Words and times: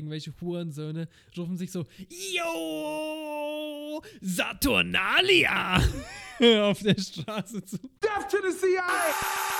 irgendwelche 0.00 0.32
Hurensöhne 0.40 1.08
rufen 1.36 1.58
sich 1.58 1.70
so, 1.70 1.84
Yo, 2.08 4.02
Saturnalia 4.20 5.76
auf 6.62 6.82
der 6.82 6.98
Straße 6.98 7.64
zu. 7.64 7.76
Death 8.02 8.30
to 8.30 8.38
the 8.42 8.56
CIA! 8.56 9.59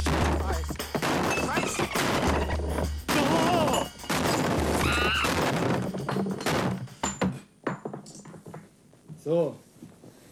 So, 9.23 9.55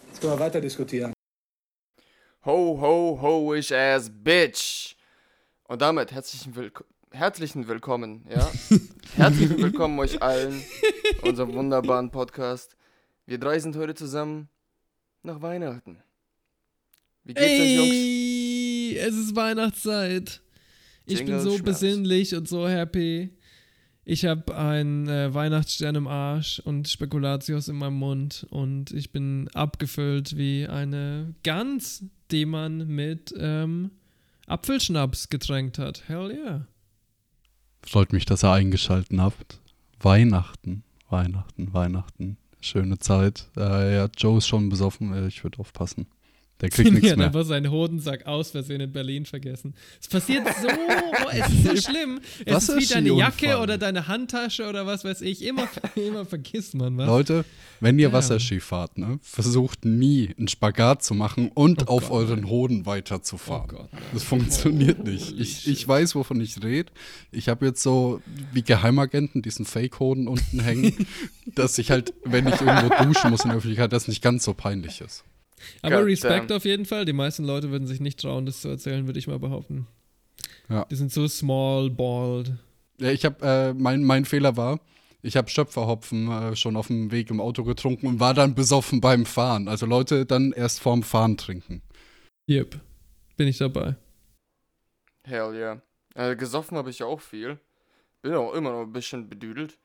jetzt 0.08 0.20
können 0.20 0.32
wir 0.32 0.40
weiter 0.40 0.60
diskutieren. 0.60 1.12
Ho, 2.44 2.76
ho, 2.80 3.18
ho, 3.22 3.54
ich 3.54 3.72
ass 3.72 4.10
bitch. 4.12 4.96
Und 5.68 5.80
damit 5.80 6.10
herzlichen, 6.10 6.56
Willk 6.56 6.84
herzlichen 7.12 7.68
Willkommen, 7.68 8.26
ja. 8.28 8.50
herzlichen 9.14 9.58
Willkommen 9.58 9.96
euch 10.00 10.20
allen, 10.20 10.60
unserem 11.22 11.54
wunderbaren 11.54 12.10
Podcast. 12.10 12.76
Wir 13.26 13.38
drei 13.38 13.60
sind 13.60 13.76
heute 13.76 13.94
zusammen 13.94 14.48
nach 15.22 15.40
Weihnachten. 15.40 16.02
Wie 17.22 17.34
geht's 17.34 17.46
euch, 17.46 17.76
Jungs? 17.76 19.06
Es 19.06 19.14
ist 19.14 19.36
Weihnachtszeit. 19.36 20.42
Ich 21.06 21.18
Jingle 21.18 21.36
bin 21.36 21.44
so 21.44 21.50
Schmerz. 21.50 21.62
besinnlich 21.62 22.34
und 22.34 22.48
so 22.48 22.68
happy. 22.68 23.38
Ich 24.10 24.24
habe 24.24 24.56
einen 24.56 25.06
äh, 25.06 25.32
Weihnachtsstern 25.34 25.94
im 25.94 26.08
Arsch 26.08 26.58
und 26.58 26.88
Spekulatius 26.88 27.68
in 27.68 27.76
meinem 27.76 27.94
Mund 27.94 28.44
und 28.50 28.90
ich 28.90 29.12
bin 29.12 29.46
abgefüllt 29.54 30.36
wie 30.36 30.66
eine 30.66 31.32
Gans, 31.44 32.02
die 32.32 32.44
man 32.44 32.88
mit 32.88 33.32
ähm, 33.38 33.92
Apfelschnaps 34.48 35.28
getränkt 35.28 35.78
hat. 35.78 36.08
Hell 36.08 36.32
yeah. 36.32 36.66
Freut 37.86 38.12
mich, 38.12 38.24
dass 38.24 38.42
ihr 38.42 38.50
eingeschalten 38.50 39.20
habt. 39.20 39.60
Weihnachten, 40.00 40.82
Weihnachten, 41.08 41.72
Weihnachten. 41.72 42.36
Schöne 42.60 42.98
Zeit. 42.98 43.48
Äh, 43.56 43.94
ja, 43.94 44.08
Joe 44.18 44.38
ist 44.38 44.48
schon 44.48 44.70
besoffen. 44.70 45.14
Äh, 45.14 45.28
ich 45.28 45.44
würde 45.44 45.60
aufpassen. 45.60 46.08
Der 46.60 46.68
kriegt 46.68 46.90
nichts 46.90 47.02
mehr. 47.16 47.26
Hat 47.26 47.34
einfach 47.34 47.44
seinen 47.44 47.70
Hodensack 47.70 48.26
aus 48.26 48.50
Versehen 48.50 48.80
in 48.80 48.92
Berlin 48.92 49.24
vergessen. 49.24 49.74
Es 50.00 50.08
passiert 50.08 50.46
so, 50.60 50.68
es 51.30 51.48
ist 51.48 51.64
so 51.64 51.76
schlimm. 51.90 52.20
Es 52.44 52.68
ist 52.68 52.76
wie 52.76 52.94
deine 52.94 53.14
Jacke 53.14 53.58
oder 53.58 53.78
deine 53.78 54.08
Handtasche 54.08 54.68
oder 54.68 54.86
was 54.86 55.04
weiß 55.04 55.22
ich. 55.22 55.42
Immer, 55.42 55.68
immer 55.94 56.26
vergisst 56.26 56.74
man 56.74 56.98
was. 56.98 57.06
Leute, 57.06 57.44
wenn 57.80 57.98
ihr 57.98 58.08
ja. 58.08 58.12
Wasserski 58.12 58.60
fahrt, 58.60 58.98
ne, 58.98 59.18
versucht 59.22 59.84
nie 59.84 60.34
einen 60.38 60.48
Spagat 60.48 61.02
zu 61.02 61.14
machen 61.14 61.50
und 61.54 61.84
oh 61.88 61.96
auf 61.96 62.08
Gott, 62.08 62.28
euren 62.28 62.48
Hoden 62.48 62.84
weiterzufahren. 62.84 63.70
Oh 63.72 63.76
Gott, 63.78 63.90
das 64.12 64.22
funktioniert 64.22 64.98
oh, 65.00 65.08
nicht. 65.08 65.38
Ich, 65.38 65.66
ich 65.66 65.88
weiß, 65.88 66.14
wovon 66.14 66.40
ich 66.40 66.62
rede. 66.62 66.92
Ich 67.32 67.48
habe 67.48 67.66
jetzt 67.66 67.82
so 67.82 68.20
wie 68.52 68.62
Geheimagenten 68.62 69.40
diesen 69.40 69.64
Fake-Hoden 69.64 70.28
unten 70.28 70.60
hängen, 70.60 71.06
dass 71.54 71.78
ich 71.78 71.90
halt, 71.90 72.12
wenn 72.24 72.46
ich 72.46 72.60
irgendwo 72.60 73.04
duschen 73.04 73.30
muss 73.30 73.44
in 73.44 73.48
der 73.48 73.58
Öffentlichkeit, 73.58 73.92
das 73.92 74.08
nicht 74.08 74.22
ganz 74.22 74.44
so 74.44 74.52
peinlich 74.52 75.00
ist. 75.00 75.24
Aber 75.82 75.98
God 75.98 76.06
Respekt 76.06 76.50
damn. 76.50 76.56
auf 76.56 76.64
jeden 76.64 76.86
Fall. 76.86 77.04
Die 77.04 77.12
meisten 77.12 77.44
Leute 77.44 77.70
würden 77.70 77.86
sich 77.86 78.00
nicht 78.00 78.20
trauen, 78.20 78.46
das 78.46 78.60
zu 78.60 78.68
erzählen, 78.68 79.06
würde 79.06 79.18
ich 79.18 79.26
mal 79.26 79.38
behaupten. 79.38 79.86
Ja. 80.68 80.84
Die 80.84 80.96
sind 80.96 81.12
so 81.12 81.26
small, 81.28 81.90
bald. 81.90 82.52
Ja, 82.98 83.10
ich 83.10 83.24
habe, 83.24 83.44
äh, 83.44 83.74
mein, 83.74 84.04
mein 84.04 84.24
Fehler 84.24 84.56
war, 84.56 84.80
ich 85.22 85.36
habe 85.36 85.50
Schöpferhopfen 85.50 86.30
äh, 86.30 86.56
schon 86.56 86.76
auf 86.76 86.86
dem 86.86 87.10
Weg 87.10 87.30
im 87.30 87.40
Auto 87.40 87.64
getrunken 87.64 88.06
und 88.06 88.20
war 88.20 88.34
dann 88.34 88.54
besoffen 88.54 89.00
beim 89.00 89.26
Fahren. 89.26 89.68
Also 89.68 89.86
Leute, 89.86 90.26
dann 90.26 90.52
erst 90.52 90.80
vorm 90.80 91.02
Fahren 91.02 91.36
trinken. 91.36 91.82
Yep, 92.48 92.80
bin 93.36 93.48
ich 93.48 93.58
dabei. 93.58 93.96
Hell 95.24 95.54
yeah. 95.54 95.82
Äh, 96.14 96.36
gesoffen 96.36 96.76
habe 96.76 96.90
ich 96.90 97.00
ja 97.00 97.06
auch 97.06 97.20
viel. 97.20 97.58
Bin 98.22 98.34
auch 98.34 98.52
immer 98.54 98.70
noch 98.72 98.82
ein 98.82 98.92
bisschen 98.92 99.28
bedüdelt. 99.28 99.78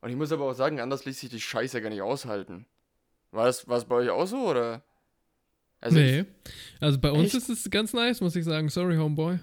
Und 0.00 0.10
ich 0.10 0.16
muss 0.16 0.32
aber 0.32 0.44
auch 0.44 0.54
sagen, 0.54 0.80
anders 0.80 1.04
ließ 1.04 1.20
sich 1.20 1.30
die 1.30 1.40
Scheiße 1.40 1.80
gar 1.80 1.90
nicht 1.90 2.02
aushalten. 2.02 2.66
War 3.32 3.46
es, 3.46 3.68
war 3.68 3.76
es 3.76 3.84
bei 3.84 3.96
euch 3.96 4.10
auch 4.10 4.26
so, 4.26 4.48
oder? 4.48 4.82
Also 5.80 5.98
nee. 5.98 6.24
Also 6.80 6.98
bei 6.98 7.10
uns 7.10 7.34
echt? 7.34 7.36
ist 7.36 7.48
es 7.48 7.70
ganz 7.70 7.92
nice, 7.92 8.20
muss 8.20 8.36
ich 8.36 8.44
sagen. 8.44 8.68
Sorry, 8.68 8.96
Homeboy. 8.96 9.38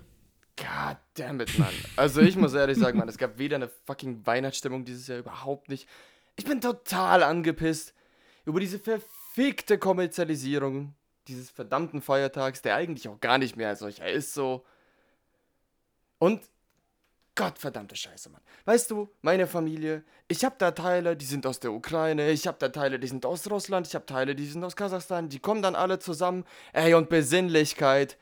God 0.58 0.98
damn 1.14 1.40
it, 1.40 1.58
Mann. 1.58 1.74
Also 1.96 2.22
ich 2.22 2.36
muss 2.36 2.54
ehrlich 2.54 2.78
sagen, 2.78 2.98
Mann, 2.98 3.10
es 3.10 3.18
gab 3.18 3.38
weder 3.38 3.58
eine 3.58 3.70
fucking 3.86 4.26
Weihnachtsstimmung 4.26 4.86
dieses 4.86 5.08
Jahr 5.08 5.20
überhaupt 5.20 5.70
nicht. 5.70 5.88
Ich 6.36 6.46
bin 6.46 6.62
total 6.62 7.24
angepisst 7.24 7.94
über 8.46 8.60
diese 8.60 8.80
verfickte 8.80 9.78
Kommerzialisierung 9.78 10.96
dieses 11.28 11.50
verdammten 11.50 12.02
Feiertags, 12.02 12.62
der 12.62 12.76
eigentlich 12.76 13.08
auch 13.08 13.20
gar 13.20 13.38
nicht 13.38 13.56
mehr 13.56 13.70
als 13.70 13.80
solcher 13.80 14.10
ist 14.10 14.34
so. 14.34 14.66
Und 16.20 16.42
Gottverdammte 17.38 17.96
Scheiße, 17.96 18.32
Mann. 18.32 18.42
Weißt 18.66 18.90
du, 18.90 19.10
meine 19.22 19.46
Familie, 19.46 20.04
ich 20.28 20.44
habe 20.44 20.56
da 20.58 20.72
Teile, 20.72 21.16
die 21.16 21.26
sind 21.26 21.46
aus 21.46 21.60
der 21.60 21.72
Ukraine, 21.72 22.32
ich 22.32 22.48
habe 22.48 22.58
da 22.60 22.70
Teile, 22.70 22.98
die 23.00 23.08
sind 23.08 23.28
aus 23.28 23.50
Russland, 23.50 23.86
ich 23.86 23.94
habe 23.94 24.08
Teile, 24.08 24.34
die 24.34 24.48
sind 24.48 24.64
aus 24.64 24.76
Kasachstan, 24.76 25.30
die 25.30 25.38
kommen 25.38 25.62
dann 25.62 25.76
alle 25.76 26.00
zusammen. 26.00 26.46
Ey, 26.74 26.96
und 26.96 27.10
Besinnlichkeit, 27.10 28.18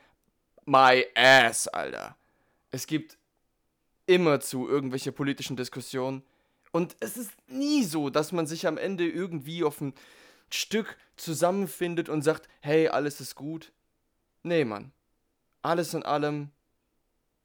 my 0.66 1.06
ass, 1.16 1.70
Alter. 1.70 2.18
Es 2.72 2.88
gibt 2.88 3.18
immer 4.06 4.42
zu 4.42 4.68
irgendwelche 4.68 5.14
politischen 5.14 5.56
Diskussionen. 5.56 6.22
Und 6.74 6.98
es 7.00 7.16
ist 7.16 7.32
nie 7.48 7.86
so, 7.86 8.10
dass 8.10 8.34
man 8.34 8.48
sich 8.48 8.68
am 8.68 8.78
Ende 8.78 9.08
irgendwie 9.08 9.64
auf 9.64 9.80
ein 9.80 9.94
Stück 10.50 10.98
zusammenfindet 11.16 12.10
und 12.10 12.22
sagt, 12.22 12.50
hey, 12.60 12.90
alles 12.90 13.22
ist 13.22 13.36
gut. 13.36 13.72
Nee, 14.44 14.66
Mann. 14.66 14.92
Alles 15.62 15.94
in 15.94 16.04
allem 16.04 16.52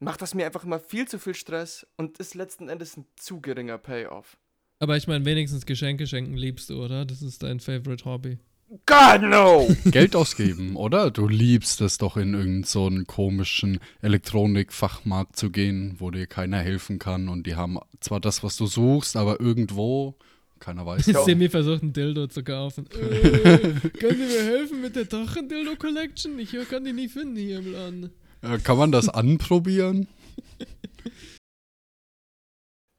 macht 0.01 0.23
das 0.23 0.35
mir 0.35 0.47
einfach 0.47 0.65
immer 0.65 0.81
viel 0.81 1.07
zu 1.07 1.19
viel 1.19 1.35
Stress 1.35 1.87
und 1.97 2.19
ist 2.19 2.35
letzten 2.35 2.69
Endes 2.69 2.97
ein 2.97 3.07
zu 3.17 3.41
geringer 3.41 3.79
Payoff. 3.79 4.39
Aber 4.81 4.97
ich 4.97 5.07
meine, 5.07 5.25
wenigstens 5.27 5.67
Geschenke 5.67 6.07
schenken 6.07 6.35
liebst 6.35 6.71
du, 6.71 6.83
oder? 6.83 7.05
Das 7.05 7.23
ist 7.23 7.43
dein 7.43 7.61
Favorite 7.61 8.05
Hobby. 8.07 8.39
God 8.87 9.23
no! 9.23 9.69
Geld 9.91 10.17
ausgeben, 10.17 10.77
oder? 10.77 11.11
Du 11.11 11.29
liebst 11.29 11.81
es 11.81 11.99
doch 11.99 12.17
in 12.17 12.35
irgendeinen 12.35 12.65
so 12.65 12.89
komischen 13.07 13.81
Elektronikfachmarkt 14.01 15.37
zu 15.37 15.51
gehen, 15.51 15.97
wo 15.99 16.11
dir 16.11 16.27
keiner 16.27 16.59
helfen 16.59 16.99
kann 16.99 17.29
und 17.29 17.47
die 17.47 17.57
haben 17.57 17.79
zwar 17.99 18.21
das, 18.21 18.43
was 18.43 18.57
du 18.57 18.67
suchst, 18.67 19.17
aber 19.17 19.41
irgendwo 19.41 20.17
keiner 20.61 20.87
weiß. 20.87 21.05
Semi 21.25 21.49
versucht 21.49 21.83
ein 21.83 21.93
Dildo 21.93 22.29
zu 22.29 22.45
kaufen. 22.45 22.87
äh, 22.93 23.89
können 23.99 24.17
Sie 24.17 24.37
mir 24.37 24.45
helfen 24.45 24.81
mit 24.81 24.95
der 24.95 25.07
Drachen-Dildo-Collection? 25.07 26.39
Ich 26.39 26.53
kann 26.69 26.85
die 26.85 26.93
nie 26.93 27.09
finden 27.09 27.37
hier 27.37 27.59
im 27.59 27.73
Laden. 27.73 28.11
Äh, 28.43 28.59
kann 28.59 28.79
man 28.79 28.93
das 28.93 29.09
anprobieren? 29.09 30.09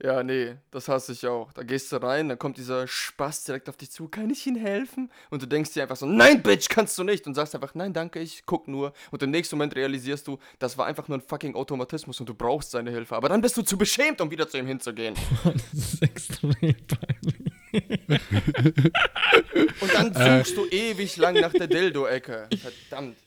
Ja, 0.04 0.24
nee, 0.24 0.56
das 0.72 0.88
hasse 0.88 1.12
ich 1.12 1.28
auch. 1.28 1.54
Da 1.54 1.62
gehst 1.62 1.92
du 1.92 1.98
rein, 1.98 2.28
dann 2.28 2.40
kommt 2.40 2.58
dieser 2.58 2.88
Spaß 2.88 3.44
direkt 3.44 3.70
auf 3.70 3.78
dich 3.78 3.92
zu. 3.92 4.08
Kann 4.08 4.32
ich 4.32 4.48
Ihnen 4.48 4.56
helfen? 4.56 5.12
Und 5.30 5.44
du 5.44 5.46
denkst 5.46 5.74
dir 5.74 5.84
einfach 5.84 5.96
so, 5.96 6.08
nein, 6.08 6.42
Bitch, 6.42 6.70
kannst 6.70 6.98
du 6.98 7.04
nicht. 7.04 7.28
Und 7.28 7.36
sagst 7.36 7.54
einfach, 7.54 7.76
nein, 7.76 7.94
danke, 7.94 8.20
ich 8.20 8.48
guck 8.48 8.68
nur. 8.68 8.94
Und 9.12 9.22
im 9.22 9.30
nächsten 9.30 9.58
Moment 9.58 9.76
realisierst 9.76 10.28
du, 10.28 10.40
das 10.58 10.76
war 10.80 10.88
einfach 10.88 11.08
nur 11.08 11.20
ein 11.20 11.22
fucking 11.22 11.54
Automatismus 11.54 12.20
und 12.20 12.28
du 12.28 12.34
brauchst 12.34 12.72
seine 12.72 12.90
Hilfe. 12.90 13.16
Aber 13.16 13.30
dann 13.30 13.42
bist 13.42 13.56
du 13.58 13.62
zu 13.62 13.78
beschämt, 13.78 14.22
um 14.22 14.32
wieder 14.32 14.50
zu 14.50 14.58
ihm 14.58 14.66
hinzugehen. 14.66 15.14
das 15.44 15.94
ist 15.94 16.02
extrem 16.02 16.52
peinlich. 16.52 17.52
und 19.82 19.94
dann 19.94 20.16
äh. 20.16 20.40
suchst 20.40 20.58
du 20.58 20.66
ewig 20.66 21.16
lang 21.18 21.36
nach 21.36 21.54
der 21.54 21.68
Dildo-Ecke. 21.68 22.50
Verdammt. 22.60 23.18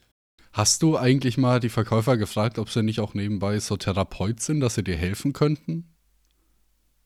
Hast 0.54 0.84
du 0.84 0.96
eigentlich 0.96 1.36
mal 1.36 1.58
die 1.58 1.68
Verkäufer 1.68 2.16
gefragt, 2.16 2.60
ob 2.60 2.70
sie 2.70 2.84
nicht 2.84 3.00
auch 3.00 3.12
nebenbei 3.12 3.58
so 3.58 3.76
Therapeut 3.76 4.38
sind, 4.38 4.60
dass 4.60 4.76
sie 4.76 4.84
dir 4.84 4.96
helfen 4.96 5.32
könnten? 5.32 5.92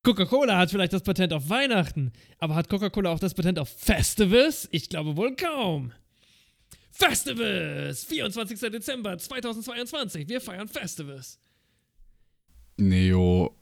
Coca-Cola 0.04 0.58
hat 0.58 0.72
vielleicht 0.72 0.94
das 0.94 1.04
Patent 1.04 1.34
auf 1.34 1.50
Weihnachten, 1.50 2.14
aber 2.38 2.56
hat 2.56 2.70
Coca-Cola 2.70 3.12
auch 3.12 3.20
das 3.20 3.34
Patent 3.34 3.60
auf 3.60 3.70
Festivals? 3.70 4.68
Ich 4.72 4.90
glaube 4.90 5.18
wohl 5.18 5.36
kaum. 5.36 5.92
Festivals! 6.92 8.06
24. 8.06 8.60
Dezember 8.72 9.18
2022. 9.18 10.28
Wir 10.28 10.42
feiern 10.42 10.68
Festivals. 10.68 11.40
Neo. 12.78 13.59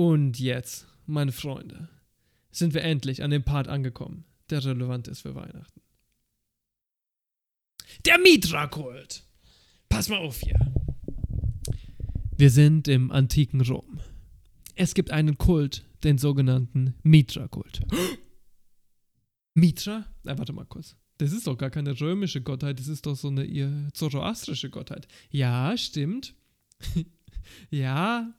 Und 0.00 0.40
jetzt, 0.40 0.86
meine 1.04 1.30
Freunde, 1.30 1.90
sind 2.50 2.72
wir 2.72 2.82
endlich 2.84 3.22
an 3.22 3.30
dem 3.30 3.42
Part 3.42 3.68
angekommen, 3.68 4.24
der 4.48 4.64
relevant 4.64 5.08
ist 5.08 5.20
für 5.20 5.34
Weihnachten. 5.34 5.82
Der 8.06 8.18
Mitra-Kult. 8.18 9.24
Pass 9.90 10.08
mal 10.08 10.16
auf 10.16 10.40
hier. 10.40 10.58
Wir 12.34 12.48
sind 12.48 12.88
im 12.88 13.10
antiken 13.10 13.60
Rom. 13.60 14.00
Es 14.74 14.94
gibt 14.94 15.10
einen 15.10 15.36
Kult, 15.36 15.84
den 16.02 16.16
sogenannten 16.16 16.94
Mitra-Kult. 17.02 17.82
Mitra? 19.52 20.06
Na, 20.22 20.38
warte 20.38 20.54
mal 20.54 20.64
kurz. 20.64 20.96
Das 21.18 21.32
ist 21.32 21.46
doch 21.46 21.58
gar 21.58 21.68
keine 21.68 22.00
römische 22.00 22.40
Gottheit, 22.40 22.80
das 22.80 22.88
ist 22.88 23.04
doch 23.04 23.16
so 23.16 23.28
eine 23.28 23.90
zoroastrische 23.92 24.70
Gottheit. 24.70 25.06
Ja, 25.28 25.76
stimmt. 25.76 26.34
ja. 27.70 28.32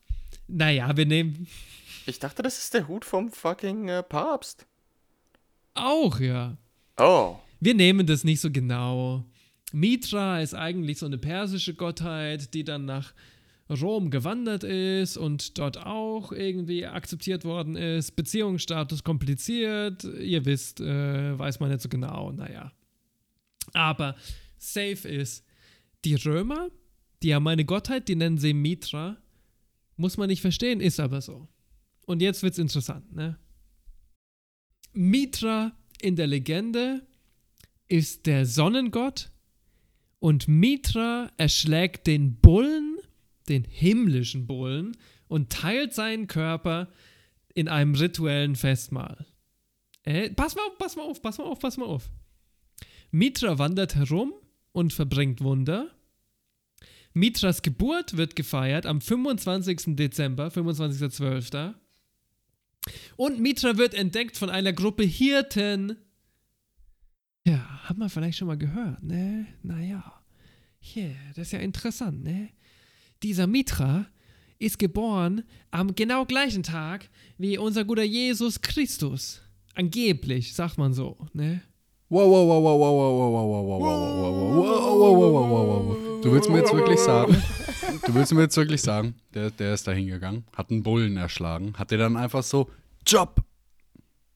Naja, 0.52 0.96
wir 0.96 1.06
nehmen. 1.06 1.48
Ich 2.06 2.20
dachte, 2.20 2.44
das 2.44 2.58
ist 2.58 2.74
der 2.74 2.88
Hut 2.88 3.06
vom 3.06 3.32
fucking 3.32 3.88
äh, 3.88 4.04
Papst. 4.04 4.66
Auch, 5.74 6.20
ja. 6.20 6.58
Oh. 6.98 7.38
Wir 7.60 7.74
nehmen 7.74 8.06
das 8.06 8.24
nicht 8.24 8.42
so 8.42 8.52
genau. 8.52 9.24
Mitra 9.72 10.42
ist 10.42 10.54
eigentlich 10.54 11.00
so 11.00 11.06
eine 11.06 11.18
persische 11.18 11.74
Gottheit, 11.74 12.54
die 12.54 12.66
dann 12.66 12.86
nach 12.86 13.14
Rom 13.70 14.10
gewandert 14.10 14.66
ist 14.66 15.16
und 15.16 15.58
dort 15.58 15.78
auch 15.78 16.34
irgendwie 16.34 16.86
akzeptiert 16.86 17.46
worden 17.46 17.78
ist. 17.78 18.18
Beziehungsstatus 18.18 19.04
kompliziert. 19.04 20.04
Ihr 20.04 20.44
wisst, 20.46 20.82
äh, 20.82 21.40
weiß 21.40 21.62
man 21.62 21.70
nicht 21.70 21.82
so 21.82 21.88
genau. 21.88 22.32
Naja. 22.34 22.74
Aber 23.74 24.16
safe 24.58 25.08
ist, 25.08 25.46
die 26.04 26.16
Römer, 26.16 26.70
die 27.24 27.34
haben 27.34 27.48
eine 27.48 27.64
Gottheit, 27.64 28.10
die 28.10 28.16
nennen 28.16 28.38
sie 28.38 28.54
Mitra. 28.54 29.18
Muss 30.02 30.18
man 30.18 30.28
nicht 30.28 30.42
verstehen, 30.42 30.82
ist 30.82 31.00
aber 31.00 31.22
so. 31.22 31.48
Und 32.06 32.22
jetzt 32.22 32.44
wird's 32.44 32.58
interessant, 32.58 33.16
ne? 33.16 33.38
Mitra 34.94 35.72
in 36.02 36.16
der 36.16 36.28
Legende 36.28 37.08
ist 37.88 38.26
der 38.26 38.46
Sonnengott 38.46 39.32
und 40.20 40.48
Mitra 40.48 41.32
erschlägt 41.38 42.08
den 42.08 42.42
Bullen 42.42 42.98
den 43.48 43.64
himmlischen 43.64 44.48
Bullen 44.48 44.98
und 45.28 45.52
teilt 45.52 45.94
seinen 45.94 46.28
Körper 46.28 46.90
in 47.54 47.68
einem 47.68 47.96
rituellen 47.96 48.56
Festmahl. 48.56 49.26
Äh, 50.04 50.32
pass 50.32 50.56
mal 50.56 50.64
auf, 50.64 50.78
pass 50.78 50.96
mal 50.96 51.04
auf, 51.04 51.22
pass 51.22 51.38
mal 51.38 51.44
auf, 51.44 51.60
pass 51.60 51.78
mal 51.78 51.86
auf. 51.86 52.10
Mitra 53.12 53.60
wandert 53.60 53.96
herum 53.96 54.34
und 54.72 54.94
verbringt 54.94 55.42
Wunder. 55.42 55.92
Mitras 57.14 57.62
Geburt 57.62 58.18
wird 58.18 58.36
gefeiert 58.36 58.86
am 58.86 59.02
25. 59.02 59.96
Dezember, 59.96 60.48
25.12. 60.48 61.74
Und 63.16 63.40
Mitra 63.40 63.78
wird 63.78 63.94
entdeckt 63.94 64.38
von 64.38 64.50
einer 64.50 64.74
Gruppe 64.74 65.04
Hirten. 65.04 65.98
Ja, 67.46 67.58
hat 67.84 67.98
man 67.98 68.10
vielleicht 68.10 68.38
schon 68.38 68.48
mal 68.48 68.58
gehört, 68.58 69.04
ne? 69.04 69.48
Naja. 69.64 70.22
Hier, 70.80 71.16
das 71.36 71.48
ist 71.48 71.52
ja 71.54 71.60
interessant, 71.60 72.24
ne? 72.24 72.50
dieser 73.24 73.48
Mitra 73.48 74.06
ist 74.60 74.80
geboren 74.80 75.44
am 75.72 75.96
genau 75.96 76.26
gleichen 76.26 76.64
Tag 76.64 77.10
wie 77.38 77.58
unser 77.58 77.84
guter 77.86 78.04
Jesus 78.04 78.62
Christus. 78.62 79.42
Angeblich, 79.74 80.54
sagt 80.54 80.78
man 80.78 80.94
so, 80.94 81.18
ne? 81.34 81.62
Wow, 82.10 82.30
wow, 82.30 82.48
wow, 82.48 82.64
wow, 82.64 82.80
wow, 82.80 82.94
wow, 82.98 83.32
wow, 83.32 83.48
wow, 83.48 83.68
wow, 83.68 83.80
wow, 83.80 84.02
wow, 84.02 84.82
wow, 85.00 85.16
wow, 85.16 85.32
wow, 85.32 85.50
wow, 85.50 86.06
wow. 86.06 86.11
Du 86.22 86.32
willst 86.32 86.50
mir 86.50 86.60
jetzt 86.60 86.74
wirklich 86.74 87.00
sagen, 87.00 87.42
du 88.06 88.14
willst 88.14 88.34
mir 88.34 88.42
jetzt 88.42 88.58
wirklich 88.58 88.82
sagen, 88.82 89.16
der, 89.34 89.52
der 89.52 89.74
ist 89.74 89.88
da 89.88 89.92
hingegangen, 89.92 90.46
hat 90.56 90.70
einen 90.70 90.84
Bullen 90.84 91.18
erschlagen, 91.18 91.74
hat 91.78 91.92
der 91.92 91.98
dann 91.98 92.18
einfach 92.18 92.44
so 92.44 92.70
Job 93.06 93.44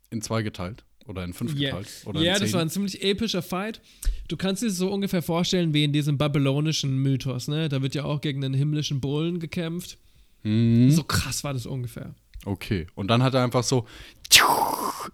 in 0.09 0.21
zwei 0.21 0.41
geteilt 0.41 0.83
oder 1.05 1.23
in 1.23 1.33
fünf 1.33 1.55
yeah. 1.55 1.71
geteilt. 1.71 1.89
Oder 2.05 2.21
ja, 2.21 2.35
in 2.35 2.41
das 2.41 2.53
war 2.53 2.61
ein 2.61 2.69
ziemlich 2.69 3.03
epischer 3.03 3.41
Fight. 3.41 3.81
Du 4.27 4.37
kannst 4.37 4.63
dir 4.63 4.71
so 4.71 4.91
ungefähr 4.91 5.21
vorstellen 5.21 5.73
wie 5.73 5.83
in 5.83 5.93
diesem 5.93 6.17
babylonischen 6.17 6.97
Mythos, 6.97 7.47
ne? 7.47 7.69
Da 7.69 7.81
wird 7.81 7.93
ja 7.93 8.03
auch 8.05 8.21
gegen 8.21 8.43
einen 8.43 8.55
himmlischen 8.55 8.99
Bullen 9.01 9.39
gekämpft. 9.39 9.97
Mhm. 10.43 10.89
So 10.91 11.03
krass 11.03 11.43
war 11.43 11.53
das 11.53 11.65
ungefähr. 11.65 12.15
Okay. 12.45 12.87
Und 12.95 13.07
dann 13.07 13.23
hat 13.23 13.33
er 13.33 13.43
einfach 13.43 13.63
so 13.63 13.85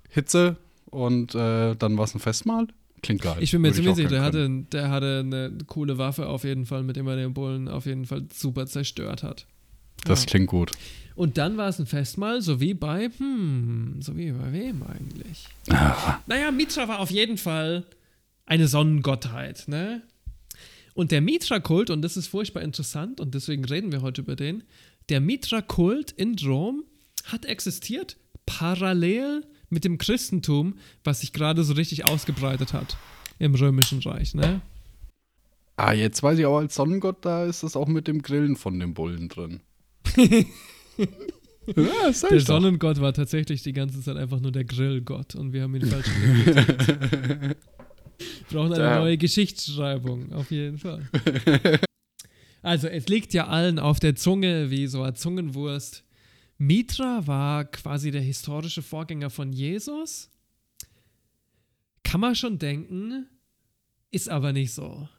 Hitze 0.10 0.58
und 0.86 1.36
äh, 1.36 1.76
dann 1.76 1.98
war 1.98 2.06
es 2.06 2.16
ein 2.16 2.20
Festmahl. 2.20 2.68
Klingt 3.02 3.22
geil. 3.22 3.38
Ich 3.40 3.52
bin 3.52 3.62
mir 3.62 3.72
ziemlich 3.74 3.96
sicher, 3.96 4.10
der 4.10 4.22
hatte, 4.22 4.50
der 4.72 4.90
hatte 4.90 5.24
eine 5.26 5.58
coole 5.66 5.98
Waffe 5.98 6.28
auf 6.28 6.44
jeden 6.44 6.66
Fall, 6.66 6.84
mit 6.84 6.96
dem 6.96 7.08
er 7.08 7.16
den 7.16 7.34
Bullen 7.34 7.68
auf 7.68 7.86
jeden 7.86 8.06
Fall 8.06 8.28
super 8.34 8.68
zerstört 8.68 9.24
hat. 9.24 9.48
Das 10.06 10.22
ja. 10.22 10.28
klingt 10.28 10.48
gut. 10.48 10.72
Und 11.16 11.38
dann 11.38 11.58
war 11.58 11.70
es 11.70 11.80
ein 11.80 11.86
Festmahl, 11.86 12.42
so 12.42 12.60
wie 12.60 12.74
bei, 12.74 13.10
hm, 13.18 13.98
so 14.02 14.16
wie 14.18 14.32
bei 14.32 14.54
wem 14.54 14.84
eigentlich? 14.84 15.48
Ah. 15.70 16.20
Naja, 16.28 16.52
Mitra 16.52 16.88
war 16.88 17.00
auf 17.00 17.12
jeden 17.12 17.38
Fall 17.38 17.86
eine 18.46 18.68
Sonnengottheit, 18.68 19.68
ne? 19.68 20.02
Und 20.94 21.12
der 21.12 21.22
Mitra-Kult, 21.22 21.90
und 21.90 22.02
das 22.02 22.18
ist 22.18 22.28
furchtbar 22.28 22.62
interessant, 22.62 23.20
und 23.20 23.34
deswegen 23.34 23.64
reden 23.66 23.92
wir 23.92 24.02
heute 24.02 24.22
über 24.22 24.36
den, 24.36 24.64
der 25.10 25.22
Mitra-Kult 25.22 26.12
in 26.12 26.36
Rom 26.40 26.84
hat 27.26 27.46
existiert 27.46 28.18
parallel 28.46 29.46
mit 29.72 29.84
dem 29.84 29.98
Christentum, 29.98 30.76
was 31.04 31.22
sich 31.22 31.34
gerade 31.34 31.64
so 31.64 31.74
richtig 31.74 32.06
ausgebreitet 32.06 32.74
hat 32.74 32.98
im 33.40 33.56
Römischen 33.56 34.00
Reich, 34.00 34.36
ne? 34.36 34.62
Ah, 35.78 35.94
jetzt 35.94 36.22
weiß 36.22 36.38
ich 36.38 36.46
auch, 36.46 36.58
als 36.58 36.76
Sonnengott, 36.76 37.26
da 37.26 37.46
ist 37.46 37.64
es 37.64 37.76
auch 37.76 37.88
mit 37.88 38.08
dem 38.08 38.22
Grillen 38.22 38.56
von 38.56 38.80
dem 38.80 38.94
Bullen 38.94 39.30
drin. 39.30 39.62
ja, 40.18 42.12
der 42.30 42.40
Sonnengott 42.40 43.02
war 43.02 43.14
tatsächlich 43.14 43.64
die 43.64 43.74
ganze 43.74 44.02
Zeit 44.02 44.18
einfach 44.18 44.40
nur 44.40 44.52
der 44.52 44.66
Grillgott 44.66 45.34
und 45.36 45.54
wir 45.54 45.64
haben 45.64 45.76
ihn 45.76 45.88
falsch 45.88 46.08
interpretiert. 46.08 47.58
brauchen 48.52 48.74
eine 48.74 49.00
neue 49.00 49.18
Geschichtsschreibung, 49.18 50.34
auf 50.34 50.52
jeden 50.52 50.78
Fall. 50.78 51.10
Also, 52.64 52.88
es 52.88 53.08
liegt 53.08 53.34
ja 53.34 53.48
allen 53.48 53.80
auf 53.80 54.00
der 54.00 54.16
Zunge 54.16 54.70
wie 54.70 54.86
so 54.86 55.02
eine 55.02 55.16
Zungenwurst. 55.16 56.04
Mitra 56.62 57.26
war 57.26 57.66
quasi 57.66 58.12
der 58.12 58.22
historische 58.22 58.84
Vorgänger 58.84 59.32
von 59.32 59.52
Jesus. 59.52 60.30
Kann 62.04 62.22
man 62.22 62.36
schon 62.36 62.60
denken, 62.60 63.26
ist 64.12 64.30
aber 64.30 64.54
nicht 64.54 64.72
so. 64.72 65.10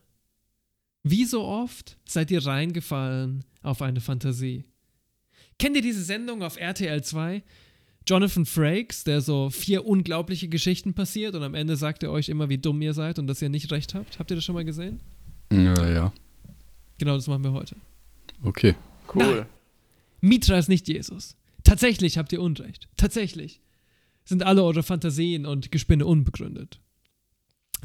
Wie 1.03 1.25
so 1.25 1.43
oft 1.43 1.99
seid 2.05 2.31
ihr 2.31 2.47
reingefallen 2.47 3.45
auf 3.61 3.83
eine 3.83 4.01
Fantasie. 4.01 4.67
Kennt 5.59 5.75
ihr 5.75 5.83
diese 5.83 6.05
Sendung 6.05 6.45
auf 6.45 6.57
RTL 6.57 7.03
2? 7.03 7.43
Jonathan 8.07 8.47
Frakes, 8.47 9.03
der 9.03 9.21
so 9.21 9.51
vier 9.51 9.85
unglaubliche 9.85 10.47
Geschichten 10.47 10.95
passiert 10.95 11.35
und 11.35 11.43
am 11.43 11.55
Ende 11.55 11.75
sagt 11.75 12.05
er 12.05 12.13
euch 12.13 12.29
immer, 12.29 12.51
wie 12.51 12.59
dumm 12.59 12.81
ihr 12.83 12.95
seid 12.95 13.19
und 13.19 13.27
dass 13.27 13.43
ihr 13.43 13.49
nicht 13.49 13.73
recht 13.73 13.95
habt. 13.95 14.21
Habt 14.21 14.31
ihr 14.31 14.37
das 14.37 14.45
schon 14.45 14.55
mal 14.55 14.65
gesehen? 14.65 15.01
Ja, 15.53 15.91
ja. 15.91 16.13
Genau, 16.99 17.17
das 17.17 17.27
machen 17.27 17.43
wir 17.43 17.53
heute. 17.53 17.75
Okay. 18.45 18.77
Cool. 19.13 19.39
Nein. 19.39 19.47
Mitra 20.23 20.57
ist 20.57 20.69
nicht 20.69 20.89
Jesus. 20.89 21.37
Tatsächlich 21.65 22.17
habt 22.17 22.33
ihr 22.33 22.41
Unrecht. 22.41 22.89
Tatsächlich 22.97 23.61
sind 24.25 24.45
alle 24.45 24.63
eure 24.63 24.83
Fantasien 24.83 25.45
und 25.47 25.71
Gespinne 25.73 26.07
unbegründet. 26.07 26.81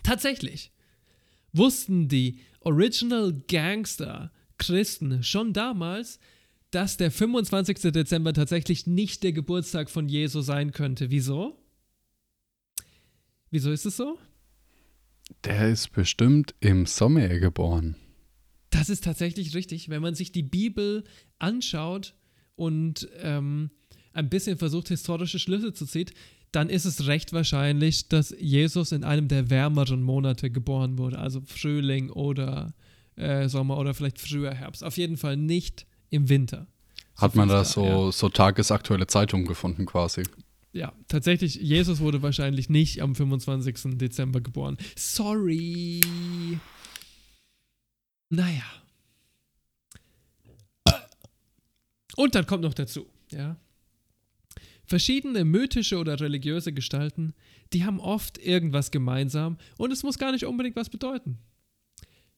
Tatsächlich 0.03 0.71
wussten 1.51 2.07
die 2.07 2.39
Original 2.61 3.33
Gangster 3.47 4.31
Christen 4.57 5.23
schon 5.23 5.51
damals, 5.51 6.19
dass 6.71 6.97
der 6.97 7.11
25. 7.11 7.91
Dezember 7.91 8.33
tatsächlich 8.33 8.85
nicht 8.85 9.23
der 9.23 9.33
Geburtstag 9.33 9.89
von 9.89 10.07
Jesus 10.07 10.45
sein 10.45 10.71
könnte. 10.71 11.09
Wieso? 11.09 11.57
Wieso 13.49 13.71
ist 13.71 13.85
es 13.85 13.97
so? 13.97 14.19
Der 15.43 15.69
ist 15.69 15.91
bestimmt 15.91 16.53
im 16.59 16.85
Sommer 16.85 17.27
geboren. 17.39 17.95
Das 18.69 18.89
ist 18.89 19.03
tatsächlich 19.03 19.55
richtig. 19.55 19.89
Wenn 19.89 20.01
man 20.01 20.13
sich 20.13 20.31
die 20.31 20.43
Bibel 20.43 21.03
anschaut 21.39 22.13
und 22.57 23.07
ähm, 23.21 23.69
ein 24.11 24.29
bisschen 24.29 24.57
versucht, 24.57 24.89
historische 24.89 25.39
Schlüsse 25.39 25.71
zu 25.71 25.85
ziehen, 25.85 26.09
dann 26.51 26.69
ist 26.69 26.85
es 26.85 27.07
recht 27.07 27.33
wahrscheinlich, 27.33 28.09
dass 28.09 28.35
Jesus 28.37 28.91
in 28.91 29.03
einem 29.03 29.27
der 29.27 29.49
wärmeren 29.49 30.01
Monate 30.01 30.49
geboren 30.49 30.97
wurde, 30.97 31.19
also 31.19 31.41
Frühling 31.45 32.09
oder 32.09 32.73
äh, 33.15 33.47
Sommer 33.47 33.77
oder 33.77 33.93
vielleicht 33.93 34.19
früher 34.19 34.53
Herbst. 34.53 34.83
Auf 34.83 34.97
jeden 34.97 35.17
Fall 35.17 35.37
nicht 35.37 35.85
im 36.09 36.29
Winter. 36.29 36.67
So 37.15 37.21
Hat 37.21 37.35
man 37.35 37.49
da 37.49 37.63
so, 37.63 37.85
ja. 37.85 38.11
so 38.11 38.29
tagesaktuelle 38.29 39.07
Zeitungen 39.07 39.45
gefunden 39.45 39.85
quasi? 39.85 40.23
Ja, 40.73 40.93
tatsächlich, 41.07 41.55
Jesus 41.55 41.99
wurde 41.99 42.21
wahrscheinlich 42.21 42.69
nicht 42.69 43.01
am 43.01 43.15
25. 43.15 43.97
Dezember 43.97 44.41
geboren. 44.41 44.77
Sorry. 44.95 46.01
Naja. 48.29 48.63
Und 52.17 52.33
dann 52.33 52.47
kommt 52.47 52.63
noch 52.63 52.73
dazu, 52.73 53.05
ja. 53.31 53.57
Verschiedene 54.85 55.45
mythische 55.45 55.97
oder 55.97 56.19
religiöse 56.19 56.73
Gestalten, 56.73 57.35
die 57.73 57.85
haben 57.85 57.99
oft 57.99 58.39
irgendwas 58.39 58.89
gemeinsam 58.89 59.57
und 59.77 59.91
es 59.91 60.01
muss 60.01 60.17
gar 60.17 60.31
nicht 60.31 60.45
unbedingt 60.45 60.75
was 60.75 60.89
bedeuten. 60.89 61.37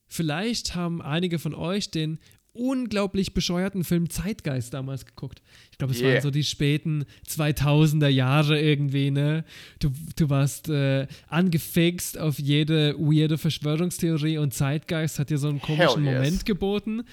Vielleicht 0.07 0.75
haben 0.75 1.01
einige 1.01 1.39
von 1.39 1.53
euch 1.53 1.91
den 1.91 2.19
unglaublich 2.51 3.33
bescheuerten 3.33 3.85
Film 3.85 4.09
Zeitgeist 4.09 4.73
damals 4.73 5.05
geguckt. 5.05 5.41
Ich 5.71 5.77
glaube, 5.77 5.93
es 5.93 6.01
yeah. 6.01 6.13
waren 6.13 6.21
so 6.23 6.31
die 6.31 6.43
späten 6.43 7.05
2000er 7.27 8.07
Jahre 8.07 8.59
irgendwie, 8.59 9.11
ne? 9.11 9.45
Du, 9.79 9.91
du 10.17 10.29
warst 10.29 10.67
äh, 10.67 11.07
angefixt 11.27 12.17
auf 12.17 12.37
jede 12.37 12.95
weirde 12.97 13.37
Verschwörungstheorie 13.37 14.39
und 14.39 14.53
Zeitgeist 14.53 15.19
hat 15.19 15.29
dir 15.29 15.37
so 15.37 15.47
einen 15.47 15.61
komischen 15.61 16.03
yes. 16.03 16.15
Moment 16.15 16.45
geboten, 16.45 17.03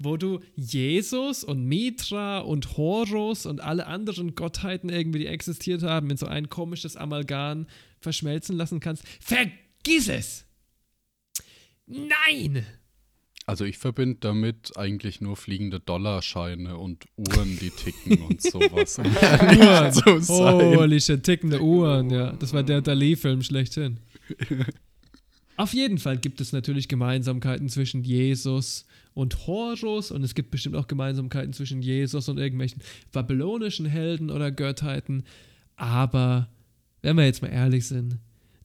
wo 0.00 0.16
du 0.16 0.40
Jesus 0.56 1.44
und 1.44 1.64
Mitra 1.64 2.38
und 2.38 2.76
Horus 2.76 3.46
und 3.46 3.60
alle 3.60 3.86
anderen 3.86 4.34
Gottheiten 4.34 4.88
irgendwie, 4.88 5.20
die 5.20 5.26
existiert 5.26 5.82
haben, 5.82 6.10
in 6.10 6.16
so 6.16 6.26
ein 6.26 6.48
komisches 6.48 6.96
Amalgam 6.96 7.66
verschmelzen 8.00 8.56
lassen 8.56 8.80
kannst. 8.80 9.04
Vergiss 9.20 10.08
es! 10.08 10.46
Nein! 11.86 12.64
Also 13.46 13.64
ich 13.64 13.78
verbinde 13.78 14.18
damit 14.20 14.76
eigentlich 14.76 15.20
nur 15.20 15.36
fliegende 15.36 15.80
Dollarscheine 15.80 16.78
und 16.78 17.04
Uhren, 17.16 17.58
die 17.58 17.70
ticken 17.70 18.22
und 18.22 18.40
sowas. 18.40 18.98
Uhren. 20.08 20.22
so 20.22 20.36
Holy 20.36 21.00
shit, 21.00 21.24
tickende 21.24 21.60
Uhren, 21.60 22.10
ja. 22.10 22.32
Das 22.32 22.52
war 22.52 22.62
der 22.62 22.80
Dali-Film 22.80 23.42
schlechthin. 23.42 24.00
Auf 25.56 25.74
jeden 25.74 25.98
Fall 25.98 26.16
gibt 26.16 26.40
es 26.40 26.52
natürlich 26.52 26.88
Gemeinsamkeiten 26.88 27.68
zwischen 27.68 28.02
Jesus 28.02 28.86
und 29.20 29.46
Horus 29.46 30.10
und 30.10 30.22
es 30.22 30.34
gibt 30.34 30.50
bestimmt 30.50 30.76
auch 30.76 30.88
Gemeinsamkeiten 30.88 31.52
zwischen 31.52 31.82
Jesus 31.82 32.28
und 32.30 32.38
irgendwelchen 32.38 32.80
babylonischen 33.12 33.84
Helden 33.84 34.30
oder 34.30 34.50
Gottheiten. 34.50 35.24
Aber 35.76 36.48
wenn 37.02 37.16
wir 37.16 37.26
jetzt 37.26 37.42
mal 37.42 37.48
ehrlich 37.48 37.86
sind, 37.86 38.18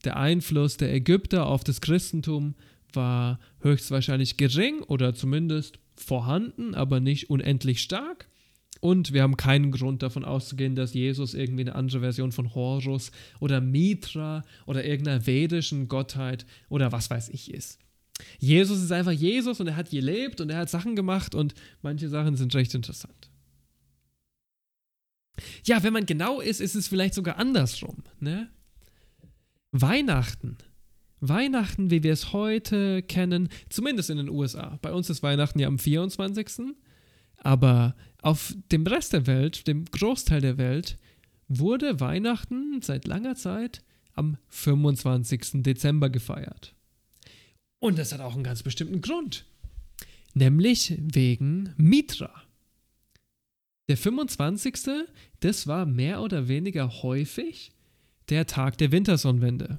der 0.04 0.16
Einfluss 0.16 0.78
der 0.78 0.94
Ägypter 0.94 1.46
auf 1.46 1.62
das 1.62 1.82
Christentum 1.82 2.54
war 2.94 3.38
höchstwahrscheinlich 3.60 4.38
gering 4.38 4.80
oder 4.80 5.14
zumindest 5.14 5.78
vorhanden, 5.94 6.74
aber 6.74 7.00
nicht 7.00 7.28
unendlich 7.28 7.82
stark. 7.82 8.26
Und 8.80 9.12
wir 9.12 9.22
haben 9.22 9.36
keinen 9.36 9.72
Grund 9.72 10.02
davon 10.02 10.24
auszugehen, 10.24 10.74
dass 10.74 10.94
Jesus 10.94 11.34
irgendwie 11.34 11.62
eine 11.62 11.74
andere 11.74 12.00
Version 12.00 12.32
von 12.32 12.54
Horus 12.54 13.10
oder 13.40 13.60
Mitra 13.60 14.42
oder 14.64 14.84
irgendeiner 14.84 15.26
vedischen 15.26 15.88
Gottheit 15.88 16.46
oder 16.70 16.92
was 16.92 17.10
weiß 17.10 17.28
ich 17.30 17.52
ist. 17.52 17.78
Jesus 18.38 18.82
ist 18.82 18.92
einfach 18.92 19.12
Jesus 19.12 19.60
und 19.60 19.66
er 19.66 19.76
hat 19.76 19.90
gelebt 19.90 20.40
und 20.40 20.50
er 20.50 20.58
hat 20.58 20.70
Sachen 20.70 20.96
gemacht 20.96 21.34
und 21.34 21.54
manche 21.82 22.08
Sachen 22.08 22.36
sind 22.36 22.54
recht 22.54 22.74
interessant. 22.74 23.30
Ja, 25.64 25.82
wenn 25.82 25.92
man 25.92 26.06
genau 26.06 26.40
ist, 26.40 26.60
ist 26.60 26.74
es 26.74 26.88
vielleicht 26.88 27.14
sogar 27.14 27.38
andersrum. 27.38 28.04
Ne? 28.20 28.50
Weihnachten 29.72 30.56
Weihnachten, 31.20 31.90
wie 31.90 32.02
wir 32.02 32.12
es 32.12 32.32
heute 32.32 33.02
kennen, 33.02 33.48
zumindest 33.68 34.10
in 34.10 34.18
den 34.18 34.28
USA. 34.28 34.78
Bei 34.82 34.92
uns 34.92 35.10
ist 35.10 35.22
Weihnachten 35.22 35.58
ja 35.58 35.68
am 35.68 35.78
24. 35.78 36.74
Aber 37.38 37.94
auf 38.22 38.54
dem 38.72 38.86
Rest 38.86 39.12
der 39.12 39.26
Welt, 39.26 39.66
dem 39.66 39.84
Großteil 39.86 40.40
der 40.40 40.58
Welt, 40.58 40.96
wurde 41.48 42.00
Weihnachten 42.00 42.80
seit 42.82 43.06
langer 43.06 43.34
Zeit 43.34 43.82
am 44.14 44.36
25. 44.48 45.62
Dezember 45.62 46.10
gefeiert. 46.10 46.75
Und 47.78 47.98
das 47.98 48.12
hat 48.12 48.20
auch 48.20 48.34
einen 48.34 48.44
ganz 48.44 48.62
bestimmten 48.62 49.00
Grund. 49.00 49.44
Nämlich 50.34 50.94
wegen 50.98 51.72
Mitra. 51.76 52.42
Der 53.88 53.96
25. 53.96 54.74
das 55.40 55.66
war 55.66 55.86
mehr 55.86 56.20
oder 56.20 56.48
weniger 56.48 57.02
häufig 57.02 57.70
der 58.28 58.46
Tag 58.46 58.78
der 58.78 58.90
Wintersonnenwende. 58.90 59.78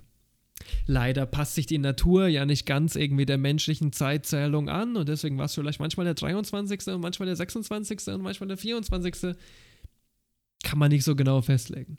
Leider 0.85 1.25
passt 1.25 1.55
sich 1.55 1.65
die 1.65 1.77
Natur 1.77 2.27
ja 2.27 2.45
nicht 2.45 2.65
ganz 2.65 2.95
irgendwie 2.95 3.25
der 3.25 3.37
menschlichen 3.37 3.91
Zeitzählung 3.91 4.69
an 4.69 4.95
und 4.95 5.09
deswegen 5.09 5.37
war 5.37 5.45
es 5.45 5.53
vielleicht 5.53 5.79
manchmal 5.79 6.05
der 6.05 6.15
23. 6.15 6.87
und 6.87 7.01
manchmal 7.01 7.27
der 7.27 7.35
26. 7.35 8.07
und 8.07 8.21
manchmal 8.21 8.47
der 8.47 8.57
24. 8.57 9.35
Kann 10.63 10.79
man 10.79 10.89
nicht 10.89 11.03
so 11.03 11.15
genau 11.15 11.41
festlegen. 11.41 11.97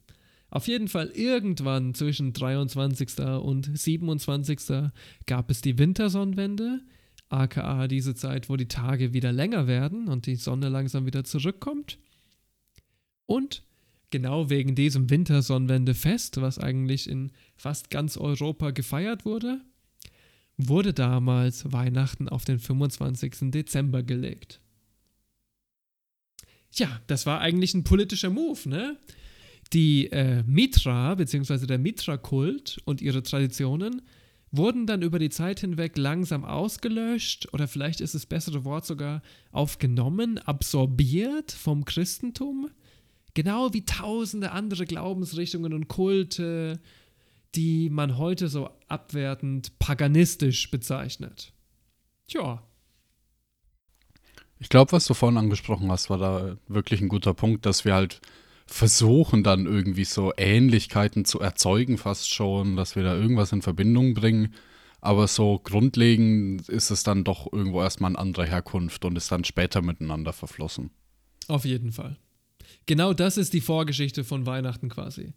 Auf 0.50 0.66
jeden 0.66 0.88
Fall 0.88 1.08
irgendwann 1.08 1.94
zwischen 1.94 2.32
23. 2.32 3.18
und 3.20 3.70
27. 3.78 4.90
gab 5.26 5.50
es 5.50 5.60
die 5.60 5.78
Wintersonnenwende, 5.78 6.80
aka 7.28 7.86
diese 7.86 8.14
Zeit, 8.14 8.48
wo 8.48 8.56
die 8.56 8.68
Tage 8.68 9.12
wieder 9.12 9.32
länger 9.32 9.66
werden 9.66 10.08
und 10.08 10.26
die 10.26 10.36
Sonne 10.36 10.68
langsam 10.70 11.04
wieder 11.04 11.24
zurückkommt. 11.24 11.98
Und 13.26 13.62
genau 14.10 14.48
wegen 14.48 14.74
diesem 14.74 15.10
Wintersonnenwendefest, 15.10 16.40
was 16.40 16.58
eigentlich 16.58 17.08
in 17.10 17.30
fast 17.56 17.90
ganz 17.90 18.16
Europa 18.16 18.70
gefeiert 18.70 19.26
wurde, 19.26 19.60
wurde 20.56 20.94
damals 20.94 21.72
Weihnachten 21.72 22.28
auf 22.28 22.44
den 22.46 22.58
25. 22.58 23.50
Dezember 23.50 24.02
gelegt. 24.02 24.60
Ja, 26.72 27.00
das 27.06 27.26
war 27.26 27.40
eigentlich 27.40 27.74
ein 27.74 27.84
politischer 27.84 28.30
Move, 28.30 28.68
ne? 28.68 28.96
Die 29.72 30.10
äh, 30.10 30.42
Mitra, 30.46 31.14
beziehungsweise 31.14 31.66
der 31.66 31.78
Mitra-Kult 31.78 32.78
und 32.84 33.02
ihre 33.02 33.22
Traditionen 33.22 34.02
wurden 34.50 34.86
dann 34.86 35.02
über 35.02 35.18
die 35.18 35.28
Zeit 35.28 35.60
hinweg 35.60 35.98
langsam 35.98 36.44
ausgelöscht 36.44 37.52
oder 37.52 37.68
vielleicht 37.68 38.00
ist 38.00 38.14
das 38.14 38.24
bessere 38.24 38.64
Wort 38.64 38.86
sogar 38.86 39.20
aufgenommen, 39.52 40.38
absorbiert 40.38 41.52
vom 41.52 41.84
Christentum 41.84 42.70
Genau 43.38 43.72
wie 43.72 43.84
tausende 43.84 44.50
andere 44.50 44.84
Glaubensrichtungen 44.84 45.72
und 45.72 45.86
Kulte, 45.86 46.80
die 47.54 47.88
man 47.88 48.18
heute 48.18 48.48
so 48.48 48.68
abwertend 48.88 49.78
paganistisch 49.78 50.72
bezeichnet. 50.72 51.52
Tja. 52.26 52.60
Ich 54.58 54.68
glaube, 54.68 54.90
was 54.90 55.06
du 55.06 55.14
vorhin 55.14 55.38
angesprochen 55.38 55.88
hast, 55.88 56.10
war 56.10 56.18
da 56.18 56.56
wirklich 56.66 57.00
ein 57.00 57.08
guter 57.08 57.32
Punkt, 57.32 57.64
dass 57.64 57.84
wir 57.84 57.94
halt 57.94 58.20
versuchen 58.68 59.42
dann 59.42 59.66
irgendwie 59.66 60.04
so 60.04 60.32
Ähnlichkeiten 60.36 61.24
zu 61.24 61.40
erzeugen, 61.40 61.98
fast 61.98 62.32
schon, 62.32 62.76
dass 62.76 62.96
wir 62.96 63.02
da 63.02 63.16
irgendwas 63.16 63.50
in 63.52 63.62
Verbindung 63.62 64.14
bringen. 64.14 64.54
Aber 65.00 65.26
so 65.26 65.58
grundlegend 65.58 66.68
ist 66.68 66.90
es 66.90 67.02
dann 67.02 67.24
doch 67.24 67.50
irgendwo 67.52 67.80
erstmal 67.80 68.10
eine 68.10 68.18
andere 68.18 68.46
Herkunft 68.46 69.04
und 69.04 69.16
ist 69.16 69.32
dann 69.32 69.44
später 69.44 69.80
miteinander 69.80 70.32
verflossen. 70.32 70.90
Auf 71.46 71.64
jeden 71.64 71.92
Fall. 71.92 72.18
Genau 72.86 73.14
das 73.14 73.38
ist 73.38 73.54
die 73.54 73.60
Vorgeschichte 73.60 74.22
von 74.22 74.44
Weihnachten 74.44 74.90
quasi. 74.90 75.32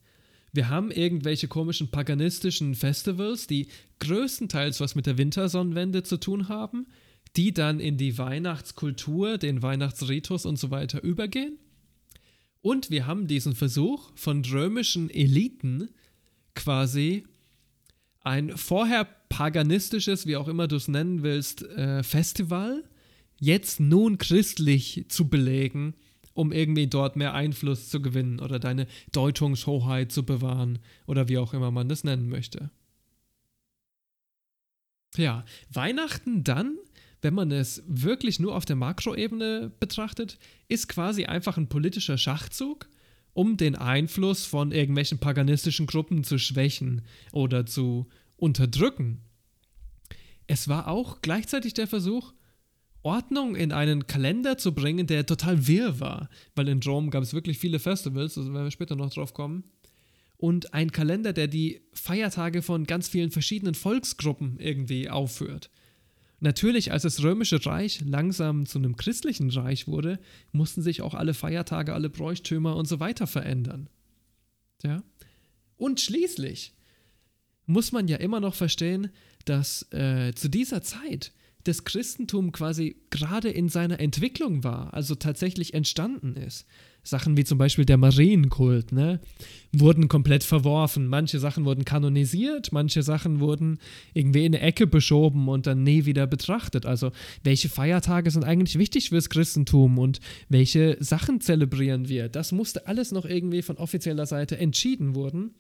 Wir 0.52 0.68
haben 0.68 0.92
irgendwelche 0.92 1.48
komischen 1.48 1.90
paganistischen 1.90 2.76
Festivals, 2.76 3.48
die 3.48 3.70
größtenteils 4.00 4.82
was 4.82 4.96
mit 4.96 5.06
der 5.06 5.18
Wintersonnenwende 5.18 6.04
zu 6.04 6.18
tun 6.18 6.50
haben, 6.50 6.88
die 7.38 7.54
dann 7.54 7.80
in 7.80 7.98
die 7.98 8.18
Weihnachtskultur, 8.18 9.38
den 9.38 9.62
Weihnachtsritus 9.62 10.46
und 10.46 10.60
so 10.60 10.70
weiter 10.70 11.02
übergehen. 11.02 11.58
Und 12.62 12.90
wir 12.90 13.08
haben 13.08 13.28
diesen 13.28 13.56
Versuch 13.56 14.12
von 14.16 14.46
römischen 14.46 15.10
Eliten 15.10 15.90
quasi 16.54 17.26
ein 18.22 18.56
vorher 18.56 19.06
paganistisches, 19.30 20.28
wie 20.28 20.38
auch 20.38 20.48
immer 20.48 20.68
du 20.68 20.76
es 20.76 20.88
nennen 20.88 21.24
willst, 21.24 21.64
äh, 21.64 22.04
Festival 22.04 22.84
jetzt 23.40 23.80
nun 23.80 24.18
christlich 24.20 25.06
zu 25.10 25.28
belegen 25.28 25.96
um 26.34 26.52
irgendwie 26.52 26.88
dort 26.88 27.16
mehr 27.16 27.34
Einfluss 27.34 27.90
zu 27.90 28.02
gewinnen 28.02 28.40
oder 28.40 28.60
deine 28.60 28.88
Deutungshoheit 29.12 30.12
zu 30.12 30.26
bewahren 30.26 30.80
oder 31.06 31.28
wie 31.28 31.38
auch 31.38 31.54
immer 31.54 31.72
man 31.72 31.90
das 31.90 32.04
nennen 32.04 32.30
möchte. 32.30 32.72
Ja, 35.18 35.44
Weihnachten 35.70 36.44
dann, 36.44 36.78
wenn 37.22 37.34
man 37.34 37.52
es 37.52 37.84
wirklich 37.88 38.40
nur 38.40 38.56
auf 38.56 38.66
der 38.66 38.76
Makroebene 38.76 39.72
betrachtet, 39.80 40.40
ist 40.68 40.88
quasi 40.88 41.26
einfach 41.26 41.58
ein 41.58 41.70
politischer 41.70 42.18
Schachzug, 42.18 42.90
um 43.34 43.58
den 43.58 43.76
Einfluss 43.76 44.46
von 44.46 44.72
irgendwelchen 44.72 45.20
paganistischen 45.20 45.88
Gruppen 45.88 46.24
zu 46.24 46.38
schwächen 46.38 47.04
oder 47.32 47.66
zu 47.66 48.08
unterdrücken. 48.38 49.22
Es 50.48 50.68
war 50.68 50.88
auch 50.88 51.22
gleichzeitig 51.22 51.74
der 51.74 51.88
Versuch, 51.88 52.34
Ordnung 53.04 53.56
in 53.56 53.72
einen 53.72 54.06
Kalender 54.06 54.58
zu 54.58 54.74
bringen, 54.74 55.08
der 55.08 55.26
total 55.26 55.68
wirr 55.68 56.00
war. 56.00 56.30
Weil 56.56 56.68
in 56.68 56.82
Rom 56.84 57.10
gab 57.10 57.24
es 57.24 57.34
wirklich 57.34 57.58
viele 57.58 57.80
Festivals, 57.80 58.38
also 58.38 58.54
werden 58.54 58.66
wir 58.66 58.72
später 58.72 58.96
noch 58.96 59.12
drauf 59.12 59.34
kommen. 59.34 59.64
Und 60.38 60.74
ein 60.74 60.92
Kalender, 60.92 61.34
der 61.34 61.48
die 61.48 61.82
Feiertage 61.94 62.62
von 62.62 62.86
ganz 62.86 63.08
vielen 63.08 63.32
verschiedenen 63.32 63.76
Volksgruppen 63.76 64.60
irgendwie 64.60 65.10
aufführt. 65.10 65.70
Natürlich, 66.44 66.92
als 66.92 67.04
das 67.04 67.22
römische 67.22 67.64
Reich 67.64 68.02
langsam 68.04 68.66
zu 68.66 68.80
einem 68.80 68.96
christlichen 68.96 69.52
Reich 69.52 69.88
wurde, 69.88 70.20
mussten 70.52 70.82
sich 70.82 71.04
auch 71.04 71.14
alle 71.14 71.36
Feiertage, 71.36 71.94
alle 71.94 72.10
Bräuchtümer 72.10 72.76
und 72.76 72.88
so 72.88 73.00
weiter 73.00 73.28
verändern. 73.28 73.90
Ja? 74.84 75.04
Und 75.78 76.02
schließlich 76.02 76.74
muss 77.68 77.92
man 77.92 78.08
ja 78.08 78.18
immer 78.18 78.40
noch 78.40 78.56
verstehen, 78.56 79.12
dass 79.46 79.84
äh, 79.92 80.34
zu 80.34 80.50
dieser 80.50 80.82
Zeit 80.82 81.32
das 81.64 81.84
Christentum 81.84 82.52
quasi 82.52 82.96
gerade 83.12 83.52
in 83.52 83.70
seiner 83.70 84.00
Entwicklung 84.00 84.64
war, 84.64 84.96
also 84.96 85.14
tatsächlich 85.14 85.76
entstanden 85.76 86.36
ist. 86.36 86.66
Sachen 87.04 87.36
wie 87.36 87.44
zum 87.44 87.58
Beispiel 87.58 87.86
der 87.86 87.98
Marienkult, 87.98 88.92
ne, 88.92 89.20
wurden 89.72 90.08
komplett 90.08 90.44
verworfen. 90.44 91.08
Manche 91.08 91.40
Sachen 91.40 91.66
wurden 91.66 91.84
kanonisiert, 91.84 92.72
manche 92.72 93.02
Sachen 93.02 93.40
wurden 93.40 93.80
irgendwie 94.14 94.46
in 94.46 94.54
eine 94.54 94.64
Ecke 94.64 94.86
beschoben 94.86 95.48
und 95.48 95.66
dann 95.66 95.84
nie 95.84 96.06
wieder 96.06 96.28
betrachtet. 96.28 96.86
Also, 96.86 97.12
welche 97.44 97.70
Feiertage 97.70 98.30
sind 98.30 98.44
eigentlich 98.44 98.78
wichtig 98.78 99.10
fürs 99.10 99.30
Christentum 99.30 99.98
und 99.98 100.20
welche 100.50 100.98
Sachen 101.00 101.42
zelebrieren 101.42 102.08
wir? 102.08 102.30
Das 102.30 102.52
musste 102.52 102.88
alles 102.88 103.12
noch 103.12 103.26
irgendwie 103.26 103.62
von 103.62 103.78
offizieller 103.78 104.26
Seite 104.26 104.58
entschieden 104.58 105.16
wurden. 105.16 105.56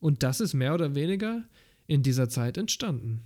Und 0.00 0.22
das 0.22 0.40
ist 0.40 0.54
mehr 0.54 0.74
oder 0.74 0.94
weniger 0.94 1.44
in 1.86 2.02
dieser 2.02 2.28
Zeit 2.28 2.56
entstanden. 2.56 3.22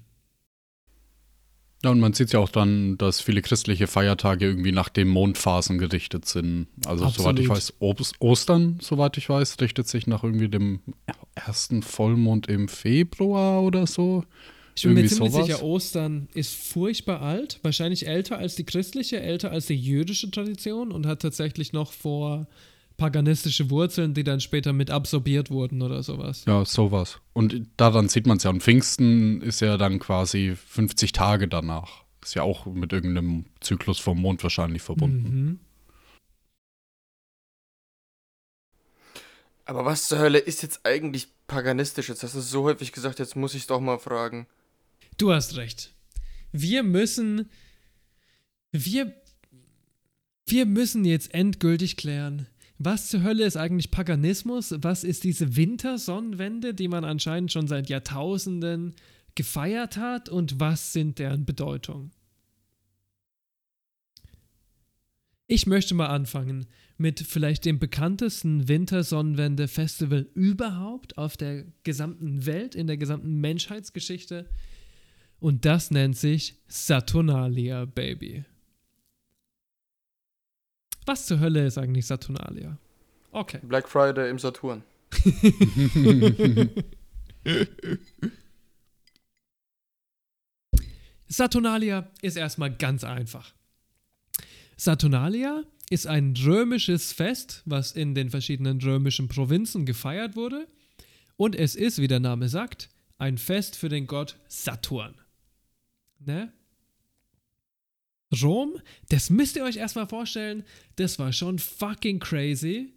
Ja, 1.84 1.90
und 1.90 1.98
man 1.98 2.12
sieht 2.12 2.32
ja 2.32 2.38
auch 2.38 2.48
dann, 2.48 2.96
dass 2.96 3.20
viele 3.20 3.42
christliche 3.42 3.88
Feiertage 3.88 4.46
irgendwie 4.46 4.70
nach 4.70 4.88
den 4.88 5.08
Mondphasen 5.08 5.78
gerichtet 5.78 6.26
sind. 6.26 6.68
Also, 6.86 7.04
Absolut. 7.04 7.36
soweit 7.36 7.38
ich 7.40 7.48
weiß, 7.48 7.74
Ostern, 8.20 8.78
soweit 8.80 9.16
ich 9.16 9.28
weiß, 9.28 9.60
richtet 9.60 9.88
sich 9.88 10.06
nach 10.06 10.22
irgendwie 10.22 10.48
dem 10.48 10.80
ersten 11.34 11.82
Vollmond 11.82 12.46
im 12.46 12.68
Februar 12.68 13.62
oder 13.62 13.88
so. 13.88 14.24
Ich 14.74 14.84
bin 14.84 14.92
irgendwie 14.92 15.02
mir 15.02 15.08
ziemlich 15.08 15.32
sowas. 15.32 15.46
sicher, 15.46 15.62
Ostern 15.62 16.28
ist 16.34 16.54
furchtbar 16.54 17.20
alt, 17.20 17.58
wahrscheinlich 17.62 18.06
älter 18.06 18.38
als 18.38 18.54
die 18.54 18.64
christliche, 18.64 19.20
älter 19.20 19.50
als 19.50 19.66
die 19.66 19.76
jüdische 19.76 20.30
Tradition 20.30 20.92
und 20.92 21.06
hat 21.06 21.20
tatsächlich 21.20 21.72
noch 21.72 21.92
vor 21.92 22.46
paganistische 23.02 23.68
Wurzeln, 23.68 24.14
die 24.14 24.22
dann 24.22 24.40
später 24.40 24.72
mit 24.72 24.88
absorbiert 24.88 25.50
wurden 25.50 25.82
oder 25.82 26.04
sowas. 26.04 26.44
Ja, 26.46 26.64
sowas. 26.64 27.18
Und 27.32 27.66
daran 27.76 28.08
sieht 28.08 28.28
man 28.28 28.36
es 28.36 28.44
ja. 28.44 28.50
Und 28.50 28.62
Pfingsten 28.62 29.42
ist 29.42 29.58
ja 29.60 29.76
dann 29.76 29.98
quasi 29.98 30.54
50 30.54 31.10
Tage 31.10 31.48
danach. 31.48 32.04
Ist 32.22 32.34
ja 32.34 32.42
auch 32.42 32.66
mit 32.66 32.92
irgendeinem 32.92 33.46
Zyklus 33.58 33.98
vom 33.98 34.20
Mond 34.20 34.40
wahrscheinlich 34.44 34.82
verbunden. 34.82 35.22
Mhm. 35.24 35.58
Aber 39.64 39.84
was 39.84 40.06
zur 40.06 40.20
Hölle 40.20 40.38
ist 40.38 40.62
jetzt 40.62 40.86
eigentlich 40.86 41.26
paganistisch? 41.48 42.08
Jetzt 42.08 42.22
hast 42.22 42.36
du 42.36 42.38
es 42.38 42.50
so 42.50 42.62
häufig 42.62 42.92
gesagt, 42.92 43.18
jetzt 43.18 43.34
muss 43.34 43.54
ich 43.54 43.62
es 43.62 43.66
doch 43.66 43.80
mal 43.80 43.98
fragen. 43.98 44.46
Du 45.18 45.32
hast 45.32 45.56
recht. 45.56 45.92
Wir 46.52 46.84
müssen. 46.84 47.50
Wir. 48.70 49.12
Wir 50.46 50.66
müssen 50.66 51.04
jetzt 51.04 51.34
endgültig 51.34 51.96
klären, 51.96 52.46
was 52.84 53.08
zur 53.08 53.22
Hölle 53.22 53.44
ist 53.44 53.56
eigentlich 53.56 53.90
Paganismus? 53.90 54.74
Was 54.78 55.04
ist 55.04 55.24
diese 55.24 55.56
Wintersonnenwende, 55.56 56.74
die 56.74 56.88
man 56.88 57.04
anscheinend 57.04 57.52
schon 57.52 57.66
seit 57.66 57.88
Jahrtausenden 57.88 58.94
gefeiert 59.34 59.96
hat? 59.96 60.28
Und 60.28 60.60
was 60.60 60.92
sind 60.92 61.18
deren 61.18 61.44
Bedeutung? 61.44 62.10
Ich 65.46 65.66
möchte 65.66 65.94
mal 65.94 66.06
anfangen 66.06 66.66
mit 66.96 67.20
vielleicht 67.20 67.64
dem 67.64 67.78
bekanntesten 67.78 68.68
Wintersonnenwende-Festival 68.68 70.28
überhaupt 70.34 71.18
auf 71.18 71.36
der 71.36 71.64
gesamten 71.82 72.46
Welt, 72.46 72.74
in 72.74 72.86
der 72.86 72.96
gesamten 72.96 73.40
Menschheitsgeschichte. 73.40 74.48
Und 75.40 75.64
das 75.64 75.90
nennt 75.90 76.16
sich 76.16 76.56
Saturnalia, 76.68 77.84
Baby. 77.84 78.44
Was 81.06 81.26
zur 81.26 81.40
Hölle 81.40 81.66
ist 81.66 81.78
eigentlich 81.78 82.06
Saturnalia? 82.06 82.78
Okay. 83.32 83.58
Black 83.62 83.88
Friday 83.88 84.30
im 84.30 84.38
Saturn. 84.38 84.82
Saturnalia 91.28 92.10
ist 92.20 92.36
erstmal 92.36 92.74
ganz 92.74 93.04
einfach. 93.04 93.54
Saturnalia 94.76 95.64
ist 95.90 96.06
ein 96.06 96.34
römisches 96.36 97.12
Fest, 97.12 97.62
was 97.64 97.92
in 97.92 98.14
den 98.14 98.30
verschiedenen 98.30 98.80
römischen 98.80 99.28
Provinzen 99.28 99.86
gefeiert 99.86 100.36
wurde. 100.36 100.68
Und 101.36 101.56
es 101.56 101.74
ist, 101.74 101.98
wie 101.98 102.08
der 102.08 102.20
Name 102.20 102.48
sagt, 102.48 102.88
ein 103.18 103.38
Fest 103.38 103.76
für 103.76 103.88
den 103.88 104.06
Gott 104.06 104.38
Saturn. 104.48 105.14
Ne? 106.18 106.52
Rom, 108.40 108.74
das 109.08 109.30
müsst 109.30 109.56
ihr 109.56 109.64
euch 109.64 109.76
erstmal 109.76 110.06
vorstellen, 110.06 110.64
das 110.96 111.18
war 111.18 111.32
schon 111.32 111.58
fucking 111.58 112.18
crazy. 112.18 112.92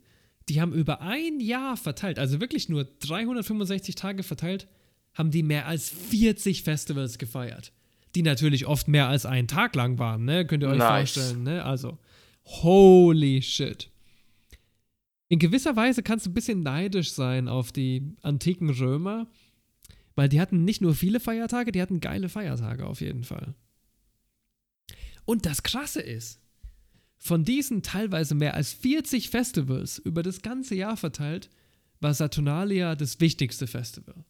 Die 0.47 0.61
haben 0.61 0.73
über 0.73 1.01
ein 1.01 1.39
Jahr 1.39 1.75
verteilt, 1.75 2.19
also 2.19 2.39
wirklich 2.39 2.69
nur 2.69 2.85
365 2.85 3.95
Tage 3.95 4.23
verteilt, 4.23 4.67
haben 5.13 5.31
die 5.31 5.43
mehr 5.43 5.65
als 5.67 5.89
40 5.89 6.63
Festivals 6.63 7.17
gefeiert. 7.17 7.71
Die 8.13 8.21
natürlich 8.21 8.65
oft 8.65 8.87
mehr 8.87 9.07
als 9.07 9.25
einen 9.25 9.47
Tag 9.47 9.75
lang 9.75 9.97
waren, 9.97 10.23
ne? 10.23 10.45
Könnt 10.45 10.63
ihr 10.63 10.69
euch 10.69 10.77
nice. 10.77 11.13
vorstellen, 11.13 11.43
ne? 11.43 11.65
Also, 11.65 11.97
holy 12.45 13.41
shit. 13.41 13.89
In 15.27 15.39
gewisser 15.39 15.75
Weise 15.75 16.03
kannst 16.03 16.25
du 16.25 16.29
ein 16.29 16.33
bisschen 16.35 16.61
neidisch 16.61 17.11
sein 17.11 17.47
auf 17.47 17.71
die 17.71 18.13
antiken 18.21 18.69
Römer, 18.69 19.27
weil 20.15 20.29
die 20.29 20.39
hatten 20.39 20.63
nicht 20.63 20.81
nur 20.81 20.93
viele 20.93 21.19
Feiertage, 21.19 21.71
die 21.71 21.81
hatten 21.81 21.99
geile 21.99 22.29
Feiertage 22.29 22.85
auf 22.85 23.01
jeden 23.01 23.23
Fall. 23.23 23.55
Und 25.25 25.45
das 25.45 25.63
Krasse 25.63 26.01
ist, 26.01 26.39
von 27.17 27.43
diesen 27.43 27.81
teilweise 27.81 28.35
mehr 28.35 28.53
als 28.53 28.73
40 28.73 29.29
Festivals 29.29 29.97
über 29.97 30.21
das 30.21 30.41
ganze 30.41 30.75
Jahr 30.75 30.95
verteilt, 30.95 31.49
war 31.99 32.13
Saturnalia 32.13 32.95
das 32.95 33.19
wichtigste 33.19 33.67
Festival. 33.67 34.23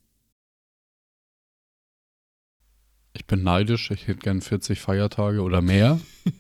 Ich 3.14 3.26
bin 3.26 3.44
neidisch, 3.44 3.92
ich 3.92 4.08
hätte 4.08 4.20
gern 4.20 4.42
40 4.42 4.80
Feiertage 4.80 5.42
oder 5.42 5.62
mehr. 5.62 6.00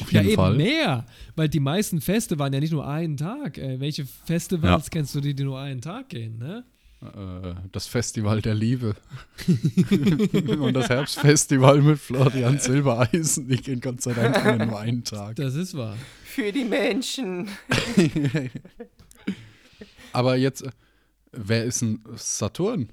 Auf 0.00 0.12
jeden 0.12 0.14
ja, 0.14 0.22
eben 0.22 0.34
Fall. 0.34 0.56
mehr, 0.56 1.06
weil 1.36 1.48
die 1.48 1.60
meisten 1.60 2.00
Feste 2.00 2.38
waren 2.38 2.52
ja 2.52 2.60
nicht 2.60 2.72
nur 2.72 2.86
einen 2.86 3.16
Tag. 3.16 3.58
Ey. 3.58 3.80
Welche 3.80 4.06
Festivals 4.06 4.86
ja. 4.86 4.90
kennst 4.90 5.14
du, 5.14 5.20
die, 5.20 5.34
die 5.34 5.44
nur 5.44 5.58
einen 5.60 5.80
Tag 5.80 6.08
gehen, 6.08 6.38
ne? 6.38 6.64
Äh, 7.04 7.54
das 7.72 7.86
Festival 7.86 8.40
der 8.40 8.54
Liebe. 8.54 8.96
und 9.46 10.74
das 10.74 10.88
Herbstfestival 10.88 11.82
mit 11.82 11.98
Florian 11.98 12.58
Silbereisen. 12.58 13.48
Die 13.48 13.56
gehen 13.56 13.80
Gott 13.80 14.00
sei 14.00 14.14
Dank 14.14 14.66
nur 14.68 14.78
einen 14.78 15.04
Tag. 15.04 15.36
Das 15.36 15.54
ist 15.54 15.76
wahr. 15.76 15.96
Für 16.24 16.50
die 16.50 16.64
Menschen. 16.64 17.48
Aber 20.12 20.36
jetzt, 20.36 20.64
wer 21.32 21.64
ist 21.64 21.82
ein 21.82 22.02
Saturn? 22.16 22.88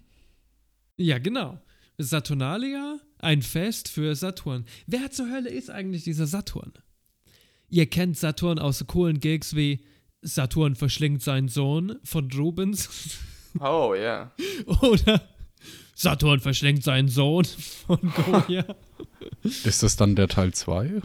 Ja, 0.98 1.20
genau. 1.20 1.60
Saturnalia, 1.98 3.00
ein 3.20 3.42
Fest 3.42 3.88
für 3.88 4.16
Saturn. 4.16 4.66
Wer 4.88 5.12
zur 5.12 5.30
Hölle 5.30 5.50
ist 5.50 5.70
eigentlich 5.70 6.04
dieser 6.04 6.28
Saturn? 6.28 6.74
Ihr 7.70 7.86
kennt 7.86 8.18
Saturn 8.18 8.60
aus 8.60 8.86
coolen 8.88 9.20
Gigs 9.20 9.56
wie 9.56 9.86
Saturn 10.22 10.76
verschlingt 10.76 11.24
seinen 11.24 11.48
Sohn 11.48 11.96
von 12.04 12.30
Rubens. 12.32 12.90
Oh, 13.60 13.94
ja. 13.94 14.32
Yeah. 14.40 14.82
Oder 14.82 15.22
Saturn 15.96 16.40
verschlingt 16.40 16.84
seinen 16.84 17.10
Sohn 17.10 17.46
von 17.46 18.00
Goya. 18.48 18.66
Ist 19.44 19.84
das 19.84 19.96
dann 19.96 20.16
der 20.16 20.28
Teil 20.28 20.54
2? 20.54 21.02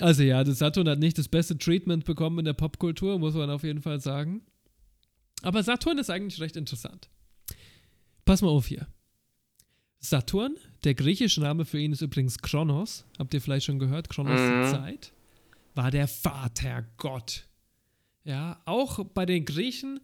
Also 0.00 0.22
ja, 0.22 0.42
das 0.44 0.58
Saturn 0.58 0.88
hat 0.88 0.98
nicht 0.98 1.18
das 1.18 1.28
beste 1.28 1.58
Treatment 1.58 2.04
bekommen 2.04 2.38
in 2.40 2.44
der 2.46 2.54
Popkultur, 2.54 3.18
muss 3.18 3.34
man 3.34 3.50
auf 3.50 3.62
jeden 3.62 3.82
Fall 3.82 4.00
sagen. 4.00 4.42
Aber 5.42 5.62
Saturn 5.62 5.98
ist 5.98 6.10
eigentlich 6.10 6.40
recht 6.40 6.56
interessant. 6.56 7.08
Pass 8.24 8.42
mal 8.42 8.48
auf 8.48 8.66
hier. 8.66 8.86
Saturn, 10.00 10.56
der 10.84 10.94
griechische 10.94 11.42
Name 11.42 11.64
für 11.64 11.78
ihn 11.78 11.92
ist 11.92 12.00
übrigens 12.00 12.38
Kronos. 12.38 13.04
Habt 13.18 13.34
ihr 13.34 13.40
vielleicht 13.40 13.66
schon 13.66 13.78
gehört? 13.78 14.08
Kronos 14.08 14.40
mhm. 14.40 14.62
die 14.62 14.70
Zeit. 14.70 15.12
War 15.74 15.90
der 15.90 16.08
Vatergott. 16.08 17.46
Ja, 18.24 18.60
auch 18.64 19.04
bei 19.04 19.26
den 19.26 19.44
Griechen 19.44 20.00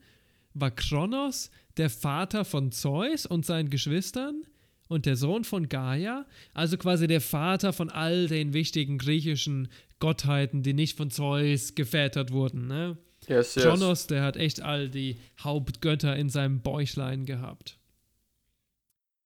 war 0.54 0.70
Kronos 0.70 1.50
der 1.76 1.90
Vater 1.90 2.44
von 2.44 2.72
Zeus 2.72 3.26
und 3.26 3.44
seinen 3.44 3.70
Geschwistern 3.70 4.42
und 4.88 5.06
der 5.06 5.16
Sohn 5.16 5.44
von 5.44 5.68
Gaia, 5.68 6.26
also 6.54 6.76
quasi 6.76 7.06
der 7.06 7.20
Vater 7.20 7.72
von 7.72 7.90
all 7.90 8.28
den 8.28 8.52
wichtigen 8.52 8.98
griechischen 8.98 9.68
Gottheiten, 9.98 10.62
die 10.62 10.74
nicht 10.74 10.96
von 10.96 11.10
Zeus 11.10 11.74
gevätert 11.74 12.32
wurden. 12.32 12.66
Ne? 12.66 12.96
Yes, 13.28 13.54
yes. 13.54 13.64
Kronos, 13.64 14.06
der 14.06 14.22
hat 14.22 14.36
echt 14.36 14.62
all 14.62 14.88
die 14.88 15.16
Hauptgötter 15.40 16.16
in 16.16 16.28
seinem 16.28 16.60
Bäuchlein 16.60 17.26
gehabt. 17.26 17.78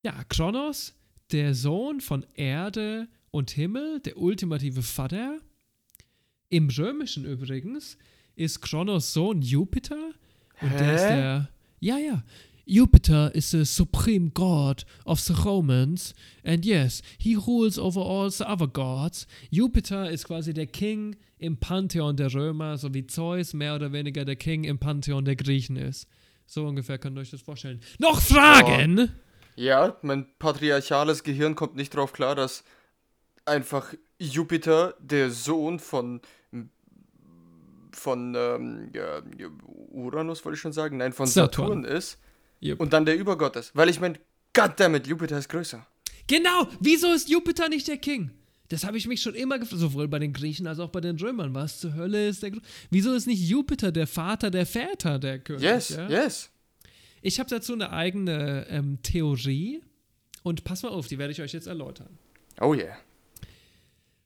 Ja, 0.03 0.25
Kronos, 0.25 0.95
der 1.33 1.55
Sohn 1.55 2.01
von 2.01 2.25
Erde 2.35 3.09
und 3.31 3.51
Himmel, 3.51 4.01
der 4.01 4.17
ultimative 4.17 4.83
Vater. 4.83 5.39
Im 6.49 6.69
Römischen 6.69 7.25
übrigens 7.27 7.99
ist 8.35 8.61
Kronos 8.63 9.13
Sohn 9.13 9.43
Jupiter 9.43 10.13
und 10.63 10.71
Hä? 10.71 10.79
der 10.79 10.95
ist 10.95 11.03
der. 11.03 11.49
Ja, 11.81 11.99
ja. 11.99 12.23
Jupiter 12.67 13.35
is 13.35 13.51
the 13.51 13.65
supreme 13.65 14.31
god 14.33 14.85
of 15.05 15.19
the 15.19 15.33
Romans, 15.33 16.15
and 16.45 16.65
yes, 16.65 17.03
he 17.19 17.35
rules 17.35 17.79
over 17.79 18.01
all 18.01 18.31
the 18.31 18.45
other 18.45 18.69
gods. 18.69 19.27
Jupiter 19.51 20.09
ist 20.09 20.27
quasi 20.27 20.53
der 20.55 20.67
King 20.67 21.17
im 21.39 21.57
Pantheon 21.57 22.17
der 22.17 22.33
Römer, 22.33 22.79
so 22.79 22.95
wie 22.95 23.07
Zeus 23.07 23.55
mehr 23.55 23.75
oder 23.75 23.93
weniger 23.93 24.25
der 24.25 24.37
King 24.37 24.65
im 24.65 24.79
Pantheon 24.79 25.25
der 25.25 25.35
Griechen 25.35 25.77
ist. 25.77 26.07
So 26.47 26.67
ungefähr 26.67 26.99
könnt 26.99 27.17
ihr 27.17 27.23
euch 27.23 27.31
das 27.31 27.43
vorstellen. 27.43 27.81
Noch 27.99 28.21
Fragen? 28.21 29.01
Oh. 29.01 29.31
Ja, 29.57 29.97
mein 30.03 30.27
patriarchales 30.39 31.25
Gehirn 31.25 31.55
kommt 31.55 31.77
nicht 31.77 31.95
drauf 31.95 32.13
klar, 32.13 32.35
dass 32.35 32.63
einfach 33.47 33.95
Jupiter 34.19 34.95
der 35.01 35.31
Sohn 35.31 35.79
von 35.79 36.21
von 37.93 38.35
ähm, 38.37 38.91
ja, 38.95 39.23
Uranus 39.91 40.45
wollte 40.45 40.55
ich 40.55 40.61
schon 40.61 40.73
sagen, 40.73 40.97
nein, 40.99 41.13
von 41.13 41.27
Saturn, 41.27 41.83
Saturn 41.83 41.85
ist 41.85 42.19
yep. 42.63 42.81
und 42.81 42.93
dann 42.93 43.05
der 43.05 43.17
Übergott 43.17 43.57
ist. 43.57 43.75
Weil 43.75 43.89
ich 43.89 44.01
meine, 44.01 44.19
goddammit, 44.55 45.07
Jupiter 45.07 45.39
ist 45.39 45.49
größer. 45.49 45.87
Genau, 46.27 46.69
wieso 46.81 47.13
ist 47.13 47.29
Jupiter 47.29 47.69
nicht 47.69 47.89
der 47.89 47.99
King? 47.99 48.31
Das 48.69 48.85
habe 48.85 48.97
ich 48.97 49.09
mich 49.09 49.21
schon 49.21 49.35
immer 49.35 49.59
gefragt, 49.59 49.81
sowohl 49.81 50.07
bei 50.07 50.21
den 50.21 50.33
Griechen 50.33 50.69
als 50.69 50.79
auch 50.79 50.91
bei 50.91 51.01
den 51.01 51.19
Römern. 51.19 51.55
Was 51.55 51.81
zur 51.81 51.95
Hölle 51.95 52.29
ist 52.29 52.45
der 52.45 52.53
Wieso 52.91 53.13
ist 53.13 53.27
nicht 53.27 53.41
Jupiter 53.41 53.91
der 53.91 54.07
Vater 54.07 54.51
der 54.51 54.65
Väter 54.65 55.19
der 55.19 55.41
König? 55.41 55.63
Yes, 55.63 55.89
ja? 55.89 56.09
yes. 56.09 56.51
Ich 57.21 57.41
habe 57.41 57.51
dazu 57.51 57.73
eine 57.73 57.91
eigene 57.91 58.67
ähm, 58.69 58.99
Theorie 59.03 59.83
und 60.45 60.63
pass 60.63 60.85
mal 60.85 60.91
auf, 60.91 61.09
die 61.09 61.19
werde 61.19 61.33
ich 61.33 61.43
euch 61.43 61.53
jetzt 61.53 61.67
erläutern. 61.67 62.17
Oh 62.61 62.73
yeah. 62.73 62.97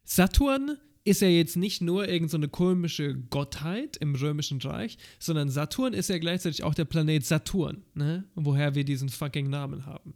Saturn 0.05 0.77
ist 1.05 1.23
er 1.23 1.31
jetzt 1.31 1.57
nicht 1.57 1.83
nur 1.83 2.09
irgendeine 2.09 2.47
so 2.47 2.51
komische 2.51 3.15
Gottheit 3.15 3.99
im 3.99 4.15
Römischen 4.15 4.61
Reich, 4.61 4.97
sondern 5.19 5.51
Saturn 5.51 5.93
ist 5.93 6.09
ja 6.09 6.19
gleichzeitig 6.19 6.65
auch 6.65 6.75
der 6.75 6.87
Planet 6.87 7.25
Saturn, 7.25 7.85
ne? 7.95 8.25
woher 8.35 8.75
wir 8.75 8.85
diesen 8.85 9.11
fucking 9.11 9.51
Namen 9.51 9.85
haben. 9.85 10.15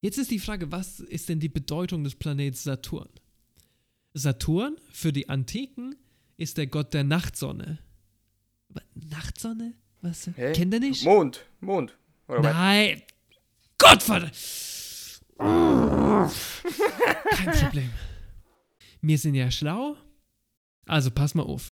Jetzt 0.00 0.16
ist 0.16 0.30
die 0.30 0.38
Frage, 0.38 0.72
was 0.72 1.00
ist 1.00 1.28
denn 1.28 1.40
die 1.40 1.48
Bedeutung 1.48 2.04
des 2.04 2.14
Planets 2.14 2.62
Saturn? 2.62 3.08
Saturn 4.14 4.76
für 4.92 5.12
die 5.12 5.28
Antiken 5.28 5.96
ist 6.36 6.56
der 6.56 6.68
Gott 6.68 6.94
der 6.94 7.04
Nachtsonne. 7.04 7.80
Nachtsonne? 8.94 9.74
Was? 10.00 10.30
Hä? 10.36 10.52
Kennt 10.52 10.72
ihr 10.72 10.80
nicht? 10.80 11.04
Mond, 11.04 11.44
Mond. 11.60 11.98
Oder 12.28 12.40
Nein. 12.40 13.02
Gottverdammt. 13.76 14.32
Kein 15.36 16.30
Problem. 17.52 17.90
Wir 19.00 19.18
sind 19.18 19.34
ja 19.34 19.50
schlau. 19.50 19.96
Also 20.86 21.10
pass 21.10 21.34
mal 21.34 21.42
auf. 21.42 21.68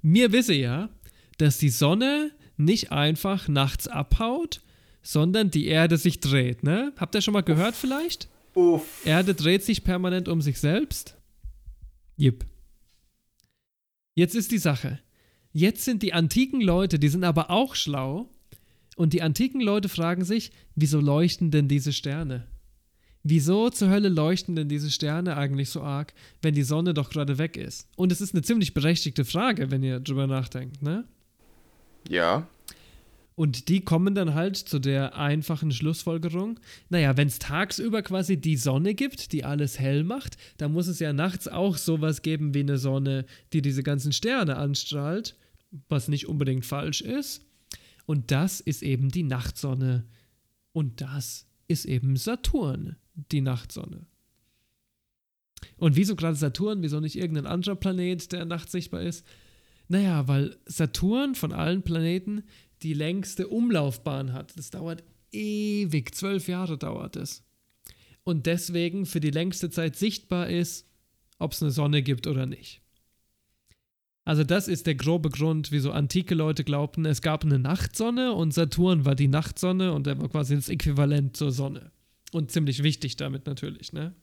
Mir 0.00 0.32
wisse 0.32 0.54
ja, 0.54 0.88
dass 1.38 1.58
die 1.58 1.68
Sonne 1.68 2.32
nicht 2.56 2.92
einfach 2.92 3.48
nachts 3.48 3.88
abhaut, 3.88 4.62
sondern 5.02 5.50
die 5.50 5.66
Erde 5.66 5.96
sich 5.96 6.20
dreht, 6.20 6.62
ne? 6.62 6.92
Habt 6.96 7.14
ihr 7.14 7.20
schon 7.20 7.34
mal 7.34 7.42
gehört 7.42 7.74
vielleicht? 7.74 8.28
Uff. 8.54 9.04
Erde 9.04 9.34
dreht 9.34 9.64
sich 9.64 9.84
permanent 9.84 10.28
um 10.28 10.40
sich 10.42 10.58
selbst. 10.58 11.16
Jip. 12.16 12.44
Jetzt 14.14 14.34
ist 14.34 14.50
die 14.50 14.58
Sache. 14.58 15.00
Jetzt 15.52 15.84
sind 15.84 16.02
die 16.02 16.12
antiken 16.12 16.60
Leute, 16.60 16.98
die 16.98 17.08
sind 17.08 17.24
aber 17.24 17.50
auch 17.50 17.74
schlau. 17.74 18.28
Und 18.96 19.12
die 19.12 19.22
antiken 19.22 19.60
Leute 19.60 19.88
fragen 19.88 20.24
sich, 20.24 20.52
wieso 20.74 21.00
leuchten 21.00 21.50
denn 21.50 21.68
diese 21.68 21.92
Sterne? 21.92 22.46
Wieso 23.22 23.70
zur 23.70 23.90
Hölle 23.90 24.08
leuchten 24.08 24.56
denn 24.56 24.68
diese 24.68 24.90
Sterne 24.90 25.36
eigentlich 25.36 25.70
so 25.70 25.82
arg, 25.82 26.14
wenn 26.40 26.54
die 26.54 26.62
Sonne 26.62 26.94
doch 26.94 27.10
gerade 27.10 27.38
weg 27.38 27.56
ist? 27.56 27.88
Und 27.96 28.12
es 28.12 28.20
ist 28.20 28.34
eine 28.34 28.42
ziemlich 28.42 28.74
berechtigte 28.74 29.24
Frage, 29.24 29.70
wenn 29.70 29.82
ihr 29.82 30.00
drüber 30.00 30.26
nachdenkt, 30.26 30.82
ne? 30.82 31.04
Ja. 32.08 32.48
Und 33.34 33.68
die 33.68 33.80
kommen 33.80 34.14
dann 34.14 34.34
halt 34.34 34.56
zu 34.56 34.78
der 34.78 35.16
einfachen 35.16 35.72
Schlussfolgerung, 35.72 36.60
naja, 36.90 37.16
wenn 37.16 37.28
es 37.28 37.38
tagsüber 37.38 38.02
quasi 38.02 38.36
die 38.36 38.56
Sonne 38.56 38.94
gibt, 38.94 39.32
die 39.32 39.44
alles 39.44 39.78
hell 39.78 40.04
macht, 40.04 40.36
dann 40.58 40.72
muss 40.72 40.86
es 40.86 40.98
ja 40.98 41.12
nachts 41.12 41.48
auch 41.48 41.78
sowas 41.78 42.22
geben 42.22 42.54
wie 42.54 42.60
eine 42.60 42.76
Sonne, 42.76 43.24
die 43.52 43.62
diese 43.62 43.82
ganzen 43.82 44.12
Sterne 44.12 44.56
anstrahlt, 44.56 45.36
was 45.88 46.08
nicht 46.08 46.28
unbedingt 46.28 46.66
falsch 46.66 47.00
ist. 47.00 47.46
Und 48.04 48.30
das 48.30 48.60
ist 48.60 48.82
eben 48.82 49.10
die 49.10 49.22
Nachtsonne. 49.22 50.04
Und 50.72 51.00
das 51.00 51.46
ist 51.68 51.86
eben 51.86 52.16
Saturn 52.16 52.96
die 53.14 53.40
Nachtsonne. 53.40 54.06
Und 55.76 55.96
wieso 55.96 56.16
gerade 56.16 56.36
Saturn? 56.36 56.82
Wieso 56.82 57.00
nicht 57.00 57.16
irgendein 57.16 57.46
anderer 57.46 57.76
Planet, 57.76 58.32
der 58.32 58.44
nachts 58.44 58.72
sichtbar 58.72 59.02
ist? 59.02 59.26
Naja, 59.88 60.26
weil 60.28 60.56
Saturn 60.66 61.34
von 61.34 61.52
allen 61.52 61.82
Planeten 61.82 62.44
die 62.82 62.94
längste 62.94 63.48
Umlaufbahn 63.48 64.32
hat. 64.32 64.56
Das 64.56 64.70
dauert 64.70 65.04
ewig, 65.30 66.14
zwölf 66.14 66.48
Jahre 66.48 66.78
dauert 66.78 67.16
es. 67.16 67.44
Und 68.24 68.46
deswegen 68.46 69.06
für 69.06 69.20
die 69.20 69.30
längste 69.30 69.70
Zeit 69.70 69.96
sichtbar 69.96 70.48
ist, 70.48 70.88
ob 71.38 71.52
es 71.52 71.62
eine 71.62 71.72
Sonne 71.72 72.02
gibt 72.02 72.26
oder 72.26 72.46
nicht. 72.46 72.80
Also 74.24 74.44
das 74.44 74.68
ist 74.68 74.86
der 74.86 74.94
grobe 74.94 75.30
Grund, 75.30 75.72
wieso 75.72 75.90
antike 75.90 76.36
Leute 76.36 76.62
glaubten, 76.62 77.04
es 77.06 77.22
gab 77.22 77.44
eine 77.44 77.58
Nachtsonne 77.58 78.32
und 78.32 78.54
Saturn 78.54 79.04
war 79.04 79.16
die 79.16 79.26
Nachtsonne 79.26 79.92
und 79.92 80.06
er 80.06 80.20
war 80.20 80.28
quasi 80.28 80.54
das 80.54 80.68
Äquivalent 80.68 81.36
zur 81.36 81.50
Sonne. 81.50 81.90
Und 82.32 82.50
ziemlich 82.50 82.82
wichtig 82.82 83.16
damit 83.16 83.46
natürlich, 83.46 83.92
ne? 83.92 84.14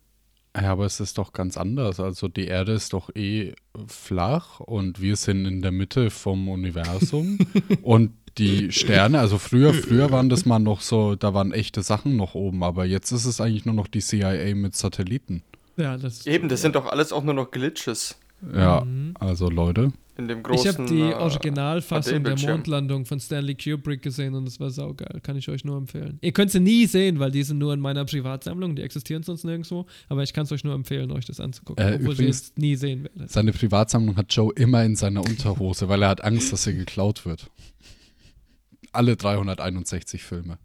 Ja, 0.56 0.72
aber 0.72 0.86
es 0.86 1.00
ist 1.00 1.18
doch 1.18 1.32
ganz 1.32 1.58
anders. 1.58 2.00
Also 2.00 2.28
die 2.28 2.46
Erde 2.46 2.74
ist 2.74 2.94
doch 2.94 3.16
eh 3.16 3.54
flach 3.88 4.60
und 4.60 5.00
wir 5.00 5.16
sind 5.16 5.46
in 5.46 5.62
der 5.62 5.72
Mitte 5.72 6.10
vom 6.10 6.50
Universum. 6.50 7.38
und 7.84 8.14
die 8.38 8.72
Sterne, 8.72 9.20
also 9.20 9.38
früher, 9.38 9.74
früher 9.74 10.12
waren 10.12 10.30
das 10.30 10.46
mal 10.46 10.60
noch 10.60 10.82
so, 10.82 11.16
da 11.16 11.34
waren 11.34 11.52
echte 11.52 11.84
Sachen 11.84 12.16
noch 12.16 12.36
oben, 12.36 12.64
aber 12.64 12.86
jetzt 12.86 13.12
ist 13.12 13.26
es 13.26 13.42
eigentlich 13.42 13.66
nur 13.66 13.76
noch 13.76 13.88
die 13.88 14.00
CIA 14.00 14.56
mit 14.56 14.76
Satelliten. 14.76 15.44
Ja, 15.78 15.98
das 15.98 16.26
Eben, 16.26 16.50
das 16.50 16.62
sind 16.62 16.76
doch 16.76 16.88
alles 16.88 17.12
auch 17.12 17.24
nur 17.24 17.34
noch 17.34 17.52
Glitches. 17.52 18.18
Ja, 18.54 18.82
mhm. 18.82 19.14
also 19.20 19.50
Leute. 19.50 19.92
In 20.18 20.28
dem 20.28 20.44
großen, 20.44 20.70
ich 20.70 20.78
habe 20.78 20.90
die 20.90 21.00
äh, 21.00 21.14
Originalfassung 21.14 22.24
der 22.26 22.38
Mondlandung 22.38 23.06
von 23.06 23.22
Stanley 23.22 23.56
Kubrick 23.56 24.02
gesehen 24.02 24.36
und 24.36 24.46
es 24.48 24.60
war 24.60 24.70
saugeil. 24.70 25.22
Kann 25.22 25.38
ich 25.38 25.48
euch 25.48 25.64
nur 25.64 25.78
empfehlen. 25.78 26.20
Ihr 26.22 26.34
könnt 26.34 26.52
sie 26.52 26.60
nie 26.60 26.88
sehen, 26.88 27.20
weil 27.20 27.32
die 27.32 27.42
sind 27.44 27.58
nur 27.58 27.74
in 27.74 27.80
meiner 27.80 28.04
Privatsammlung. 28.04 28.76
Die 28.76 28.82
existieren 28.82 29.24
sonst 29.24 29.46
nirgendwo. 29.46 29.86
Aber 30.10 30.22
ich 30.24 30.34
kann 30.34 30.44
es 30.44 30.52
euch 30.52 30.66
nur 30.66 30.76
empfehlen, 30.76 31.12
euch 31.12 31.26
das 31.26 31.40
anzugucken. 31.40 31.86
Äh, 31.86 32.00
obwohl 32.02 32.20
ihr 32.20 32.30
es 32.30 32.54
nie 32.58 32.76
sehen 32.76 33.06
werdet. 33.06 33.32
Seine 33.32 33.54
Privatsammlung 33.54 34.18
hat 34.18 34.34
Joe 34.34 34.52
immer 34.56 34.84
in 34.84 34.98
seiner 34.98 35.22
Unterhose, 35.22 35.88
weil 35.88 36.02
er 36.04 36.10
hat 36.10 36.22
Angst, 36.22 36.52
dass 36.52 36.66
sie 36.66 36.76
geklaut 36.76 37.26
wird. 37.26 37.50
Alle 38.92 39.16
361 39.16 40.22
Filme. 40.22 40.58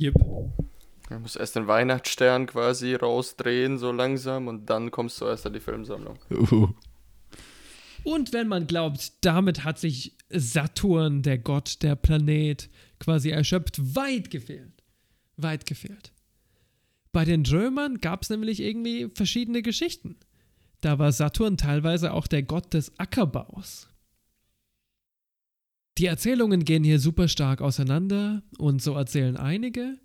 Yep. 0.00 0.14
Man 1.10 1.22
muss 1.22 1.36
erst 1.36 1.54
den 1.54 1.66
Weihnachtsstern 1.66 2.46
quasi 2.46 2.94
rausdrehen, 2.94 3.78
so 3.78 3.92
langsam, 3.92 4.48
und 4.48 4.70
dann 4.70 4.90
kommst 4.90 5.20
du 5.20 5.26
erst 5.26 5.46
an 5.46 5.52
die 5.52 5.60
Filmsammlung. 5.60 6.18
Uh. 6.30 6.68
Und 8.06 8.32
wenn 8.32 8.46
man 8.46 8.68
glaubt, 8.68 9.14
damit 9.22 9.64
hat 9.64 9.80
sich 9.80 10.16
Saturn, 10.30 11.22
der 11.22 11.38
Gott, 11.38 11.82
der 11.82 11.96
Planet, 11.96 12.70
quasi 13.00 13.30
erschöpft, 13.30 13.96
weit 13.96 14.30
gefehlt. 14.30 14.84
Weit 15.36 15.66
gefehlt. 15.66 16.12
Bei 17.10 17.24
den 17.24 17.44
Römern 17.44 17.98
gab 17.98 18.22
es 18.22 18.30
nämlich 18.30 18.60
irgendwie 18.60 19.10
verschiedene 19.12 19.60
Geschichten. 19.60 20.14
Da 20.82 21.00
war 21.00 21.10
Saturn 21.10 21.56
teilweise 21.56 22.12
auch 22.12 22.28
der 22.28 22.44
Gott 22.44 22.74
des 22.74 22.96
Ackerbaus. 22.96 23.88
Die 25.98 26.06
Erzählungen 26.06 26.64
gehen 26.64 26.84
hier 26.84 27.00
super 27.00 27.26
stark 27.26 27.60
auseinander 27.60 28.44
und 28.56 28.82
so 28.82 28.94
erzählen 28.94 29.36
einige, 29.36 29.98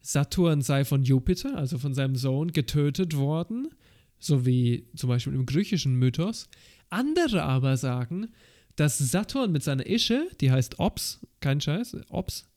Saturn 0.00 0.62
sei 0.62 0.84
von 0.84 1.02
Jupiter, 1.02 1.56
also 1.56 1.78
von 1.78 1.94
seinem 1.94 2.14
Sohn, 2.14 2.52
getötet 2.52 3.16
worden, 3.16 3.74
so 4.20 4.46
wie 4.46 4.86
zum 4.94 5.08
Beispiel 5.08 5.34
im 5.34 5.46
griechischen 5.46 5.96
Mythos. 5.96 6.48
Andere 6.90 7.42
aber 7.42 7.76
sagen, 7.76 8.32
dass 8.76 8.98
Saturn 8.98 9.52
mit 9.52 9.62
seiner 9.62 9.86
Ische, 9.86 10.28
die 10.40 10.50
heißt 10.50 10.78
Ops, 10.78 11.20
kein 11.40 11.60
Scheiß, 11.60 11.96
Ops, 12.10 12.48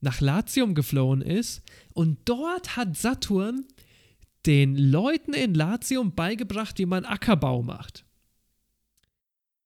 nach 0.00 0.20
Latium 0.20 0.74
geflohen 0.74 1.22
ist 1.22 1.62
und 1.94 2.18
dort 2.24 2.76
hat 2.76 2.96
Saturn 2.96 3.64
den 4.46 4.76
Leuten 4.76 5.32
in 5.32 5.54
Latium 5.54 6.14
beigebracht, 6.14 6.78
wie 6.78 6.86
man 6.86 7.04
Ackerbau 7.04 7.62
macht. 7.62 8.04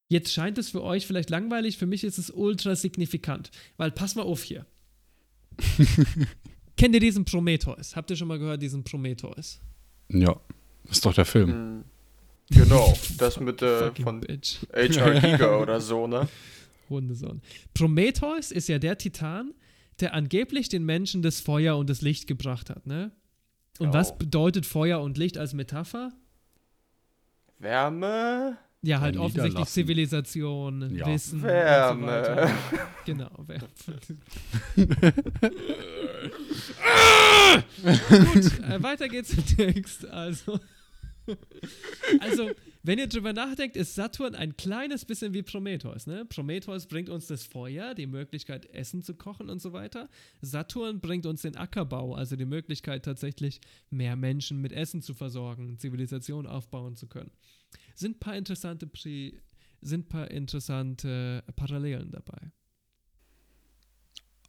Jetzt 0.09 0.33
scheint 0.33 0.59
es 0.59 0.71
für 0.71 0.83
euch 0.83 1.07
vielleicht 1.07 1.31
langweilig, 1.31 1.79
für 1.79 1.87
mich 1.87 2.05
ist 2.05 2.19
es 2.19 2.31
ultra 2.31 2.77
signifikant, 2.77 3.51
weil 3.77 3.91
pass 3.91 4.15
mal 4.15 4.23
auf 4.23 4.43
hier. 4.43 4.67
Kennt 6.77 6.95
ihr 6.95 7.01
diesen 7.01 7.25
Prometheus? 7.25 7.97
Habt 7.97 8.11
ihr 8.11 8.17
schon 8.17 8.29
mal 8.29 8.39
gehört, 8.39 8.63
diesen 8.63 8.85
Prometheus? 8.85 9.61
Ja, 10.11 10.39
ist 10.91 11.05
doch 11.07 11.15
der 11.15 11.25
Film. 11.25 11.51
Hm. 11.51 11.85
Genau, 12.51 12.97
das 13.19 13.41
mit 13.41 13.63
äh, 13.63 13.93
von 13.93 14.23
H.R. 14.23 14.89
Giger 15.21 15.61
oder 15.61 15.81
so, 15.81 16.07
ne? 16.07 16.29
Hundesohn. 16.89 17.43
Prometheus 17.75 18.53
ist 18.53 18.69
ja 18.69 18.79
der 18.79 18.97
Titan, 18.99 19.53
der 20.01 20.15
angeblich 20.15 20.69
den 20.69 20.85
Menschen 20.85 21.23
das 21.23 21.41
Feuer 21.41 21.77
und 21.77 21.91
das 21.91 22.03
Licht 22.03 22.27
gebracht 22.27 22.71
hat, 22.71 22.87
ne? 22.87 23.11
Und 23.79 23.89
oh. 23.89 23.93
was 23.93 24.17
bedeutet 24.17 24.65
Feuer 24.65 25.01
und 25.01 25.19
Licht 25.19 25.37
als 25.37 25.53
Metapher? 25.53 26.13
Wärme. 27.59 28.57
Ja, 28.83 29.01
halt 29.01 29.17
offensichtlich 29.17 29.67
Zivilisation, 29.67 30.95
ja. 30.95 31.07
Wissen. 31.07 31.43
Wärme. 31.43 32.49
So 32.73 32.79
genau, 33.05 33.31
Wärme. 33.39 33.69
Gut, 37.95 38.61
äh, 38.61 38.83
weiter 38.83 39.09
geht's 39.09 39.33
im 39.33 39.45
Text. 39.45 40.07
Also. 40.07 40.61
Also, 42.21 42.51
wenn 42.83 42.99
ihr 42.99 43.09
drüber 43.09 43.33
nachdenkt, 43.33 43.77
ist 43.77 43.95
Saturn 43.95 44.35
ein 44.35 44.57
kleines 44.57 45.05
bisschen 45.05 45.35
wie 45.35 45.43
Prometheus. 45.43 46.07
Ne? 46.07 46.25
Prometheus 46.25 46.87
bringt 46.87 47.09
uns 47.09 47.27
das 47.27 47.45
Feuer, 47.45 47.95
die 47.95 48.07
Möglichkeit, 48.07 48.67
Essen 48.67 49.03
zu 49.03 49.15
kochen 49.15 49.51
und 49.51 49.61
so 49.61 49.73
weiter. 49.73 50.09
Saturn 50.41 51.01
bringt 51.01 51.27
uns 51.27 51.43
den 51.43 51.57
Ackerbau, 51.57 52.15
also 52.15 52.37
die 52.37 52.45
Möglichkeit, 52.45 53.05
tatsächlich 53.05 53.61
mehr 53.91 54.17
Menschen 54.17 54.61
mit 54.61 54.73
Essen 54.73 55.03
zu 55.03 55.15
versorgen, 55.15 55.79
Zivilisation 55.79 56.47
aufbauen 56.47 56.97
zu 56.97 57.07
können. 57.07 57.33
Sind 57.95 58.17
ein 58.17 58.21
paar 58.21 58.37
interessante, 58.37 58.87
Pri 58.87 59.41
sind 59.81 60.09
paar 60.09 60.31
interessante 60.31 61.45
Parallelen 61.55 62.11
dabei. 62.11 62.53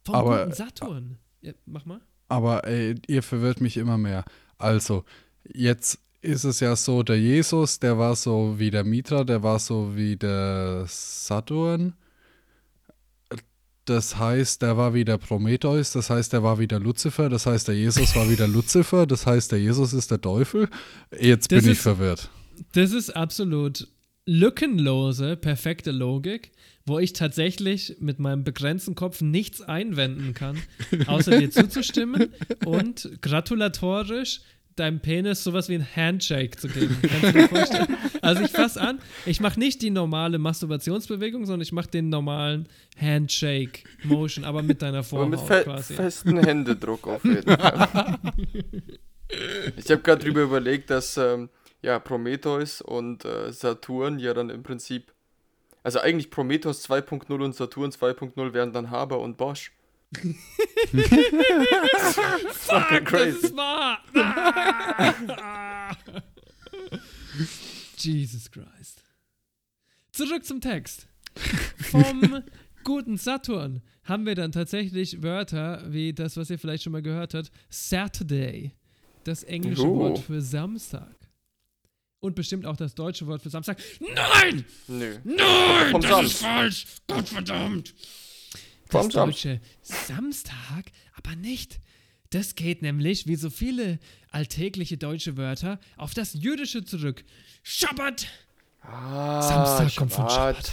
Vom 0.04 0.14
aber, 0.14 0.44
guten 0.44 0.56
Saturn. 0.56 1.18
Ja, 1.42 1.52
mach 1.66 1.84
mal. 1.84 2.00
Aber 2.28 2.64
ey, 2.66 2.94
ihr 3.06 3.22
verwirrt 3.22 3.60
mich 3.60 3.76
immer 3.76 3.98
mehr. 3.98 4.24
Also, 4.58 5.04
jetzt 5.44 6.00
ist 6.20 6.44
es 6.44 6.60
ja 6.60 6.74
so, 6.76 7.02
der 7.02 7.18
Jesus, 7.18 7.78
der 7.78 7.98
war 7.98 8.16
so 8.16 8.54
wie 8.58 8.70
der 8.70 8.84
Mitra, 8.84 9.24
der 9.24 9.42
war 9.42 9.58
so 9.58 9.96
wie 9.96 10.16
der 10.16 10.84
Saturn. 10.86 11.94
Das 13.84 14.18
heißt, 14.18 14.60
der 14.60 14.76
war 14.76 14.92
wie 14.92 15.04
der 15.04 15.16
Prometheus, 15.16 15.92
das 15.92 16.10
heißt, 16.10 16.34
der 16.34 16.42
war 16.42 16.58
wie 16.58 16.66
der 16.66 16.78
Luzifer, 16.78 17.30
das 17.30 17.46
heißt, 17.46 17.68
der 17.68 17.74
Jesus 17.74 18.14
war 18.14 18.28
wie 18.28 18.36
der 18.36 18.48
Luzifer, 18.48 19.06
das 19.06 19.26
heißt, 19.26 19.52
der 19.52 19.60
Jesus 19.60 19.94
ist 19.94 20.10
der 20.10 20.20
Teufel. 20.20 20.68
Jetzt 21.18 21.50
das 21.50 21.62
bin 21.62 21.72
ist, 21.72 21.78
ich 21.78 21.82
verwirrt. 21.82 22.28
Das 22.72 22.92
ist 22.92 23.10
absolut 23.16 23.88
lückenlose, 24.26 25.36
perfekte 25.36 25.90
Logik, 25.90 26.52
wo 26.84 26.98
ich 26.98 27.14
tatsächlich 27.14 27.96
mit 27.98 28.18
meinem 28.18 28.44
begrenzten 28.44 28.94
Kopf 28.94 29.22
nichts 29.22 29.62
einwenden 29.62 30.34
kann, 30.34 30.58
außer 31.06 31.38
dir 31.38 31.50
zuzustimmen 31.50 32.28
und 32.66 33.08
gratulatorisch 33.22 34.40
deinem 34.78 35.00
Penis 35.00 35.44
sowas 35.44 35.68
wie 35.68 35.74
ein 35.74 35.86
Handshake 35.96 36.56
zu 36.58 36.68
geben. 36.68 36.96
Kannst 37.02 37.24
du 37.24 37.32
dir 37.32 37.48
vorstellen? 37.48 37.96
Also 38.22 38.42
ich 38.42 38.50
fasse 38.50 38.80
an, 38.80 38.98
ich 39.26 39.40
mache 39.40 39.58
nicht 39.58 39.80
die 39.82 39.90
normale 39.90 40.38
Masturbationsbewegung, 40.38 41.46
sondern 41.46 41.62
ich 41.62 41.72
mache 41.72 41.88
den 41.88 42.08
normalen 42.08 42.68
Handshake-Motion, 43.00 44.44
aber 44.44 44.62
mit 44.62 44.82
deiner 44.82 45.02
Vorhaut 45.02 45.26
aber 45.26 45.36
mit 45.36 45.46
fe 45.46 45.62
quasi. 45.64 45.94
festen 45.94 46.38
Händedruck 46.38 47.06
auf 47.06 47.24
jeden 47.24 47.42
Fall. 47.42 48.18
ich 49.76 49.90
habe 49.90 50.02
gerade 50.02 50.24
drüber 50.24 50.42
überlegt, 50.42 50.90
dass 50.90 51.16
ähm, 51.16 51.48
ja, 51.82 51.98
Prometheus 51.98 52.80
und 52.80 53.24
äh, 53.24 53.52
Saturn 53.52 54.18
ja 54.18 54.34
dann 54.34 54.50
im 54.50 54.62
Prinzip, 54.62 55.12
also 55.82 56.00
eigentlich 56.00 56.30
Prometheus 56.30 56.88
2.0 56.88 57.32
und 57.32 57.54
Saturn 57.54 57.90
2.0 57.90 58.52
wären 58.52 58.72
dann 58.72 58.90
Haber 58.90 59.20
und 59.20 59.36
Bosch. 59.36 59.72
Fuck, 62.54 63.04
crazy. 63.04 63.32
das 63.32 63.44
ist 63.44 63.56
wahr. 63.56 64.02
Jesus 67.98 68.50
Christ. 68.50 69.04
Zurück 70.12 70.44
zum 70.44 70.60
Text. 70.60 71.08
Vom 71.90 72.42
guten 72.84 73.18
Saturn 73.18 73.82
haben 74.04 74.24
wir 74.24 74.34
dann 74.34 74.50
tatsächlich 74.50 75.22
Wörter 75.22 75.84
wie 75.92 76.14
das, 76.14 76.36
was 76.36 76.48
ihr 76.48 76.58
vielleicht 76.58 76.84
schon 76.84 76.92
mal 76.92 77.02
gehört 77.02 77.34
habt, 77.34 77.50
Saturday, 77.68 78.72
das 79.24 79.42
englische 79.44 79.86
oh. 79.86 79.98
Wort 79.98 80.18
für 80.20 80.40
Samstag. 80.40 81.14
Und 82.20 82.34
bestimmt 82.34 82.66
auch 82.66 82.76
das 82.76 82.94
deutsche 82.94 83.26
Wort 83.26 83.42
für 83.42 83.50
Samstag. 83.50 83.78
Nein! 84.00 84.64
Nö. 84.88 85.18
Nein! 85.22 86.00
Das 86.00 86.24
ist 86.24 86.38
falsch! 86.38 86.86
Gottverdammt! 87.06 87.94
Das 88.90 89.08
deutsche 89.08 89.60
Samstag, 89.82 90.92
aber 91.14 91.36
nicht. 91.36 91.80
Das 92.30 92.54
geht 92.54 92.82
nämlich, 92.82 93.26
wie 93.26 93.36
so 93.36 93.48
viele 93.48 93.98
alltägliche 94.30 94.98
deutsche 94.98 95.36
Wörter, 95.36 95.80
auf 95.96 96.14
das 96.14 96.34
Jüdische 96.34 96.84
zurück. 96.84 97.24
Schabbat! 97.62 98.26
Ah, 98.82 99.42
Samstag 99.42 99.96
kommt 99.96 100.12
von 100.12 100.28
Schabbat. 100.28 100.72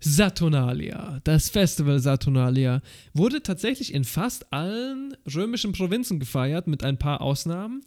Saturnalia, 0.00 1.20
das 1.24 1.48
Festival 1.48 1.98
Saturnalia, 1.98 2.80
wurde 3.12 3.42
tatsächlich 3.42 3.92
in 3.92 4.04
fast 4.04 4.52
allen 4.52 5.16
römischen 5.32 5.72
Provinzen 5.72 6.20
gefeiert, 6.20 6.66
mit 6.66 6.84
ein 6.84 6.98
paar 6.98 7.20
Ausnahmen. 7.20 7.84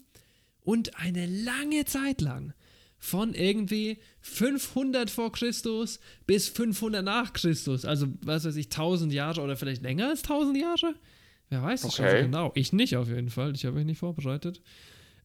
Und 0.61 0.97
eine 0.99 1.25
lange 1.25 1.85
Zeit 1.85 2.21
lang, 2.21 2.53
von 2.99 3.33
irgendwie 3.33 3.97
500 4.21 5.09
vor 5.09 5.31
Christus 5.31 5.99
bis 6.27 6.49
500 6.49 7.03
nach 7.03 7.33
Christus, 7.33 7.85
also 7.85 8.07
was 8.21 8.45
weiß 8.45 8.55
ich, 8.57 8.65
1000 8.67 9.13
Jahre 9.13 9.41
oder 9.41 9.55
vielleicht 9.55 9.81
länger 9.81 10.09
als 10.09 10.23
1000 10.23 10.57
Jahre? 10.57 10.95
Wer 11.49 11.63
weiß 11.63 11.85
okay. 11.85 11.95
schon 11.95 12.09
so 12.09 12.25
genau. 12.25 12.51
Ich 12.55 12.73
nicht 12.73 12.95
auf 12.97 13.07
jeden 13.07 13.29
Fall, 13.29 13.53
ich 13.55 13.65
habe 13.65 13.77
mich 13.77 13.85
nicht 13.85 13.99
vorbereitet. 13.99 14.61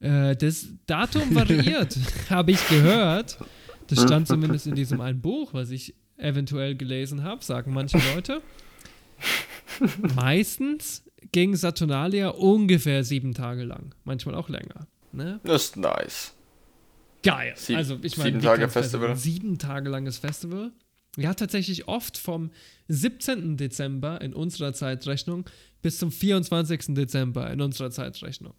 Äh, 0.01 0.37
das 0.37 0.69
Datum 0.87 1.35
variiert, 1.35 1.99
habe 2.31 2.53
ich 2.53 2.69
gehört. 2.69 3.39
Das 3.89 4.03
stand 4.03 4.27
zumindest 4.29 4.67
in 4.67 4.75
diesem 4.75 5.01
einen 5.01 5.21
Buch, 5.21 5.53
was 5.53 5.71
ich 5.71 5.95
eventuell 6.17 6.75
gelesen 6.75 7.23
habe, 7.23 7.45
sagen 7.45 7.75
manche 7.75 7.99
Leute. 8.15 8.41
Meistens 10.15 11.05
ging 11.33 11.55
Saturnalia 11.57 12.29
ungefähr 12.29 13.05
sieben 13.05 13.35
Tage 13.35 13.65
lang, 13.65 13.95
manchmal 14.05 14.35
auch 14.37 14.49
länger. 14.49 14.87
Ne? 15.13 15.41
Das 15.45 15.65
ist 15.65 15.77
nice. 15.77 16.35
Geil. 17.25 17.55
Sie 17.57 17.75
also 17.75 17.99
ich 18.03 18.17
meine, 18.19 18.31
sieben 18.31 18.43
Tage 18.43 18.69
Festival. 18.69 19.17
Sieben 19.17 19.59
Tage 19.59 19.89
langes 19.89 20.19
Festival. 20.19 20.73
Ja, 21.17 21.35
tatsächlich 21.35 21.89
oft 21.89 22.19
vom 22.19 22.51
17. 22.89 23.57
Dezember 23.57 24.21
in 24.21 24.35
unserer 24.35 24.73
Zeitrechnung 24.73 25.49
bis 25.81 25.99
zum 25.99 26.13
24. 26.13 26.95
Dezember 26.95 27.51
in 27.51 27.61
unserer 27.61 27.91
Zeitrechnung. 27.91 28.55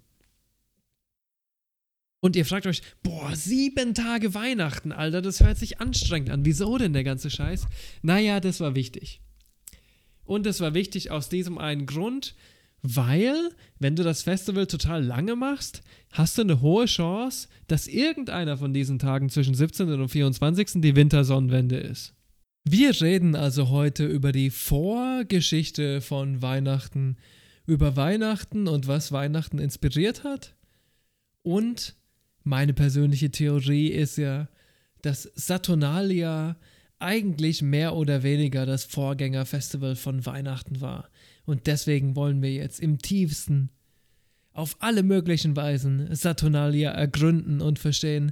Und 2.22 2.36
ihr 2.36 2.46
fragt 2.46 2.66
euch, 2.66 2.82
boah, 3.04 3.36
sieben 3.36 3.94
Tage 3.94 4.34
Weihnachten, 4.34 4.92
Alter, 4.92 5.22
das 5.22 5.42
hört 5.42 5.58
sich 5.58 5.80
anstrengend 5.80 6.32
an. 6.32 6.44
Wieso 6.44 6.78
denn 6.78 6.94
der 6.94 7.04
ganze 7.04 7.30
Scheiß? 7.30 7.68
Naja, 8.02 8.40
das 8.40 8.60
war 8.62 8.74
wichtig. 8.74 9.22
Und 10.24 10.48
das 10.48 10.60
war 10.60 10.74
wichtig 10.74 11.12
aus 11.12 11.30
diesem 11.30 11.60
einen 11.60 11.86
Grund, 11.86 12.34
weil, 12.88 13.36
wenn 13.80 13.96
du 13.96 14.04
das 14.04 14.24
Festival 14.24 14.68
total 14.68 15.04
lange 15.04 15.36
machst, 15.36 15.82
hast 16.12 16.38
du 16.38 16.44
eine 16.44 16.62
hohe 16.62 16.86
Chance, 16.86 17.48
dass 17.68 17.88
irgendeiner 17.88 18.58
von 18.58 18.74
diesen 18.74 19.00
Tagen 19.00 19.30
zwischen 19.30 19.56
17. 19.56 19.90
und 19.90 20.10
24. 20.10 20.82
die 20.82 20.96
Wintersonnenwende 20.96 21.78
ist. 21.78 22.14
Wir 22.64 23.00
reden 23.00 23.36
also 23.36 23.70
heute 23.70 24.06
über 24.06 24.32
die 24.32 24.50
Vorgeschichte 24.50 26.02
von 26.02 26.42
Weihnachten, 26.42 27.18
über 27.68 27.96
Weihnachten 27.96 28.68
und 28.68 28.88
was 28.88 29.12
Weihnachten 29.12 29.60
inspiriert 29.60 30.24
hat 30.24 30.56
und 31.46 31.96
meine 32.44 32.74
persönliche 32.74 33.30
Theorie 33.30 33.90
ist 33.90 34.18
ja, 34.18 34.50
dass 35.04 35.32
Saturnalia 35.36 36.58
eigentlich 37.00 37.62
mehr 37.62 37.96
oder 37.96 38.24
weniger 38.24 38.66
das 38.66 38.86
Vorgängerfestival 38.86 39.96
von 39.96 40.26
Weihnachten 40.26 40.82
war. 40.82 41.10
Und 41.46 41.68
deswegen 41.68 42.16
wollen 42.16 42.42
wir 42.42 42.54
jetzt 42.54 42.80
im 42.80 43.00
tiefsten, 43.00 43.70
auf 44.54 44.78
alle 44.80 45.04
möglichen 45.04 45.56
Weisen 45.56 46.16
Saturnalia 46.16 46.92
ergründen 46.92 47.62
und 47.62 47.78
verstehen, 47.78 48.32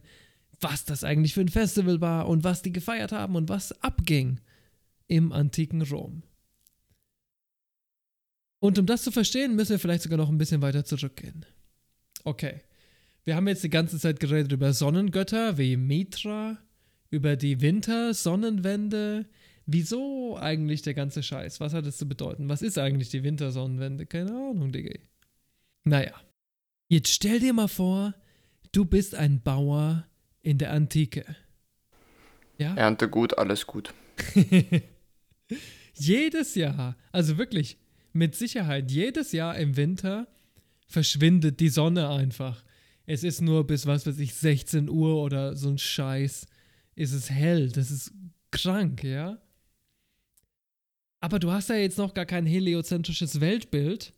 was 0.62 0.86
das 0.86 1.04
eigentlich 1.04 1.34
für 1.34 1.42
ein 1.42 1.50
Festival 1.50 2.00
war 2.00 2.30
und 2.30 2.44
was 2.46 2.62
die 2.62 2.72
gefeiert 2.72 3.12
haben 3.12 3.36
und 3.36 3.50
was 3.50 3.84
abging 3.84 4.40
im 5.08 5.34
antiken 5.34 5.82
Rom. 5.82 6.24
Und 8.60 8.80
um 8.80 8.86
das 8.86 9.04
zu 9.04 9.12
verstehen, 9.12 9.56
müssen 9.56 9.72
wir 9.72 9.80
vielleicht 9.80 10.04
sogar 10.04 10.18
noch 10.18 10.30
ein 10.30 10.38
bisschen 10.38 10.62
weiter 10.62 10.86
zurückgehen. 10.86 11.46
Okay, 12.24 12.62
wir 13.26 13.36
haben 13.36 13.48
jetzt 13.50 13.64
die 13.64 13.70
ganze 13.70 14.00
Zeit 14.00 14.22
geredet 14.22 14.54
über 14.54 14.72
Sonnengötter 14.72 15.58
wie 15.58 15.76
Mitra, 15.76 16.58
über 17.14 17.36
die 17.36 17.62
Wintersonnenwende. 17.62 19.28
Wieso 19.68 20.36
eigentlich 20.36 20.82
der 20.82 20.96
ganze 20.96 21.22
Scheiß? 21.22 21.60
Was 21.60 21.74
hat 21.74 21.86
es 21.86 21.98
zu 21.98 22.08
bedeuten? 22.08 22.50
Was 22.50 22.64
ist 22.64 22.80
eigentlich 22.80 23.10
die 23.10 23.24
Wintersonnenwende? 23.24 24.08
Keine 24.08 24.32
Ahnung, 24.32 24.72
Digga. 24.72 24.98
Naja, 25.84 26.14
jetzt 26.90 27.14
stell 27.14 27.40
dir 27.40 27.54
mal 27.54 27.68
vor, 27.68 28.16
du 28.72 28.84
bist 28.84 29.14
ein 29.14 29.42
Bauer 29.42 30.08
in 30.42 30.58
der 30.58 30.72
Antike. 30.72 31.24
Ja? 32.58 32.74
Ernte 32.74 33.08
gut, 33.08 33.38
alles 33.38 33.68
gut. 33.68 33.94
jedes 35.94 36.56
Jahr, 36.56 36.98
also 37.12 37.38
wirklich 37.38 37.78
mit 38.12 38.36
Sicherheit, 38.36 38.90
jedes 38.90 39.34
Jahr 39.34 39.56
im 39.58 39.78
Winter 39.78 40.28
verschwindet 40.88 41.60
die 41.60 41.70
Sonne 41.70 42.10
einfach. 42.10 42.64
Es 43.06 43.24
ist 43.24 43.42
nur 43.42 43.68
bis, 43.68 43.86
was 43.86 44.08
weiß 44.08 44.18
ich, 44.18 44.34
16 44.34 44.90
Uhr 44.90 45.22
oder 45.22 45.56
so 45.56 45.70
ein 45.70 45.78
Scheiß, 45.78 46.48
ist 46.96 47.14
es 47.14 47.30
hell. 47.30 47.70
Das 47.70 47.92
ist 47.92 48.12
krank, 48.52 49.04
ja? 49.04 49.38
Aber 51.20 51.40
du 51.40 51.52
hast 51.52 51.70
ja 51.70 51.76
jetzt 51.76 51.98
noch 51.98 52.14
gar 52.14 52.26
kein 52.26 52.46
heliozentrisches 52.46 53.40
Weltbild. 53.40 54.14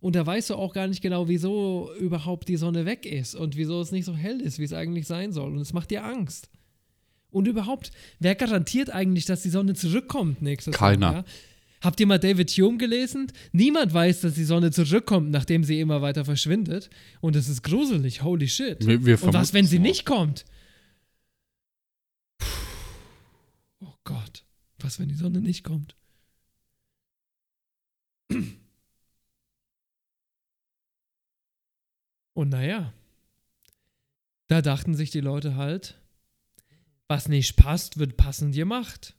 Und 0.00 0.14
da 0.14 0.24
weißt 0.24 0.50
du 0.50 0.54
auch 0.54 0.72
gar 0.72 0.86
nicht 0.86 1.02
genau, 1.02 1.26
wieso 1.26 1.92
überhaupt 1.98 2.48
die 2.48 2.56
Sonne 2.56 2.86
weg 2.86 3.04
ist 3.04 3.34
und 3.34 3.56
wieso 3.56 3.80
es 3.80 3.90
nicht 3.90 4.04
so 4.04 4.14
hell 4.14 4.40
ist, 4.40 4.60
wie 4.60 4.64
es 4.64 4.72
eigentlich 4.72 5.08
sein 5.08 5.32
soll. 5.32 5.52
Und 5.52 5.60
es 5.60 5.72
macht 5.72 5.90
dir 5.90 6.04
Angst. 6.04 6.48
Und 7.30 7.48
überhaupt, 7.48 7.90
wer 8.20 8.36
garantiert 8.36 8.90
eigentlich, 8.90 9.24
dass 9.24 9.42
die 9.42 9.50
Sonne 9.50 9.74
zurückkommt 9.74 10.40
nächstes 10.40 10.74
Keiner. 10.74 11.00
Jahr? 11.00 11.12
Keiner. 11.24 11.24
Habt 11.80 12.00
ihr 12.00 12.06
mal 12.06 12.18
David 12.18 12.50
Hume 12.50 12.78
gelesen? 12.78 13.30
Niemand 13.52 13.94
weiß, 13.94 14.22
dass 14.22 14.34
die 14.34 14.44
Sonne 14.44 14.72
zurückkommt, 14.72 15.30
nachdem 15.30 15.62
sie 15.62 15.78
immer 15.78 16.02
weiter 16.02 16.24
verschwindet. 16.24 16.90
Und 17.20 17.36
es 17.36 17.48
ist 17.48 17.62
gruselig, 17.62 18.22
holy 18.22 18.48
shit. 18.48 18.84
Wir, 18.84 19.04
wir 19.04 19.22
Und 19.22 19.32
was, 19.32 19.52
wenn 19.54 19.66
sie 19.66 19.78
nicht 19.78 20.04
kommt? 20.04 20.44
Oh 23.80 23.94
Gott, 24.08 24.46
was, 24.78 24.98
wenn 24.98 25.10
die 25.10 25.14
Sonne 25.14 25.42
nicht 25.42 25.64
kommt? 25.64 25.94
Und 32.32 32.48
naja, 32.48 32.94
da 34.46 34.62
dachten 34.62 34.94
sich 34.94 35.10
die 35.10 35.20
Leute 35.20 35.56
halt, 35.56 36.00
was 37.06 37.28
nicht 37.28 37.56
passt, 37.56 37.98
wird 37.98 38.16
passend 38.16 38.54
gemacht. 38.54 39.14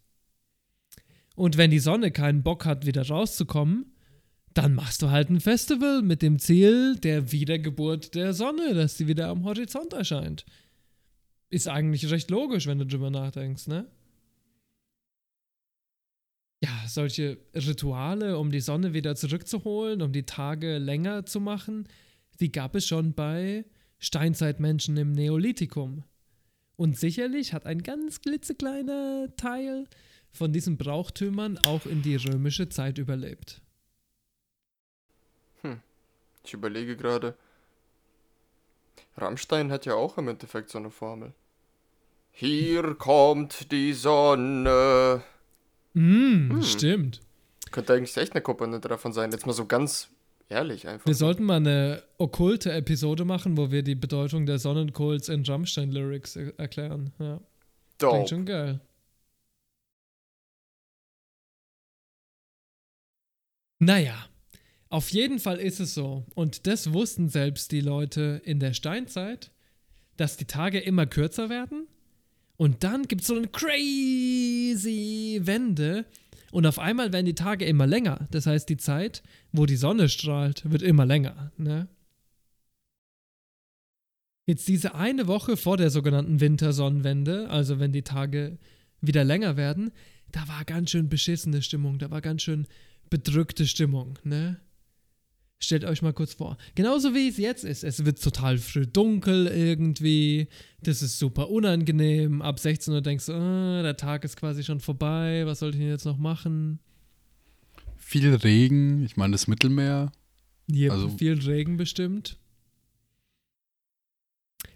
Und 1.35 1.57
wenn 1.57 1.69
die 1.69 1.77
Sonne 1.77 2.09
keinen 2.09 2.41
Bock 2.41 2.65
hat, 2.65 2.87
wieder 2.87 3.07
rauszukommen, 3.07 3.93
dann 4.55 4.73
machst 4.73 5.03
du 5.03 5.11
halt 5.11 5.29
ein 5.29 5.39
Festival 5.39 6.01
mit 6.01 6.23
dem 6.23 6.39
Ziel 6.39 6.95
der 6.97 7.31
Wiedergeburt 7.31 8.15
der 8.15 8.33
Sonne, 8.33 8.73
dass 8.73 8.97
sie 8.97 9.05
wieder 9.05 9.27
am 9.27 9.43
Horizont 9.43 9.93
erscheint. 9.93 10.47
Ist 11.51 11.67
eigentlich 11.67 12.09
recht 12.09 12.31
logisch, 12.31 12.65
wenn 12.65 12.79
du 12.79 12.87
drüber 12.87 13.11
nachdenkst, 13.11 13.67
ne? 13.67 13.87
Ja, 16.61 16.71
solche 16.87 17.37
Rituale, 17.55 18.37
um 18.37 18.51
die 18.51 18.59
Sonne 18.59 18.93
wieder 18.93 19.15
zurückzuholen, 19.15 20.01
um 20.01 20.11
die 20.11 20.25
Tage 20.25 20.77
länger 20.77 21.25
zu 21.25 21.39
machen, 21.39 21.87
die 22.39 22.51
gab 22.51 22.75
es 22.75 22.85
schon 22.85 23.13
bei 23.13 23.65
Steinzeitmenschen 23.99 24.97
im 24.97 25.13
Neolithikum. 25.13 26.03
Und 26.75 26.97
sicherlich 26.97 27.53
hat 27.53 27.65
ein 27.65 27.83
ganz 27.83 28.21
klitzekleiner 28.21 29.27
Teil 29.35 29.87
von 30.31 30.53
diesen 30.53 30.77
Brauchtümern 30.77 31.57
auch 31.65 31.85
in 31.85 32.01
die 32.01 32.15
römische 32.15 32.69
Zeit 32.69 32.97
überlebt. 32.97 33.61
Hm, 35.61 35.81
ich 36.45 36.53
überlege 36.53 36.95
gerade. 36.95 37.35
Rammstein 39.17 39.71
hat 39.71 39.85
ja 39.85 39.95
auch 39.95 40.17
im 40.17 40.27
Endeffekt 40.29 40.69
so 40.69 40.77
eine 40.77 40.91
Formel. 40.91 41.33
Hier 42.31 42.95
kommt 42.95 43.71
die 43.71 43.93
Sonne. 43.93 45.23
Mm, 45.93 46.51
hm. 46.51 46.61
Stimmt. 46.63 47.21
Könnte 47.71 47.93
eigentlich 47.93 48.15
echt 48.17 48.33
eine 48.33 48.41
Komponente 48.41 48.87
davon 48.87 49.13
sein. 49.13 49.31
Jetzt 49.31 49.45
mal 49.45 49.53
so 49.53 49.65
ganz 49.65 50.09
Ehrlich 50.51 50.87
einfach. 50.87 51.05
Wir 51.05 51.13
sollten 51.13 51.43
mal 51.43 51.57
eine 51.57 52.01
okkulte 52.17 52.71
Episode 52.71 53.23
machen, 53.23 53.55
wo 53.55 53.69
wir 53.69 53.83
die 53.83 53.93
Bedeutung 53.93 54.47
der 54.47 54.57
Sonnenkults 54.57 55.29
in 55.29 55.45
Rammstein-Lyrics 55.45 56.35
er 56.35 56.59
erklären. 56.59 57.13
Ja. 57.19 57.39
Dope. 57.99 58.15
Klingt 58.15 58.29
schon 58.29 58.45
geil. 58.47 58.79
Naja, 63.77 64.27
auf 64.89 65.09
jeden 65.11 65.37
Fall 65.37 65.59
ist 65.59 65.79
es 65.79 65.93
so, 65.93 66.25
und 66.33 66.65
das 66.65 66.93
wussten 66.93 67.29
selbst 67.29 67.71
die 67.71 67.81
Leute 67.81 68.41
in 68.43 68.59
der 68.59 68.73
Steinzeit, 68.73 69.51
dass 70.17 70.35
die 70.35 70.45
Tage 70.45 70.79
immer 70.79 71.05
kürzer 71.05 71.49
werden. 71.49 71.87
Und 72.59 72.83
dann 72.83 73.03
gibt 73.03 73.21
es 73.21 73.27
so 73.27 73.35
eine 73.35 73.47
crazy 73.47 75.39
Wende, 75.43 76.05
und 76.51 76.65
auf 76.65 76.79
einmal 76.79 77.13
werden 77.13 77.25
die 77.25 77.35
Tage 77.35 77.63
immer 77.63 77.87
länger. 77.87 78.27
Das 78.31 78.45
heißt, 78.45 78.67
die 78.67 78.77
Zeit, 78.77 79.23
wo 79.51 79.65
die 79.65 79.75
Sonne 79.75 80.09
strahlt, 80.09 80.69
wird 80.69 80.81
immer 80.81 81.05
länger. 81.05 81.51
Ne? 81.57 81.87
Jetzt 84.45 84.67
diese 84.67 84.95
eine 84.95 85.27
Woche 85.27 85.57
vor 85.57 85.77
der 85.77 85.89
sogenannten 85.89 86.41
Wintersonnenwende, 86.41 87.49
also 87.49 87.79
wenn 87.79 87.91
die 87.91 88.01
Tage 88.01 88.57
wieder 88.99 89.23
länger 89.23 89.57
werden, 89.57 89.91
da 90.31 90.47
war 90.47 90.65
ganz 90.65 90.89
schön 90.89 91.07
beschissene 91.07 91.61
Stimmung, 91.61 91.99
da 91.99 92.09
war 92.09 92.21
ganz 92.21 92.41
schön 92.41 92.67
bedrückte 93.09 93.67
Stimmung, 93.67 94.19
ne? 94.23 94.59
Stellt 95.61 95.83
euch 95.83 96.01
mal 96.01 96.13
kurz 96.13 96.35
vor. 96.35 96.57
Genauso 96.75 97.13
wie 97.13 97.27
es 97.27 97.37
jetzt 97.37 97.65
ist. 97.65 97.83
Es 97.83 98.05
wird 98.05 98.23
total 98.23 98.57
früh 98.57 98.87
dunkel 98.87 99.47
irgendwie. 99.47 100.47
Das 100.81 101.01
ist 101.01 101.19
super 101.19 101.49
unangenehm. 101.49 102.41
Ab 102.41 102.59
16 102.59 102.93
Uhr 102.93 103.01
denkst 103.01 103.25
du, 103.25 103.33
oh, 103.33 103.83
der 103.83 103.97
Tag 103.97 104.23
ist 104.23 104.37
quasi 104.37 104.63
schon 104.63 104.79
vorbei. 104.79 105.41
Was 105.45 105.59
soll 105.59 105.71
ich 105.71 105.75
denn 105.75 105.89
jetzt 105.89 106.05
noch 106.05 106.17
machen? 106.17 106.79
Viel 107.97 108.33
Regen. 108.35 109.03
Ich 109.03 109.17
meine, 109.17 109.33
das 109.33 109.47
Mittelmeer. 109.47 110.13
Hier 110.71 110.93
also 110.93 111.09
viel 111.09 111.37
Regen 111.39 111.75
bestimmt. 111.75 112.37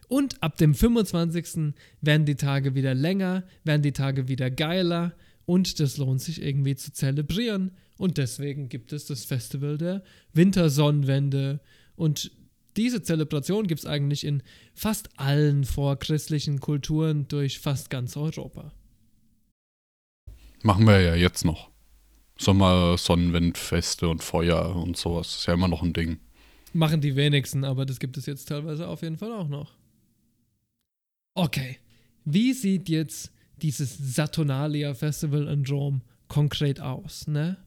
Und 0.09 0.43
ab 0.43 0.57
dem 0.57 0.75
25. 0.75 1.73
werden 2.01 2.25
die 2.25 2.35
Tage 2.35 2.75
wieder 2.75 2.93
länger, 2.93 3.43
werden 3.63 3.81
die 3.81 3.93
Tage 3.93 4.27
wieder 4.27 4.51
geiler 4.51 5.15
und 5.45 5.79
das 5.79 5.97
lohnt 5.97 6.21
sich 6.21 6.41
irgendwie 6.41 6.75
zu 6.75 6.91
zelebrieren. 6.91 7.71
Und 7.97 8.17
deswegen 8.17 8.69
gibt 8.69 8.93
es 8.93 9.05
das 9.05 9.25
Festival 9.25 9.77
der 9.77 10.03
Wintersonnenwende. 10.33 11.59
Und 11.95 12.31
diese 12.75 13.03
Zelebration 13.03 13.67
gibt 13.67 13.79
es 13.79 13.85
eigentlich 13.85 14.23
in 14.23 14.41
fast 14.73 15.09
allen 15.19 15.63
vorchristlichen 15.63 16.59
Kulturen 16.59 17.27
durch 17.27 17.59
fast 17.59 17.89
ganz 17.89 18.17
Europa. 18.17 18.71
Machen 20.63 20.87
wir 20.87 21.01
ja 21.01 21.15
jetzt 21.15 21.45
noch. 21.45 21.69
Sommer, 22.37 22.97
Sonnenwindfeste 22.97 24.07
und 24.07 24.23
Feuer 24.23 24.75
und 24.75 24.97
sowas. 24.97 25.35
Ist 25.35 25.45
ja 25.45 25.53
immer 25.53 25.67
noch 25.67 25.83
ein 25.83 25.93
Ding. 25.93 26.19
Machen 26.73 27.01
die 27.01 27.15
wenigsten, 27.15 27.63
aber 27.63 27.85
das 27.85 27.99
gibt 27.99 28.17
es 28.17 28.25
jetzt 28.25 28.47
teilweise 28.47 28.87
auf 28.87 29.03
jeden 29.03 29.17
Fall 29.17 29.31
auch 29.31 29.47
noch. 29.47 29.73
Okay. 31.35 31.77
Wie 32.25 32.53
sieht 32.53 32.89
jetzt 32.89 33.32
dieses 33.61 33.97
Saturnalia 33.97 34.93
Festival 34.93 35.47
in 35.47 35.65
Rom 35.65 36.01
konkret 36.27 36.79
aus, 36.79 37.27
ne? 37.27 37.57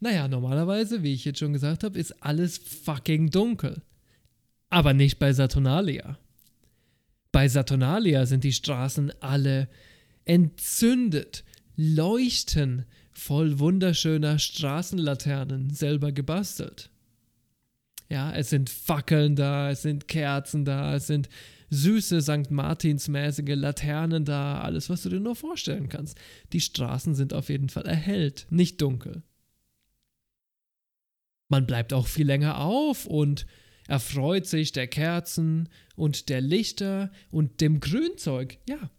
Naja, 0.00 0.28
normalerweise, 0.28 1.02
wie 1.02 1.12
ich 1.12 1.26
jetzt 1.26 1.38
schon 1.38 1.52
gesagt 1.52 1.84
habe, 1.84 1.98
ist 1.98 2.22
alles 2.22 2.56
fucking 2.56 3.30
dunkel. 3.30 3.82
Aber 4.70 4.94
nicht 4.94 5.18
bei 5.18 5.32
Saturnalia. 5.32 6.18
Bei 7.32 7.48
Saturnalia 7.48 8.24
sind 8.24 8.44
die 8.44 8.52
Straßen 8.52 9.12
alle 9.20 9.68
entzündet, 10.24 11.44
leuchten 11.76 12.86
voll 13.12 13.58
wunderschöner 13.58 14.38
Straßenlaternen 14.38 15.70
selber 15.70 16.12
gebastelt. 16.12 16.90
Ja, 18.08 18.32
es 18.32 18.50
sind 18.50 18.70
Fackeln 18.70 19.36
da, 19.36 19.70
es 19.70 19.82
sind 19.82 20.08
Kerzen 20.08 20.64
da, 20.64 20.94
es 20.96 21.06
sind 21.06 21.28
süße 21.70 22.20
St. 22.20 22.50
Martins-mäßige 22.50 23.54
Laternen 23.54 24.24
da, 24.24 24.60
alles, 24.60 24.90
was 24.90 25.02
du 25.02 25.08
dir 25.08 25.20
nur 25.20 25.36
vorstellen 25.36 25.88
kannst. 25.88 26.18
Die 26.52 26.60
Straßen 26.60 27.14
sind 27.14 27.32
auf 27.32 27.48
jeden 27.48 27.68
Fall 27.68 27.86
erhellt, 27.86 28.46
nicht 28.50 28.80
dunkel. 28.80 29.22
Man 31.48 31.66
bleibt 31.66 31.92
auch 31.92 32.06
viel 32.06 32.26
länger 32.26 32.60
auf 32.60 33.06
und 33.06 33.46
erfreut 33.88 34.46
sich 34.46 34.70
der 34.72 34.86
Kerzen 34.86 35.68
und 35.96 36.28
der 36.28 36.40
Lichter 36.40 37.10
und 37.30 37.60
dem 37.60 37.80
Grünzeug. 37.80 38.58
Ja, 38.68 38.90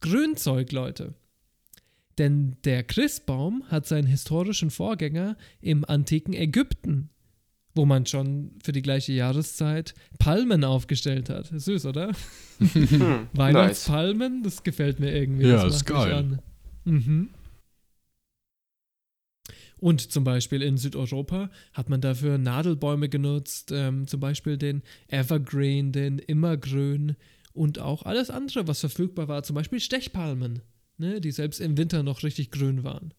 Grünzeug, 0.00 0.72
Leute. 0.72 1.14
Denn 2.18 2.56
der 2.64 2.82
Christbaum 2.82 3.64
hat 3.68 3.86
seinen 3.86 4.06
historischen 4.06 4.70
Vorgänger 4.70 5.36
im 5.60 5.84
antiken 5.84 6.34
Ägypten, 6.34 7.08
wo 7.74 7.84
man 7.86 8.06
schon 8.06 8.52
für 8.62 8.72
die 8.72 8.82
gleiche 8.82 9.12
Jahreszeit 9.12 9.94
Palmen 10.18 10.64
aufgestellt 10.64 11.30
hat. 11.30 11.50
Süß, 11.54 11.86
oder? 11.86 12.12
Hm, 12.58 13.28
Weihnachtspalmen, 13.32 14.42
das 14.42 14.62
gefällt 14.62 15.00
mir 15.00 15.14
irgendwie. 15.14 15.48
Ja, 15.48 15.64
das 15.64 15.76
ist 15.76 15.86
geil. 15.86 16.38
Mhm. 16.84 17.30
Und 19.78 20.12
zum 20.12 20.22
Beispiel 20.22 20.62
in 20.62 20.76
Südeuropa 20.76 21.50
hat 21.72 21.90
man 21.90 22.00
dafür 22.00 22.38
Nadelbäume 22.38 23.08
genutzt, 23.08 23.72
ähm, 23.72 24.06
zum 24.06 24.20
Beispiel 24.20 24.56
den 24.56 24.82
Evergreen, 25.08 25.90
den 25.90 26.20
Immergrün 26.20 27.16
und 27.52 27.80
auch 27.80 28.04
alles 28.04 28.30
andere, 28.30 28.68
was 28.68 28.78
verfügbar 28.78 29.26
war, 29.26 29.42
zum 29.42 29.54
Beispiel 29.54 29.80
Stechpalmen, 29.80 30.62
ne, 30.98 31.20
die 31.20 31.32
selbst 31.32 31.60
im 31.60 31.76
Winter 31.76 32.04
noch 32.04 32.22
richtig 32.22 32.52
grün 32.52 32.84
waren. 32.84 33.12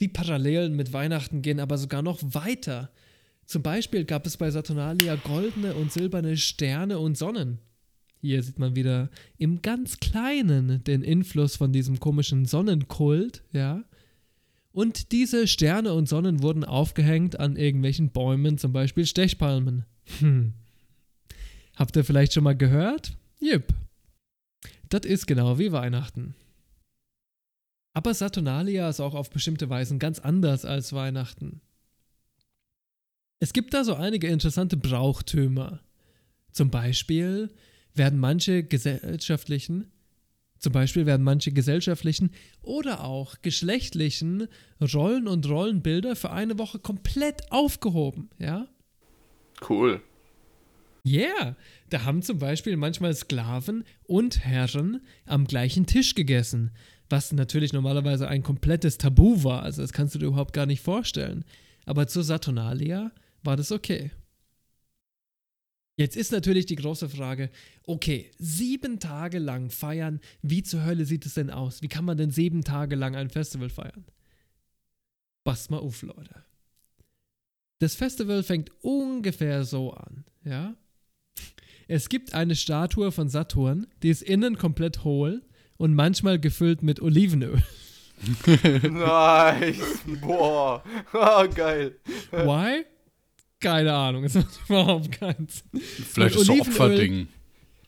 Die 0.00 0.08
Parallelen 0.08 0.76
mit 0.76 0.92
Weihnachten 0.92 1.42
gehen 1.42 1.60
aber 1.60 1.78
sogar 1.78 2.02
noch 2.02 2.20
weiter. 2.22 2.90
Zum 3.46 3.62
Beispiel 3.62 4.04
gab 4.04 4.26
es 4.26 4.36
bei 4.36 4.50
Saturnalia 4.50 5.16
goldene 5.16 5.74
und 5.74 5.92
silberne 5.92 6.36
Sterne 6.36 6.98
und 6.98 7.16
Sonnen. 7.16 7.58
Hier 8.20 8.42
sieht 8.42 8.58
man 8.58 8.74
wieder 8.74 9.10
im 9.38 9.62
ganz 9.62 10.00
Kleinen 10.00 10.82
den 10.84 11.04
Einfluss 11.04 11.56
von 11.56 11.72
diesem 11.72 12.00
komischen 12.00 12.44
Sonnenkult, 12.44 13.42
ja. 13.52 13.84
Und 14.72 15.12
diese 15.12 15.46
Sterne 15.46 15.94
und 15.94 16.08
Sonnen 16.08 16.42
wurden 16.42 16.64
aufgehängt 16.64 17.40
an 17.40 17.56
irgendwelchen 17.56 18.10
Bäumen, 18.10 18.58
zum 18.58 18.72
Beispiel 18.72 19.06
Stechpalmen. 19.06 19.86
Hm. 20.18 20.52
Habt 21.76 21.96
ihr 21.96 22.04
vielleicht 22.04 22.32
schon 22.32 22.44
mal 22.44 22.56
gehört? 22.56 23.16
Jip. 23.40 23.72
Das 24.88 25.06
ist 25.06 25.26
genau 25.26 25.58
wie 25.58 25.72
Weihnachten. 25.72 26.34
Aber 27.96 28.12
Saturnalia 28.12 28.90
ist 28.90 29.00
auch 29.00 29.14
auf 29.14 29.30
bestimmte 29.30 29.70
Weisen 29.70 29.98
ganz 29.98 30.18
anders 30.18 30.66
als 30.66 30.92
Weihnachten. 30.92 31.62
Es 33.40 33.54
gibt 33.54 33.72
da 33.72 33.84
so 33.84 33.94
einige 33.94 34.26
interessante 34.26 34.76
Brauchtümer. 34.76 35.80
Zum 36.52 36.70
Beispiel 36.70 37.48
werden 37.94 38.18
manche 38.18 38.64
gesellschaftlichen, 38.64 39.90
zum 40.58 40.74
Beispiel 40.74 41.06
werden 41.06 41.22
manche 41.24 41.52
gesellschaftlichen 41.52 42.32
oder 42.60 43.02
auch 43.02 43.36
geschlechtlichen 43.40 44.46
Rollen 44.78 45.26
und 45.26 45.48
Rollenbilder 45.48 46.16
für 46.16 46.32
eine 46.32 46.58
Woche 46.58 46.78
komplett 46.78 47.50
aufgehoben, 47.50 48.28
ja? 48.38 48.68
Cool. 49.66 50.02
Yeah, 51.06 51.56
da 51.88 52.02
haben 52.02 52.20
zum 52.20 52.40
Beispiel 52.40 52.76
manchmal 52.76 53.14
Sklaven 53.14 53.84
und 54.02 54.44
Herren 54.44 55.00
am 55.24 55.46
gleichen 55.46 55.86
Tisch 55.86 56.16
gegessen, 56.16 56.72
was 57.08 57.32
natürlich 57.32 57.72
normalerweise 57.72 58.28
ein 58.28 58.42
komplettes 58.42 58.98
Tabu 58.98 59.44
war, 59.44 59.62
also 59.62 59.82
das 59.82 59.92
kannst 59.92 60.14
du 60.14 60.18
dir 60.18 60.26
überhaupt 60.26 60.52
gar 60.52 60.66
nicht 60.66 60.80
vorstellen. 60.80 61.44
Aber 61.84 62.08
zur 62.08 62.24
Saturnalia 62.24 63.12
war 63.42 63.56
das 63.56 63.70
okay. 63.70 64.10
Jetzt 65.98 66.16
ist 66.16 66.30
natürlich 66.30 66.66
die 66.66 66.76
große 66.76 67.08
Frage, 67.08 67.50
okay, 67.84 68.30
sieben 68.38 68.98
Tage 69.00 69.38
lang 69.38 69.70
feiern, 69.70 70.20
wie 70.42 70.62
zur 70.62 70.84
Hölle 70.84 71.06
sieht 71.06 71.24
es 71.24 71.34
denn 71.34 71.50
aus? 71.50 71.80
Wie 71.80 71.88
kann 71.88 72.04
man 72.04 72.18
denn 72.18 72.30
sieben 72.30 72.64
Tage 72.64 72.96
lang 72.96 73.16
ein 73.16 73.30
Festival 73.30 73.70
feiern? 73.70 74.04
Passt 75.44 75.70
mal 75.70 75.78
auf, 75.78 76.02
Leute. 76.02 76.44
Das 77.78 77.94
Festival 77.94 78.42
fängt 78.42 78.70
ungefähr 78.82 79.64
so 79.64 79.92
an, 79.92 80.24
ja? 80.44 80.76
Es 81.88 82.08
gibt 82.08 82.34
eine 82.34 82.56
Statue 82.56 83.12
von 83.12 83.28
Saturn, 83.28 83.86
die 84.02 84.08
ist 84.08 84.22
innen 84.22 84.58
komplett 84.58 85.04
hohl 85.04 85.42
und 85.78 85.94
manchmal 85.94 86.38
gefüllt 86.38 86.82
mit 86.82 87.00
Olivenöl. 87.00 87.62
nice. 88.82 90.02
Boah. 90.20 90.82
Oh, 91.12 91.48
geil. 91.54 91.96
Why? 92.30 92.84
Keine 93.60 93.92
Ahnung, 93.92 94.24
es 94.24 94.34
macht 94.34 94.60
überhaupt 94.68 95.12
keinen 95.12 95.48
Sinn. 95.48 95.80
Vielleicht 95.80 96.34
ist 96.34 96.42
es 96.42 96.46
so 96.46 96.60
Opferding. 96.60 97.28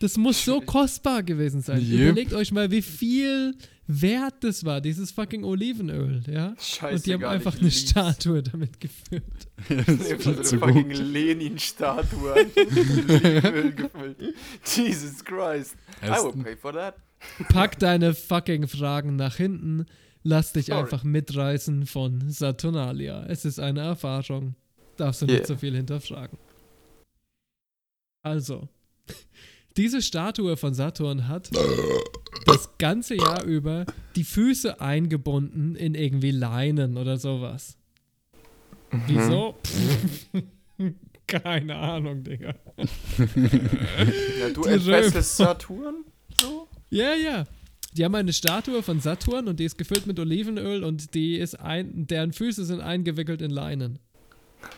Das 0.01 0.17
muss 0.17 0.45
so 0.45 0.61
kostbar 0.61 1.23
gewesen 1.23 1.61
sein. 1.61 1.81
Yep. 1.81 2.01
Überlegt 2.01 2.33
euch 2.33 2.53
mal, 2.53 2.71
wie 2.71 2.83
viel 2.83 3.57
wert 3.89 4.45
das 4.45 4.65
war, 4.65 4.81
dieses 4.81 5.11
fucking 5.11 5.43
Olivenöl, 5.43 6.23
ja? 6.29 6.55
Scheiße. 6.61 6.95
Und 6.95 7.07
die 7.07 7.15
haben 7.15 7.25
einfach 7.25 7.55
eine 7.55 7.65
lieb's. 7.65 7.81
Statue 7.81 8.43
damit 8.43 8.79
gefüllt. 8.79 9.25
Ja, 9.69 9.77
das 9.77 9.89
ist 9.89 10.23
viel 10.23 10.43
zu 10.43 10.59
fucking 10.59 10.91
Lenin-Statue 10.91 12.33
Olivenöl 12.33 13.73
gefüllt. 13.73 14.35
Jesus 14.65 15.25
Christ. 15.25 15.75
I 16.03 16.11
will 16.23 16.45
pay 16.45 16.55
for 16.57 16.73
that. 16.73 16.95
Pack 17.49 17.79
deine 17.79 18.15
fucking 18.15 18.69
Fragen 18.69 19.17
nach 19.17 19.37
hinten. 19.37 19.87
Lass 20.23 20.53
dich 20.53 20.67
Sorry. 20.67 20.81
einfach 20.81 21.05
mitreißen 21.05 21.87
von 21.87 22.31
Saturnalia. 22.31 23.25
Es 23.27 23.45
ist 23.45 23.61
eine 23.61 23.81
Erfahrung 23.81 24.55
darfst 24.99 25.23
du 25.23 25.27
yeah. 25.27 25.37
nicht 25.37 25.47
so 25.47 25.57
viel 25.57 25.75
hinterfragen. 25.75 26.39
Also, 28.23 28.69
diese 29.77 30.03
Statue 30.03 30.57
von 30.57 30.75
Saturn 30.75 31.29
hat 31.29 31.51
das 32.47 32.77
ganze 32.79 33.15
Jahr 33.15 33.45
über 33.45 33.87
die 34.17 34.25
Füße 34.25 34.81
eingebunden 34.81 35.77
in 35.77 35.95
irgendwie 35.95 36.33
Leinen 36.33 36.97
oder 36.97 37.17
sowas. 37.17 37.77
Mhm. 38.91 39.03
Wieso? 39.07 39.57
Keine 41.27 41.77
Ahnung, 41.77 42.25
Digga. 42.25 42.55
ja, 42.77 44.51
du 44.55 44.63
entfesselst 44.65 45.37
Saturn? 45.37 46.05
So? 46.41 46.69
Ja, 46.91 47.15
ja. 47.15 47.45
Die 47.93 48.05
haben 48.05 48.15
eine 48.15 48.33
Statue 48.33 48.83
von 48.83 49.01
Saturn 49.01 49.49
und 49.49 49.61
die 49.61 49.65
ist 49.65 49.79
gefüllt 49.79 50.07
mit 50.07 50.19
Olivenöl 50.19 50.85
und 50.85 51.15
die 51.15 51.37
ist 51.37 51.59
ein, 51.59 52.07
deren 52.07 52.33
Füße 52.33 52.65
sind 52.65 52.81
eingewickelt 52.81 53.43
in 53.43 53.51
Leinen. 53.51 53.99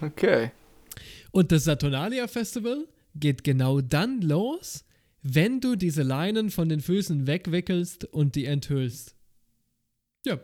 Okay. 0.00 0.52
Und 1.32 1.52
das 1.52 1.64
Saturnalia 1.64 2.28
Festival 2.28 2.86
geht 3.14 3.44
genau 3.44 3.80
dann 3.80 4.20
los, 4.22 4.84
wenn 5.22 5.60
du 5.60 5.76
diese 5.76 6.02
Leinen 6.02 6.50
von 6.50 6.68
den 6.68 6.80
Füßen 6.80 7.26
wegwickelst 7.26 8.04
und 8.04 8.36
die 8.36 8.46
enthüllst. 8.46 9.16
Ja. 10.24 10.38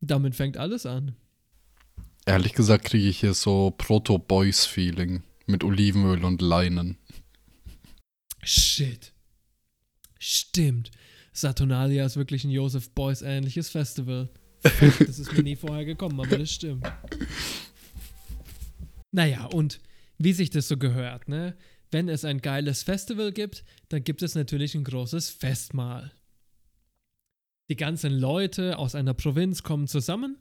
Damit 0.00 0.34
fängt 0.34 0.56
alles 0.56 0.86
an. 0.86 1.14
Ehrlich 2.24 2.54
gesagt 2.54 2.84
kriege 2.84 3.08
ich 3.08 3.20
hier 3.20 3.34
so 3.34 3.72
Proto-Boys-Feeling 3.76 5.22
mit 5.46 5.64
Olivenöl 5.64 6.24
und 6.24 6.40
Leinen. 6.40 6.96
Shit. 8.42 9.11
Stimmt. 10.24 10.92
Saturnalia 11.32 12.06
ist 12.06 12.16
wirklich 12.16 12.44
ein 12.44 12.50
Joseph 12.50 12.90
Beuys 12.90 13.22
ähnliches 13.22 13.70
Festival. 13.70 14.30
das 14.62 15.18
ist 15.18 15.32
mir 15.32 15.42
nie 15.42 15.56
vorher 15.56 15.84
gekommen, 15.84 16.20
aber 16.20 16.38
das 16.38 16.52
stimmt. 16.52 16.86
Naja, 19.10 19.46
und 19.46 19.80
wie 20.18 20.32
sich 20.32 20.50
das 20.50 20.68
so 20.68 20.76
gehört, 20.76 21.26
ne? 21.26 21.56
Wenn 21.90 22.08
es 22.08 22.24
ein 22.24 22.40
geiles 22.40 22.84
Festival 22.84 23.32
gibt, 23.32 23.64
dann 23.88 24.04
gibt 24.04 24.22
es 24.22 24.36
natürlich 24.36 24.76
ein 24.76 24.84
großes 24.84 25.28
Festmahl. 25.28 26.12
Die 27.68 27.76
ganzen 27.76 28.12
Leute 28.12 28.78
aus 28.78 28.94
einer 28.94 29.14
Provinz 29.14 29.64
kommen 29.64 29.88
zusammen 29.88 30.38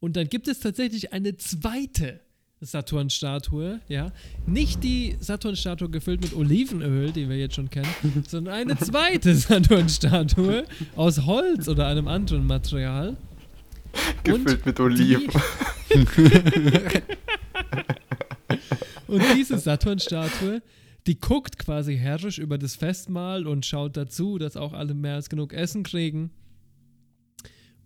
und 0.00 0.16
dann 0.16 0.30
gibt 0.30 0.48
es 0.48 0.60
tatsächlich 0.60 1.12
eine 1.12 1.36
zweite 1.36 2.22
Saturn-Statue, 2.60 3.80
ja. 3.88 4.12
Nicht 4.46 4.82
die 4.82 5.16
Saturn-Statue 5.20 5.88
gefüllt 5.90 6.20
mit 6.20 6.34
Olivenöl, 6.34 7.12
die 7.12 7.28
wir 7.28 7.36
jetzt 7.36 7.54
schon 7.54 7.70
kennen, 7.70 7.88
sondern 8.28 8.54
eine 8.54 8.76
zweite 8.78 9.34
Saturn-Statue 9.34 10.64
aus 10.96 11.24
Holz 11.24 11.68
oder 11.68 11.86
einem 11.86 12.08
anderen 12.08 12.46
Material. 12.46 13.16
Gefüllt 14.24 14.50
und 14.50 14.66
mit 14.66 14.80
Oliven. 14.80 15.32
Und 19.06 19.22
diese 19.34 19.58
Saturn-Statue, 19.58 20.62
die 21.06 21.18
guckt 21.18 21.58
quasi 21.58 21.96
herrisch 21.96 22.38
über 22.38 22.58
das 22.58 22.76
Festmahl 22.76 23.46
und 23.46 23.64
schaut 23.64 23.96
dazu, 23.96 24.38
dass 24.38 24.56
auch 24.56 24.74
alle 24.74 24.92
mehr 24.92 25.14
als 25.14 25.30
genug 25.30 25.54
Essen 25.54 25.82
kriegen. 25.82 26.30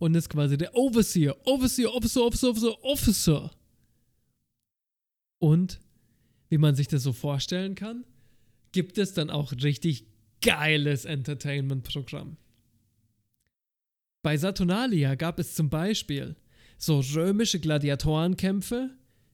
Und 0.01 0.17
ist 0.17 0.29
quasi 0.29 0.59
der 0.59 0.75
Overseer, 0.75 1.37
Overseer, 1.47 1.95
Officer, 1.95 2.25
Officer, 2.25 2.49
Officer, 2.51 2.85
Officer. 2.85 3.51
Und 5.43 5.81
wie 6.51 6.59
man 6.59 6.77
sich 6.77 6.87
das 6.87 7.03
so 7.03 7.13
vorstellen 7.13 7.75
kann, 7.75 8.05
gibt 8.71 8.97
es 8.97 9.13
dann 9.13 9.29
auch 9.29 9.53
richtig 9.53 10.07
geiles 10.41 11.05
Entertainment-Programm. 11.05 12.37
Bei 14.23 14.37
Saturnalia 14.37 15.17
gab 15.17 15.41
es 15.41 15.57
zum 15.57 15.69
Beispiel 15.69 16.37
so 16.79 17.01
römische 17.01 17.59
Gladiatorenkämpfe 17.59 18.91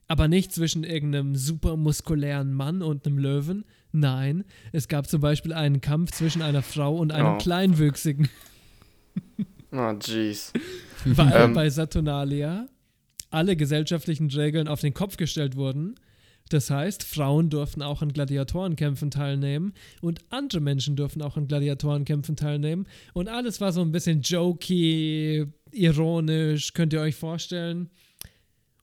aber 0.09 0.27
nicht 0.27 0.51
zwischen 0.51 0.83
irgendeinem 0.83 1.35
super 1.35 1.77
muskulären 1.77 2.51
Mann 2.51 2.81
und 2.81 3.05
einem 3.05 3.19
Löwen. 3.19 3.63
Nein, 3.91 4.43
es 4.71 4.87
gab 4.87 5.07
zum 5.07 5.21
Beispiel 5.21 5.53
einen 5.53 5.81
Kampf 5.81 6.11
zwischen 6.11 6.41
einer 6.41 6.63
Frau 6.63 6.97
und 6.97 7.11
einem 7.11 7.35
oh. 7.35 7.37
Kleinwüchsigen. 7.37 8.27
Oh, 9.71 9.93
jeez. 10.01 10.51
Weil 11.05 11.43
ähm. 11.43 11.53
bei 11.53 11.69
Saturnalia 11.69 12.67
alle 13.29 13.55
gesellschaftlichen 13.55 14.29
Regeln 14.29 14.67
auf 14.67 14.81
den 14.81 14.93
Kopf 14.93 15.17
gestellt 15.17 15.55
wurden. 15.55 15.95
Das 16.49 16.71
heißt, 16.71 17.03
Frauen 17.03 17.51
durften 17.51 17.83
auch 17.83 18.01
an 18.01 18.11
Gladiatorenkämpfen 18.11 19.11
teilnehmen 19.11 19.73
und 20.01 20.19
andere 20.29 20.61
Menschen 20.61 20.95
durften 20.95 21.21
auch 21.21 21.37
an 21.37 21.47
Gladiatorenkämpfen 21.47 22.35
teilnehmen. 22.35 22.87
Und 23.13 23.29
alles 23.29 23.61
war 23.61 23.71
so 23.71 23.81
ein 23.81 23.91
bisschen 23.91 24.21
jokey, 24.21 25.45
ironisch, 25.71 26.73
könnt 26.73 26.93
ihr 26.93 27.01
euch 27.01 27.15
vorstellen. 27.15 27.89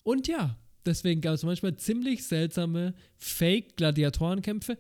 Und 0.04 0.28
ja, 0.28 0.56
deswegen 0.86 1.20
gab 1.20 1.34
es 1.34 1.42
manchmal 1.42 1.76
ziemlich 1.76 2.24
seltsame 2.24 2.94
Fake-Gladiatorenkämpfe 3.16 4.78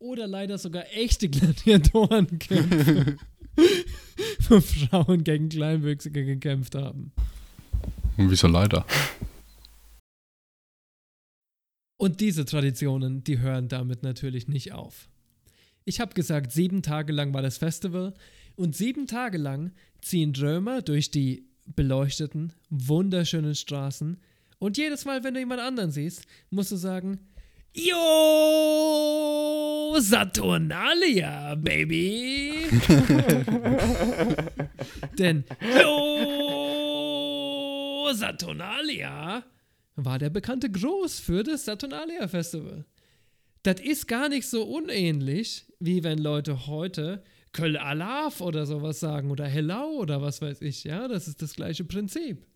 oder 0.00 0.26
leider 0.26 0.58
sogar 0.58 0.84
echte 0.96 1.28
Gladiatorenkämpfe, 1.30 3.18
wo 4.48 4.60
Frauen 4.60 5.22
gegen 5.22 5.48
Kleinwüchsige 5.48 6.24
gekämpft 6.24 6.74
haben. 6.74 7.12
Wieso 8.16 8.48
leider? 8.48 8.86
Und 11.98 12.20
diese 12.20 12.44
Traditionen, 12.44 13.24
die 13.24 13.38
hören 13.38 13.68
damit 13.68 14.02
natürlich 14.02 14.48
nicht 14.48 14.72
auf. 14.72 15.08
Ich 15.84 16.00
habe 16.00 16.14
gesagt, 16.14 16.52
sieben 16.52 16.82
Tage 16.82 17.12
lang 17.12 17.32
war 17.32 17.42
das 17.42 17.58
Festival 17.58 18.14
und 18.54 18.74
sieben 18.76 19.06
Tage 19.06 19.38
lang 19.38 19.72
ziehen 20.02 20.34
Römer 20.34 20.82
durch 20.82 21.10
die 21.10 21.46
beleuchteten, 21.64 22.52
wunderschönen 22.70 23.54
Straßen 23.54 24.18
und 24.58 24.78
jedes 24.78 25.04
Mal, 25.04 25.22
wenn 25.22 25.34
du 25.34 25.40
jemand 25.40 25.60
anderen 25.60 25.90
siehst, 25.90 26.26
musst 26.50 26.72
du 26.72 26.76
sagen, 26.76 27.20
Yo, 27.74 27.96
Saturnalia, 29.98 31.54
Baby. 31.56 32.70
Denn 35.18 35.44
Saturnalia 38.14 39.44
war 39.96 40.18
der 40.18 40.30
bekannte 40.30 40.70
Groß 40.70 41.20
für 41.20 41.42
das 41.42 41.64
Saturnalia 41.64 42.28
Festival. 42.28 42.84
Das 43.62 43.80
ist 43.80 44.06
gar 44.06 44.28
nicht 44.28 44.46
so 44.46 44.62
unähnlich, 44.62 45.66
wie 45.80 46.04
wenn 46.04 46.18
Leute 46.18 46.66
heute 46.66 47.24
Köl 47.52 47.76
Alaf 47.76 48.40
oder 48.40 48.66
sowas 48.66 49.00
sagen 49.00 49.30
oder 49.30 49.46
Hello 49.46 49.98
oder 49.98 50.20
was 50.20 50.42
weiß 50.42 50.60
ich. 50.60 50.84
Ja, 50.84 51.08
das 51.08 51.26
ist 51.26 51.42
das 51.42 51.54
gleiche 51.54 51.84
Prinzip. 51.84 52.46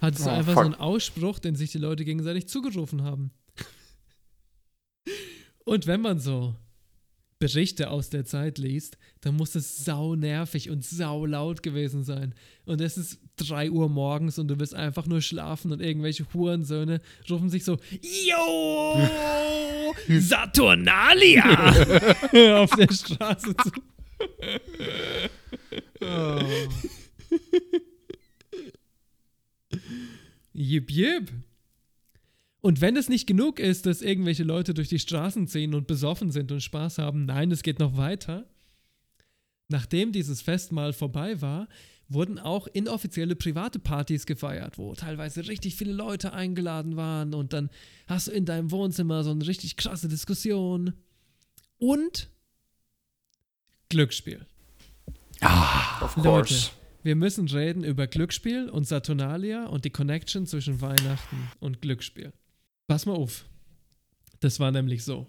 Hattest 0.00 0.22
oh, 0.22 0.26
du 0.26 0.32
einfach 0.32 0.54
fuck. 0.54 0.62
so 0.62 0.66
einen 0.66 0.80
Ausspruch, 0.80 1.38
den 1.38 1.54
sich 1.54 1.72
die 1.72 1.78
Leute 1.78 2.04
gegenseitig 2.04 2.48
zugerufen 2.48 3.02
haben. 3.02 3.32
Und 5.64 5.86
wenn 5.86 6.00
man 6.00 6.18
so 6.18 6.54
Berichte 7.42 7.90
aus 7.90 8.08
der 8.08 8.24
Zeit 8.24 8.58
liest, 8.58 8.98
dann 9.20 9.34
muss 9.34 9.56
es 9.56 9.84
sau 9.84 10.14
nervig 10.14 10.70
und 10.70 10.84
sau 10.84 11.26
laut 11.26 11.64
gewesen 11.64 12.04
sein. 12.04 12.36
Und 12.66 12.80
es 12.80 12.96
ist 12.96 13.18
3 13.38 13.72
Uhr 13.72 13.88
morgens 13.88 14.38
und 14.38 14.46
du 14.46 14.60
willst 14.60 14.76
einfach 14.76 15.06
nur 15.06 15.20
schlafen 15.20 15.72
und 15.72 15.82
irgendwelche 15.82 16.24
Hurensöhne 16.32 17.00
rufen 17.28 17.50
sich 17.50 17.64
so, 17.64 17.78
Yo! 18.00 19.08
Saturnalia! 20.20 21.70
auf 22.62 22.70
der 22.76 22.94
Straße 22.94 23.56
zu. 23.56 23.72
oh. 26.00 26.42
Jip, 30.52 30.90
jip. 30.92 31.32
Und 32.62 32.80
wenn 32.80 32.96
es 32.96 33.08
nicht 33.08 33.26
genug 33.26 33.58
ist, 33.58 33.86
dass 33.86 34.02
irgendwelche 34.02 34.44
Leute 34.44 34.72
durch 34.72 34.88
die 34.88 35.00
Straßen 35.00 35.48
ziehen 35.48 35.74
und 35.74 35.88
besoffen 35.88 36.30
sind 36.30 36.52
und 36.52 36.62
Spaß 36.62 36.98
haben, 36.98 37.24
nein, 37.24 37.50
es 37.50 37.64
geht 37.64 37.80
noch 37.80 37.96
weiter. 37.96 38.46
Nachdem 39.68 40.12
dieses 40.12 40.42
Festmahl 40.42 40.92
vorbei 40.92 41.42
war, 41.42 41.68
wurden 42.08 42.38
auch 42.38 42.68
inoffizielle 42.68 43.34
private 43.34 43.80
Partys 43.80 44.26
gefeiert, 44.26 44.78
wo 44.78 44.94
teilweise 44.94 45.48
richtig 45.48 45.74
viele 45.74 45.92
Leute 45.92 46.34
eingeladen 46.34 46.96
waren 46.96 47.34
und 47.34 47.52
dann 47.52 47.68
hast 48.06 48.28
du 48.28 48.30
in 48.30 48.44
deinem 48.44 48.70
Wohnzimmer 48.70 49.24
so 49.24 49.32
eine 49.32 49.46
richtig 49.46 49.76
krasse 49.76 50.08
Diskussion. 50.08 50.92
Und 51.78 52.30
Glücksspiel. 53.88 54.46
Ah, 55.40 56.04
of 56.04 56.14
course. 56.14 56.28
Leute, 56.28 56.54
wir 57.02 57.16
müssen 57.16 57.48
reden 57.48 57.82
über 57.82 58.06
Glücksspiel 58.06 58.68
und 58.68 58.86
Saturnalia 58.86 59.66
und 59.66 59.84
die 59.84 59.90
Connection 59.90 60.46
zwischen 60.46 60.80
Weihnachten 60.80 61.50
und 61.58 61.82
Glücksspiel. 61.82 62.32
Pass 62.92 63.06
mal 63.06 63.14
auf. 63.14 63.46
Das 64.40 64.60
war 64.60 64.70
nämlich 64.70 65.02
so. 65.02 65.26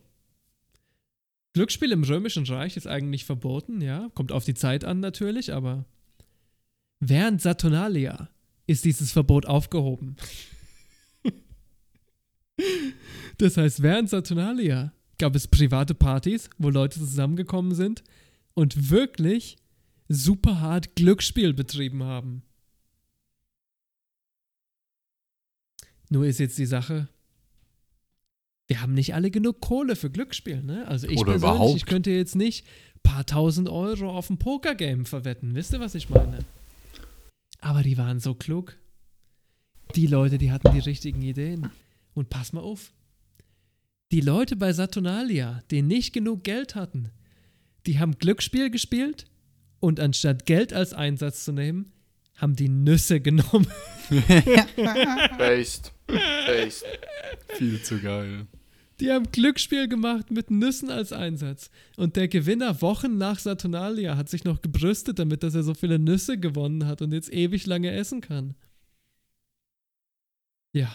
Glücksspiel 1.54 1.94
im 1.94 2.04
Römischen 2.04 2.46
Reich 2.46 2.76
ist 2.76 2.88
eigentlich 2.88 3.24
verboten, 3.24 3.80
ja. 3.80 4.10
Kommt 4.16 4.34
auf 4.34 4.44
die 4.44 4.54
Zeit 4.54 4.84
an 4.84 5.00
natürlich, 5.00 5.54
aber 5.54 5.86
während 7.00 7.42
Saturnalia 7.42 8.28
ist 8.68 8.84
dieses 8.84 9.14
Verbot 9.14 9.46
aufgehoben. 9.46 10.18
das 13.38 13.56
heißt, 13.56 13.82
während 13.82 14.10
Saturnalia 14.10 14.92
gab 15.18 15.34
es 15.34 15.48
private 15.48 15.96
Partys, 15.96 16.50
wo 16.58 16.70
Leute 16.70 17.00
zusammengekommen 17.00 17.76
sind 17.76 18.04
und 18.56 18.90
wirklich 18.90 19.56
super 20.10 20.60
hart 20.60 20.98
Glücksspiel 20.98 21.54
betrieben 21.54 22.04
haben. 22.04 22.44
Nur 26.10 26.26
ist 26.26 26.40
jetzt 26.40 26.58
die 26.58 26.66
Sache, 26.66 27.08
wir 28.68 28.82
haben 28.82 28.94
nicht 28.94 29.14
alle 29.14 29.30
genug 29.32 29.62
Kohle 29.62 29.96
für 29.96 30.10
Glücksspiel, 30.10 30.64
ne? 30.64 30.88
Also 30.88 31.08
ich 31.08 31.20
Oder 31.20 31.34
persönlich, 31.34 31.56
überhaupt. 31.56 31.78
ich 31.78 31.86
könnte 31.86 32.12
jetzt 32.12 32.36
nicht 32.36 32.66
ein 32.96 33.02
paar 33.04 33.26
tausend 33.26 33.70
Euro 33.70 34.10
auf 34.10 34.30
ein 34.30 34.38
Pokergame 34.38 35.06
verwetten. 35.06 35.56
Wisst 35.56 35.74
ihr, 35.74 35.80
was 35.80 35.96
ich 35.96 36.10
meine? 36.10 36.40
Aber 37.60 37.84
die 37.84 37.98
waren 37.98 38.20
so 38.20 38.34
klug. 38.36 38.78
Die 39.96 40.08
Leute, 40.08 40.38
die 40.38 40.52
hatten 40.52 40.74
die 40.74 40.80
richtigen 40.80 41.22
Ideen. 41.22 41.70
Und 42.14 42.30
pass 42.30 42.54
mal 42.54 42.62
auf. 42.62 42.92
Die 44.12 44.22
Leute 44.22 44.56
bei 44.56 44.74
Saturnalia, 44.74 45.64
die 45.72 45.82
nicht 45.82 46.14
genug 46.14 46.44
Geld 46.44 46.76
hatten, 46.76 47.10
die 47.86 48.00
haben 48.00 48.18
Glücksspiel 48.18 48.70
gespielt 48.70 49.26
und 49.80 50.00
anstatt 50.00 50.46
Geld 50.46 50.72
als 50.72 50.94
Einsatz 50.94 51.44
zu 51.44 51.52
nehmen, 51.52 51.92
haben 52.36 52.56
die 52.56 52.70
Nüsse 52.70 53.22
genommen. 53.22 53.68
Based. 55.38 55.94
Based. 56.08 56.86
Viel 57.58 57.82
zu 57.82 58.00
geil. 58.00 58.48
Die 59.00 59.12
haben 59.12 59.32
Glücksspiel 59.32 59.88
gemacht 59.88 60.32
mit 60.32 60.52
Nüssen 60.52 60.90
als 60.90 61.12
Einsatz. 61.12 61.70
Und 61.98 62.16
der 62.16 62.28
Gewinner 62.28 62.82
Wochen 62.82 63.18
nach 63.18 63.40
Saturnalia 63.40 64.16
hat 64.16 64.30
sich 64.30 64.44
noch 64.44 64.62
gebrüstet 64.62 65.20
damit, 65.20 65.44
dass 65.44 65.56
er 65.56 65.64
so 65.64 65.74
viele 65.74 66.00
Nüsse 66.00 66.38
gewonnen 66.38 66.86
hat 66.86 67.02
und 67.02 67.12
jetzt 67.12 67.34
ewig 67.34 67.66
lange 67.66 67.92
essen 67.92 68.22
kann. 68.22 68.56
Ja. 70.74 70.94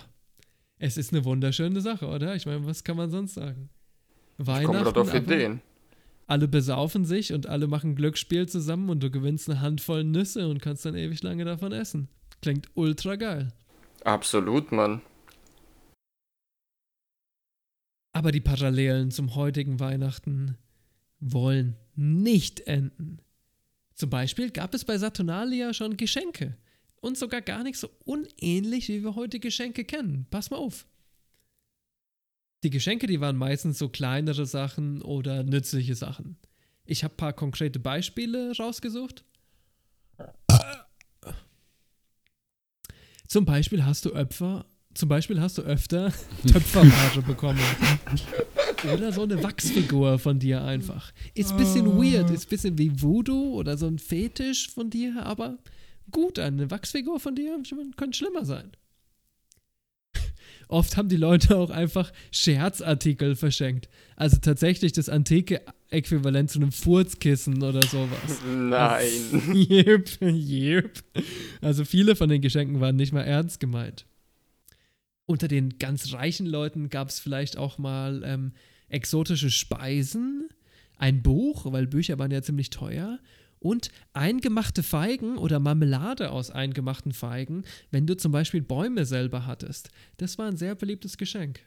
Es 0.78 0.96
ist 0.96 1.12
eine 1.12 1.24
wunderschöne 1.24 1.80
Sache, 1.80 2.06
oder? 2.06 2.36
Ich 2.36 2.46
meine, 2.46 2.64
was 2.64 2.84
kann 2.84 2.96
man 2.96 3.10
sonst 3.10 3.34
sagen? 3.34 3.68
Weihnachten. 4.36 4.86
Ich 4.86 4.94
komme 4.94 5.00
auf 5.00 5.14
Ideen. 5.14 5.60
Alle 6.28 6.46
besaufen 6.46 7.06
sich 7.06 7.32
und 7.32 7.46
alle 7.46 7.66
machen 7.68 7.96
Glücksspiel 7.96 8.46
zusammen 8.46 8.90
und 8.90 9.02
du 9.02 9.10
gewinnst 9.10 9.48
eine 9.48 9.62
Handvoll 9.62 10.04
Nüsse 10.04 10.46
und 10.46 10.60
kannst 10.60 10.84
dann 10.84 10.94
ewig 10.94 11.22
lange 11.22 11.46
davon 11.46 11.72
essen. 11.72 12.08
Klingt 12.42 12.68
ultra 12.74 13.16
geil. 13.16 13.48
Absolut, 14.04 14.70
Mann. 14.70 15.00
Aber 18.12 18.30
die 18.30 18.40
Parallelen 18.40 19.10
zum 19.10 19.34
heutigen 19.36 19.80
Weihnachten 19.80 20.58
wollen 21.18 21.76
nicht 21.94 22.60
enden. 22.60 23.20
Zum 23.94 24.10
Beispiel 24.10 24.50
gab 24.50 24.74
es 24.74 24.84
bei 24.84 24.98
Saturnalia 24.98 25.72
schon 25.72 25.96
Geschenke. 25.96 26.58
Und 27.00 27.16
sogar 27.16 27.40
gar 27.40 27.62
nicht 27.62 27.78
so 27.78 27.88
unähnlich, 28.04 28.88
wie 28.88 29.02
wir 29.02 29.14
heute 29.14 29.40
Geschenke 29.40 29.84
kennen. 29.84 30.26
Pass 30.30 30.50
mal 30.50 30.58
auf. 30.58 30.86
Die 32.64 32.70
Geschenke, 32.70 33.06
die 33.06 33.20
waren 33.20 33.36
meistens 33.36 33.78
so 33.78 33.88
kleinere 33.88 34.46
Sachen 34.46 35.00
oder 35.02 35.44
nützliche 35.44 35.94
Sachen. 35.94 36.36
Ich 36.84 37.04
habe 37.04 37.14
ein 37.14 37.16
paar 37.16 37.32
konkrete 37.32 37.78
Beispiele 37.78 38.52
rausgesucht. 38.56 39.24
Zum 43.28 43.44
Beispiel 43.44 43.84
hast 43.84 44.06
du 44.06 44.10
Öpfer, 44.10 44.64
zum 44.94 45.08
Beispiel 45.08 45.40
hast 45.40 45.58
du 45.58 45.62
öfter 45.62 46.12
Töpferware 46.50 47.22
bekommen. 47.22 47.60
Oder 48.92 49.12
so 49.12 49.22
eine 49.22 49.42
Wachsfigur 49.42 50.18
von 50.18 50.38
dir 50.38 50.64
einfach. 50.64 51.12
Ist 51.34 51.52
ein 51.52 51.58
bisschen 51.58 51.86
weird, 51.98 52.30
ist 52.30 52.46
ein 52.46 52.50
bisschen 52.50 52.78
wie 52.78 53.02
Voodoo 53.02 53.54
oder 53.54 53.76
so 53.76 53.86
ein 53.86 53.98
Fetisch 53.98 54.70
von 54.70 54.88
dir, 54.88 55.24
aber 55.24 55.58
gut, 56.10 56.38
eine 56.38 56.70
Wachsfigur 56.70 57.20
von 57.20 57.34
dir 57.34 57.60
könnte 57.96 58.16
schlimmer 58.16 58.44
sein. 58.44 58.72
Oft 60.68 60.96
haben 60.98 61.08
die 61.08 61.16
Leute 61.16 61.56
auch 61.56 61.70
einfach 61.70 62.12
Scherzartikel 62.30 63.36
verschenkt. 63.36 63.88
Also 64.16 64.36
tatsächlich 64.36 64.92
das 64.92 65.08
antike 65.08 65.62
Äquivalent 65.90 66.50
zu 66.50 66.60
einem 66.60 66.72
Furzkissen 66.72 67.62
oder 67.62 67.82
sowas. 67.84 68.42
Nein. 68.46 69.08
Yep, 69.70 70.20
yep. 70.20 71.02
Also 71.62 71.84
viele 71.84 72.16
von 72.16 72.28
den 72.28 72.42
Geschenken 72.42 72.80
waren 72.80 72.96
nicht 72.96 73.12
mal 73.12 73.22
ernst 73.22 73.60
gemeint. 73.60 74.06
Unter 75.24 75.48
den 75.48 75.78
ganz 75.78 76.12
reichen 76.12 76.46
Leuten 76.46 76.90
gab 76.90 77.08
es 77.08 77.18
vielleicht 77.18 77.56
auch 77.56 77.78
mal 77.78 78.22
ähm, 78.24 78.52
exotische 78.88 79.50
Speisen, 79.50 80.48
ein 80.96 81.22
Buch, 81.22 81.70
weil 81.72 81.86
Bücher 81.86 82.18
waren 82.18 82.30
ja 82.30 82.42
ziemlich 82.42 82.70
teuer, 82.70 83.18
und 83.60 83.90
eingemachte 84.12 84.82
Feigen 84.82 85.38
oder 85.38 85.58
Marmelade 85.58 86.30
aus 86.30 86.50
eingemachten 86.50 87.12
Feigen, 87.12 87.64
wenn 87.90 88.06
du 88.06 88.16
zum 88.16 88.32
Beispiel 88.32 88.62
Bäume 88.62 89.04
selber 89.04 89.46
hattest. 89.46 89.90
Das 90.16 90.38
war 90.38 90.46
ein 90.46 90.56
sehr 90.56 90.74
beliebtes 90.74 91.18
Geschenk. 91.18 91.60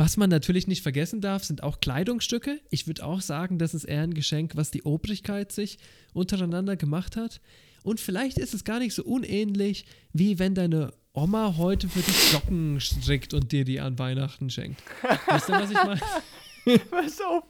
Was 0.00 0.16
man 0.16 0.30
natürlich 0.30 0.66
nicht 0.66 0.82
vergessen 0.82 1.20
darf, 1.20 1.44
sind 1.44 1.62
auch 1.62 1.78
Kleidungsstücke. 1.78 2.58
Ich 2.70 2.86
würde 2.86 3.04
auch 3.04 3.20
sagen, 3.20 3.58
das 3.58 3.74
ist 3.74 3.84
eher 3.84 4.00
ein 4.00 4.14
Geschenk, 4.14 4.56
was 4.56 4.70
die 4.70 4.84
Obrigkeit 4.84 5.52
sich 5.52 5.78
untereinander 6.14 6.76
gemacht 6.76 7.16
hat. 7.16 7.42
Und 7.82 8.00
vielleicht 8.00 8.38
ist 8.38 8.54
es 8.54 8.64
gar 8.64 8.78
nicht 8.78 8.94
so 8.94 9.02
unähnlich, 9.04 9.86
wie 10.12 10.38
wenn 10.38 10.54
deine 10.54 10.92
Oma 11.12 11.56
heute 11.56 11.88
für 11.88 12.00
dich 12.00 12.16
Socken 12.16 12.80
strickt 12.80 13.34
und 13.34 13.52
dir 13.52 13.64
die 13.64 13.80
an 13.80 13.98
Weihnachten 13.98 14.50
schenkt. 14.50 14.80
Weißt 15.26 15.48
du, 15.48 15.52
was 15.52 15.70
ich 15.70 15.76
meine? 15.76 16.00
Pass 16.90 17.20
auf. 17.20 17.44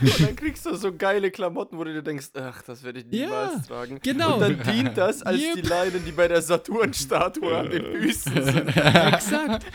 Und 0.00 0.20
dann 0.20 0.36
kriegst 0.36 0.66
du 0.66 0.74
so 0.76 0.92
geile 0.92 1.30
Klamotten, 1.30 1.78
wo 1.78 1.84
du 1.84 1.92
dir 1.92 2.02
denkst, 2.02 2.28
ach, 2.34 2.62
das 2.62 2.82
werde 2.82 3.00
ich 3.00 3.06
niemals 3.06 3.54
ja, 3.54 3.60
tragen. 3.66 3.98
Genau. 4.02 4.34
Und 4.34 4.40
dann 4.40 4.62
dient 4.62 4.96
das 4.96 5.22
als 5.22 5.40
yep. 5.40 5.54
die 5.56 5.60
Leinen, 5.62 6.04
die 6.04 6.12
bei 6.12 6.28
der 6.28 6.42
Saturn-Statue 6.42 7.56
an 7.56 7.70
den 7.70 7.84
Füßen 7.84 8.42
sind. 8.42 8.76
Exakt. 8.76 9.66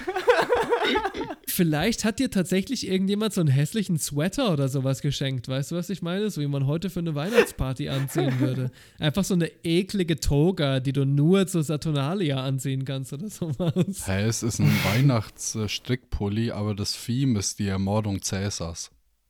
Vielleicht 1.48 2.06
hat 2.06 2.20
dir 2.20 2.32
tatsächlich 2.32 2.88
irgendjemand 2.88 3.34
so 3.34 3.42
einen 3.42 3.50
hässlichen 3.50 3.98
Sweater 3.98 4.54
oder 4.54 4.70
sowas 4.70 5.02
geschenkt. 5.02 5.48
Weißt 5.48 5.72
du, 5.72 5.76
was 5.76 5.90
ich 5.90 6.02
meine? 6.02 6.30
So 6.30 6.42
wie 6.42 6.48
man 6.48 6.66
heute 6.66 6.90
für 6.90 7.00
eine 7.00 7.14
Weihnachtsparty 7.14 7.90
anziehen 7.90 8.40
würde. 8.40 8.72
Einfach 9.00 9.24
so 9.24 9.34
eine 9.34 9.52
eklige 9.64 10.20
Toga, 10.20 10.80
die 10.80 10.94
du 10.94 11.06
nur 11.06 11.48
zur 11.48 11.64
Saturnalia 11.64 12.44
anziehen 12.44 12.86
kannst 12.86 13.14
oder 13.14 13.30
sowas. 13.30 14.08
Hey, 14.08 14.24
es 14.24 14.44
ist 14.44 14.60
ein 14.60 14.72
Weihnachtsstrickpulli, 14.94 16.52
aber 16.52 16.74
das 16.74 16.98
Theme 17.06 17.40
ist 17.40 17.60
die 17.60 17.68
Ermordung 17.68 18.22
Cäsars. 18.22 18.61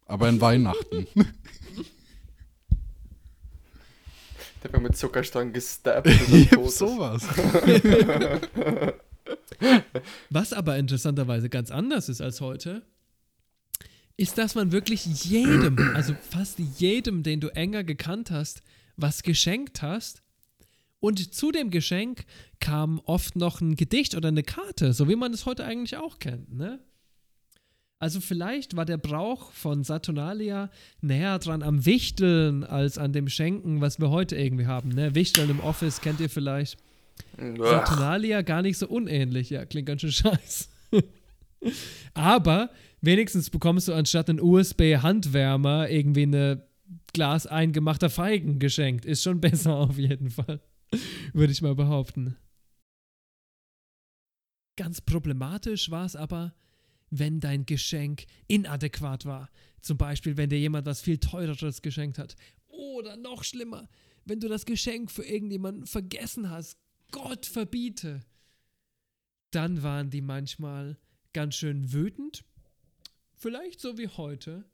Aber 0.05 0.27
in 0.29 0.41
Weihnachten. 0.41 1.07
Der 4.63 4.73
war 4.73 4.79
mit 4.79 4.95
Zuckerstangen 4.95 5.53
gestappt. 5.53 6.07
Yep, 6.07 6.67
sowas. 6.69 7.23
Was 10.29 10.53
aber 10.53 10.77
interessanterweise 10.77 11.49
ganz 11.49 11.71
anders 11.71 12.09
ist 12.09 12.21
als 12.21 12.41
heute, 12.41 12.83
ist, 14.17 14.37
dass 14.37 14.53
man 14.55 14.71
wirklich 14.71 15.05
jedem, 15.25 15.95
also 15.95 16.13
fast 16.29 16.59
jedem, 16.59 17.23
den 17.23 17.39
du 17.39 17.47
enger 17.49 17.83
gekannt 17.83 18.29
hast, 18.29 18.61
was 18.97 19.23
geschenkt 19.23 19.81
hast. 19.81 20.21
Und 20.99 21.33
zu 21.33 21.51
dem 21.51 21.71
Geschenk 21.71 22.25
kam 22.59 22.99
oft 23.05 23.35
noch 23.35 23.61
ein 23.61 23.75
Gedicht 23.75 24.13
oder 24.13 24.27
eine 24.27 24.43
Karte, 24.43 24.93
so 24.93 25.09
wie 25.09 25.15
man 25.15 25.33
es 25.33 25.47
heute 25.47 25.65
eigentlich 25.65 25.97
auch 25.97 26.19
kennt, 26.19 26.53
ne? 26.53 26.79
Also 28.01 28.19
vielleicht 28.19 28.75
war 28.75 28.85
der 28.85 28.97
Brauch 28.97 29.51
von 29.51 29.83
Saturnalia 29.83 30.71
näher 31.01 31.37
dran 31.37 31.61
am 31.61 31.85
Wichteln 31.85 32.63
als 32.63 32.97
an 32.97 33.13
dem 33.13 33.29
Schenken, 33.29 33.79
was 33.79 33.99
wir 33.99 34.09
heute 34.09 34.35
irgendwie 34.35 34.65
haben. 34.65 34.89
Ne? 34.89 35.13
Wichteln 35.13 35.51
im 35.51 35.59
Office 35.59 36.01
kennt 36.01 36.19
ihr 36.19 36.29
vielleicht. 36.31 36.79
Saturnalia 37.37 38.41
gar 38.41 38.63
nicht 38.63 38.79
so 38.79 38.87
unähnlich. 38.87 39.51
Ja, 39.51 39.65
klingt 39.67 39.85
ganz 39.85 40.01
schön 40.01 40.11
scheiße. 40.13 40.67
Aber 42.15 42.71
wenigstens 43.01 43.51
bekommst 43.51 43.87
du 43.87 43.93
anstatt 43.93 44.31
einen 44.31 44.41
USB-Handwärmer 44.41 45.87
irgendwie 45.91 46.23
eine 46.23 46.63
Glas 47.13 47.45
eingemachter 47.45 48.09
Feigen 48.09 48.57
geschenkt. 48.57 49.05
Ist 49.05 49.21
schon 49.21 49.39
besser 49.41 49.75
auf 49.75 49.99
jeden 49.99 50.31
Fall. 50.31 50.59
Würde 51.33 51.53
ich 51.53 51.61
mal 51.61 51.75
behaupten. 51.75 52.35
Ganz 54.75 55.01
problematisch 55.01 55.91
war 55.91 56.05
es 56.05 56.15
aber, 56.15 56.55
wenn 57.11 57.39
dein 57.39 57.65
Geschenk 57.65 58.25
inadäquat 58.47 59.25
war. 59.25 59.49
Zum 59.81 59.97
Beispiel, 59.97 60.37
wenn 60.37 60.49
dir 60.49 60.59
jemand 60.59 60.87
was 60.87 61.01
viel 61.01 61.17
teureres 61.17 61.81
geschenkt 61.81 62.17
hat. 62.17 62.35
Oder 62.67 63.17
noch 63.17 63.43
schlimmer, 63.43 63.87
wenn 64.25 64.39
du 64.39 64.47
das 64.47 64.65
Geschenk 64.65 65.11
für 65.11 65.23
irgendjemanden 65.23 65.85
vergessen 65.85 66.49
hast. 66.49 66.77
Gott 67.11 67.45
verbiete. 67.45 68.21
Dann 69.51 69.83
waren 69.83 70.09
die 70.09 70.21
manchmal 70.21 70.97
ganz 71.33 71.55
schön 71.55 71.91
wütend. 71.91 72.43
Vielleicht 73.35 73.81
so 73.81 73.97
wie 73.97 74.07
heute. 74.07 74.65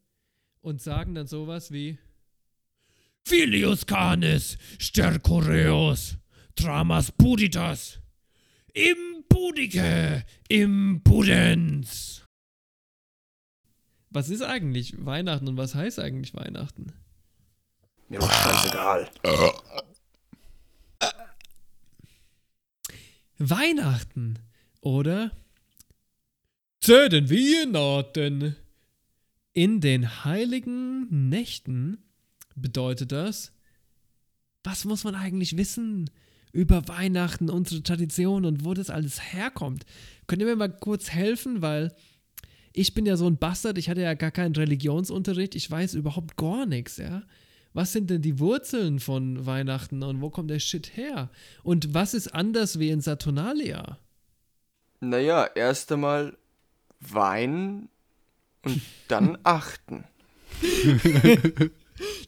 Und 0.61 0.81
sagen 0.81 1.15
dann 1.15 1.27
sowas 1.27 1.71
wie 1.71 1.97
Filius 3.25 3.85
canis, 3.85 4.57
stercoreus, 4.79 6.17
tramas 6.55 7.11
puditas, 7.11 7.99
impudice, 8.73 10.23
impudens. 10.49 12.26
Was 14.10 14.30
ist 14.30 14.41
eigentlich 14.41 14.93
Weihnachten 15.05 15.47
und 15.47 15.58
was 15.58 15.76
heißt 15.76 15.99
eigentlich 15.99 16.34
Weihnachten? 16.34 16.93
Mir 18.10 18.20
doch 18.20 18.32
scheißegal. 18.32 19.10
Weihnachten, 23.38 24.39
oder? 24.82 25.32
Zu 26.80 27.10
den 27.10 27.30
Weihnachten. 27.30 28.55
In 29.53 29.82
den 29.82 30.24
heiligen 30.24 31.30
Nächten 31.30 31.97
bedeutet 32.55 33.12
das, 33.12 33.51
was 34.64 34.86
muss 34.86 35.03
man 35.03 35.16
eigentlich 35.16 35.58
wissen 35.58 36.10
über 36.51 36.88
Weihnachten, 36.88 37.49
unsere 37.49 37.82
Tradition 37.84 38.45
und 38.45 38.66
wo 38.66 38.74
das 38.74 38.89
alles 38.89 39.34
herkommt? 39.34 39.86
Könnt 40.28 40.41
ihr 40.41 40.47
mir 40.47 40.55
mal 40.55 40.72
kurz 40.72 41.10
helfen, 41.10 41.62
weil 41.62 41.95
ich 42.78 42.93
bin 42.93 43.05
ja 43.05 43.17
so 43.17 43.28
ein 43.28 43.38
Bastard, 43.38 43.78
ich 43.78 43.89
hatte 43.89 44.01
ja 44.01 44.13
gar 44.13 44.32
keinen 44.32 44.55
Religionsunterricht, 44.55 45.55
ich 45.55 45.69
weiß 45.69 45.95
überhaupt 45.95 46.38
gar 46.38 46.65
nichts, 46.65 46.97
ja. 46.97 47.23
Was 47.73 47.91
sind 47.91 48.09
denn 48.09 48.21
die 48.21 48.39
Wurzeln 48.39 48.99
von 48.99 49.45
Weihnachten 49.45 50.03
und 50.03 50.21
wo 50.21 50.30
kommt 50.30 50.49
der 50.49 50.59
Shit 50.59 50.95
her? 50.95 51.30
Und 51.63 51.93
was 51.93 52.13
ist 52.13 52.34
anders 52.34 52.80
wie 52.80 52.89
in 52.89 53.01
Saturnalia? 53.01 53.97
Naja, 54.99 55.47
erst 55.53 55.91
einmal 55.91 56.38
weinen 56.99 57.89
und 58.63 58.82
dann 59.07 59.38
achten. 59.43 60.05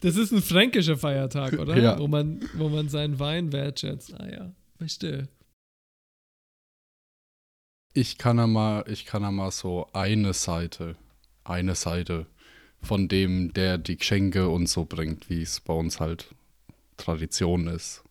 das 0.02 0.16
ist 0.16 0.32
ein 0.32 0.42
fränkischer 0.42 0.98
Feiertag, 0.98 1.54
oder? 1.54 1.78
Ja. 1.78 2.00
Wo 2.00 2.08
man, 2.08 2.42
wo 2.54 2.70
man 2.70 2.90
seinen 2.90 3.20
Wein 3.20 3.52
wertschätzt. 3.52 4.14
Ah 4.20 4.28
ja, 4.30 4.52
verstehe 4.78 5.28
ich 7.94 8.18
kann 8.18 8.38
ja 8.38 8.48
mal, 8.48 8.86
ich 8.88 9.06
kann 9.06 9.24
ja 9.24 9.32
mal 9.32 9.52
so 9.52 9.88
eine 9.94 10.34
Seite, 10.34 10.96
eine 11.44 11.76
Seite 11.76 12.28
von 12.82 13.08
dem, 13.08 13.54
der 13.54 13.78
die 13.78 13.98
Geschenke 13.98 14.50
und 14.50 14.68
so 14.68 14.86
bringt, 14.86 15.30
wie 15.30 15.42
es 15.42 15.60
bei 15.60 15.74
uns 15.74 16.00
halt 16.00 16.34
Tradition 16.98 17.68
ist. 17.68 18.04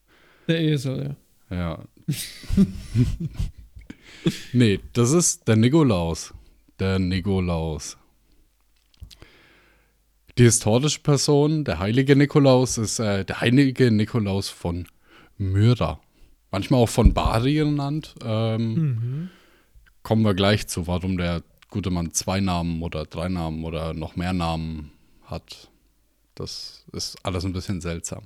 Der 0.47 0.61
Esel, 0.61 1.17
ja. 1.51 1.57
Ja. 1.57 1.85
nee, 4.53 4.81
das 4.93 5.13
ist 5.13 5.49
der 5.49 5.57
Nikolaus. 5.57 6.35
Der 6.79 6.99
Nikolaus. 6.99 7.97
Die 10.37 10.45
historische 10.45 11.01
Person, 11.01 11.65
der 11.65 11.79
heilige 11.79 12.15
Nikolaus, 12.15 12.79
ist 12.79 12.99
äh, 12.99 13.25
der 13.25 13.41
heilige 13.41 13.91
Nikolaus 13.91 14.49
von 14.49 14.87
Myra. 15.37 16.01
Manchmal 16.51 16.81
auch 16.81 16.89
von 16.89 17.13
Bari 17.13 17.55
genannt. 17.55 18.15
Ähm, 18.23 18.75
mhm 18.75 19.31
kommen 20.09 20.23
wir 20.23 20.33
gleich 20.33 20.67
zu, 20.67 20.87
warum 20.87 21.19
der 21.19 21.43
gute 21.69 21.91
Mann 21.91 22.15
zwei 22.15 22.41
Namen 22.41 22.83
oder 22.83 23.05
drei 23.05 23.29
Namen 23.29 23.63
oder 23.63 23.93
noch 23.93 24.17
mehr 24.17 24.33
Namen 24.33 24.91
hat. 25.27 25.71
Das 26.35 26.87
ist 26.93 27.19
alles 27.27 27.45
ein 27.45 27.53
bisschen 27.53 27.83
seltsam. 27.83 28.23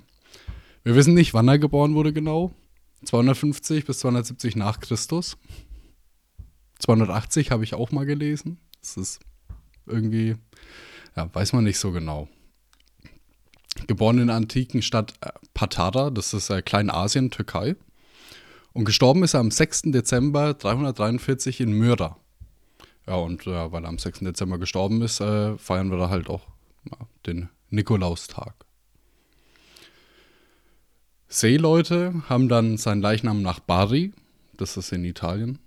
Wir 0.85 0.95
wissen 0.95 1.13
nicht, 1.13 1.33
wann 1.33 1.49
er 1.49 1.59
geboren 1.59 1.93
wurde 1.93 2.13
genau. 2.13 2.53
250 3.03 3.83
bis 3.83 3.99
270 3.99 4.55
nach 4.55 4.79
Christus. 4.79 5.35
280 6.79 7.51
habe 7.51 7.65
ich 7.65 7.73
auch 7.73 7.91
mal 7.91 8.05
gelesen. 8.05 8.61
Das 8.79 8.95
ist 8.95 9.19
irgendwie, 9.85 10.37
ja, 11.17 11.29
weiß 11.35 11.51
man 11.51 11.65
nicht 11.65 11.79
so 11.79 11.91
genau. 11.91 12.29
Geboren 13.87 14.19
in 14.19 14.27
der 14.27 14.37
antiken 14.37 14.81
Stadt 14.81 15.15
äh, 15.19 15.31
Patara, 15.53 16.11
das 16.11 16.33
ist 16.33 16.49
äh, 16.49 16.61
Kleinasien, 16.61 17.29
Türkei. 17.29 17.75
Und 18.73 18.85
gestorben 18.85 19.23
ist 19.23 19.35
er 19.35 19.39
am 19.39 19.51
6. 19.51 19.83
Dezember 19.85 20.55
343 20.55 21.61
in 21.61 21.73
Myra. 21.73 22.17
Ja, 23.07 23.15
und 23.15 23.45
äh, 23.45 23.71
weil 23.71 23.83
er 23.85 23.89
am 23.89 23.99
6. 23.99 24.19
Dezember 24.19 24.57
gestorben 24.57 25.01
ist, 25.01 25.19
äh, 25.19 25.57
feiern 25.57 25.91
wir 25.91 25.97
da 25.97 26.09
halt 26.09 26.29
auch 26.29 26.47
ja, 26.89 26.97
den 27.27 27.49
Nikolaustag. 27.69 28.53
Seeleute 31.27 32.23
haben 32.29 32.47
dann 32.47 32.77
seinen 32.77 33.01
Leichnam 33.01 33.41
nach 33.41 33.59
Bari, 33.59 34.13
das 34.57 34.77
ist 34.77 34.91
in 34.91 35.03
Italien, 35.03 35.59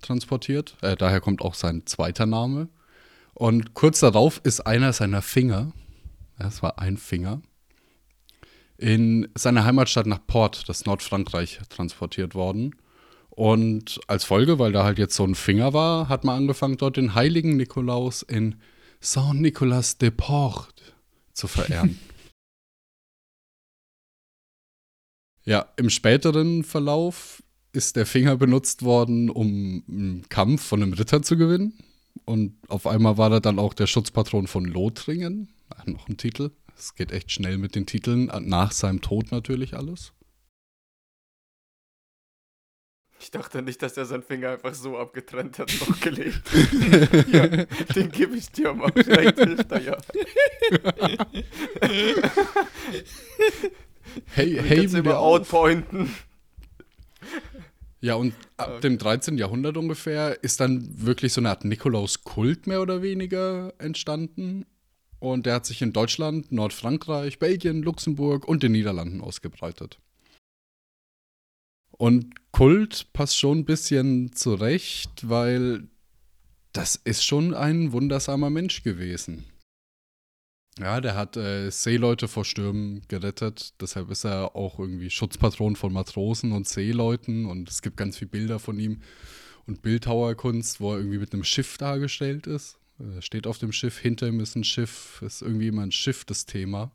transportiert. 0.00 0.76
Äh, 0.80 0.96
daher 0.96 1.20
kommt 1.20 1.42
auch 1.42 1.54
sein 1.54 1.86
zweiter 1.86 2.26
Name. 2.26 2.68
Und 3.34 3.74
kurz 3.74 4.00
darauf 4.00 4.40
ist 4.44 4.66
einer 4.66 4.92
seiner 4.92 5.22
Finger, 5.22 5.72
das 6.38 6.62
war 6.62 6.78
ein 6.78 6.96
Finger, 6.96 7.40
in 8.80 9.28
seine 9.34 9.64
Heimatstadt 9.64 10.06
nach 10.06 10.26
Port, 10.26 10.66
das 10.66 10.86
Nordfrankreich, 10.86 11.60
transportiert 11.68 12.34
worden. 12.34 12.74
Und 13.28 14.00
als 14.06 14.24
Folge, 14.24 14.58
weil 14.58 14.72
da 14.72 14.84
halt 14.84 14.98
jetzt 14.98 15.14
so 15.14 15.24
ein 15.24 15.34
Finger 15.34 15.74
war, 15.74 16.08
hat 16.08 16.24
man 16.24 16.36
angefangen, 16.36 16.78
dort 16.78 16.96
den 16.96 17.14
heiligen 17.14 17.58
Nikolaus 17.58 18.22
in 18.22 18.56
Saint-Nicolas 19.00 19.98
de 19.98 20.10
Port 20.10 20.94
zu 21.34 21.46
verehren. 21.46 22.00
ja, 25.44 25.66
im 25.76 25.90
späteren 25.90 26.64
Verlauf 26.64 27.42
ist 27.72 27.96
der 27.96 28.06
Finger 28.06 28.38
benutzt 28.38 28.82
worden, 28.82 29.28
um 29.28 29.84
einen 29.88 30.26
Kampf 30.30 30.64
von 30.64 30.82
einem 30.82 30.94
Ritter 30.94 31.22
zu 31.22 31.36
gewinnen. 31.36 31.74
Und 32.24 32.56
auf 32.68 32.86
einmal 32.86 33.18
war 33.18 33.30
er 33.30 33.40
dann 33.40 33.58
auch 33.58 33.74
der 33.74 33.86
Schutzpatron 33.86 34.46
von 34.46 34.64
Lothringen. 34.64 35.50
Noch 35.84 36.08
ein 36.08 36.16
Titel. 36.16 36.50
Es 36.80 36.94
geht 36.94 37.12
echt 37.12 37.30
schnell 37.30 37.58
mit 37.58 37.74
den 37.74 37.84
Titeln. 37.84 38.30
Nach 38.46 38.72
seinem 38.72 39.02
Tod 39.02 39.32
natürlich 39.32 39.76
alles. 39.76 40.14
Ich 43.20 43.30
dachte 43.30 43.60
nicht, 43.60 43.82
dass 43.82 43.98
er 43.98 44.06
seinen 44.06 44.22
Finger 44.22 44.52
einfach 44.52 44.72
so 44.72 44.96
abgetrennt 44.96 45.58
hat, 45.58 45.70
noch 45.86 46.00
gelebt. 46.00 46.40
ja, 47.30 47.46
den 47.94 48.10
gebe 48.10 48.34
ich 48.34 48.50
dir 48.50 48.72
mal. 48.72 48.90
Vielleicht 48.94 49.38
hilft 49.38 49.70
er 49.70 49.82
ja. 49.82 49.98
hey, 54.28 54.54
hey, 54.64 55.04
wir 55.04 55.20
outpointen. 55.20 56.14
Ja, 58.00 58.14
und 58.14 58.32
ab 58.56 58.80
dem 58.80 58.96
13. 58.96 59.36
Jahrhundert 59.36 59.76
ungefähr 59.76 60.42
ist 60.42 60.60
dann 60.60 60.88
wirklich 60.96 61.34
so 61.34 61.42
eine 61.42 61.50
Art 61.50 61.66
Nikolaus-Kult 61.66 62.66
mehr 62.66 62.80
oder 62.80 63.02
weniger 63.02 63.74
entstanden. 63.76 64.64
Und 65.20 65.46
der 65.46 65.54
hat 65.54 65.66
sich 65.66 65.82
in 65.82 65.92
Deutschland, 65.92 66.50
Nordfrankreich, 66.50 67.38
Belgien, 67.38 67.82
Luxemburg 67.82 68.48
und 68.48 68.62
den 68.62 68.72
Niederlanden 68.72 69.20
ausgebreitet. 69.20 69.98
Und 71.90 72.34
Kult 72.52 73.12
passt 73.12 73.38
schon 73.38 73.58
ein 73.58 73.64
bisschen 73.66 74.32
zurecht, 74.32 75.28
weil 75.28 75.88
das 76.72 76.96
ist 76.96 77.24
schon 77.24 77.52
ein 77.52 77.92
wundersamer 77.92 78.48
Mensch 78.48 78.82
gewesen. 78.82 79.44
Ja, 80.78 81.02
der 81.02 81.14
hat 81.14 81.36
äh, 81.36 81.68
Seeleute 81.68 82.26
vor 82.26 82.46
Stürmen 82.46 83.02
gerettet. 83.08 83.74
Deshalb 83.82 84.10
ist 84.10 84.24
er 84.24 84.56
auch 84.56 84.78
irgendwie 84.78 85.10
Schutzpatron 85.10 85.76
von 85.76 85.92
Matrosen 85.92 86.52
und 86.52 86.66
Seeleuten. 86.66 87.44
Und 87.44 87.68
es 87.68 87.82
gibt 87.82 87.98
ganz 87.98 88.16
viele 88.16 88.30
Bilder 88.30 88.58
von 88.58 88.78
ihm 88.78 89.02
und 89.66 89.82
Bildhauerkunst, 89.82 90.80
wo 90.80 90.92
er 90.92 90.98
irgendwie 90.98 91.18
mit 91.18 91.34
einem 91.34 91.44
Schiff 91.44 91.76
dargestellt 91.76 92.46
ist. 92.46 92.79
Er 93.14 93.22
steht 93.22 93.46
auf 93.46 93.58
dem 93.58 93.72
Schiff, 93.72 93.98
hinter 93.98 94.28
ihm 94.28 94.40
ist 94.40 94.56
ein 94.56 94.64
Schiff, 94.64 95.22
ist 95.22 95.42
irgendwie 95.42 95.68
immer 95.68 95.82
ein 95.82 95.92
Schiff 95.92 96.24
das 96.24 96.46
Thema. 96.46 96.92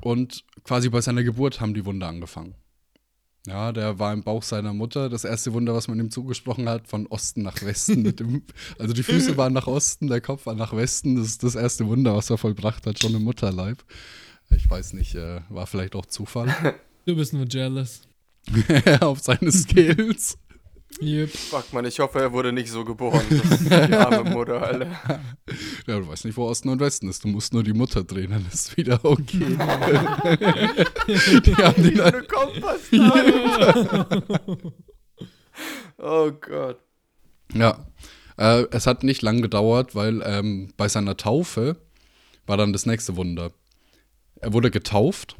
Und 0.00 0.44
quasi 0.62 0.88
bei 0.88 1.00
seiner 1.00 1.24
Geburt 1.24 1.60
haben 1.60 1.74
die 1.74 1.84
Wunder 1.84 2.06
angefangen. 2.06 2.54
Ja, 3.46 3.72
der 3.72 3.98
war 3.98 4.12
im 4.12 4.22
Bauch 4.22 4.42
seiner 4.42 4.74
Mutter. 4.74 5.08
Das 5.08 5.24
erste 5.24 5.52
Wunder, 5.52 5.74
was 5.74 5.88
man 5.88 5.98
ihm 5.98 6.10
zugesprochen 6.10 6.68
hat, 6.68 6.86
von 6.86 7.06
Osten 7.06 7.42
nach 7.42 7.62
Westen. 7.62 8.04
dem, 8.16 8.42
also 8.78 8.92
die 8.92 9.02
Füße 9.02 9.36
waren 9.36 9.52
nach 9.52 9.66
Osten, 9.66 10.08
der 10.08 10.20
Kopf 10.20 10.46
war 10.46 10.54
nach 10.54 10.76
Westen. 10.76 11.16
Das 11.16 11.26
ist 11.26 11.42
das 11.42 11.54
erste 11.54 11.86
Wunder, 11.86 12.14
was 12.14 12.30
er 12.30 12.38
vollbracht 12.38 12.86
hat, 12.86 13.00
schon 13.00 13.14
im 13.14 13.24
Mutterleib. 13.24 13.82
Ich 14.50 14.68
weiß 14.68 14.92
nicht, 14.94 15.14
äh, 15.14 15.40
war 15.48 15.66
vielleicht 15.66 15.94
auch 15.94 16.06
Zufall. 16.06 16.54
Du 17.06 17.16
bist 17.16 17.32
nur 17.32 17.46
jealous. 17.48 18.02
Auf 19.00 19.20
seine 19.20 19.50
Skills. 19.50 20.36
Yep. 21.00 21.30
Fuck 21.30 21.72
man, 21.72 21.84
ich 21.84 22.00
hoffe, 22.00 22.18
er 22.20 22.32
wurde 22.32 22.52
nicht 22.52 22.70
so 22.70 22.84
geboren. 22.84 23.22
Das 23.30 23.60
ist 23.60 23.70
die 23.70 23.94
arme 23.94 24.28
Mutter, 24.30 24.60
Alter. 24.62 25.20
Ja, 25.86 25.98
du 25.98 26.08
weißt 26.08 26.24
nicht, 26.24 26.36
wo 26.36 26.46
Osten 26.46 26.68
und 26.70 26.80
Westen 26.80 27.08
ist. 27.08 27.22
Du 27.22 27.28
musst 27.28 27.52
nur 27.52 27.62
die 27.62 27.72
Mutter 27.72 28.02
drehen, 28.04 28.30
dann 28.30 28.46
ist 28.52 28.76
wieder 28.76 29.04
okay. 29.04 29.38
die 31.06 31.54
haben 31.56 31.82
die 31.82 32.00
eine 32.00 32.22
Kompass. 32.22 32.80
oh 35.98 36.30
Gott. 36.32 36.78
Ja. 37.54 37.86
Äh, 38.36 38.66
es 38.70 38.86
hat 38.86 39.02
nicht 39.02 39.22
lang 39.22 39.42
gedauert, 39.42 39.94
weil 39.94 40.22
ähm, 40.24 40.72
bei 40.76 40.88
seiner 40.88 41.16
Taufe 41.16 41.76
war 42.46 42.56
dann 42.56 42.72
das 42.72 42.86
nächste 42.86 43.16
Wunder. 43.16 43.52
Er 44.36 44.52
wurde 44.52 44.70
getauft 44.70 45.36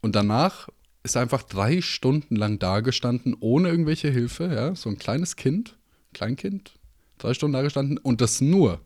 und 0.00 0.14
danach 0.14 0.68
ist 1.02 1.16
einfach 1.16 1.42
drei 1.42 1.80
Stunden 1.80 2.36
lang 2.36 2.58
dagestanden, 2.58 3.36
ohne 3.40 3.68
irgendwelche 3.68 4.10
Hilfe, 4.10 4.52
ja, 4.52 4.74
so 4.74 4.90
ein 4.90 4.98
kleines 4.98 5.36
Kind, 5.36 5.76
Kleinkind, 6.12 6.78
drei 7.18 7.34
Stunden 7.34 7.54
dagestanden 7.54 7.98
und 7.98 8.20
das 8.20 8.40
nur, 8.40 8.80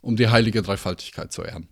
um 0.00 0.16
die 0.16 0.28
heilige 0.28 0.62
Dreifaltigkeit 0.62 1.32
zu 1.32 1.42
ehren. 1.42 1.68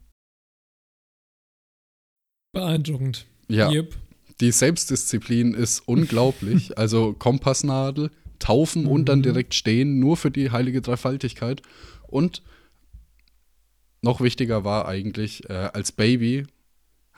Beeindruckend. 2.52 3.26
Ja. 3.48 3.70
Yep. 3.70 3.96
Die 4.40 4.52
Selbstdisziplin 4.52 5.54
ist 5.54 5.80
unglaublich. 5.86 6.78
also 6.78 7.12
Kompassnadel, 7.12 8.10
taufen 8.38 8.82
mhm. 8.82 8.88
und 8.88 9.08
dann 9.08 9.18
mhm. 9.18 9.24
direkt 9.24 9.54
stehen, 9.54 9.98
nur 9.98 10.16
für 10.16 10.30
die 10.30 10.50
heilige 10.50 10.80
Dreifaltigkeit. 10.80 11.62
Und 12.06 12.42
noch 14.00 14.20
wichtiger 14.20 14.64
war 14.64 14.86
eigentlich, 14.86 15.48
äh, 15.50 15.70
als 15.72 15.92
Baby 15.92 16.46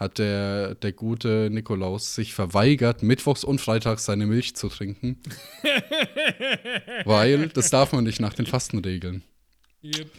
hat 0.00 0.18
der, 0.18 0.74
der 0.76 0.92
gute 0.92 1.50
Nikolaus 1.52 2.14
sich 2.14 2.32
verweigert, 2.32 3.02
mittwochs 3.02 3.44
und 3.44 3.60
freitags 3.60 4.06
seine 4.06 4.26
Milch 4.26 4.56
zu 4.56 4.68
trinken. 4.68 5.18
weil 7.04 7.48
das 7.48 7.68
darf 7.68 7.92
man 7.92 8.04
nicht 8.04 8.18
nach 8.18 8.32
den 8.32 8.46
Fastenregeln. 8.46 9.22
Yep. 9.84 10.10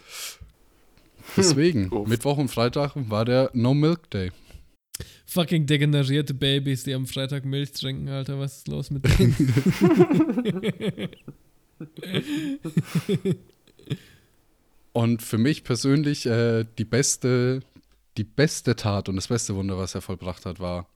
Deswegen, 1.35 1.89
hm. 1.89 2.07
Mittwoch 2.07 2.37
und 2.37 2.49
Freitag 2.49 2.91
war 2.95 3.25
der 3.25 3.49
No 3.53 3.73
Milk 3.73 4.07
Day. 4.11 4.31
Fucking 5.25 5.65
degenerierte 5.65 6.35
Babys, 6.35 6.83
die 6.83 6.93
am 6.93 7.07
Freitag 7.07 7.43
Milch 7.45 7.71
trinken, 7.71 8.07
Alter. 8.09 8.37
Was 8.37 8.57
ist 8.57 8.67
los 8.67 8.91
mit 8.91 9.03
denen? 9.05 9.35
und 14.93 15.23
für 15.23 15.37
mich 15.39 15.63
persönlich 15.63 16.25
äh, 16.27 16.65
die 16.77 16.85
beste 16.85 17.61
die 18.17 18.23
beste 18.23 18.75
Tat 18.75 19.09
und 19.09 19.15
das 19.15 19.27
beste 19.27 19.55
Wunder, 19.55 19.77
was 19.77 19.95
er 19.95 20.01
vollbracht 20.01 20.45
hat, 20.45 20.59
war, 20.59 20.87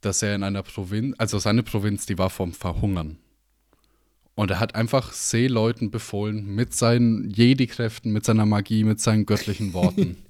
dass 0.00 0.22
er 0.22 0.34
in 0.34 0.42
einer 0.42 0.62
Provinz, 0.62 1.14
also 1.18 1.38
seine 1.38 1.62
Provinz, 1.62 2.06
die 2.06 2.18
war 2.18 2.30
vom 2.30 2.52
Verhungern. 2.52 3.18
Und 4.34 4.50
er 4.50 4.60
hat 4.60 4.74
einfach 4.74 5.12
Seeleuten 5.12 5.90
befohlen, 5.90 6.54
mit 6.54 6.72
seinen 6.72 7.28
Jedi-Kräften, 7.30 8.12
mit 8.12 8.24
seiner 8.24 8.46
Magie, 8.46 8.84
mit 8.84 9.00
seinen 9.00 9.26
göttlichen 9.26 9.74
Worten, 9.74 10.16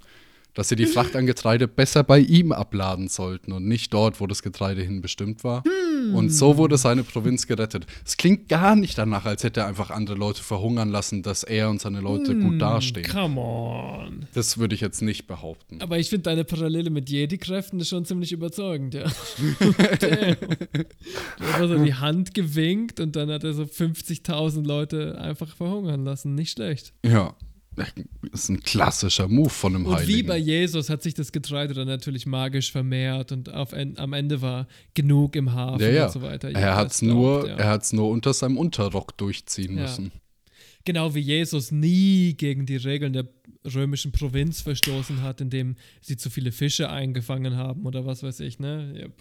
dass 0.54 0.68
sie 0.68 0.76
die 0.76 0.86
Fracht 0.86 1.16
an 1.16 1.26
Getreide 1.26 1.68
besser 1.68 2.04
bei 2.04 2.18
ihm 2.18 2.52
abladen 2.52 3.08
sollten 3.08 3.52
und 3.52 3.66
nicht 3.66 3.92
dort, 3.92 4.20
wo 4.20 4.26
das 4.26 4.42
Getreide 4.42 4.82
hin 4.82 5.00
bestimmt 5.00 5.44
war. 5.44 5.62
Hm. 5.64 6.14
Und 6.14 6.30
so 6.30 6.56
wurde 6.56 6.78
seine 6.78 7.02
Provinz 7.02 7.46
gerettet. 7.46 7.86
Es 8.04 8.16
klingt 8.16 8.48
gar 8.48 8.76
nicht 8.76 8.96
danach, 8.98 9.24
als 9.24 9.44
hätte 9.44 9.60
er 9.60 9.66
einfach 9.66 9.90
andere 9.90 10.16
Leute 10.16 10.42
verhungern 10.42 10.88
lassen, 10.88 11.22
dass 11.22 11.42
er 11.44 11.70
und 11.70 11.80
seine 11.80 12.00
Leute 12.00 12.32
hm, 12.32 12.42
gut 12.42 12.60
dastehen. 12.60 13.06
Come 13.10 13.40
on. 13.40 14.26
Das 14.34 14.58
würde 14.58 14.74
ich 14.74 14.80
jetzt 14.80 15.02
nicht 15.02 15.26
behaupten. 15.26 15.80
Aber 15.80 15.98
ich 15.98 16.08
finde 16.08 16.24
deine 16.24 16.44
Parallele 16.44 16.90
mit 16.90 17.08
Jedi-Kräften 17.10 17.80
ist 17.80 17.88
schon 17.88 18.04
ziemlich 18.04 18.32
überzeugend, 18.32 18.94
ja. 18.94 19.04
der 20.00 20.36
hat 21.52 21.68
so 21.68 21.84
die 21.84 21.94
Hand 21.94 22.34
gewinkt 22.34 23.00
und 23.00 23.16
dann 23.16 23.30
hat 23.30 23.44
er 23.44 23.52
so 23.52 23.64
50.000 23.64 24.64
Leute 24.66 25.18
einfach 25.20 25.54
verhungern 25.54 26.04
lassen. 26.04 26.34
Nicht 26.34 26.52
schlecht. 26.52 26.92
Ja. 27.04 27.34
Das 28.30 28.42
ist 28.44 28.48
ein 28.48 28.60
klassischer 28.60 29.28
Move 29.28 29.50
von 29.50 29.74
einem 29.74 29.86
und 29.86 29.96
Heiligen. 29.96 30.18
Wie 30.18 30.22
bei 30.22 30.38
Jesus 30.38 30.90
hat 30.90 31.02
sich 31.02 31.14
das 31.14 31.32
Getreide 31.32 31.74
dann 31.74 31.88
natürlich 31.88 32.26
magisch 32.26 32.72
vermehrt 32.72 33.32
und 33.32 33.52
auf, 33.52 33.72
am 33.72 34.12
Ende 34.12 34.42
war 34.42 34.66
genug 34.94 35.36
im 35.36 35.52
Hafen 35.52 35.82
ja, 35.82 35.90
ja. 35.90 36.06
und 36.06 36.12
so 36.12 36.22
weiter. 36.22 36.50
Er 36.50 36.76
hat 36.76 36.92
es 36.92 37.02
nur, 37.02 37.48
ja. 37.48 37.80
nur 37.92 38.08
unter 38.08 38.32
seinem 38.32 38.58
Unterrock 38.58 39.16
durchziehen 39.16 39.74
müssen. 39.74 40.12
Genau 40.84 41.14
wie 41.14 41.20
Jesus 41.20 41.70
nie 41.70 42.34
gegen 42.34 42.66
die 42.66 42.76
Regeln 42.76 43.12
der 43.12 43.28
römischen 43.64 44.12
Provinz 44.12 44.62
verstoßen 44.62 45.22
hat, 45.22 45.40
indem 45.40 45.76
sie 46.00 46.16
zu 46.16 46.30
viele 46.30 46.52
Fische 46.52 46.90
eingefangen 46.90 47.56
haben 47.56 47.84
oder 47.84 48.06
was 48.06 48.22
weiß 48.22 48.40
ich, 48.40 48.58
ne? 48.58 48.94
Yep. 48.96 49.12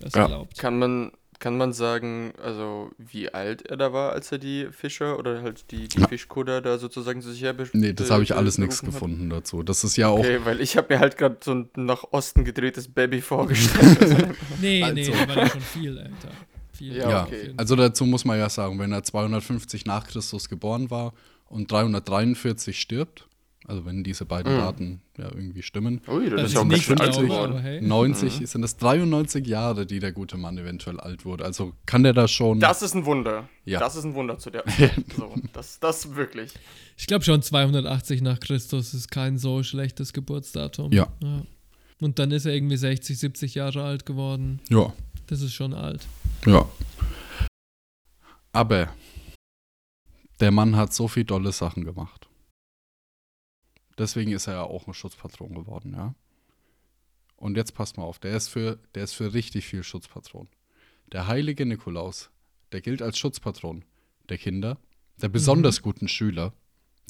Das 0.00 0.12
glaubt. 0.12 0.58
Kann 0.58 0.78
man 0.78 1.12
kann 1.44 1.58
man 1.58 1.74
sagen, 1.74 2.32
also 2.42 2.90
wie 2.96 3.28
alt 3.28 3.66
er 3.66 3.76
da 3.76 3.92
war, 3.92 4.14
als 4.14 4.32
er 4.32 4.38
die 4.38 4.68
Fischer 4.70 5.18
oder 5.18 5.42
halt 5.42 5.70
die, 5.72 5.88
die 5.88 6.00
Fischkutter 6.00 6.62
da 6.62 6.78
sozusagen 6.78 7.20
zu 7.20 7.32
sich 7.32 7.42
herbestellt 7.42 7.84
Nee, 7.84 7.92
das 7.92 8.10
habe 8.10 8.22
ich 8.22 8.34
alles 8.34 8.56
nichts 8.56 8.80
gefunden 8.80 9.28
dazu. 9.28 9.62
Das 9.62 9.84
ist 9.84 9.98
ja 9.98 10.08
auch. 10.08 10.20
Okay, 10.20 10.40
weil 10.44 10.62
ich 10.62 10.78
habe 10.78 10.94
mir 10.94 11.00
halt 11.00 11.18
gerade 11.18 11.36
so 11.44 11.52
ein 11.52 11.68
nach 11.76 12.02
Osten 12.12 12.46
gedrehtes 12.46 12.88
Baby 12.88 13.20
vorgestellt. 13.20 14.34
nee, 14.62 14.82
also. 14.82 14.94
nee, 14.94 15.28
war 15.28 15.36
ja 15.36 15.46
schon 15.50 15.60
viel 15.60 15.98
älter. 15.98 16.30
Viel, 16.72 16.96
ja, 16.96 17.24
okay. 17.24 17.52
also 17.58 17.76
dazu 17.76 18.06
muss 18.06 18.24
man 18.24 18.38
ja 18.38 18.48
sagen, 18.48 18.78
wenn 18.78 18.92
er 18.92 19.02
250 19.02 19.84
nach 19.84 20.06
Christus 20.06 20.48
geboren 20.48 20.90
war 20.90 21.12
und 21.44 21.70
343 21.70 22.80
stirbt, 22.80 23.28
also 23.66 23.86
wenn 23.86 24.04
diese 24.04 24.26
beiden 24.26 24.54
mhm. 24.54 24.58
Daten 24.58 25.00
ja 25.16 25.24
irgendwie 25.24 25.62
stimmen. 25.62 26.02
Ui, 26.06 26.28
das, 26.28 26.40
das 26.40 26.48
ist 26.48 26.54
ja 26.54 26.60
auch 26.60 26.64
nicht 26.64 26.84
50, 26.84 27.26
glaube, 27.26 27.60
hey. 27.62 27.80
90 27.80 28.40
mhm. 28.40 28.46
sind 28.46 28.62
das 28.62 28.76
93 28.76 29.46
Jahre, 29.46 29.86
die 29.86 30.00
der 30.00 30.12
gute 30.12 30.36
Mann 30.36 30.58
eventuell 30.58 31.00
alt 31.00 31.24
wurde. 31.24 31.44
Also 31.44 31.72
kann 31.86 32.02
der 32.02 32.12
da 32.12 32.28
schon. 32.28 32.60
Das 32.60 32.82
ist 32.82 32.94
ein 32.94 33.06
Wunder. 33.06 33.48
Ja. 33.64 33.80
Das 33.80 33.96
ist 33.96 34.04
ein 34.04 34.14
Wunder 34.14 34.38
zu 34.38 34.50
der. 34.50 34.64
so, 35.16 35.34
das, 35.54 35.80
das 35.80 36.14
wirklich. 36.14 36.52
Ich 36.98 37.06
glaube 37.06 37.24
schon 37.24 37.40
280 37.40 38.20
nach 38.20 38.38
Christus 38.38 38.92
ist 38.92 39.10
kein 39.10 39.38
so 39.38 39.62
schlechtes 39.62 40.12
Geburtsdatum. 40.12 40.92
Ja. 40.92 41.08
ja. 41.22 41.42
Und 42.00 42.18
dann 42.18 42.32
ist 42.32 42.44
er 42.44 42.52
irgendwie 42.52 42.76
60, 42.76 43.18
70 43.18 43.54
Jahre 43.54 43.82
alt 43.82 44.04
geworden. 44.04 44.60
Ja. 44.68 44.92
Das 45.26 45.40
ist 45.40 45.54
schon 45.54 45.72
alt. 45.72 46.06
Ja. 46.44 46.68
Aber 48.52 48.88
der 50.40 50.50
Mann 50.50 50.76
hat 50.76 50.92
so 50.92 51.08
viel 51.08 51.24
dolle 51.24 51.50
Sachen 51.52 51.84
gemacht. 51.84 52.28
Deswegen 53.98 54.32
ist 54.32 54.46
er 54.46 54.54
ja 54.54 54.62
auch 54.62 54.86
ein 54.86 54.94
Schutzpatron 54.94 55.54
geworden, 55.54 55.94
ja. 55.94 56.14
Und 57.36 57.56
jetzt 57.56 57.74
passt 57.74 57.96
mal 57.96 58.04
auf, 58.04 58.18
der 58.18 58.36
ist 58.36 58.48
für, 58.48 58.78
der 58.94 59.04
ist 59.04 59.12
für 59.12 59.34
richtig 59.34 59.66
viel 59.66 59.82
Schutzpatron. 59.82 60.48
Der 61.12 61.26
heilige 61.26 61.66
Nikolaus, 61.66 62.30
der 62.72 62.80
gilt 62.80 63.02
als 63.02 63.18
Schutzpatron 63.18 63.84
der 64.28 64.38
Kinder, 64.38 64.78
der 65.20 65.28
besonders 65.28 65.80
mhm. 65.80 65.82
guten 65.82 66.08
Schüler, 66.08 66.52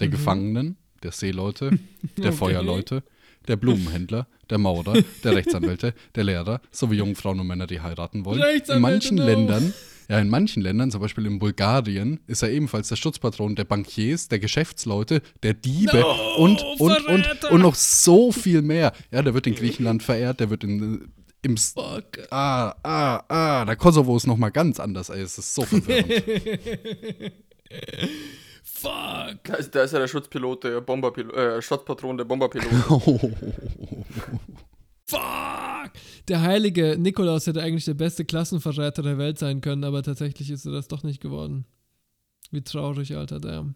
der 0.01 0.09
mhm. 0.09 0.13
Gefangenen, 0.13 0.77
der 1.03 1.13
Seeleute, 1.13 1.79
der 2.17 2.27
okay. 2.27 2.33
Feuerleute, 2.33 3.03
der 3.47 3.57
Blumenhändler, 3.57 4.27
der 4.51 4.59
Maurer, 4.59 5.03
der 5.23 5.35
Rechtsanwälte, 5.37 5.95
der 6.15 6.25
Lehrer 6.25 6.61
sowie 6.71 6.97
jungen 6.97 7.15
Frauen 7.15 7.41
und 7.41 7.47
Männer, 7.47 7.67
die 7.67 7.81
heiraten 7.81 8.25
wollen. 8.25 8.43
In 8.69 8.81
manchen 8.81 9.21
auch. 9.21 9.27
Ländern, 9.27 9.73
ja, 10.09 10.19
in 10.19 10.29
manchen 10.29 10.63
Ländern, 10.63 10.91
zum 10.91 11.01
Beispiel 11.01 11.27
in 11.27 11.39
Bulgarien, 11.39 12.21
ist 12.27 12.43
er 12.43 12.51
ebenfalls 12.51 12.89
der 12.89 12.97
Schutzpatron 12.97 13.57
der 13.57 13.65
Bankiers, 13.65 14.29
der 14.29 14.39
Geschäftsleute, 14.39 15.23
der 15.43 15.55
Diebe 15.55 16.01
no, 16.01 16.37
und, 16.37 16.63
und, 16.79 17.07
und, 17.07 17.45
und 17.45 17.61
noch 17.61 17.75
so 17.75 18.33
viel 18.33 18.63
mehr. 18.63 18.93
Ja, 19.11 19.23
der 19.23 19.35
wird 19.35 19.47
in 19.47 19.55
Griechenland 19.55 20.03
verehrt, 20.03 20.41
der 20.41 20.51
wird 20.51 20.65
in 20.65 21.13
im 21.45 21.57
Fuck. 21.59 22.21
Ah, 22.31 22.75
ah, 22.83 23.23
ah, 23.29 23.65
der 23.67 23.77
Kosovo 23.77 24.17
ist 24.17 24.27
nochmal 24.27 24.51
ganz 24.51 24.81
anders, 24.81 25.11
ey. 25.11 25.21
Es 25.21 25.37
ist 25.37 25.55
so 25.55 25.63
verwirrend. 25.63 26.11
Fuck. 28.63 29.45
Da 29.45 29.55
ist, 29.55 29.75
da 29.75 29.83
ist 29.83 29.93
ja 29.93 29.99
der 29.99 30.09
Schutzpilot, 30.09 30.65
der 30.65 30.81
Bomberpilot, 30.81 31.35
äh, 31.35 31.63
Schutzpatron 31.63 32.17
der 32.17 32.25
Bomberpilot. 32.25 32.65
Fuck! 35.15 35.93
Der 36.29 36.43
heilige 36.43 36.97
Nikolaus 36.99 37.47
hätte 37.47 37.63
eigentlich 37.63 37.85
der 37.85 37.95
beste 37.95 38.25
Klassenverräter 38.25 39.03
der 39.03 39.19
Welt 39.19 39.39
sein 39.39 39.61
können, 39.61 39.85
aber 39.85 40.03
tatsächlich 40.03 40.51
ist 40.51 40.65
er 40.67 40.73
das 40.73 40.89
doch 40.89 41.03
nicht 41.03 41.21
geworden. 41.21 41.67
Wie 42.51 42.63
traurig, 42.63 43.17
alter 43.17 43.41
Damn. 43.41 43.75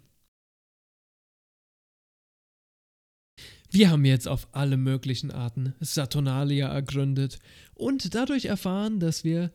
Wir 3.70 3.90
haben 3.90 4.04
jetzt 4.04 4.28
auf 4.28 4.48
alle 4.52 4.78
möglichen 4.78 5.30
Arten 5.30 5.74
Saturnalia 5.80 6.68
ergründet 6.68 7.38
und 7.74 8.14
dadurch 8.14 8.46
erfahren, 8.46 8.98
dass 8.98 9.24
wir 9.24 9.52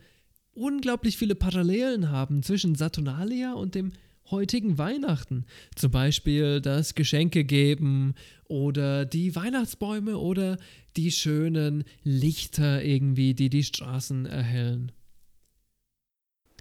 unglaublich 0.54 1.18
viele 1.18 1.34
Parallelen 1.34 2.12
haben 2.12 2.44
zwischen 2.44 2.76
Saturnalia 2.76 3.54
und 3.54 3.74
dem 3.74 3.92
heutigen 4.32 4.78
Weihnachten. 4.78 5.46
Zum 5.76 5.92
Beispiel 5.92 6.62
das 6.62 6.96
Geschenke 6.96 7.44
geben 7.44 8.16
oder 8.48 9.06
die 9.06 9.36
Weihnachtsbäume 9.36 10.18
oder 10.18 10.58
die 10.96 11.12
schönen 11.12 11.84
Lichter 12.04 12.84
irgendwie, 12.84 13.34
die 13.34 13.50
die 13.50 13.64
Straßen 13.64 14.26
erhellen. 14.26 14.92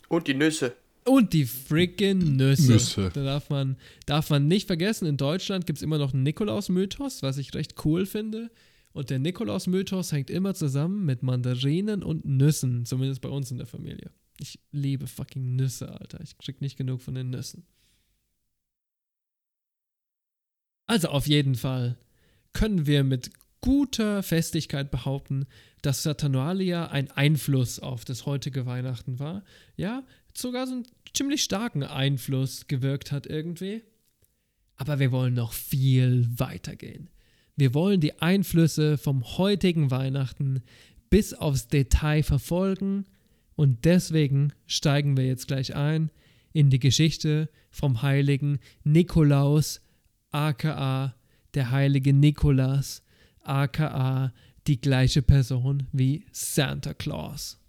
Und 0.08 0.26
die 0.26 0.34
Nüsse. 0.34 0.74
Und 1.04 1.32
die 1.32 1.46
freaking 1.46 2.36
Nüsse. 2.36 2.72
Nüsse. 2.72 3.10
Da 3.12 3.24
darf 3.24 3.50
man, 3.50 3.76
darf 4.06 4.30
man 4.30 4.46
nicht 4.46 4.66
vergessen, 4.66 5.06
in 5.06 5.16
Deutschland 5.16 5.66
gibt 5.66 5.78
es 5.78 5.82
immer 5.82 5.98
noch 5.98 6.14
einen 6.14 6.22
Nikolaus-Mythos, 6.22 7.22
was 7.22 7.38
ich 7.38 7.54
recht 7.54 7.74
cool 7.84 8.06
finde. 8.06 8.50
Und 8.92 9.10
der 9.10 9.18
Nikolaus-Mythos 9.18 10.12
hängt 10.12 10.30
immer 10.30 10.54
zusammen 10.54 11.04
mit 11.04 11.22
Mandarinen 11.22 12.02
und 12.02 12.24
Nüssen, 12.24 12.84
zumindest 12.84 13.22
bei 13.22 13.30
uns 13.30 13.50
in 13.50 13.56
der 13.56 13.66
Familie. 13.66 14.10
Ich 14.38 14.60
liebe 14.70 15.06
fucking 15.06 15.56
Nüsse, 15.56 15.88
Alter. 16.00 16.20
Ich 16.22 16.38
krieg 16.38 16.60
nicht 16.60 16.76
genug 16.76 17.02
von 17.02 17.14
den 17.14 17.30
Nüssen. 17.30 17.66
Also 20.86 21.08
auf 21.08 21.26
jeden 21.26 21.54
Fall 21.54 21.96
können 22.52 22.86
wir 22.86 23.04
mit 23.04 23.30
guter 23.60 24.22
Festigkeit 24.22 24.90
behaupten, 24.90 25.46
dass 25.80 26.02
Saturnalia 26.02 26.88
ein 26.88 27.10
Einfluss 27.10 27.78
auf 27.78 28.04
das 28.04 28.26
heutige 28.26 28.66
Weihnachten 28.66 29.18
war. 29.18 29.44
Ja, 29.76 30.04
sogar 30.34 30.66
so 30.66 30.74
einen 30.74 30.86
ziemlich 31.14 31.42
starken 31.42 31.82
Einfluss 31.82 32.66
gewirkt 32.66 33.12
hat 33.12 33.26
irgendwie. 33.26 33.82
Aber 34.76 34.98
wir 34.98 35.12
wollen 35.12 35.34
noch 35.34 35.52
viel 35.52 36.28
weiter 36.36 36.74
gehen. 36.76 37.08
Wir 37.56 37.74
wollen 37.74 38.00
die 38.00 38.20
Einflüsse 38.20 38.98
vom 38.98 39.38
heutigen 39.38 39.90
Weihnachten 39.90 40.62
bis 41.08 41.34
aufs 41.34 41.68
Detail 41.68 42.22
verfolgen 42.22 43.06
und 43.62 43.84
deswegen 43.84 44.52
steigen 44.66 45.16
wir 45.16 45.24
jetzt 45.24 45.46
gleich 45.46 45.76
ein 45.76 46.10
in 46.52 46.68
die 46.68 46.80
Geschichte 46.80 47.48
vom 47.70 48.02
heiligen 48.02 48.58
Nikolaus, 48.82 49.80
aka 50.32 51.14
der 51.54 51.70
heilige 51.70 52.12
Nikolas, 52.12 53.04
aka 53.40 54.32
die 54.66 54.80
gleiche 54.80 55.22
Person 55.22 55.86
wie 55.92 56.26
Santa 56.32 56.92
Claus. 56.92 57.60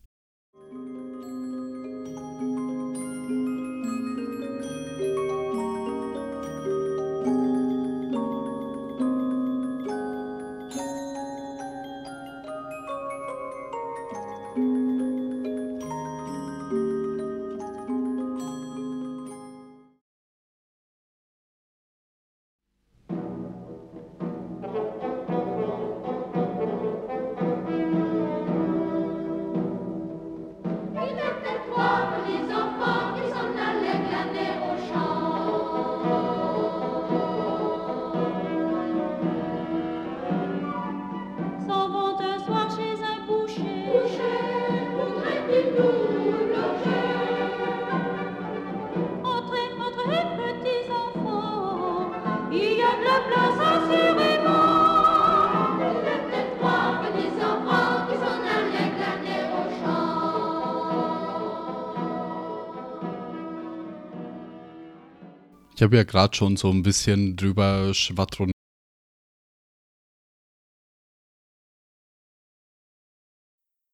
Habe 65.94 65.98
ja 65.98 66.04
gerade 66.06 66.36
schon 66.36 66.58
so 66.58 66.72
ein 66.72 66.82
bisschen 66.82 67.36
drüber 67.36 67.94
schwadroniert. 67.94 68.54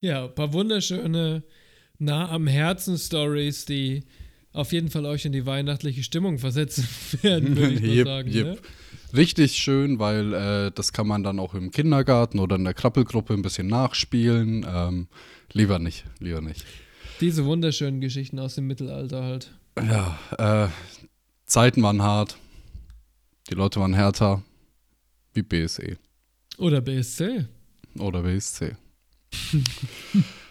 Ja, 0.01 0.25
ein 0.25 0.33
paar 0.33 0.53
wunderschöne, 0.53 1.43
nah 1.97 2.29
am 2.29 2.47
Herzen 2.47 2.97
Stories, 2.97 3.65
die 3.65 4.05
auf 4.53 4.71
jeden 4.71 4.89
Fall 4.89 5.05
euch 5.05 5.25
in 5.25 5.33
die 5.33 5.45
weihnachtliche 5.45 6.03
Stimmung 6.03 6.39
versetzen 6.39 6.87
werden, 7.21 7.57
würde 7.57 7.73
ich 7.73 7.81
mal 7.81 7.89
yep, 7.89 8.07
sagen. 8.07 8.33
Yep. 8.33 8.45
Ne? 8.45 8.57
Richtig 9.17 9.57
schön, 9.57 9.99
weil 9.99 10.33
äh, 10.33 10.71
das 10.73 10.93
kann 10.93 11.05
man 11.05 11.23
dann 11.23 11.37
auch 11.37 11.53
im 11.53 11.71
Kindergarten 11.71 12.39
oder 12.39 12.55
in 12.55 12.63
der 12.63 12.73
Krabbelgruppe 12.73 13.33
ein 13.33 13.41
bisschen 13.41 13.67
nachspielen. 13.67 14.65
Ähm, 14.73 15.09
lieber 15.51 15.79
nicht, 15.79 16.05
lieber 16.19 16.39
nicht. 16.39 16.65
Diese 17.19 17.43
wunderschönen 17.43 17.99
Geschichten 17.99 18.39
aus 18.39 18.55
dem 18.55 18.67
Mittelalter 18.67 19.21
halt. 19.21 19.51
Ja, 19.77 20.17
äh, 20.37 20.69
Zeiten 21.49 21.81
waren 21.81 22.03
hart. 22.03 22.37
Die 23.49 23.55
Leute 23.55 23.79
waren 23.79 23.95
härter. 23.95 24.43
Wie 25.33 25.41
BSE. 25.41 25.97
Oder 26.57 26.79
BSC. 26.79 27.45
Oder 27.97 28.21
BSC. 28.21 28.75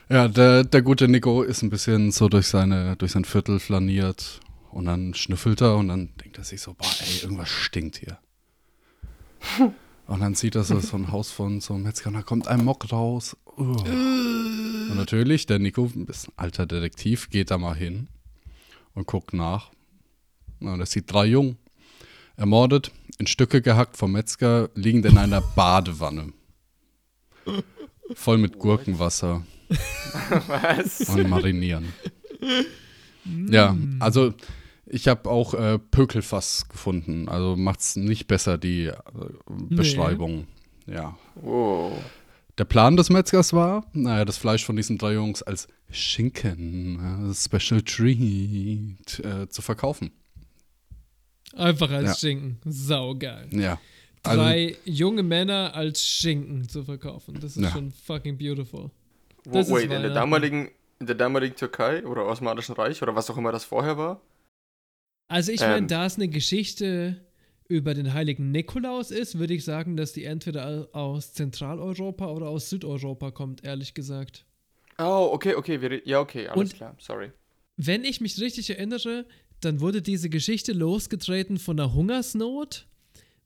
ja, 0.09 0.27
der, 0.27 0.65
der 0.65 0.83
gute 0.83 1.07
Nico 1.07 1.43
ist 1.43 1.63
ein 1.63 1.71
bisschen 1.71 2.11
so 2.11 2.29
durch, 2.29 2.49
seine, 2.49 2.97
durch 2.97 3.13
sein 3.13 3.25
Viertel 3.25 3.61
flaniert 3.61 4.41
und 4.73 4.87
dann 4.87 5.15
schnüffelt 5.15 5.61
er 5.61 5.77
und 5.77 5.89
dann 5.89 6.11
denkt 6.17 6.37
er 6.39 6.45
sich 6.45 6.61
so, 6.61 6.75
boah, 6.75 6.91
ey, 7.01 7.23
irgendwas 7.23 7.49
stinkt 7.49 7.99
hier. 7.99 8.19
Und 10.09 10.21
dann 10.21 10.35
sieht 10.35 10.57
er 10.57 10.65
so, 10.65 10.81
so 10.81 10.97
ein 10.97 11.13
Haus 11.13 11.31
von 11.31 11.61
so 11.61 11.75
einem 11.75 11.85
Metzger 11.85 12.09
und 12.09 12.15
da 12.15 12.23
kommt 12.23 12.49
ein 12.49 12.65
Mock 12.65 12.91
raus. 12.91 13.37
Uh. 13.57 13.63
Und 13.63 14.97
natürlich, 14.97 15.47
der 15.47 15.59
Nico, 15.59 15.85
ein 15.95 16.07
bisschen 16.07 16.33
alter 16.37 16.67
Detektiv, 16.67 17.31
geht 17.31 17.51
da 17.51 17.59
mal 17.59 17.77
hin 17.77 18.09
und 18.95 19.07
guckt 19.07 19.33
nach. 19.33 19.71
Und 20.61 20.81
er 20.81 20.87
sieht 20.87 21.13
drei 21.13 21.27
Jungen, 21.27 21.57
ermordet, 22.37 22.93
in 23.19 23.27
Stücke 23.27 23.63
gehackt 23.63 23.97
vom 23.97 24.13
Metzger, 24.13 24.71
liegend 24.75 25.07
in 25.07 25.19
einer 25.19 25.41
Badewanne. 25.57 26.33
Voll 28.15 28.39
mit 28.39 28.59
Gurkenwasser. 28.59 29.45
Was? 30.47 31.09
Und 31.09 31.29
marinieren. 31.29 31.93
Ja, 33.51 33.77
also 34.01 34.33
ich 34.87 35.09
habe 35.09 35.29
auch 35.29 35.55
äh, 35.55 35.79
Pökelfass 35.79 36.69
gefunden. 36.69 37.29
Also 37.29 37.57
macht 37.57 37.81
es 37.81 37.97
nicht 37.97 38.27
besser, 38.27 38.57
die 38.57 38.87
äh, 38.87 38.95
Beschreibung. 39.49 40.47
Nee. 40.87 40.95
Ja. 40.95 41.19
Oh. 41.43 41.93
Der 42.57 42.65
Plan 42.65 42.97
des 42.97 43.11
Metzgers 43.11 43.53
war, 43.53 43.87
naja, 43.93 44.25
das 44.25 44.39
Fleisch 44.39 44.65
von 44.65 44.77
diesen 44.77 44.99
drei 44.99 45.15
Jungs 45.15 45.43
als 45.43 45.69
Schinken, 45.91 47.31
äh, 47.31 47.35
Special 47.35 47.83
Treat, 47.83 49.21
äh, 49.21 49.49
zu 49.49 49.63
verkaufen. 49.63 50.11
Einfach 51.59 51.91
als 51.91 52.09
ja. 52.09 52.15
Schinken. 52.15 52.59
Saugeil. 52.65 53.49
Ja. 53.51 53.81
drei 54.23 54.69
also, 54.69 54.81
junge 54.85 55.23
Männer 55.23 55.75
als 55.75 56.07
Schinken 56.07 56.69
zu 56.69 56.85
verkaufen. 56.85 57.39
Das 57.41 57.57
ist 57.57 57.65
ja. 57.65 57.71
schon 57.71 57.91
fucking 57.91 58.39
beautiful. 58.39 58.91
Das 59.45 59.71
Wait, 59.71 59.85
in 59.85 59.91
der, 59.91 60.11
damaligen, 60.11 60.71
in 60.99 61.07
der 61.07 61.17
damaligen 61.17 61.57
Türkei 61.57 62.05
oder 62.05 62.27
Osmanischen 62.27 62.75
Reich 62.75 63.03
oder 63.03 63.15
was 63.15 63.31
auch 63.31 63.37
immer 63.37 63.53
das 63.53 63.65
vorher 63.65 63.97
war? 63.97 64.21
Also 65.29 65.53
ich 65.53 65.61
ähm, 65.61 65.71
meine, 65.71 65.87
da 65.87 66.07
es 66.07 66.17
eine 66.17 66.29
Geschichte 66.29 67.21
über 67.69 67.93
den 67.95 68.15
heiligen 68.15 68.51
Nikolaus 68.51 69.11
ist, 69.11 69.39
würde 69.39 69.55
ich 69.55 69.65
sagen, 69.65 69.97
dass 69.97 70.13
die 70.13 70.25
entweder 70.25 70.89
aus 70.93 71.35
Zentraleuropa 71.35 72.27
oder 72.27 72.49
aus 72.49 72.71
Südeuropa 72.71 73.31
kommt, 73.31 73.65
ehrlich 73.65 73.95
gesagt. 73.95 74.47
Oh, 74.99 75.31
okay, 75.33 75.55
okay, 75.55 75.81
wir, 75.81 76.07
ja, 76.07 76.21
okay, 76.21 76.49
alles 76.49 76.71
Und 76.71 76.77
klar, 76.77 76.97
sorry. 76.99 77.31
Wenn 77.77 78.05
ich 78.05 78.21
mich 78.21 78.41
richtig 78.41 78.71
erinnere, 78.71 79.27
dann 79.61 79.81
wurde 79.81 80.03
diese 80.03 80.31
Geschichte 80.31 80.73
losgetreten 80.73 81.59
von 81.59 81.79
einer 81.79 81.93
Hungersnot, 81.93 82.87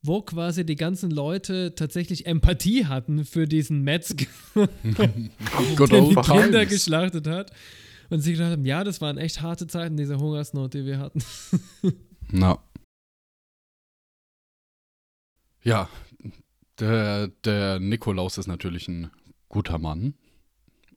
wo 0.02 0.20
quasi 0.22 0.66
die 0.66 0.76
ganzen 0.76 1.10
Leute 1.10 1.74
tatsächlich 1.74 2.26
Empathie 2.26 2.86
hatten 2.86 3.24
für 3.24 3.46
diesen 3.46 3.82
Metzger, 3.82 4.26
der 4.54 5.06
die 5.06 6.14
Kinder 6.16 6.66
geschlachtet 6.66 7.26
hat. 7.26 7.52
Und 8.10 8.20
sie 8.20 8.32
gedacht 8.32 8.50
haben, 8.50 8.66
ja, 8.66 8.84
das 8.84 9.00
waren 9.00 9.16
echt 9.16 9.40
harte 9.40 9.66
Zeiten, 9.66 9.96
diese 9.96 10.18
Hungersnot, 10.18 10.74
die 10.74 10.84
wir 10.84 10.98
hatten. 10.98 11.24
Na. 12.30 12.58
Ja, 15.62 15.88
der, 16.78 17.28
der 17.28 17.78
Nikolaus 17.78 18.36
ist 18.36 18.48
natürlich 18.48 18.88
ein 18.88 19.10
guter 19.48 19.78
Mann. 19.78 20.14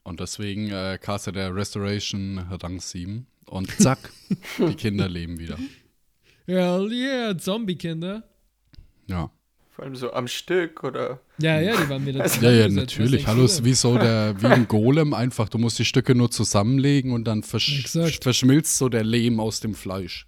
Und 0.03 0.19
deswegen 0.19 0.69
äh, 0.71 0.99
castet 1.01 1.35
der 1.35 1.55
Restoration 1.55 2.39
Rang 2.39 2.79
7. 2.79 3.27
Und 3.45 3.69
zack, 3.79 4.11
die 4.57 4.75
Kinder 4.75 5.07
leben 5.07 5.39
wieder. 5.39 5.57
Hell 6.45 6.91
yeah, 6.91 7.37
Zombie-Kinder. 7.37 8.23
Ja. 9.07 9.31
Vor 9.71 9.83
allem 9.83 9.95
so 9.95 10.13
am 10.13 10.27
Stück, 10.27 10.83
oder? 10.83 11.19
Ja, 11.37 11.59
ja, 11.59 11.75
die 11.75 11.89
waren 11.89 12.05
wieder 12.05 12.21
also, 12.23 12.45
Ja, 12.45 12.51
ja, 12.51 12.69
natürlich. 12.69 13.27
Hallo, 13.27 13.43
ist 13.43 13.65
wie 13.65 13.73
so 13.73 13.97
der, 13.97 14.35
wie 14.41 14.47
ein 14.47 14.67
Golem 14.67 15.13
einfach. 15.13 15.49
Du 15.49 15.57
musst 15.57 15.77
die 15.79 15.85
Stücke 15.85 16.15
nur 16.15 16.31
zusammenlegen 16.31 17.11
und 17.11 17.25
dann 17.25 17.43
versch 17.43 17.81
Exakt. 17.81 18.23
verschmilzt 18.23 18.77
so 18.77 18.89
der 18.89 19.03
Lehm 19.03 19.39
aus 19.39 19.59
dem 19.59 19.75
Fleisch. 19.75 20.27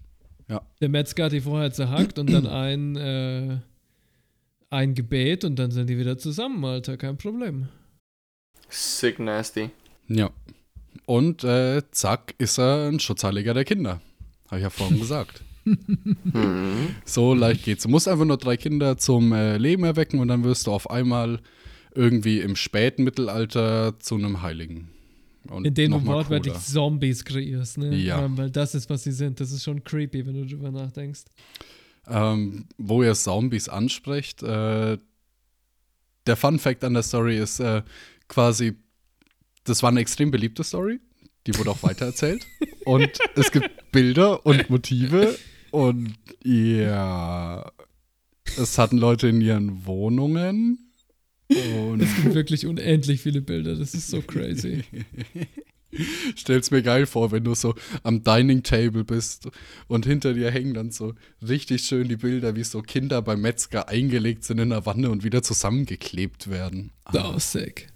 Ja. 0.49 0.61
Der 0.82 0.89
Metzger 0.89 1.26
hat 1.26 1.32
die 1.32 1.41
vorher 1.41 1.72
zerhackt 1.72 2.20
und 2.20 2.32
dann 2.32 2.45
ein, 2.47 2.95
äh, 2.97 3.59
ein 4.70 4.95
Gebet 4.95 5.45
und 5.45 5.57
dann 5.57 5.72
sind 5.72 5.89
die 5.89 5.97
wieder 5.97 6.18
zusammen, 6.18 6.63
Alter. 6.65 6.97
Kein 6.97 7.18
Problem. 7.18 7.70
Sick 8.70 9.20
nasty. 9.20 9.70
Ja. 10.09 10.30
Und 11.07 11.45
äh, 11.45 11.83
zack, 11.91 12.35
ist 12.37 12.59
er 12.59 12.89
ein 12.89 12.99
Schutzheiliger 12.99 13.53
der 13.53 13.63
Kinder. 13.63 14.01
Habe 14.47 14.57
ich 14.57 14.63
ja 14.63 14.69
vorhin 14.69 14.99
gesagt. 14.99 15.41
so 17.05 17.33
leicht 17.33 17.63
geht's. 17.63 17.83
Du 17.83 17.89
musst 17.89 18.09
einfach 18.09 18.25
nur 18.25 18.35
drei 18.35 18.57
Kinder 18.57 18.97
zum 18.97 19.31
äh, 19.31 19.55
Leben 19.57 19.85
erwecken 19.85 20.19
und 20.19 20.27
dann 20.27 20.43
wirst 20.43 20.67
du 20.67 20.73
auf 20.73 20.89
einmal 20.89 21.39
irgendwie 21.95 22.41
im 22.41 22.57
späten 22.57 23.05
Mittelalter 23.05 23.97
zu 23.99 24.15
einem 24.15 24.41
Heiligen. 24.41 24.89
Und 25.49 25.65
In 25.65 25.73
dem 25.75 25.91
du 25.91 26.05
wortwörtlich 26.05 26.55
Zombies 26.55 27.23
kreierst, 27.23 27.77
ne? 27.77 27.95
Ja. 27.95 28.29
Weil 28.37 28.51
das 28.51 28.75
ist, 28.75 28.89
was 28.89 29.03
sie 29.05 29.13
sind. 29.13 29.39
Das 29.39 29.53
ist 29.53 29.63
schon 29.63 29.81
creepy, 29.85 30.25
wenn 30.25 30.33
du 30.33 30.45
drüber 30.45 30.71
nachdenkst. 30.71 31.23
Ähm, 32.09 32.65
wo 32.77 33.01
ihr 33.01 33.13
Zombies 33.13 33.69
ansprecht, 33.69 34.43
äh, 34.43 34.97
der 36.25 36.35
Fun 36.35 36.59
Fact 36.59 36.83
an 36.83 36.95
der 36.95 37.03
Story 37.03 37.37
ist 37.37 37.61
äh, 37.61 37.81
quasi, 38.27 38.75
das 39.68 39.84
war 39.84 39.89
eine 39.89 39.99
extrem 39.99 40.32
beliebte 40.32 40.63
Story. 40.63 40.99
Die 41.45 41.57
wurde 41.57 41.72
auch 41.72 41.84
weitererzählt. 41.84 42.45
und 42.86 43.09
es 43.36 43.51
gibt 43.51 43.70
Bilder 43.91 44.45
und 44.45 44.70
Motive. 44.70 45.38
Und 45.72 46.15
ja, 46.43 47.72
es 48.57 48.78
hatten 48.78 48.97
Leute 48.97 49.28
in 49.28 49.41
ihren 49.41 49.86
Wohnungen. 49.86 50.91
Und 51.49 52.01
es 52.01 52.15
gibt 52.15 52.36
wirklich 52.36 52.65
unendlich 52.65 53.22
viele 53.22 53.41
Bilder. 53.41 53.76
Das 53.76 53.93
ist 53.93 54.09
so 54.09 54.22
crazy. 54.22 54.84
Stell's 56.36 56.72
mir 56.72 56.84
geil 56.84 57.05
vor, 57.05 57.32
wenn 57.32 57.45
du 57.45 57.55
so 57.55 57.74
am 58.03 58.24
Dining 58.24 58.61
Table 58.63 59.05
bist 59.05 59.49
und 59.88 60.05
hinter 60.05 60.34
dir 60.34 60.51
hängen 60.51 60.74
dann 60.74 60.91
so 60.91 61.13
richtig 61.47 61.84
schön 61.84 62.09
die 62.09 62.18
Bilder, 62.18 62.55
wie 62.55 62.65
so 62.65 62.82
Kinder 62.82 63.22
beim 63.22 63.41
Metzger 63.41 63.88
eingelegt 63.88 64.43
sind 64.43 64.59
in 64.59 64.70
der 64.70 64.86
Wanne 64.86 65.09
und 65.09 65.24
wieder 65.24 65.43
zusammengeklebt 65.43 66.49
werden. 66.49 66.91
Ah. 67.05 67.34
Oh, 67.34 67.39
sick. 67.39 67.88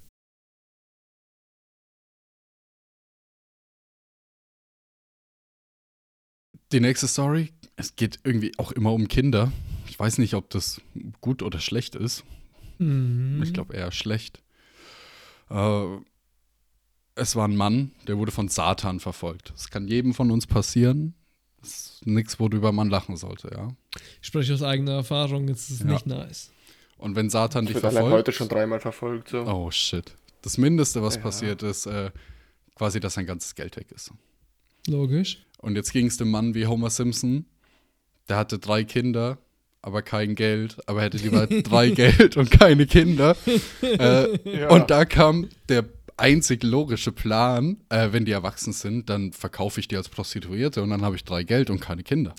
Die 6.72 6.80
nächste 6.80 7.08
Story, 7.08 7.52
es 7.76 7.96
geht 7.96 8.20
irgendwie 8.24 8.54
auch 8.58 8.72
immer 8.72 8.94
um 8.94 9.08
Kinder. 9.08 9.52
Ich 9.90 10.00
weiß 10.00 10.20
nicht, 10.20 10.36
ob 10.36 10.50
das 10.50 10.82
gut 11.20 11.44
oder 11.44 11.60
schlecht 11.60 11.96
ist. 11.96 12.24
Mhm. 12.78 13.42
Ich 13.44 13.54
glaube 13.54 13.76
eher 13.76 13.92
schlecht. 13.92 14.42
Äh, 15.50 15.86
es 17.16 17.36
war 17.36 17.48
ein 17.48 17.58
Mann, 17.58 17.92
der 18.08 18.18
wurde 18.18 18.32
von 18.32 18.48
Satan 18.48 19.02
verfolgt. 19.02 19.52
Das 19.54 19.70
kann 19.70 19.88
jedem 19.88 20.14
von 20.14 20.32
uns 20.32 20.48
passieren. 20.48 21.14
Das 21.60 21.70
ist 21.70 22.08
nichts, 22.08 22.40
worüber 22.40 22.72
man 22.72 22.90
lachen 22.90 23.18
sollte, 23.18 23.52
ja. 23.54 23.76
Ich 24.22 24.28
spreche 24.28 24.54
aus 24.54 24.64
eigener 24.64 24.94
Erfahrung, 24.94 25.50
es 25.50 25.70
ist 25.70 25.82
ja. 25.82 25.88
nicht 25.88 26.08
nice. 26.08 26.52
Und 26.98 27.16
wenn 27.16 27.30
Satan 27.30 27.66
dich 27.66 27.78
verfolgt. 27.78 28.08
Ich 28.08 28.14
heute 28.14 28.32
schon 28.32 28.48
dreimal 28.48 28.80
verfolgt. 28.80 29.30
So. 29.30 29.42
Oh 29.42 29.70
shit. 29.72 30.16
Das 30.42 30.58
Mindeste, 30.58 31.04
was 31.04 31.16
ja. 31.16 31.22
passiert 31.22 31.64
ist, 31.64 31.86
äh, 31.86 32.12
quasi, 32.76 33.00
dass 33.00 33.16
sein 33.16 33.26
ganzes 33.26 33.56
Geld 33.56 33.76
weg 33.76 33.92
ist. 33.92 34.12
Logisch. 34.88 35.44
Und 35.62 35.76
jetzt 35.76 35.94
ging 35.94 36.08
es 36.08 36.18
dem 36.18 36.32
Mann 36.32 36.54
wie 36.54 36.68
Homer 36.68 36.90
Simpson. 36.90 37.46
Der 38.30 38.38
hatte 38.38 38.60
drei 38.60 38.84
Kinder, 38.84 39.38
aber 39.82 40.02
kein 40.02 40.36
Geld, 40.36 40.78
aber 40.88 41.02
hätte 41.02 41.18
lieber 41.18 41.48
drei 41.64 41.90
Geld 41.90 42.38
und 42.38 42.52
keine 42.52 42.86
Kinder. 42.86 43.36
Äh, 43.82 44.58
ja. 44.58 44.70
Und 44.70 44.90
da 44.90 45.06
kam 45.06 45.50
der 45.70 45.86
einzig 46.18 46.64
logische 46.64 47.12
Plan, 47.12 47.78
äh, 47.90 48.10
wenn 48.12 48.26
die 48.26 48.32
erwachsen 48.32 48.74
sind, 48.74 49.10
dann 49.10 49.34
verkaufe 49.34 49.80
ich 49.80 49.88
die 49.88 49.98
als 49.98 50.10
Prostituierte 50.10 50.82
und 50.84 50.90
dann 50.90 51.02
habe 51.02 51.16
ich 51.16 51.24
drei 51.24 51.44
Geld 51.44 51.70
und 51.70 51.80
keine 51.80 52.04
Kinder. 52.04 52.36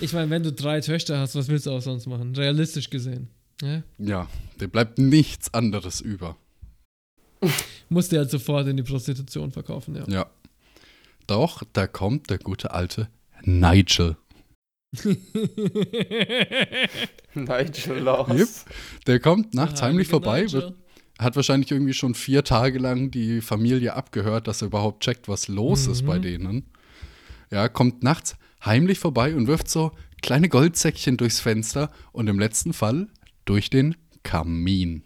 Ich 0.00 0.12
meine, 0.12 0.30
wenn 0.30 0.42
du 0.42 0.52
drei 0.52 0.80
Töchter 0.80 1.18
hast, 1.18 1.34
was 1.34 1.48
willst 1.48 1.66
du 1.66 1.70
auch 1.70 1.80
sonst 1.80 2.06
machen? 2.06 2.34
Realistisch 2.36 2.90
gesehen. 2.90 3.28
Ja, 3.62 3.82
ja 3.98 4.28
dir 4.60 4.68
bleibt 4.68 4.98
nichts 4.98 5.52
anderes 5.54 6.00
über. 6.00 6.36
Musst 7.88 8.12
du 8.12 8.18
halt 8.18 8.30
sofort 8.30 8.66
in 8.66 8.76
die 8.76 8.82
Prostitution 8.82 9.50
verkaufen, 9.50 9.96
ja. 9.96 10.04
Ja. 10.08 10.26
Doch, 11.26 11.62
da 11.72 11.86
kommt 11.86 12.30
der 12.30 12.38
gute 12.38 12.72
alte 12.72 13.08
Nigel. 13.42 14.16
Nigel 17.34 17.98
Laws. 17.98 18.30
Yep. 18.30 18.48
Der 19.06 19.20
kommt 19.20 19.54
nachts 19.54 19.80
ja, 19.80 19.86
heimlich 19.86 20.08
vorbei, 20.08 20.50
wird, 20.50 20.74
hat 21.18 21.36
wahrscheinlich 21.36 21.70
irgendwie 21.70 21.94
schon 21.94 22.14
vier 22.14 22.44
Tage 22.44 22.78
lang 22.78 23.10
die 23.10 23.40
Familie 23.40 23.94
abgehört, 23.94 24.46
dass 24.46 24.62
er 24.62 24.66
überhaupt 24.66 25.02
checkt, 25.02 25.28
was 25.28 25.48
los 25.48 25.86
mhm. 25.86 25.92
ist 25.92 26.06
bei 26.06 26.18
mhm. 26.18 26.22
denen. 26.22 26.64
Ja, 27.50 27.68
kommt 27.68 28.02
nachts 28.02 28.36
heimlich 28.64 28.98
vorbei 28.98 29.34
und 29.34 29.46
wirft 29.46 29.68
so 29.68 29.92
kleine 30.22 30.48
Goldsäckchen 30.48 31.16
durchs 31.16 31.40
Fenster 31.40 31.90
und 32.12 32.28
im 32.28 32.38
letzten 32.38 32.72
Fall 32.72 33.08
durch 33.44 33.70
den 33.70 33.96
Kamin. 34.22 35.02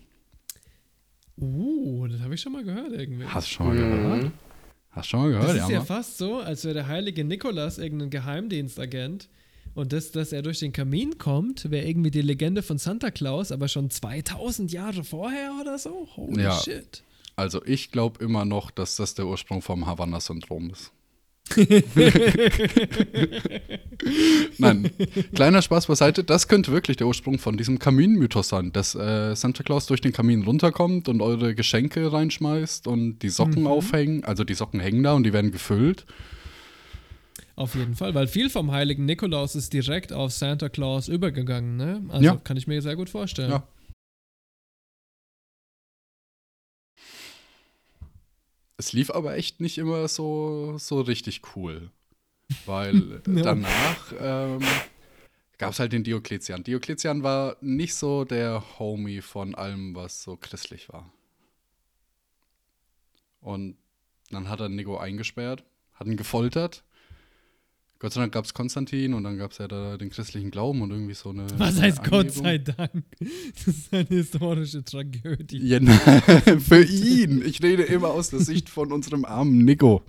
Uh, 1.37 2.07
das 2.07 2.21
habe 2.21 2.35
ich 2.35 2.41
schon 2.41 2.53
mal 2.53 2.65
gehört 2.65 2.93
irgendwie. 2.93 3.25
Hast 3.27 3.49
du 3.49 3.53
schon 3.55 3.67
mal 3.67 3.75
mhm. 3.75 3.79
gehört? 3.79 4.33
Hast 4.91 5.07
du 5.07 5.11
schon 5.11 5.21
mal 5.21 5.29
gehört, 5.31 5.49
das 5.49 5.57
ja. 5.57 5.65
ist 5.65 5.71
ja, 5.71 5.85
fast 5.85 6.19
so, 6.19 6.39
als 6.39 6.65
wäre 6.65 6.75
der 6.75 6.89
heilige 6.89 7.25
Nikolaus 7.25 7.79
irgendein 7.79 8.11
Geheimdienstagent. 8.11 9.29
Und 9.75 9.93
das, 9.93 10.11
dass 10.11 10.33
er 10.33 10.43
durch 10.43 10.59
den 10.59 10.73
Kamin 10.73 11.17
kommt, 11.19 11.71
wäre 11.71 11.87
irgendwie 11.87 12.11
die 12.11 12.23
Legende 12.23 12.63
von 12.63 12.79
Santa 12.79 13.13
Claus, 13.13 13.53
aber 13.53 13.69
schon 13.69 13.89
2000 13.89 14.73
Jahre 14.73 15.05
vorher 15.05 15.53
oder 15.61 15.79
so? 15.79 16.09
Holy 16.17 16.43
ja. 16.43 16.59
shit. 16.59 17.05
Also 17.37 17.65
ich 17.65 17.93
glaube 17.93 18.23
immer 18.23 18.45
noch, 18.45 18.71
dass 18.73 18.97
das 18.97 19.15
der 19.15 19.27
Ursprung 19.27 19.63
vom 19.63 19.87
Havanna-Syndrom 19.87 20.71
ist. 20.71 20.93
Nein, 24.59 24.91
kleiner 25.35 25.63
Spaß 25.63 25.87
beiseite. 25.87 26.25
Das 26.25 26.49
könnte 26.49 26.73
wirklich 26.73 26.97
der 26.97 27.07
Ursprung 27.07 27.39
von 27.39 27.57
diesem 27.57 27.79
Kaminmythos 27.79 28.49
sein, 28.49 28.73
dass 28.73 28.95
äh, 28.95 29.35
Santa 29.35 29.63
Claus 29.63 29.87
durch 29.87 30.01
den 30.01 30.13
Kamin 30.13 30.43
runterkommt 30.43 31.09
und 31.09 31.21
eure 31.21 31.55
Geschenke 31.55 32.13
reinschmeißt 32.13 32.87
und 32.87 33.21
die 33.21 33.31
Socken 33.31 33.63
mhm. 33.63 33.69
aufhängen. 33.69 34.25
Also 34.25 34.45
die 34.45 34.55
Socken 34.55 34.81
hängen 34.81 35.03
da 35.03 35.15
und 35.15 35.25
die 35.25 35.33
werden 35.33 35.51
gefüllt. 35.51 36.07
Auf 37.57 37.75
jeden 37.75 37.95
Fall, 37.95 38.15
weil 38.15 38.27
viel 38.27 38.49
vom 38.49 38.71
heiligen 38.71 39.05
Nikolaus 39.05 39.55
ist 39.55 39.73
direkt 39.73 40.13
auf 40.13 40.33
Santa 40.33 40.69
Claus 40.69 41.09
übergegangen. 41.09 41.77
Ne? 41.77 42.03
Also 42.09 42.25
ja. 42.25 42.37
kann 42.37 42.57
ich 42.57 42.67
mir 42.67 42.81
sehr 42.81 42.97
gut 42.97 43.11
vorstellen. 43.11 43.51
Ja. 43.51 43.65
Es 48.81 48.95
lief 48.95 49.11
aber 49.11 49.37
echt 49.37 49.61
nicht 49.61 49.77
immer 49.77 50.09
so, 50.09 50.79
so 50.79 51.03
richtig 51.03 51.43
cool. 51.55 51.91
Weil 52.65 53.21
ja. 53.27 53.43
danach 53.43 54.11
ähm, 54.19 54.61
gab 55.59 55.73
es 55.73 55.81
halt 55.81 55.93
den 55.93 56.03
Diokletian. 56.03 56.65
Diokletian 56.65 57.23
war 57.23 57.59
nicht 57.61 57.95
so 57.95 58.25
der 58.25 58.65
Homie 58.79 59.21
von 59.21 59.55
allem, 59.55 59.95
was 59.95 60.23
so 60.23 60.39
christlich 60.39 60.89
war. 60.89 61.13
Und 63.43 63.77
dann 64.31 64.49
hat 64.49 64.61
er 64.61 64.71
Nico 64.71 64.97
eingesperrt, 64.97 65.63
hat 65.93 66.07
ihn 66.07 66.17
gefoltert, 66.17 66.83
Gott 68.01 68.15
sei 68.15 68.23
Dank 68.23 68.33
gab 68.33 68.47
es 68.47 68.55
Konstantin 68.55 69.13
und 69.13 69.25
dann 69.25 69.37
gab 69.37 69.53
es 69.53 69.59
ja 69.59 69.69
da 69.69 69.99
den 69.99 70.09
christlichen 70.09 70.51
Glauben 70.51 70.81
und 70.81 70.91
irgendwie 70.91 71.13
so 71.13 71.29
eine. 71.31 71.47
Was 71.59 71.77
eine 71.77 71.83
heißt 71.83 71.99
Angebung. 71.99 72.23
Gott 72.23 72.33
sei 72.33 72.59
Dank? 72.59 73.05
Das 73.55 73.67
ist 73.67 73.93
eine 73.93 74.07
historische 74.09 74.83
Tragödie. 74.83 75.59
Ja, 75.59 75.81
für 76.61 76.83
ihn. 76.83 77.45
Ich 77.45 77.63
rede 77.63 77.83
immer 77.83 78.09
aus 78.09 78.31
der 78.31 78.41
Sicht 78.41 78.71
von 78.71 78.91
unserem 78.91 79.27
armen 79.27 79.67
Nico. 79.67 80.03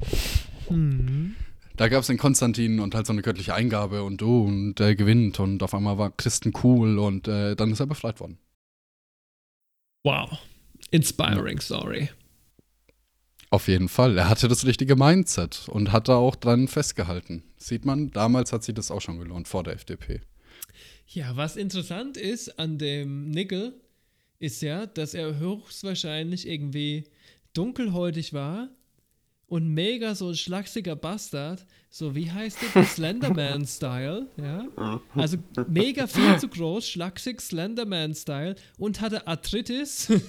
Mhm. 0.70 1.36
Da 1.76 1.90
gab 1.90 2.02
es 2.02 2.08
den 2.08 2.18
Konstantin 2.18 2.80
und 2.80 2.96
halt 2.96 3.08
so 3.08 3.12
eine 3.12 3.24
göttliche 3.24 3.56
Eingabe 3.56 4.04
und 4.04 4.22
du 4.22 4.44
oh, 4.44 4.46
und 4.46 4.76
der 4.76 4.96
gewinnt 4.96 5.42
und 5.42 5.62
auf 5.62 5.74
einmal 5.74 5.98
war 5.98 6.12
Christen 6.12 6.54
cool 6.64 6.98
und 6.98 7.28
äh, 7.28 7.56
dann 7.58 7.72
ist 7.72 7.82
er 7.82 7.88
befreit 7.88 8.22
worden. 8.22 8.38
Wow. 10.04 10.40
Inspiring. 10.92 11.60
Story. 11.60 12.10
Auf 13.52 13.68
jeden 13.68 13.90
Fall. 13.90 14.18
Er 14.18 14.30
hatte 14.30 14.48
das 14.48 14.66
richtige 14.66 14.96
Mindset 14.96 15.68
und 15.68 15.92
hat 15.92 16.08
da 16.08 16.16
auch 16.16 16.38
dran 16.38 16.70
festgehalten. 16.70 17.44
Sieht 17.58 17.84
man, 17.84 18.10
damals 18.12 18.54
hat 18.54 18.64
sich 18.64 18.74
das 18.74 18.90
auch 18.92 19.02
schon 19.02 19.20
gelohnt 19.20 19.50
vor 19.50 19.64
der 19.64 19.74
FDP. 19.74 20.22
Ja, 21.06 21.36
was 21.36 21.58
interessant 21.58 22.16
ist 22.16 22.58
an 22.58 22.78
dem 22.78 23.30
Nickel, 23.30 23.74
ist 24.40 24.62
ja, 24.62 24.86
dass 24.86 25.14
er 25.14 25.38
höchstwahrscheinlich 25.38 26.48
irgendwie 26.48 27.04
dunkelhäutig 27.54 28.32
war 28.32 28.70
und 29.48 29.68
mega 29.68 30.16
so 30.16 30.30
ein 30.30 30.36
schlachsiger 30.36 30.96
Bastard, 30.96 31.66
so 31.90 32.16
wie 32.16 32.32
heißt 32.32 32.58
das? 32.74 32.96
Slenderman-Style, 32.96 34.28
ja. 34.38 35.02
Also 35.14 35.36
mega 35.68 36.08
viel 36.08 36.40
zu 36.40 36.48
groß, 36.48 36.88
schlaksig 36.88 37.42
Slenderman-Style 37.42 38.56
und 38.78 39.02
hatte 39.02 39.28
Arthritis. 39.28 40.08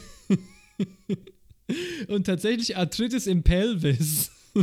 und 2.09 2.27
tatsächlich 2.27 2.77
Arthritis 2.77 3.27
im 3.27 3.43
Pelvis. 3.43 4.31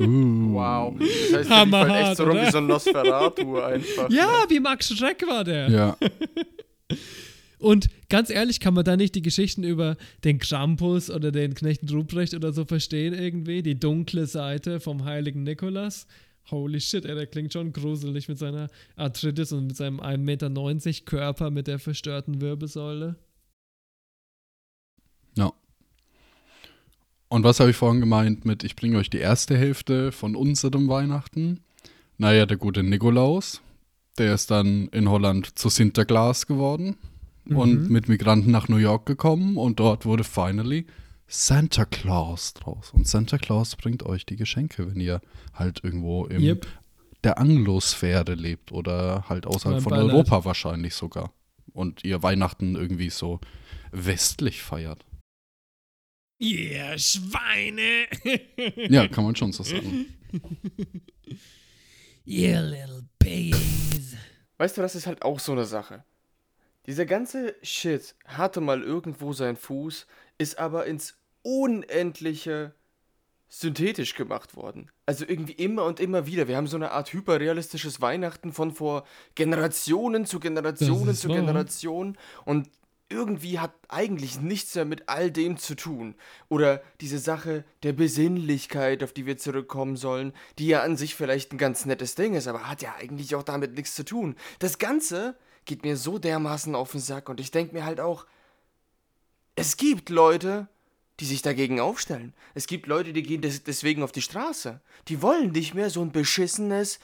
Uh. 0.00 0.54
Wow. 0.54 0.94
Das 0.98 1.40
heißt, 1.40 1.50
Hammerhart, 1.50 2.08
echt 2.08 2.16
so 2.16 2.24
rum 2.24 2.38
wie 2.38 2.50
so 2.50 2.58
ein 2.58 2.66
Nosferatu 2.66 3.58
einfach. 3.58 4.08
Ja, 4.08 4.26
ne? 4.26 4.46
wie 4.48 4.58
Max 4.58 4.88
Schreck 4.88 5.22
war 5.26 5.44
der. 5.44 5.68
Ja. 5.68 5.98
Und 7.58 7.88
ganz 8.08 8.30
ehrlich, 8.30 8.60
kann 8.60 8.74
man 8.74 8.84
da 8.84 8.96
nicht 8.96 9.14
die 9.14 9.22
Geschichten 9.22 9.64
über 9.64 9.96
den 10.24 10.38
Krampus 10.38 11.10
oder 11.10 11.32
den 11.32 11.54
Knechten 11.54 11.88
Ruprecht 11.88 12.34
oder 12.34 12.52
so 12.52 12.64
verstehen 12.64 13.14
irgendwie? 13.14 13.62
Die 13.62 13.78
dunkle 13.78 14.26
Seite 14.26 14.80
vom 14.80 15.04
heiligen 15.04 15.42
Nikolas? 15.42 16.06
Holy 16.50 16.80
shit, 16.80 17.04
ey, 17.04 17.14
der 17.14 17.26
klingt 17.26 17.52
schon 17.52 17.72
gruselig 17.72 18.28
mit 18.28 18.38
seiner 18.38 18.68
Arthritis 18.96 19.52
und 19.52 19.66
mit 19.66 19.76
seinem 19.76 20.00
1,90 20.00 20.18
Meter 20.18 21.04
Körper 21.04 21.50
mit 21.50 21.66
der 21.66 21.78
verstörten 21.78 22.40
Wirbelsäule. 22.40 23.16
Ja. 25.36 25.52
Und 27.28 27.44
was 27.44 27.60
habe 27.60 27.70
ich 27.70 27.76
vorhin 27.76 28.00
gemeint 28.00 28.44
mit, 28.44 28.64
ich 28.64 28.74
bringe 28.74 28.98
euch 28.98 29.10
die 29.10 29.18
erste 29.18 29.56
Hälfte 29.56 30.12
von 30.12 30.34
unserem 30.34 30.88
Weihnachten? 30.88 31.60
Naja, 32.16 32.46
der 32.46 32.56
gute 32.56 32.82
Nikolaus, 32.82 33.60
der 34.16 34.34
ist 34.34 34.50
dann 34.50 34.88
in 34.88 35.08
Holland 35.08 35.58
zu 35.58 35.68
Sinterklaas 35.68 36.46
geworden 36.46 36.96
mhm. 37.44 37.56
und 37.56 37.90
mit 37.90 38.08
Migranten 38.08 38.50
nach 38.50 38.68
New 38.68 38.76
York 38.76 39.06
gekommen 39.06 39.56
und 39.56 39.78
dort 39.78 40.06
wurde 40.06 40.24
finally 40.24 40.86
Santa 41.28 41.84
Claus 41.84 42.54
draus. 42.54 42.90
Und 42.92 43.06
Santa 43.06 43.36
Claus 43.36 43.76
bringt 43.76 44.02
euch 44.02 44.24
die 44.24 44.36
Geschenke, 44.36 44.88
wenn 44.90 45.00
ihr 45.00 45.20
halt 45.52 45.84
irgendwo 45.84 46.24
im 46.24 46.42
yep. 46.42 46.66
der 47.22 47.38
Anglosphäre 47.38 48.34
lebt 48.34 48.72
oder 48.72 49.24
halt 49.28 49.46
außerhalb 49.46 49.82
von. 49.82 49.92
Europa 49.92 50.46
wahrscheinlich 50.46 50.94
sogar. 50.94 51.32
Und 51.74 52.02
ihr 52.02 52.22
Weihnachten 52.22 52.74
irgendwie 52.74 53.10
so 53.10 53.40
westlich 53.92 54.62
feiert. 54.62 55.04
Yeah, 56.40 56.96
Schweine! 56.98 58.06
ja, 58.88 59.08
kann 59.08 59.24
man 59.24 59.34
schon 59.34 59.52
so 59.52 59.64
sagen. 59.64 60.06
yeah, 62.26 62.60
little 62.60 63.04
piggies. 63.18 64.14
Weißt 64.56 64.76
du, 64.76 64.82
das 64.82 64.94
ist 64.94 65.06
halt 65.06 65.22
auch 65.22 65.40
so 65.40 65.52
eine 65.52 65.64
Sache. 65.64 66.04
Dieser 66.86 67.06
ganze 67.06 67.56
Shit 67.62 68.14
hatte 68.24 68.60
mal 68.60 68.82
irgendwo 68.82 69.32
seinen 69.32 69.56
Fuß, 69.56 70.06
ist 70.38 70.58
aber 70.58 70.86
ins 70.86 71.18
Unendliche 71.42 72.74
synthetisch 73.48 74.14
gemacht 74.14 74.56
worden. 74.56 74.90
Also 75.06 75.24
irgendwie 75.26 75.52
immer 75.52 75.84
und 75.84 76.00
immer 76.00 76.26
wieder. 76.26 76.48
Wir 76.48 76.56
haben 76.56 76.66
so 76.66 76.76
eine 76.76 76.92
Art 76.92 77.12
hyperrealistisches 77.12 78.00
Weihnachten 78.00 78.52
von 78.52 78.72
vor 78.72 79.04
Generationen 79.34 80.26
zu 80.26 80.38
Generationen 80.38 81.14
zu 81.14 81.28
wahr. 81.28 81.36
Generation. 81.36 82.18
Und 82.44 82.68
irgendwie 83.10 83.58
hat 83.58 83.72
eigentlich 83.88 84.40
nichts 84.40 84.74
mehr 84.74 84.84
mit 84.84 85.08
all 85.08 85.30
dem 85.30 85.56
zu 85.56 85.74
tun. 85.74 86.14
Oder 86.48 86.82
diese 87.00 87.18
Sache 87.18 87.64
der 87.82 87.92
Besinnlichkeit, 87.92 89.02
auf 89.02 89.12
die 89.12 89.26
wir 89.26 89.38
zurückkommen 89.38 89.96
sollen, 89.96 90.32
die 90.58 90.68
ja 90.68 90.82
an 90.82 90.96
sich 90.96 91.14
vielleicht 91.14 91.52
ein 91.52 91.58
ganz 91.58 91.86
nettes 91.86 92.14
Ding 92.14 92.34
ist, 92.34 92.46
aber 92.46 92.68
hat 92.68 92.82
ja 92.82 92.94
eigentlich 92.98 93.34
auch 93.34 93.42
damit 93.42 93.74
nichts 93.74 93.94
zu 93.94 94.04
tun. 94.04 94.36
Das 94.58 94.78
Ganze 94.78 95.36
geht 95.64 95.84
mir 95.84 95.96
so 95.96 96.18
dermaßen 96.18 96.74
auf 96.74 96.92
den 96.92 97.00
Sack 97.00 97.28
und 97.28 97.40
ich 97.40 97.50
denke 97.50 97.74
mir 97.74 97.84
halt 97.84 98.00
auch, 98.00 98.26
es 99.56 99.76
gibt 99.76 100.08
Leute, 100.10 100.68
die 101.20 101.24
sich 101.24 101.42
dagegen 101.42 101.80
aufstellen. 101.80 102.32
Es 102.54 102.66
gibt 102.66 102.86
Leute, 102.86 103.12
die 103.12 103.22
gehen 103.22 103.42
des 103.42 103.64
deswegen 103.64 104.02
auf 104.02 104.12
die 104.12 104.22
Straße. 104.22 104.80
Die 105.08 105.20
wollen 105.20 105.50
nicht 105.50 105.74
mehr 105.74 105.90
so 105.90 106.00
ein 106.00 106.12
beschissenes, 106.12 107.00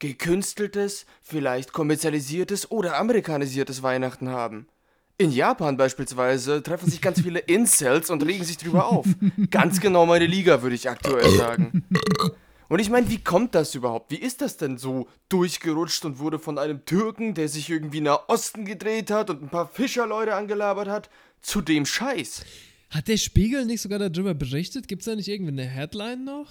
gekünsteltes, 0.00 1.06
vielleicht 1.22 1.72
kommerzialisiertes 1.72 2.70
oder 2.72 2.96
amerikanisiertes 2.96 3.82
Weihnachten 3.84 4.30
haben. 4.30 4.66
In 5.22 5.30
Japan 5.30 5.76
beispielsweise 5.76 6.64
treffen 6.64 6.90
sich 6.90 7.00
ganz 7.00 7.20
viele 7.20 7.38
Incels 7.38 8.10
und 8.10 8.26
regen 8.26 8.42
sich 8.42 8.56
drüber 8.56 8.86
auf. 8.86 9.06
Ganz 9.52 9.80
genau 9.80 10.04
meine 10.04 10.26
Liga, 10.26 10.62
würde 10.62 10.74
ich 10.74 10.90
aktuell 10.90 11.30
sagen. 11.30 11.84
Und 12.68 12.80
ich 12.80 12.90
meine, 12.90 13.08
wie 13.08 13.22
kommt 13.22 13.54
das 13.54 13.76
überhaupt? 13.76 14.10
Wie 14.10 14.16
ist 14.16 14.40
das 14.40 14.56
denn 14.56 14.78
so 14.78 15.06
durchgerutscht 15.28 16.04
und 16.04 16.18
wurde 16.18 16.40
von 16.40 16.58
einem 16.58 16.84
Türken, 16.86 17.34
der 17.34 17.48
sich 17.48 17.70
irgendwie 17.70 18.00
nach 18.00 18.28
Osten 18.28 18.64
gedreht 18.64 19.12
hat 19.12 19.30
und 19.30 19.44
ein 19.44 19.48
paar 19.48 19.68
Fischerleute 19.68 20.34
angelabert 20.34 20.88
hat, 20.88 21.08
zu 21.40 21.60
dem 21.60 21.86
Scheiß? 21.86 22.44
Hat 22.90 23.06
der 23.06 23.16
Spiegel 23.16 23.64
nicht 23.64 23.80
sogar 23.80 24.00
darüber 24.00 24.34
berichtet? 24.34 24.88
Gibt 24.88 25.02
es 25.02 25.06
da 25.06 25.14
nicht 25.14 25.28
irgendwie 25.28 25.52
eine 25.52 25.66
Headline 25.66 26.24
noch? 26.24 26.48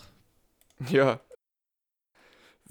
Ja, 0.89 1.19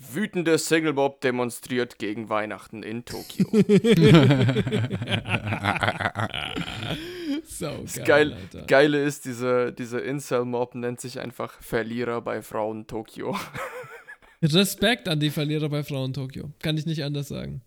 Wütender 0.02 0.56
Singlebob 0.56 1.20
demonstriert 1.20 1.98
gegen 1.98 2.30
Weihnachten 2.30 2.82
in 2.82 3.04
Tokio. 3.04 3.46
so 7.44 7.66
geil, 7.66 7.86
das 7.86 8.04
geil, 8.04 8.34
Geile 8.66 9.04
ist, 9.04 9.26
dieser, 9.26 9.72
dieser 9.72 10.02
Incel-Mob 10.02 10.74
nennt 10.74 11.00
sich 11.00 11.20
einfach 11.20 11.60
Verlierer 11.60 12.22
bei 12.22 12.40
Frauen 12.40 12.86
Tokio. 12.86 13.36
Respekt 14.42 15.06
an 15.06 15.20
die 15.20 15.28
Verlierer 15.28 15.68
bei 15.68 15.84
Frauen 15.84 16.14
Tokio. 16.14 16.50
Kann 16.60 16.78
ich 16.78 16.86
nicht 16.86 17.04
anders 17.04 17.28
sagen. 17.28 17.60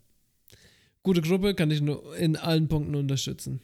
Gute 1.03 1.21
Gruppe, 1.21 1.53
kann 1.53 1.69
ich 1.69 1.81
nur 1.81 2.17
in 2.17 2.35
allen 2.35 2.67
Punkten 2.67 2.95
unterstützen. 2.95 3.61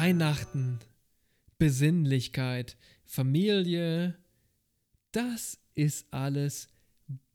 Weihnachten, 0.00 0.78
Besinnlichkeit, 1.58 2.78
Familie, 3.04 4.16
das 5.12 5.58
ist 5.74 6.06
alles 6.10 6.68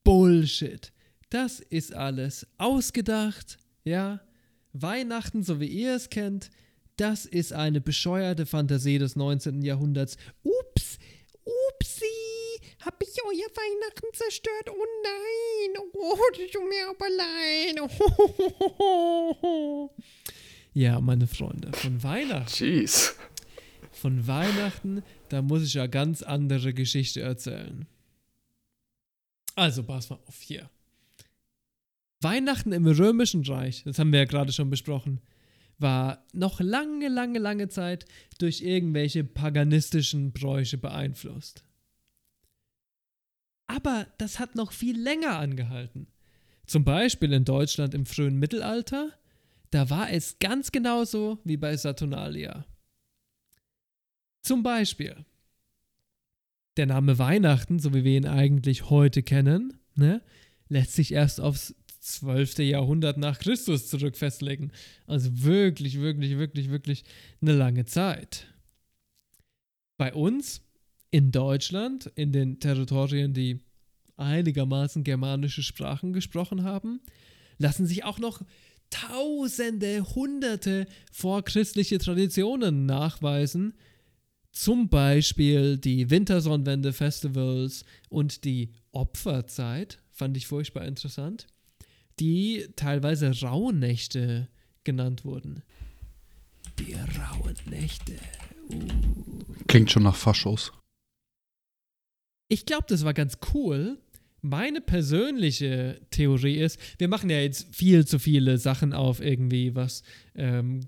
Bullshit. 0.03 0.91
Das 1.29 1.59
ist 1.59 1.93
alles 1.93 2.47
ausgedacht, 2.57 3.59
ja. 3.83 4.19
Weihnachten, 4.73 5.43
so 5.43 5.59
wie 5.59 5.67
ihr 5.67 5.93
es 5.93 6.09
kennt, 6.09 6.49
das 6.97 7.27
ist 7.27 7.53
eine 7.53 7.81
bescheuerte 7.81 8.47
Fantasie 8.47 8.97
des 8.97 9.15
19. 9.15 9.61
Jahrhunderts. 9.61 10.17
Ups, 10.41 10.97
upsi, 11.43 12.63
hab 12.83 12.99
ich 13.03 13.15
euer 13.23 13.51
Weihnachten 13.55 14.07
zerstört? 14.11 14.71
Oh 14.71 14.85
nein, 15.03 15.83
oh, 15.93 16.17
das 16.31 16.49
tut 16.51 16.67
mir 16.67 16.89
aber 16.89 17.09
leid. 17.11 17.79
Ja, 20.75 20.99
meine 20.99 21.25
Freunde, 21.25 21.71
von 21.71 22.03
Weihnachten. 22.03 22.53
Jeez. 22.53 23.15
Von 23.93 24.27
Weihnachten, 24.27 25.03
da 25.29 25.41
muss 25.41 25.63
ich 25.63 25.75
ja 25.75 25.87
ganz 25.87 26.21
andere 26.21 26.73
Geschichte 26.73 27.21
erzählen. 27.21 27.85
Also, 29.55 29.83
pass 29.83 30.09
mal 30.09 30.19
auf 30.27 30.41
hier. 30.41 30.69
Weihnachten 32.19 32.73
im 32.73 32.85
Römischen 32.85 33.45
Reich, 33.45 33.83
das 33.85 33.99
haben 33.99 34.11
wir 34.11 34.19
ja 34.19 34.25
gerade 34.25 34.51
schon 34.51 34.69
besprochen, 34.69 35.21
war 35.77 36.25
noch 36.33 36.59
lange, 36.59 37.07
lange, 37.07 37.39
lange 37.39 37.69
Zeit 37.69 38.03
durch 38.37 38.59
irgendwelche 38.59 39.23
paganistischen 39.23 40.33
Bräuche 40.33 40.77
beeinflusst. 40.77 41.63
Aber 43.67 44.07
das 44.17 44.39
hat 44.39 44.55
noch 44.55 44.73
viel 44.73 45.01
länger 45.01 45.39
angehalten. 45.39 46.07
Zum 46.67 46.83
Beispiel 46.83 47.31
in 47.31 47.45
Deutschland 47.45 47.93
im 47.93 48.05
frühen 48.05 48.37
Mittelalter 48.37 49.13
da 49.71 49.89
war 49.89 50.11
es 50.11 50.39
ganz 50.39 50.71
genauso 50.71 51.39
wie 51.43 51.57
bei 51.57 51.75
Saturnalia. 51.75 52.65
Zum 54.41 54.63
Beispiel, 54.63 55.25
der 56.77 56.85
Name 56.85 57.17
Weihnachten, 57.17 57.79
so 57.79 57.93
wie 57.93 58.03
wir 58.03 58.17
ihn 58.17 58.27
eigentlich 58.27 58.89
heute 58.89 59.23
kennen, 59.23 59.79
ne, 59.95 60.21
lässt 60.67 60.93
sich 60.93 61.13
erst 61.13 61.39
aufs 61.39 61.75
12. 62.05 62.59
Jahrhundert 62.59 63.17
nach 63.17 63.39
Christus 63.39 63.87
zurück 63.87 64.15
festlegen. 64.15 64.71
Also 65.07 65.43
wirklich, 65.43 65.99
wirklich, 65.99 66.37
wirklich, 66.37 66.69
wirklich 66.69 67.03
eine 67.41 67.53
lange 67.53 67.85
Zeit. 67.85 68.53
Bei 69.97 70.13
uns 70.13 70.61
in 71.09 71.31
Deutschland, 71.31 72.11
in 72.15 72.31
den 72.31 72.59
Territorien, 72.59 73.33
die 73.33 73.61
einigermaßen 74.17 75.03
germanische 75.03 75.63
Sprachen 75.63 76.13
gesprochen 76.13 76.63
haben, 76.63 77.01
lassen 77.57 77.87
sich 77.87 78.03
auch 78.03 78.19
noch 78.19 78.41
Tausende, 78.95 80.05
Hunderte 80.15 80.87
vorchristliche 81.11 81.97
Traditionen 81.97 82.85
nachweisen, 82.85 83.73
zum 84.53 84.87
Beispiel 84.87 85.77
die 85.77 86.09
Wintersonnenwende-Festivals 86.09 87.83
und 88.07 88.45
die 88.45 88.71
Opferzeit, 88.93 89.99
fand 90.11 90.37
ich 90.37 90.47
furchtbar 90.47 90.85
interessant, 90.85 91.47
die 92.21 92.65
teilweise 92.77 93.37
Rauhnächte 93.41 94.47
genannt 94.85 95.25
wurden. 95.25 95.61
Die 96.79 96.93
rauen 96.93 97.55
Nächte. 97.69 98.13
Uh. 98.69 98.87
Klingt 99.67 99.91
schon 99.91 100.03
nach 100.03 100.15
Faschos. 100.15 100.71
Ich 102.47 102.65
glaube, 102.65 102.85
das 102.87 103.03
war 103.03 103.13
ganz 103.13 103.39
cool. 103.53 103.99
Meine 104.47 104.79
persönliche 104.79 105.99
Theorie 106.11 106.57
ist, 106.57 106.79
wir 106.99 107.07
machen 107.07 107.31
ja 107.31 107.39
jetzt 107.39 107.75
viel 107.75 108.05
zu 108.05 108.19
viele 108.19 108.59
Sachen 108.59 108.93
auf 108.93 109.19
irgendwie, 109.19 109.73
was 109.73 110.03
ähm, 110.35 110.81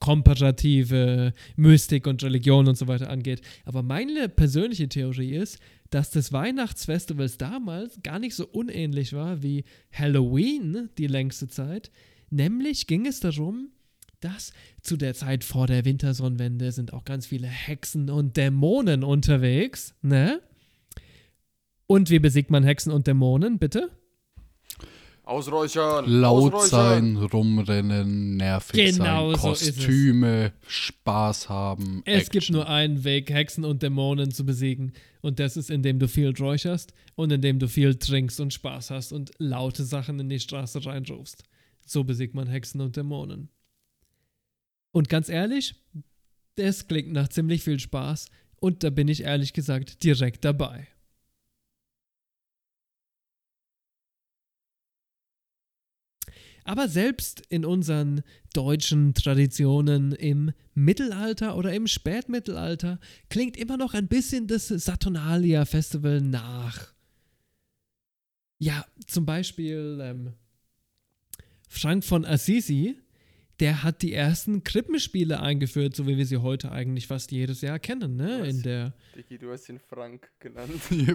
komparative 0.00 1.34
Mystik 1.56 2.06
und 2.06 2.24
Religion 2.24 2.66
und 2.66 2.78
so 2.78 2.88
weiter 2.88 3.10
angeht. 3.10 3.42
Aber 3.66 3.82
meine 3.82 4.30
persönliche 4.30 4.88
Theorie 4.88 5.34
ist, 5.34 5.58
dass 5.90 6.10
das 6.10 6.32
Weihnachtsfestival 6.32 7.28
damals 7.36 8.02
gar 8.02 8.18
nicht 8.18 8.34
so 8.34 8.46
unähnlich 8.46 9.12
war 9.12 9.42
wie 9.42 9.64
Halloween 9.92 10.88
die 10.96 11.08
längste 11.08 11.48
Zeit. 11.48 11.90
Nämlich 12.30 12.86
ging 12.86 13.04
es 13.06 13.20
darum, 13.20 13.68
dass 14.20 14.54
zu 14.80 14.96
der 14.96 15.12
Zeit 15.12 15.44
vor 15.44 15.66
der 15.66 15.84
Wintersonnenwende 15.84 16.72
sind 16.72 16.94
auch 16.94 17.04
ganz 17.04 17.26
viele 17.26 17.48
Hexen 17.48 18.08
und 18.08 18.38
Dämonen 18.38 19.04
unterwegs, 19.04 19.94
ne? 20.00 20.40
Und 21.86 22.10
wie 22.10 22.18
besiegt 22.18 22.50
man 22.50 22.64
Hexen 22.64 22.92
und 22.92 23.06
Dämonen, 23.06 23.58
bitte? 23.58 23.90
Ausräuchern. 25.24 26.06
Laut 26.10 26.52
Ausräuchern. 26.52 27.16
sein, 27.16 27.16
rumrennen, 27.16 28.36
nervig 28.36 28.96
Genau 28.96 29.32
sein, 29.32 29.40
so 29.40 29.52
ist 29.52 29.62
es. 29.62 29.76
Kostüme, 29.76 30.52
Spaß 30.66 31.48
haben. 31.48 32.02
Es 32.04 32.24
Action. 32.24 32.32
gibt 32.32 32.50
nur 32.50 32.68
einen 32.68 33.04
Weg, 33.04 33.30
Hexen 33.30 33.64
und 33.64 33.82
Dämonen 33.82 34.32
zu 34.32 34.44
besiegen. 34.44 34.92
Und 35.20 35.38
das 35.38 35.56
ist, 35.56 35.70
indem 35.70 36.00
du 36.00 36.08
viel 36.08 36.34
räucherst 36.36 36.92
und 37.14 37.30
indem 37.30 37.60
du 37.60 37.68
viel 37.68 37.94
trinkst 37.94 38.40
und 38.40 38.52
Spaß 38.52 38.90
hast 38.90 39.12
und 39.12 39.30
laute 39.38 39.84
Sachen 39.84 40.18
in 40.18 40.28
die 40.28 40.40
Straße 40.40 40.84
reinrufst. 40.84 41.44
So 41.86 42.02
besiegt 42.02 42.34
man 42.34 42.48
Hexen 42.48 42.80
und 42.80 42.96
Dämonen. 42.96 43.48
Und 44.90 45.08
ganz 45.08 45.28
ehrlich, 45.28 45.76
das 46.56 46.88
klingt 46.88 47.12
nach 47.12 47.28
ziemlich 47.28 47.62
viel 47.62 47.78
Spaß. 47.78 48.26
Und 48.56 48.82
da 48.82 48.90
bin 48.90 49.08
ich 49.08 49.22
ehrlich 49.22 49.52
gesagt 49.52 50.02
direkt 50.04 50.44
dabei. 50.44 50.88
Aber 56.64 56.88
selbst 56.88 57.42
in 57.48 57.64
unseren 57.64 58.22
deutschen 58.52 59.14
Traditionen 59.14 60.12
im 60.12 60.52
Mittelalter 60.74 61.56
oder 61.56 61.72
im 61.74 61.86
Spätmittelalter 61.86 63.00
klingt 63.28 63.56
immer 63.56 63.76
noch 63.76 63.94
ein 63.94 64.08
bisschen 64.08 64.46
das 64.46 64.68
Saturnalia-Festival 64.68 66.20
nach. 66.20 66.92
Ja, 68.58 68.86
zum 69.06 69.26
Beispiel 69.26 69.98
ähm, 70.00 70.34
Frank 71.68 72.04
von 72.04 72.24
Assisi, 72.24 72.96
der 73.62 73.84
hat 73.84 74.02
die 74.02 74.12
ersten 74.12 74.64
Krippenspiele 74.64 75.38
eingeführt, 75.38 75.94
so 75.94 76.08
wie 76.08 76.16
wir 76.18 76.26
sie 76.26 76.38
heute 76.38 76.72
eigentlich 76.72 77.06
fast 77.06 77.30
jedes 77.30 77.60
Jahr 77.60 77.78
kennen, 77.78 78.16
ne? 78.16 78.40
Was? 78.40 78.48
In 78.48 78.62
der 78.62 78.92
Dicky, 79.14 79.38
du 79.38 79.52
hast 79.52 79.68
ihn 79.68 79.78
Frank 79.78 80.28
genannt. 80.40 80.72
Frank 80.80 81.06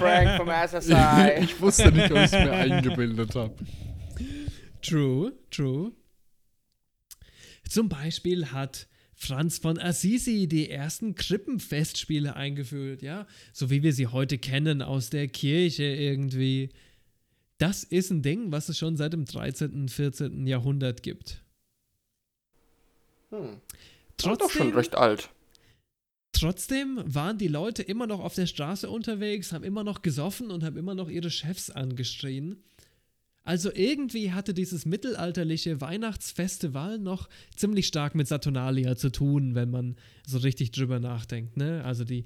Frank 0.00 0.36
vom 0.36 0.48
SSI. 0.48 1.42
ich 1.44 1.60
wusste 1.60 1.92
nicht, 1.92 2.10
ob 2.10 2.16
ich 2.18 2.24
es 2.24 2.32
mir 2.32 2.50
eingebildet 2.50 3.36
habe. 3.36 3.54
True, 4.82 5.32
true. 5.52 5.92
Zum 7.68 7.88
Beispiel 7.88 8.46
hat 8.46 8.88
Franz 9.14 9.58
von 9.58 9.78
Assisi 9.78 10.48
die 10.48 10.70
ersten 10.70 11.14
Krippenfestspiele 11.14 12.34
eingeführt, 12.34 13.00
ja, 13.00 13.28
so 13.52 13.70
wie 13.70 13.84
wir 13.84 13.92
sie 13.92 14.08
heute 14.08 14.38
kennen 14.38 14.82
aus 14.82 15.10
der 15.10 15.28
Kirche 15.28 15.84
irgendwie. 15.84 16.70
Das 17.62 17.84
ist 17.84 18.10
ein 18.10 18.22
Ding, 18.22 18.50
was 18.50 18.68
es 18.68 18.76
schon 18.76 18.96
seit 18.96 19.12
dem 19.12 19.24
13., 19.24 19.88
14. 19.88 20.48
Jahrhundert 20.48 21.04
gibt. 21.04 21.44
Hm. 23.30 23.60
Doch 24.16 24.24
schon 24.24 24.38
Trotzdem, 24.38 24.74
recht 24.74 24.96
alt. 24.96 25.30
trotzdem 26.32 27.00
waren 27.04 27.38
die 27.38 27.46
Leute 27.46 27.84
immer 27.84 28.08
noch 28.08 28.18
auf 28.18 28.34
der 28.34 28.46
Straße 28.46 28.90
unterwegs, 28.90 29.52
haben 29.52 29.62
immer 29.62 29.84
noch 29.84 30.02
gesoffen 30.02 30.50
und 30.50 30.64
haben 30.64 30.76
immer 30.76 30.96
noch 30.96 31.08
ihre 31.08 31.30
Chefs 31.30 31.70
angeschrien. 31.70 32.64
Also 33.44 33.70
irgendwie 33.72 34.32
hatte 34.32 34.54
dieses 34.54 34.84
mittelalterliche 34.84 35.80
Weihnachtsfestival 35.80 36.98
noch 36.98 37.28
ziemlich 37.54 37.86
stark 37.86 38.16
mit 38.16 38.26
Saturnalia 38.26 38.96
zu 38.96 39.12
tun, 39.12 39.54
wenn 39.54 39.70
man 39.70 39.94
so 40.26 40.38
richtig 40.38 40.72
drüber 40.72 40.98
nachdenkt. 40.98 41.56
Ne? 41.56 41.84
Also 41.84 42.02
die 42.02 42.24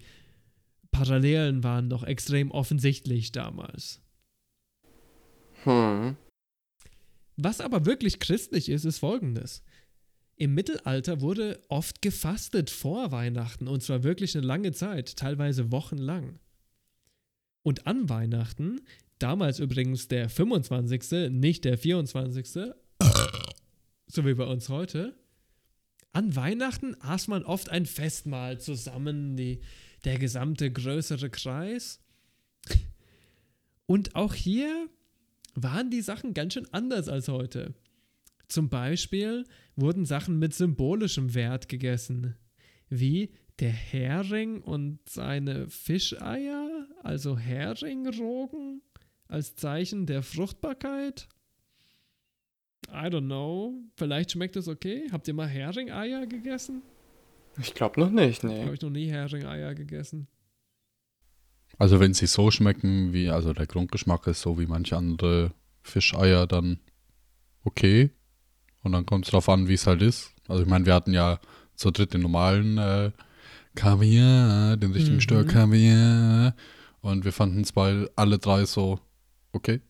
Parallelen 0.93 1.63
waren 1.63 1.89
noch 1.89 2.05
extrem 2.05 2.51
offensichtlich 2.51 3.33
damals. 3.33 4.01
Hm. 5.67 6.17
Was 7.37 7.61
aber 7.61 7.85
wirklich 7.85 8.19
christlich 8.19 8.69
ist, 8.69 8.85
ist 8.85 8.99
folgendes. 8.99 9.63
Im 10.37 10.55
Mittelalter 10.55 11.21
wurde 11.21 11.63
oft 11.69 12.03
gefastet 12.03 12.71
vor 12.71 13.11
Weihnachten 13.11 13.69
und 13.69 13.83
zwar 13.83 14.03
wirklich 14.03 14.37
eine 14.37 14.47
lange 14.47 14.73
Zeit, 14.73 15.17
teilweise 15.17 15.73
wochenlang. 15.73 16.39
Und 17.63 17.87
an 17.87 18.09
Weihnachten, 18.09 18.81
damals 19.19 19.59
übrigens 19.59 20.09
der 20.09 20.29
25., 20.29 21.31
nicht 21.31 21.65
der 21.65 21.79
24., 21.79 22.47
so 24.07 24.25
wie 24.25 24.35
bei 24.35 24.45
uns 24.45 24.69
heute, 24.69 25.19
an 26.13 26.37
Weihnachten 26.37 26.95
aß 27.01 27.29
man 27.29 27.43
oft 27.43 27.71
ein 27.71 27.85
Festmahl 27.85 28.61
zusammen, 28.61 29.37
die, 29.37 29.61
der 30.05 30.19
gesamte 30.19 30.71
größere 30.71 31.29
Kreis. 31.29 32.01
Und 33.87 34.17
auch 34.17 34.35
hier 34.35 34.89
waren 35.57 35.91
die 35.91 36.03
Sachen 36.03 36.35
ganz 36.35 36.55
schön 36.55 36.69
anders 36.73 37.09
als 37.09 37.29
heute. 37.29 37.75
Zum 38.47 38.69
Beispiel 38.69 39.45
wurden 39.75 40.05
Sachen 40.05 40.39
mit 40.39 40.55
symbolischem 40.55 41.35
Wert 41.35 41.69
gegessen, 41.69 42.37
wie 42.89 43.33
der 43.59 43.73
Hering 43.73 44.61
und 44.61 45.01
seine 45.09 45.69
Fischeier, 45.69 46.87
also 47.03 47.39
Heringrogen, 47.39 48.83
als 49.29 49.57
Zeichen 49.57 50.07
der 50.07 50.23
Fruchtbarkeit. 50.23 51.29
I 52.89 53.07
don't 53.07 53.27
know. 53.27 53.75
Vielleicht 53.97 54.33
schmeckt 54.33 54.57
es 54.57 54.69
okay. 54.69 55.09
Habt 55.11 55.27
ihr 55.27 55.35
mal 55.35 55.49
Heringeier 55.49 56.27
gegessen? 56.27 56.83
Ich 57.59 57.75
glaube 57.75 57.99
noch 57.99 58.11
nicht, 58.11 58.45
Habe 58.45 58.55
nee. 58.55 58.73
ich 58.73 58.83
noch 58.83 58.91
nie 58.91 59.07
Heringeier 59.11 59.75
gegessen. 59.75 60.29
Also 61.79 62.01
wenn 62.01 62.15
sie 62.15 62.27
so 62.27 62.51
schmecken, 62.51 63.13
wie, 63.13 63.29
also 63.31 63.53
der 63.53 63.67
Grundgeschmack 63.67 64.27
ist 64.27 64.41
so 64.41 64.59
wie 64.59 64.67
manche 64.67 64.97
andere 64.97 65.53
Fischeier, 65.83 66.47
dann 66.47 66.79
okay. 67.65 68.11
Und 68.83 68.93
dann 68.93 69.05
kommt 69.05 69.27
es 69.27 69.31
drauf 69.33 69.49
an, 69.49 69.69
wie 69.69 69.75
es 69.75 69.87
halt 69.87 70.01
ist. 70.03 70.33
Also 70.49 70.63
ich 70.63 70.69
meine, 70.69 70.87
wir 70.87 70.95
hatten 70.95 71.13
ja 71.13 71.39
zu 71.75 71.91
dritt 71.91 72.15
den 72.15 72.23
normalen 72.23 72.79
äh, 72.79 73.11
Kaviar, 73.75 74.77
den 74.77 74.93
richtigen 74.93 75.17
Mhm. 75.17 75.21
Stör 75.21 75.45
Kaviar. 75.45 76.55
Und 77.03 77.25
wir 77.25 77.33
fanden 77.33 77.61
es 77.61 77.73
bei 77.73 78.09
alle 78.17 78.39
drei 78.39 78.65
so 78.65 78.99
okay. 79.53 79.81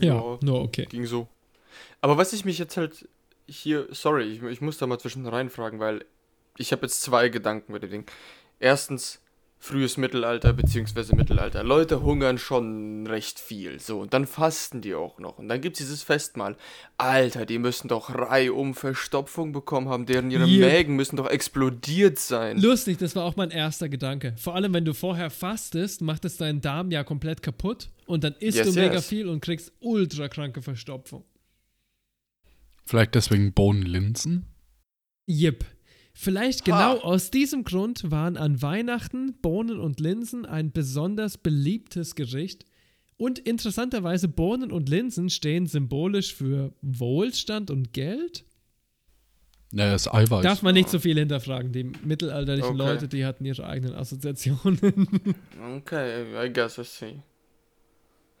Ja, 0.00 0.14
Ja. 0.14 0.38
nur 0.42 0.62
okay. 0.62 0.86
Ging 0.86 1.06
so. 1.06 1.28
Aber 2.00 2.16
was 2.18 2.32
ich 2.32 2.44
mich 2.44 2.58
jetzt 2.58 2.76
halt 2.76 3.08
hier, 3.46 3.86
sorry, 3.90 4.24
ich, 4.24 4.42
ich 4.42 4.60
muss 4.60 4.78
da 4.78 4.86
mal 4.86 4.98
zwischen 4.98 5.26
reinfragen, 5.26 5.78
weil 5.78 6.04
ich 6.58 6.72
habe 6.72 6.82
jetzt 6.82 7.02
zwei 7.02 7.28
Gedanken 7.28 7.72
bei 7.72 7.78
dem 7.78 7.90
Ding. 7.90 8.04
Erstens, 8.58 9.20
frühes 9.66 9.96
Mittelalter 9.96 10.52
beziehungsweise 10.52 11.16
Mittelalter. 11.16 11.64
Leute 11.64 12.02
hungern 12.02 12.38
schon 12.38 13.06
recht 13.06 13.40
viel. 13.40 13.80
So, 13.80 14.00
und 14.00 14.14
dann 14.14 14.26
fasten 14.26 14.80
die 14.80 14.94
auch 14.94 15.18
noch. 15.18 15.38
Und 15.38 15.48
dann 15.48 15.60
gibt 15.60 15.76
es 15.76 15.84
dieses 15.84 16.02
Festmahl. 16.02 16.56
Alter, 16.96 17.44
die 17.46 17.58
müssen 17.58 17.88
doch 17.88 18.14
reihum 18.14 18.74
Verstopfung 18.74 19.52
bekommen 19.52 19.88
haben, 19.88 20.06
deren 20.06 20.30
ihre 20.30 20.46
Yep. 20.46 20.60
Mägen 20.60 20.96
müssen 20.96 21.16
doch 21.16 21.28
explodiert 21.28 22.18
sein. 22.18 22.58
Lustig, 22.58 22.98
das 22.98 23.16
war 23.16 23.24
auch 23.24 23.36
mein 23.36 23.50
erster 23.50 23.88
Gedanke. 23.88 24.34
Vor 24.36 24.54
allem, 24.54 24.72
wenn 24.72 24.84
du 24.84 24.94
vorher 24.94 25.30
fastest, 25.30 26.00
macht 26.00 26.24
es 26.24 26.36
deinen 26.36 26.60
Darm 26.60 26.90
ja 26.92 27.02
komplett 27.02 27.42
kaputt 27.42 27.90
und 28.06 28.22
dann 28.22 28.34
isst 28.34 28.58
Yes, 28.58 28.72
du 28.72 28.80
mega 28.80 28.94
yes. 28.94 29.06
viel 29.08 29.28
und 29.28 29.40
kriegst 29.40 29.72
ultra 29.80 30.28
kranke 30.28 30.62
Verstopfung. 30.62 31.24
Vielleicht 32.84 33.16
deswegen 33.16 33.52
Bohnenlinsen? 33.52 34.46
Jip. 35.26 35.64
Vielleicht 36.18 36.64
genau 36.64 36.94
Ha. 36.94 37.04
aus 37.04 37.30
diesem 37.30 37.62
Grund 37.62 38.10
waren 38.10 38.38
an 38.38 38.62
Weihnachten 38.62 39.34
Bohnen 39.42 39.78
und 39.78 40.00
Linsen 40.00 40.46
ein 40.46 40.72
besonders 40.72 41.36
beliebtes 41.36 42.14
Gericht, 42.14 42.64
Und 43.18 43.38
interessanterweise, 43.38 44.26
Bohnen 44.28 44.72
und 44.72 44.88
Linsen 44.88 45.30
stehen 45.30 45.66
symbolisch 45.66 46.34
für 46.34 46.72
Wohlstand 46.82 47.70
und 47.70 47.92
Geld. 47.92 48.44
Ja, 49.72 49.90
das 49.90 50.12
Eiweiß. 50.12 50.42
Darf 50.42 50.62
man 50.62 50.74
nicht 50.74 50.88
so 50.88 50.98
viel 50.98 51.18
hinterfragen. 51.18 51.72
Die 51.72 51.84
mittelalterlichen 51.84 52.80
okay. 52.80 52.90
Leute, 52.90 53.08
die 53.08 53.24
hatten 53.24 53.44
ihre 53.44 53.66
eigenen 53.66 53.94
Assoziationen. 53.94 54.78
okay, 55.76 56.46
I 56.46 56.52
guess 56.52 56.78
I 56.78 56.84
see. 56.84 57.20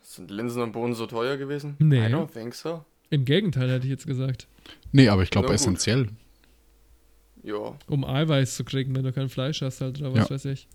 Sind 0.00 0.30
Linsen 0.30 0.62
und 0.62 0.72
Bohnen 0.72 0.94
so 0.94 1.06
teuer 1.06 1.36
gewesen? 1.36 1.76
Nee. 1.78 2.06
I 2.06 2.12
don't 2.12 2.32
think 2.32 2.54
so. 2.54 2.84
Im 3.10 3.24
Gegenteil, 3.24 3.70
hätte 3.70 3.86
ich 3.86 3.90
jetzt 3.90 4.06
gesagt. 4.06 4.46
Nee, 4.92 5.08
aber 5.08 5.22
ich 5.22 5.30
glaube 5.30 5.52
essentiell. 5.52 6.08
Ja. 7.46 7.76
Um 7.86 8.04
Eiweiß 8.04 8.56
zu 8.56 8.64
kriegen, 8.64 8.94
wenn 8.96 9.04
du 9.04 9.12
kein 9.12 9.28
Fleisch 9.28 9.62
hast, 9.62 9.80
halt, 9.80 10.00
oder 10.00 10.12
was 10.12 10.28
ja. 10.28 10.34
weiß 10.34 10.44
ich. 10.46 10.66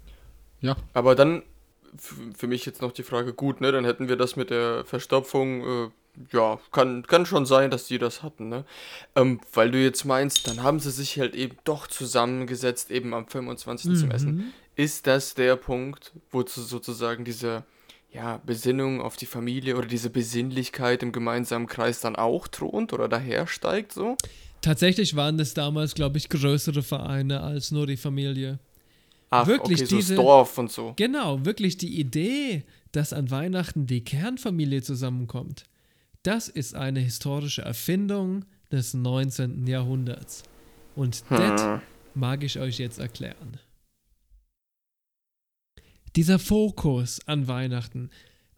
Ja. 0.62 0.78
Aber 0.94 1.16
dann 1.16 1.44
für 1.98 2.48
mich 2.48 2.66
jetzt 2.66 2.82
noch 2.82 2.94
die 2.94 3.04
Frage, 3.04 3.34
gut, 3.34 3.60
ne, 3.60 3.72
dann 3.74 3.84
hätten 3.84 4.08
wir 4.08 4.16
das 4.16 4.38
mit 4.38 4.50
der 4.50 4.86
Verstopfung, 4.86 5.62
äh, 5.62 5.90
ja, 6.32 6.60
kann, 6.72 7.04
kann 7.04 7.26
schon 7.26 7.46
sein, 7.46 7.72
dass 7.72 7.88
die 7.88 7.98
das 7.98 8.24
hatten, 8.24 8.48
ne? 8.48 8.64
Ähm, 9.16 9.42
weil 9.54 9.72
du 9.72 9.82
jetzt 9.82 10.06
meinst, 10.06 10.48
dann 10.48 10.64
haben 10.64 10.80
sie 10.80 10.92
sich 10.92 11.20
halt 11.20 11.36
eben 11.36 11.58
doch 11.66 11.88
zusammengesetzt, 11.88 12.90
eben 12.92 13.14
am 13.14 13.28
25. 13.28 13.92
Mhm. 13.92 13.96
zum 13.96 14.12
Essen. 14.12 14.54
Ist 14.76 15.08
das 15.08 15.34
der 15.36 15.58
Punkt, 15.58 16.14
wo 16.32 16.46
sozusagen 16.46 17.26
diese 17.26 17.64
ja, 18.12 18.42
Besinnung 18.46 19.02
auf 19.02 19.18
die 19.18 19.26
Familie 19.26 19.78
oder 19.78 19.88
diese 19.88 20.10
Besinnlichkeit 20.10 21.04
im 21.04 21.12
gemeinsamen 21.12 21.68
Kreis 21.68 22.02
dann 22.02 22.16
auch 22.16 22.48
thront 22.48 22.94
oder 22.94 23.10
dahersteigt 23.10 23.92
so? 23.92 24.18
Tatsächlich 24.62 25.16
waren 25.16 25.40
es 25.40 25.54
damals, 25.54 25.96
glaube 25.96 26.18
ich, 26.18 26.30
größere 26.30 26.84
Vereine 26.84 27.42
als 27.42 27.72
nur 27.72 27.88
die 27.88 27.98
Familie. 27.98 28.60
Ach, 29.32 29.48
wirklich 29.48 29.80
okay, 29.80 29.90
so 29.90 29.96
diese, 29.96 30.16
Dorf 30.16 30.58
und 30.58 30.72
so. 30.72 30.94
Genau, 30.98 31.44
wirklich 31.46 31.78
die 31.78 32.00
Idee, 32.00 32.64
dass 32.92 33.14
an 33.14 33.32
Weihnachten 33.32 33.88
die 33.88 34.04
Kernfamilie 34.04 34.82
zusammenkommt, 34.82 35.64
das 36.24 36.48
ist 36.50 36.76
eine 36.76 37.00
historische 37.00 37.64
Erfindung 37.64 38.46
des 38.72 38.94
19. 38.94 39.66
Jahrhunderts. 39.66 40.44
Und 40.96 41.24
hm. 41.30 41.38
das 41.38 41.82
mag 42.14 42.44
ich 42.44 42.60
euch 42.60 42.78
jetzt 42.78 43.00
erklären. 43.00 43.58
Dieser 46.16 46.40
Fokus 46.40 47.26
an 47.26 47.48
Weihnachten 47.48 48.10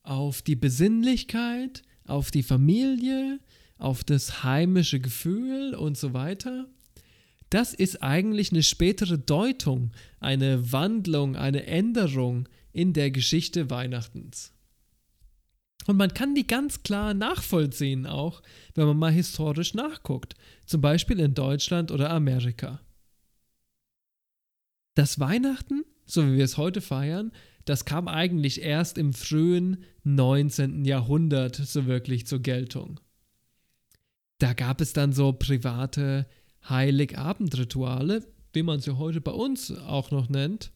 auf 0.01 0.41
die 0.41 0.55
Besinnlichkeit, 0.55 1.83
auf 2.07 2.31
die 2.31 2.43
Familie, 2.43 3.39
auf 3.83 4.03
das 4.03 4.43
heimische 4.43 4.99
Gefühl 4.99 5.75
und 5.75 5.97
so 5.97 6.13
weiter, 6.13 6.67
das 7.49 7.73
ist 7.73 8.01
eigentlich 8.01 8.51
eine 8.51 8.63
spätere 8.63 9.17
Deutung, 9.17 9.91
eine 10.19 10.71
Wandlung, 10.71 11.35
eine 11.35 11.65
Änderung 11.67 12.49
in 12.71 12.93
der 12.93 13.11
Geschichte 13.11 13.69
Weihnachtens. 13.69 14.53
Und 15.85 15.97
man 15.97 16.13
kann 16.13 16.33
die 16.33 16.47
ganz 16.47 16.81
klar 16.83 17.13
nachvollziehen, 17.13 18.07
auch 18.07 18.41
wenn 18.73 18.87
man 18.87 18.97
mal 18.97 19.11
historisch 19.11 19.73
nachguckt, 19.73 20.33
zum 20.65 20.81
Beispiel 20.81 21.19
in 21.19 21.33
Deutschland 21.33 21.91
oder 21.91 22.09
Amerika. 22.09 22.79
Das 24.95 25.19
Weihnachten, 25.19 25.83
so 26.05 26.25
wie 26.25 26.37
wir 26.37 26.45
es 26.45 26.57
heute 26.57 26.81
feiern, 26.81 27.31
das 27.65 27.85
kam 27.85 28.07
eigentlich 28.07 28.61
erst 28.61 28.97
im 28.97 29.13
frühen 29.13 29.83
19. 30.03 30.85
Jahrhundert 30.85 31.55
so 31.55 31.85
wirklich 31.85 32.27
zur 32.27 32.39
Geltung. 32.39 32.99
Da 34.39 34.53
gab 34.53 34.81
es 34.81 34.93
dann 34.93 35.13
so 35.13 35.33
private 35.33 36.27
Heiligabendrituale, 36.67 38.25
wie 38.53 38.63
man 38.63 38.79
sie 38.79 38.97
heute 38.97 39.21
bei 39.21 39.31
uns 39.31 39.71
auch 39.71 40.11
noch 40.11 40.29
nennt, 40.29 40.71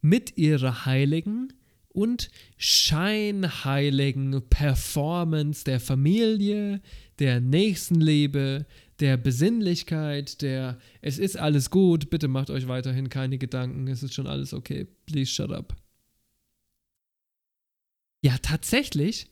mit 0.00 0.36
ihrer 0.36 0.86
heiligen 0.86 1.52
und 1.88 2.30
scheinheiligen 2.56 4.48
Performance 4.48 5.64
der 5.64 5.80
Familie, 5.80 6.80
der 7.18 7.40
Nächstenliebe, 7.40 8.66
der 9.00 9.16
Besinnlichkeit, 9.16 10.40
der 10.42 10.78
es 11.00 11.18
ist 11.18 11.36
alles 11.36 11.70
gut, 11.70 12.10
bitte 12.10 12.28
macht 12.28 12.50
euch 12.50 12.68
weiterhin 12.68 13.08
keine 13.08 13.38
Gedanken, 13.38 13.88
es 13.88 14.02
ist 14.02 14.14
schon 14.14 14.26
alles 14.26 14.54
okay, 14.54 14.86
please 15.06 15.30
shut 15.30 15.50
up. 15.50 15.74
Ja, 18.22 18.36
tatsächlich 18.38 19.30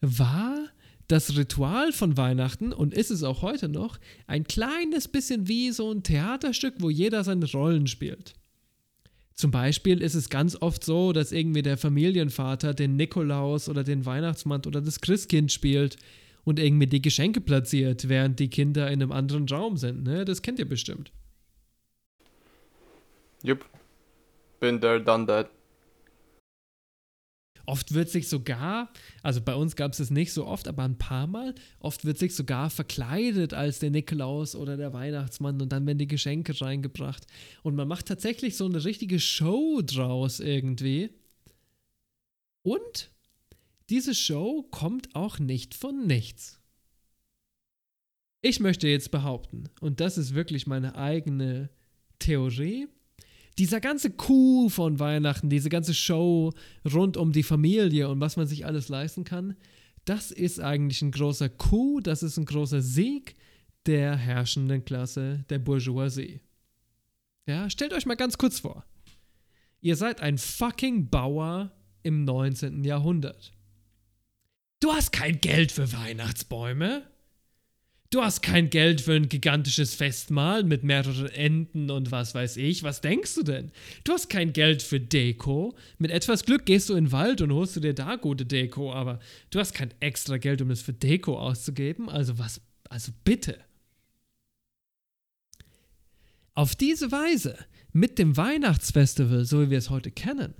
war 0.00 0.68
das 1.10 1.36
Ritual 1.36 1.92
von 1.92 2.16
Weihnachten, 2.16 2.72
und 2.72 2.94
ist 2.94 3.10
es 3.10 3.22
auch 3.22 3.42
heute 3.42 3.68
noch, 3.68 3.98
ein 4.26 4.44
kleines 4.44 5.08
bisschen 5.08 5.48
wie 5.48 5.70
so 5.72 5.90
ein 5.90 6.02
Theaterstück, 6.02 6.74
wo 6.78 6.90
jeder 6.90 7.24
seine 7.24 7.50
Rollen 7.50 7.86
spielt. 7.86 8.34
Zum 9.34 9.50
Beispiel 9.50 10.02
ist 10.02 10.14
es 10.14 10.28
ganz 10.28 10.56
oft 10.60 10.84
so, 10.84 11.12
dass 11.12 11.32
irgendwie 11.32 11.62
der 11.62 11.78
Familienvater 11.78 12.74
den 12.74 12.96
Nikolaus 12.96 13.68
oder 13.68 13.82
den 13.82 14.04
Weihnachtsmann 14.04 14.62
oder 14.66 14.82
das 14.82 15.00
Christkind 15.00 15.50
spielt 15.50 15.96
und 16.44 16.58
irgendwie 16.58 16.86
die 16.86 17.02
Geschenke 17.02 17.40
platziert, 17.40 18.08
während 18.08 18.38
die 18.38 18.48
Kinder 18.48 18.90
in 18.90 19.02
einem 19.02 19.12
anderen 19.12 19.48
Raum 19.48 19.78
sind. 19.78 20.04
Ne? 20.04 20.24
Das 20.24 20.42
kennt 20.42 20.58
ihr 20.58 20.68
bestimmt. 20.68 21.10
Jupp. 23.42 23.64
Been 24.60 24.78
there, 24.78 25.02
done 25.02 25.26
that. 25.26 25.48
Oft 27.70 27.94
wird 27.94 28.10
sich 28.10 28.28
sogar, 28.28 28.92
also 29.22 29.40
bei 29.40 29.54
uns 29.54 29.76
gab 29.76 29.92
es 29.92 30.00
es 30.00 30.10
nicht 30.10 30.32
so 30.32 30.44
oft, 30.44 30.66
aber 30.66 30.82
ein 30.82 30.98
paar 30.98 31.28
Mal, 31.28 31.54
oft 31.78 32.04
wird 32.04 32.18
sich 32.18 32.34
sogar 32.34 32.68
verkleidet 32.68 33.54
als 33.54 33.78
der 33.78 33.92
Nikolaus 33.92 34.56
oder 34.56 34.76
der 34.76 34.92
Weihnachtsmann 34.92 35.62
und 35.62 35.70
dann 35.70 35.86
werden 35.86 35.98
die 35.98 36.08
Geschenke 36.08 36.60
reingebracht. 36.60 37.28
Und 37.62 37.76
man 37.76 37.86
macht 37.86 38.06
tatsächlich 38.06 38.56
so 38.56 38.64
eine 38.64 38.84
richtige 38.84 39.20
Show 39.20 39.82
draus 39.82 40.40
irgendwie. 40.40 41.10
Und 42.62 43.12
diese 43.88 44.16
Show 44.16 44.66
kommt 44.72 45.14
auch 45.14 45.38
nicht 45.38 45.76
von 45.76 46.08
nichts. 46.08 46.58
Ich 48.42 48.58
möchte 48.58 48.88
jetzt 48.88 49.12
behaupten, 49.12 49.68
und 49.80 50.00
das 50.00 50.18
ist 50.18 50.34
wirklich 50.34 50.66
meine 50.66 50.96
eigene 50.96 51.70
Theorie, 52.18 52.88
dieser 53.60 53.80
ganze 53.80 54.10
Coup 54.10 54.70
von 54.70 54.98
Weihnachten, 54.98 55.50
diese 55.50 55.68
ganze 55.68 55.92
Show 55.92 56.54
rund 56.90 57.18
um 57.18 57.30
die 57.30 57.42
Familie 57.42 58.08
und 58.08 58.18
was 58.18 58.38
man 58.38 58.46
sich 58.46 58.64
alles 58.64 58.88
leisten 58.88 59.22
kann, 59.22 59.54
das 60.06 60.30
ist 60.30 60.60
eigentlich 60.60 61.02
ein 61.02 61.10
großer 61.10 61.50
Coup, 61.50 62.02
das 62.02 62.22
ist 62.22 62.38
ein 62.38 62.46
großer 62.46 62.80
Sieg 62.80 63.36
der 63.84 64.16
herrschenden 64.16 64.86
Klasse 64.86 65.44
der 65.50 65.58
Bourgeoisie. 65.58 66.40
Ja, 67.46 67.68
stellt 67.68 67.92
euch 67.92 68.06
mal 68.06 68.14
ganz 68.16 68.38
kurz 68.38 68.60
vor. 68.60 68.86
Ihr 69.82 69.96
seid 69.96 70.22
ein 70.22 70.38
fucking 70.38 71.10
Bauer 71.10 71.70
im 72.02 72.24
19. 72.24 72.82
Jahrhundert. 72.82 73.52
Du 74.80 74.90
hast 74.90 75.12
kein 75.12 75.38
Geld 75.38 75.70
für 75.70 75.92
Weihnachtsbäume. 75.92 77.06
Du 78.12 78.22
hast 78.22 78.42
kein 78.42 78.70
Geld 78.70 79.00
für 79.00 79.12
ein 79.12 79.28
gigantisches 79.28 79.94
Festmahl 79.94 80.64
mit 80.64 80.82
mehreren 80.82 81.28
Enten 81.28 81.92
und 81.92 82.10
was 82.10 82.34
weiß 82.34 82.56
ich. 82.56 82.82
Was 82.82 83.00
denkst 83.00 83.36
du 83.36 83.44
denn? 83.44 83.70
Du 84.02 84.12
hast 84.12 84.28
kein 84.28 84.52
Geld 84.52 84.82
für 84.82 84.98
Deko. 84.98 85.76
Mit 85.98 86.10
etwas 86.10 86.44
Glück 86.44 86.66
gehst 86.66 86.88
du 86.88 86.94
in 86.94 87.04
den 87.04 87.12
Wald 87.12 87.40
und 87.40 87.52
holst 87.52 87.76
du 87.76 87.80
dir 87.80 87.94
da 87.94 88.16
gute 88.16 88.44
Deko, 88.44 88.92
aber 88.92 89.20
du 89.50 89.60
hast 89.60 89.74
kein 89.74 89.94
extra 90.00 90.38
Geld, 90.38 90.60
um 90.60 90.72
es 90.72 90.82
für 90.82 90.92
Deko 90.92 91.38
auszugeben. 91.38 92.08
Also 92.08 92.36
was? 92.36 92.60
Also 92.88 93.12
bitte. 93.22 93.58
Auf 96.54 96.74
diese 96.74 97.12
Weise, 97.12 97.56
mit 97.92 98.18
dem 98.18 98.36
Weihnachtsfestival, 98.36 99.44
so 99.44 99.62
wie 99.62 99.70
wir 99.70 99.78
es 99.78 99.88
heute 99.88 100.10
kennen, 100.10 100.54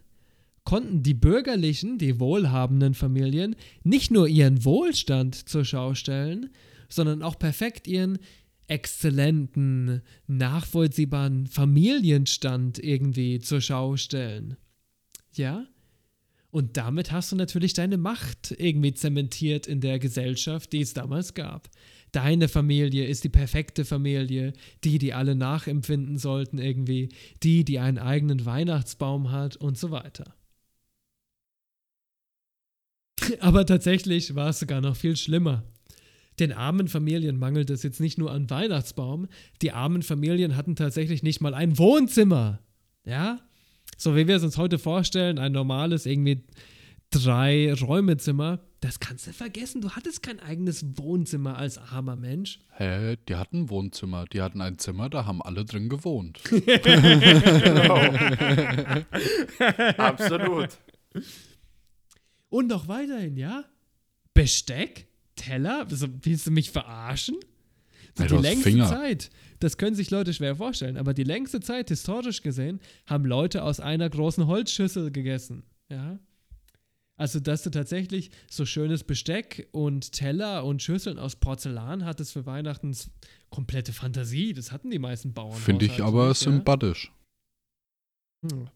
konnten 0.62 1.02
die 1.02 1.14
bürgerlichen, 1.14 1.98
die 1.98 2.20
wohlhabenden 2.20 2.94
Familien 2.94 3.56
nicht 3.82 4.12
nur 4.12 4.28
ihren 4.28 4.64
Wohlstand 4.64 5.48
zur 5.48 5.64
Schau 5.64 5.94
stellen, 5.96 6.50
sondern 6.90 7.22
auch 7.22 7.38
perfekt 7.38 7.86
ihren 7.86 8.18
exzellenten, 8.66 10.02
nachvollziehbaren 10.26 11.46
Familienstand 11.46 12.78
irgendwie 12.78 13.40
zur 13.40 13.60
Schau 13.60 13.96
stellen. 13.96 14.56
Ja? 15.32 15.66
Und 16.50 16.76
damit 16.76 17.12
hast 17.12 17.32
du 17.32 17.36
natürlich 17.36 17.74
deine 17.74 17.96
Macht 17.96 18.54
irgendwie 18.56 18.94
zementiert 18.94 19.66
in 19.66 19.80
der 19.80 19.98
Gesellschaft, 19.98 20.72
die 20.72 20.80
es 20.80 20.94
damals 20.94 21.34
gab. 21.34 21.68
Deine 22.12 22.48
Familie 22.48 23.06
ist 23.06 23.22
die 23.22 23.28
perfekte 23.28 23.84
Familie, 23.84 24.52
die, 24.82 24.98
die 24.98 25.14
alle 25.14 25.36
nachempfinden 25.36 26.18
sollten 26.18 26.58
irgendwie, 26.58 27.10
die, 27.42 27.64
die 27.64 27.78
einen 27.78 27.98
eigenen 27.98 28.44
Weihnachtsbaum 28.44 29.30
hat 29.30 29.56
und 29.56 29.78
so 29.78 29.92
weiter. 29.92 30.34
Aber 33.40 33.64
tatsächlich 33.64 34.34
war 34.34 34.48
es 34.48 34.58
sogar 34.58 34.80
noch 34.80 34.96
viel 34.96 35.16
schlimmer. 35.16 35.64
Den 36.40 36.52
armen 36.52 36.88
Familien 36.88 37.38
mangelt 37.38 37.70
es 37.70 37.82
jetzt 37.82 38.00
nicht 38.00 38.18
nur 38.18 38.32
an 38.32 38.48
Weihnachtsbaum, 38.48 39.28
die 39.60 39.72
armen 39.72 40.02
Familien 40.02 40.56
hatten 40.56 40.74
tatsächlich 40.74 41.22
nicht 41.22 41.40
mal 41.40 41.54
ein 41.54 41.78
Wohnzimmer. 41.78 42.60
Ja? 43.04 43.40
So 43.98 44.16
wie 44.16 44.26
wir 44.26 44.36
es 44.36 44.42
uns 44.42 44.56
heute 44.56 44.78
vorstellen, 44.78 45.38
ein 45.38 45.52
normales, 45.52 46.06
irgendwie 46.06 46.44
drei 47.10 47.74
Räumezimmer. 47.74 48.60
Das 48.80 48.98
kannst 48.98 49.26
du 49.26 49.32
vergessen. 49.32 49.82
Du 49.82 49.90
hattest 49.90 50.22
kein 50.22 50.40
eigenes 50.40 50.82
Wohnzimmer 50.96 51.58
als 51.58 51.76
armer 51.76 52.16
Mensch. 52.16 52.60
Hä, 52.70 53.16
die 53.28 53.34
hatten 53.34 53.64
ein 53.64 53.68
Wohnzimmer. 53.68 54.24
Die 54.32 54.40
hatten 54.40 54.62
ein 54.62 54.78
Zimmer, 54.78 55.10
da 55.10 55.26
haben 55.26 55.42
alle 55.42 55.66
drin 55.66 55.90
gewohnt. 55.90 56.40
Absolut. 59.98 60.68
Und 62.48 62.68
noch 62.68 62.88
weiterhin, 62.88 63.36
ja? 63.36 63.64
Besteck? 64.32 65.09
Teller? 65.40 65.86
Willst 65.88 66.46
du 66.46 66.50
mich 66.50 66.70
verarschen? 66.70 67.36
So 68.14 68.24
die 68.24 68.42
längste 68.42 68.70
Finger. 68.70 68.88
Zeit, 68.88 69.30
das 69.60 69.78
können 69.78 69.96
sich 69.96 70.10
Leute 70.10 70.34
schwer 70.34 70.56
vorstellen, 70.56 70.96
aber 70.96 71.14
die 71.14 71.24
längste 71.24 71.60
Zeit, 71.60 71.88
historisch 71.88 72.42
gesehen, 72.42 72.80
haben 73.06 73.24
Leute 73.24 73.62
aus 73.62 73.80
einer 73.80 74.10
großen 74.10 74.46
Holzschüssel 74.46 75.10
gegessen. 75.10 75.62
Ja. 75.88 76.18
Also, 77.16 77.38
dass 77.40 77.62
du 77.62 77.70
tatsächlich 77.70 78.30
so 78.50 78.66
schönes 78.66 79.04
Besteck 79.04 79.68
und 79.72 80.12
Teller 80.12 80.64
und 80.64 80.82
Schüsseln 80.82 81.18
aus 81.18 81.36
Porzellan 81.36 82.04
hattest 82.04 82.32
für 82.32 82.46
Weihnachten, 82.46 82.96
komplette 83.50 83.92
Fantasie. 83.92 84.52
Das 84.54 84.72
hatten 84.72 84.90
die 84.90 84.98
meisten 84.98 85.32
Bauern. 85.32 85.58
Finde 85.58 85.84
ich 85.84 86.02
aber 86.02 86.28
nicht, 86.28 86.38
sympathisch. 86.38 87.12
Ja? 88.42 88.50
Hm. 88.50 88.68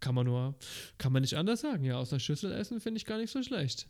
Kann 0.00 0.14
man 0.14 0.26
nur, 0.26 0.54
kann 0.96 1.12
man 1.12 1.22
nicht 1.22 1.34
anders 1.34 1.62
sagen. 1.62 1.82
Ja, 1.84 1.96
aus 1.96 2.12
einer 2.12 2.20
Schüssel 2.20 2.52
essen 2.52 2.80
finde 2.80 2.98
ich 2.98 3.04
gar 3.04 3.18
nicht 3.18 3.32
so 3.32 3.42
schlecht. 3.42 3.88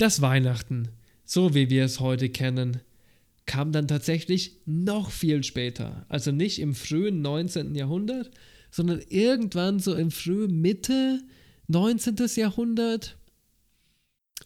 Das 0.00 0.22
Weihnachten, 0.22 0.88
so 1.26 1.54
wie 1.54 1.68
wir 1.68 1.84
es 1.84 2.00
heute 2.00 2.30
kennen, 2.30 2.80
kam 3.44 3.70
dann 3.70 3.86
tatsächlich 3.86 4.56
noch 4.64 5.10
viel 5.10 5.44
später. 5.44 6.06
Also 6.08 6.32
nicht 6.32 6.58
im 6.58 6.74
frühen 6.74 7.20
19. 7.20 7.74
Jahrhundert, 7.74 8.30
sondern 8.70 9.02
irgendwann 9.10 9.78
so 9.78 9.94
im 9.94 10.10
frühen 10.10 10.58
Mitte 10.62 11.20
19. 11.66 12.16
Jahrhundert. 12.36 13.18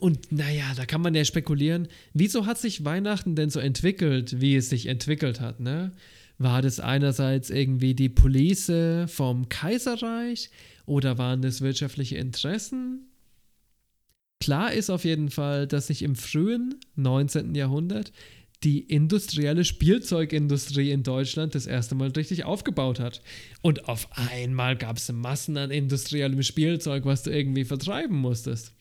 Und 0.00 0.32
naja, 0.32 0.72
da 0.74 0.86
kann 0.86 1.02
man 1.02 1.14
ja 1.14 1.24
spekulieren, 1.24 1.86
wieso 2.14 2.46
hat 2.46 2.58
sich 2.58 2.84
Weihnachten 2.84 3.36
denn 3.36 3.50
so 3.50 3.60
entwickelt, 3.60 4.40
wie 4.40 4.56
es 4.56 4.70
sich 4.70 4.86
entwickelt 4.86 5.40
hat, 5.40 5.60
ne? 5.60 5.92
War 6.36 6.62
das 6.62 6.80
einerseits 6.80 7.50
irgendwie 7.50 7.94
die 7.94 8.08
Police 8.08 8.72
vom 9.06 9.48
Kaiserreich 9.48 10.50
oder 10.84 11.16
waren 11.16 11.42
das 11.42 11.60
wirtschaftliche 11.60 12.16
Interessen? 12.16 13.06
Klar 14.44 14.74
ist 14.74 14.90
auf 14.90 15.06
jeden 15.06 15.30
Fall, 15.30 15.66
dass 15.66 15.86
sich 15.86 16.02
im 16.02 16.16
frühen 16.16 16.74
19. 16.96 17.54
Jahrhundert 17.54 18.12
die 18.62 18.80
industrielle 18.80 19.64
Spielzeugindustrie 19.64 20.90
in 20.90 21.02
Deutschland 21.02 21.54
das 21.54 21.66
erste 21.66 21.94
Mal 21.94 22.10
richtig 22.10 22.44
aufgebaut 22.44 23.00
hat. 23.00 23.22
Und 23.62 23.88
auf 23.88 24.06
einmal 24.12 24.76
gab 24.76 24.98
es 24.98 25.10
Massen 25.10 25.56
an 25.56 25.70
industriellem 25.70 26.42
Spielzeug, 26.42 27.06
was 27.06 27.22
du 27.22 27.30
irgendwie 27.30 27.64
vertreiben 27.64 28.18
musstest. 28.18 28.74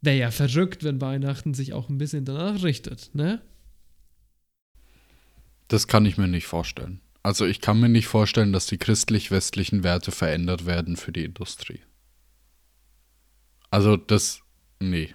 Wäre 0.00 0.16
ja 0.16 0.30
verrückt, 0.30 0.84
wenn 0.84 1.02
Weihnachten 1.02 1.52
sich 1.52 1.74
auch 1.74 1.90
ein 1.90 1.98
bisschen 1.98 2.24
danach 2.24 2.62
richtet, 2.62 3.10
ne? 3.12 3.42
Das 5.68 5.86
kann 5.86 6.06
ich 6.06 6.16
mir 6.16 6.28
nicht 6.28 6.46
vorstellen. 6.46 7.02
Also 7.22 7.44
ich 7.44 7.60
kann 7.60 7.78
mir 7.78 7.90
nicht 7.90 8.06
vorstellen, 8.06 8.54
dass 8.54 8.64
die 8.64 8.78
christlich-westlichen 8.78 9.84
Werte 9.84 10.12
verändert 10.12 10.64
werden 10.64 10.96
für 10.96 11.12
die 11.12 11.24
Industrie. 11.24 11.80
Also 13.70 13.98
das, 13.98 14.42
nee. 14.82 15.14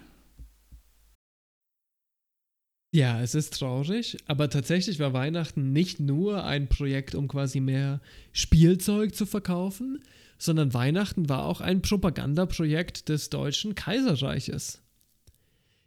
Ja, 2.90 3.20
es 3.20 3.34
ist 3.34 3.52
traurig, 3.52 4.16
aber 4.26 4.48
tatsächlich 4.48 4.98
war 4.98 5.12
Weihnachten 5.12 5.72
nicht 5.72 6.00
nur 6.00 6.44
ein 6.44 6.68
Projekt, 6.68 7.14
um 7.14 7.28
quasi 7.28 7.60
mehr 7.60 8.00
Spielzeug 8.32 9.14
zu 9.14 9.26
verkaufen, 9.26 10.02
sondern 10.38 10.72
Weihnachten 10.72 11.28
war 11.28 11.44
auch 11.44 11.60
ein 11.60 11.82
Propagandaprojekt 11.82 13.10
des 13.10 13.28
Deutschen 13.28 13.74
Kaiserreiches. 13.74 14.80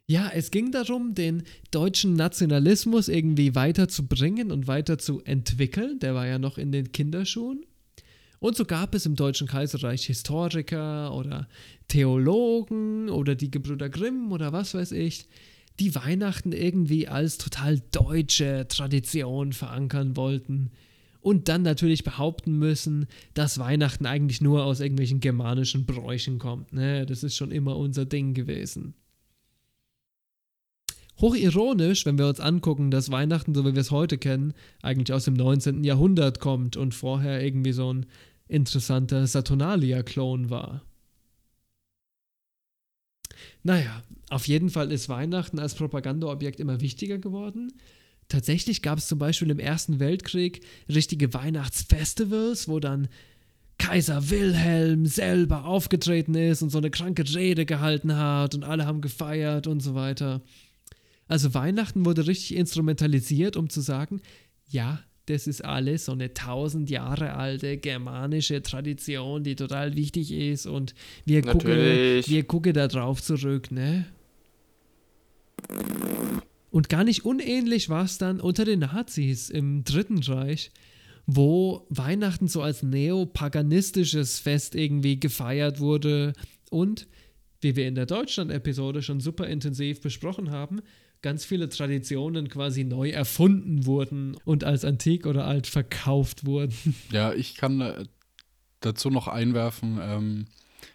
Ja, 0.06 0.30
es 0.34 0.52
ging 0.52 0.72
darum, 0.72 1.16
den 1.16 1.44
deutschen 1.72 2.14
Nationalismus 2.14 3.08
irgendwie 3.08 3.56
weiterzubringen 3.56 4.52
und 4.52 4.68
weiter 4.68 4.98
zu 4.98 5.22
entwickeln. 5.24 6.00
Der 6.00 6.14
war 6.14 6.28
ja 6.28 6.38
noch 6.38 6.58
in 6.58 6.72
den 6.72 6.92
Kinderschuhen. 6.92 7.66
Und 8.40 8.58
so 8.58 8.66
gab 8.66 8.94
es 8.94 9.06
im 9.06 9.16
Deutschen 9.16 9.48
Kaiserreich 9.48 10.06
Historiker 10.06 11.16
oder 11.16 11.48
Theologen 11.92 13.10
oder 13.10 13.36
die 13.36 13.52
Gebrüder 13.52 13.90
Grimm 13.90 14.32
oder 14.32 14.54
was 14.54 14.74
weiß 14.74 14.94
ich, 14.94 15.28
die 15.82 15.94
Weihnachten 15.94 16.54
irgendwie 16.54 17.10
als 17.10 17.38
total 17.38 17.82
deutsche 17.92 18.66
Tradition 18.70 19.52
verankern 19.52 20.16
wollten 20.16 20.72
und 21.20 21.50
dann 21.50 21.64
natürlich 21.64 22.06
behaupten 22.06 22.58
müssen, 22.58 23.08
dass 23.34 23.60
Weihnachten 23.60 24.06
eigentlich 24.06 24.40
nur 24.40 24.64
aus 24.64 24.80
irgendwelchen 24.80 25.20
germanischen 25.20 25.86
Bräuchen 25.86 26.40
kommt. 26.40 26.72
Ne? 26.72 27.06
Das 27.06 27.24
ist 27.24 27.36
schon 27.36 27.52
immer 27.52 27.76
unser 27.76 28.06
Ding 28.06 28.34
gewesen. 28.34 28.94
Hochironisch, 31.20 32.06
wenn 32.06 32.18
wir 32.18 32.30
uns 32.30 32.40
angucken, 32.40 32.90
dass 32.90 33.12
Weihnachten, 33.12 33.54
so 33.54 33.66
wie 33.66 33.74
wir 33.74 33.82
es 33.82 33.92
heute 33.92 34.18
kennen, 34.18 34.54
eigentlich 34.82 35.14
aus 35.14 35.26
dem 35.26 35.34
19. 35.34 35.84
Jahrhundert 35.84 36.40
kommt 36.40 36.78
und 36.78 36.96
vorher 36.96 37.44
irgendwie 37.44 37.74
so 37.74 37.92
ein 37.92 38.06
interessanter 38.48 39.28
Saturnalia-Klon 39.28 40.50
war. 40.50 40.84
Naja, 43.64 44.04
auf 44.30 44.48
jeden 44.48 44.70
Fall 44.70 44.92
ist 44.92 45.10
Weihnachten 45.10 45.60
als 45.60 45.76
Propagandaobjekt 45.76 46.60
immer 46.60 46.82
wichtiger 46.82 47.18
geworden. 47.18 47.74
Tatsächlich 48.28 48.82
gab 48.82 48.98
es 48.98 49.08
zum 49.08 49.20
Beispiel 49.20 49.50
im 49.50 49.60
Ersten 49.60 50.00
Weltkrieg 50.00 50.62
richtige 50.88 51.34
Weihnachtsfestivals, 51.34 52.68
wo 52.70 52.80
dann 52.80 53.10
Kaiser 53.78 54.30
Wilhelm 54.30 55.06
selber 55.06 55.66
aufgetreten 55.66 56.36
ist 56.36 56.62
und 56.62 56.70
so 56.70 56.78
eine 56.78 56.92
kranke 56.92 57.24
Rede 57.36 57.66
gehalten 57.66 58.16
hat 58.16 58.56
und 58.56 58.64
alle 58.64 58.86
haben 58.86 59.02
gefeiert 59.02 59.68
und 59.68 59.82
so 59.82 59.96
weiter. 59.96 60.42
Also 61.28 61.54
Weihnachten 61.54 62.06
wurde 62.06 62.28
richtig 62.28 62.56
instrumentalisiert, 62.56 63.58
um 63.58 63.70
zu 63.70 63.82
sagen, 63.82 64.22
ja, 64.68 65.00
das 65.28 65.48
ist 65.48 65.64
alles 65.64 66.06
so 66.06 66.14
eine 66.14 66.34
tausend 66.34 66.90
Jahre 66.90 67.34
alte 67.34 67.78
germanische 67.78 68.62
Tradition, 68.62 69.44
die 69.44 69.56
total 69.56 69.96
wichtig 69.96 70.32
ist 70.32 70.66
und 70.66 70.94
wir 71.26 71.42
gucken, 71.42 71.76
wir 72.26 72.44
gucken 72.44 72.74
da 72.74 72.88
drauf 72.88 73.22
zurück, 73.22 73.72
ne? 73.72 74.06
Und 76.72 76.90
gar 76.90 77.04
nicht 77.04 77.26
unähnlich 77.26 77.90
war 77.90 78.06
es 78.06 78.18
dann 78.18 78.40
unter 78.40 78.66
den 78.66 78.80
Nazis 78.80 79.50
im 79.50 79.84
Dritten 79.84 80.20
Reich, 80.20 80.72
wo 81.28 81.86
Weihnachten 81.90 82.48
so 82.48 82.62
als 82.62 82.82
neopaganistisches 82.82 84.40
Fest 84.40 84.76
irgendwie 84.76 85.20
gefeiert 85.20 85.80
wurde 85.80 86.34
und, 86.70 87.08
wie 87.60 87.76
wir 87.76 87.88
in 87.88 87.96
der 87.96 88.06
Deutschland-Episode 88.06 89.02
schon 89.02 89.20
super 89.20 89.48
intensiv 89.48 90.02
besprochen 90.02 90.50
haben, 90.50 90.82
ganz 91.22 91.46
viele 91.46 91.70
Traditionen 91.70 92.50
quasi 92.50 92.84
neu 92.84 93.10
erfunden 93.10 93.86
wurden 93.86 94.36
und 94.46 94.64
als 94.64 94.86
antik 94.86 95.26
oder 95.26 95.46
alt 95.46 95.68
verkauft 95.68 96.46
wurden. 96.46 96.74
Ja, 97.12 97.34
ich 97.34 97.56
kann 97.56 97.82
äh, 97.82 98.06
dazu 98.80 99.10
noch 99.10 99.28
einwerfen, 99.28 100.00
ähm, 100.02 100.46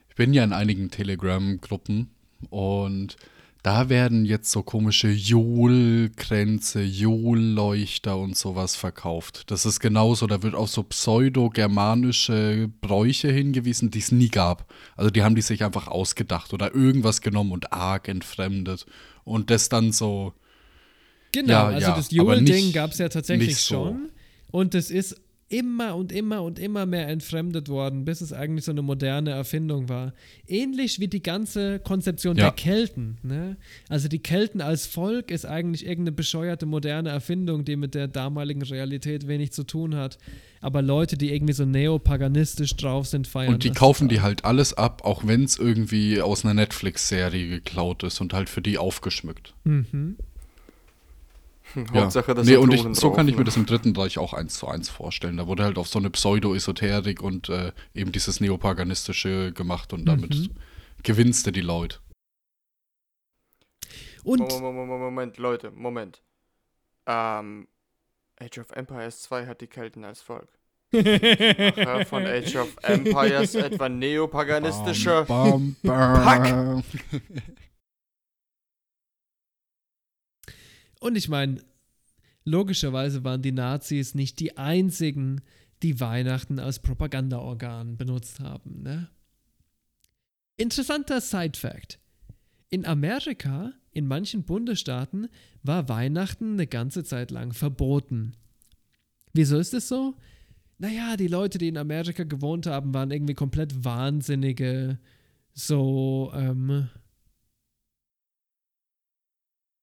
ich 0.09 0.15
bin 0.17 0.33
ja 0.33 0.45
in 0.45 0.53
einigen 0.53 0.91
Telegram-Gruppen 0.91 2.11
und 2.49 3.17
da 3.63 3.89
werden 3.89 4.25
jetzt 4.25 4.53
so 4.53 4.63
komische 4.63 5.11
Julkränze, 5.11 6.83
Julleuchter 6.83 8.17
und 8.17 8.37
sowas 8.37 8.77
verkauft. 8.77 9.51
Das 9.51 9.67
ist 9.67 9.81
genauso, 9.81 10.29
da 10.29 10.43
wird 10.45 10.55
auf 10.55 10.71
so 10.71 10.85
pseudo-germanische 10.85 12.71
Bräuche 12.81 13.33
hingewiesen, 13.33 13.91
die 13.91 13.99
es 13.99 14.13
nie 14.13 14.29
gab. 14.29 14.73
Also 14.95 15.11
die 15.11 15.25
haben 15.25 15.35
die 15.35 15.43
sich 15.43 15.65
einfach 15.65 15.89
ausgedacht 15.89 16.55
oder 16.55 16.77
irgendwas 16.77 17.21
genommen 17.21 17.51
und 17.51 17.73
arg 17.73 18.07
entfremdet 18.07 18.87
und 19.27 19.51
das 19.51 19.69
dann 19.69 19.93
so. 19.93 20.33
Genau, 21.33 21.53
ja, 21.53 21.67
also 21.67 21.89
ja, 21.89 21.97
das 21.97 22.11
Jule-Ding 22.11 22.73
gab 22.73 22.93
es 22.93 22.99
ja 22.99 23.11
tatsächlich 23.11 23.59
so. 23.59 23.75
schon. 23.75 24.09
Und 24.51 24.75
es 24.75 24.91
ist 24.91 25.21
immer 25.49 25.95
und 25.95 26.11
immer 26.11 26.43
und 26.43 26.59
immer 26.59 26.87
mehr 26.87 27.09
entfremdet 27.09 27.69
worden, 27.69 28.05
bis 28.05 28.21
es 28.21 28.33
eigentlich 28.33 28.65
so 28.65 28.73
eine 28.73 28.83
moderne 28.83 29.31
Erfindung 29.31 29.89
war. 29.89 30.13
Ähnlich 30.49 30.99
wie 30.99 31.07
die 31.07 31.23
ganze 31.23 31.79
Konzeption 31.79 32.37
ja. 32.37 32.45
der 32.45 32.53
Kelten. 32.53 33.19
Ne? 33.23 33.57
Also 33.89 34.09
die 34.09 34.19
Kelten 34.19 34.61
als 34.61 34.87
Volk 34.87 35.31
ist 35.31 35.47
eigentlich 35.47 35.87
irgendeine 35.87 36.13
bescheuerte 36.17 36.67
moderne 36.67 37.11
Erfindung, 37.11 37.65
die 37.65 37.77
mit 37.77 37.95
der 37.95 38.09
damaligen 38.09 38.63
Realität 38.63 39.29
wenig 39.29 39.53
zu 39.53 39.63
tun 39.63 39.95
hat. 39.95 40.19
Aber 40.61 40.83
Leute, 40.83 41.17
die 41.17 41.33
irgendwie 41.33 41.53
so 41.53 41.65
neopaganistisch 41.65 42.75
drauf 42.75 43.07
sind, 43.07 43.29
feiern. 43.29 43.55
Und 43.55 43.63
die 43.63 43.71
kaufen 43.71 44.09
die 44.09 44.23
halt 44.23 44.45
alles 44.45 44.75
ab, 44.75 45.03
auch 45.05 45.27
wenn 45.27 45.45
es 45.45 45.59
irgendwie 45.59 46.21
aus 46.21 46.45
einer 46.45 46.55
Netflix-Serie 46.55 47.49
geklaut 47.49 48.03
ist 48.03 48.21
und 48.21 48.33
halt 48.33 48.49
für 48.49 48.63
die 48.63 48.79
aufgeschmückt. 48.79 49.55
Mhm. 49.63 50.17
Hauptsache, 51.93 52.35
dass 52.35 52.47
nee, 52.47 52.57
und 52.57 52.73
ich, 52.73 52.85
so 52.93 53.11
kann 53.11 53.29
ich 53.29 53.35
mir 53.35 53.41
ne? 53.41 53.45
das 53.45 53.57
im 53.57 53.67
Dritten 53.67 53.95
Reich 53.97 54.19
auch 54.19 54.33
eins 54.33 54.59
zu 54.59 54.69
eins 54.69 54.89
vorstellen. 54.89 55.37
Da 55.37 55.47
wurde 55.47 55.65
halt 55.65 55.79
auf 55.79 55.89
so 55.89 55.99
eine 55.99 56.11
Pseudo-Esoterik 56.11 57.23
und 57.23 57.49
äh, 57.49 57.73
eben 57.95 58.13
dieses 58.13 58.41
Neopaganistische 58.41 59.53
gemacht 59.53 59.93
und 59.93 60.07
damit 60.07 60.35
mhm. 60.35 60.51
gewinnst 61.03 61.47
du 61.47 61.51
die 61.51 61.61
Leute. 61.61 61.99
Und 64.25 64.41
Moment, 64.61 64.89
Moment, 64.89 65.39
Leute, 65.39 65.71
Moment. 65.71 66.23
Ähm, 67.07 67.69
Age 68.41 68.59
of 68.59 68.71
Empires 68.73 69.23
2 69.23 69.47
hat 69.47 69.61
die 69.61 69.69
Kelten 69.69 70.05
als 70.05 70.21
Volk. 70.21 70.49
von 70.91 71.03
Age 72.27 72.57
of 72.57 72.77
Empires 72.83 73.55
etwa 73.55 73.89
neopaganistische 73.89 75.25
bam, 75.27 75.77
bam, 75.83 76.25
Pack. 76.25 76.85
Und 81.01 81.17
ich 81.17 81.29
meine, 81.29 81.63
logischerweise 82.45 83.25
waren 83.25 83.43
die 83.43 83.53
Nazis 83.53 84.15
nicht 84.15 84.41
die 84.41 84.57
einzigen, 84.57 85.43
die 85.83 86.01
Weihnachten 86.01 86.59
als 86.59 86.81
Propagandaorgan 86.81 87.97
benutzt 87.97 88.41
haben. 88.41 88.83
Ne? 88.83 89.09
Interessanter 90.57 91.21
Side-Fact. 91.21 91.99
In 92.71 92.87
Amerika, 92.87 93.73
in 93.93 94.07
manchen 94.07 94.45
Bundesstaaten, 94.45 95.29
war 95.63 95.89
Weihnachten 95.89 96.55
eine 96.55 96.67
ganze 96.67 97.05
Zeit 97.05 97.31
lang 97.31 97.53
verboten. 97.53 98.33
Wieso 99.33 99.59
ist 99.59 99.75
es 99.75 99.89
so? 99.89 100.15
Naja, 100.79 101.17
die 101.17 101.29
Leute, 101.29 101.59
die 101.59 101.69
in 101.69 101.79
Amerika 101.79 102.25
gewohnt 102.25 102.67
haben, 102.67 102.93
waren 102.93 103.11
irgendwie 103.11 103.35
komplett 103.35 103.85
wahnsinnige, 103.85 104.99
so, 105.53 106.33
ähm, 106.35 106.89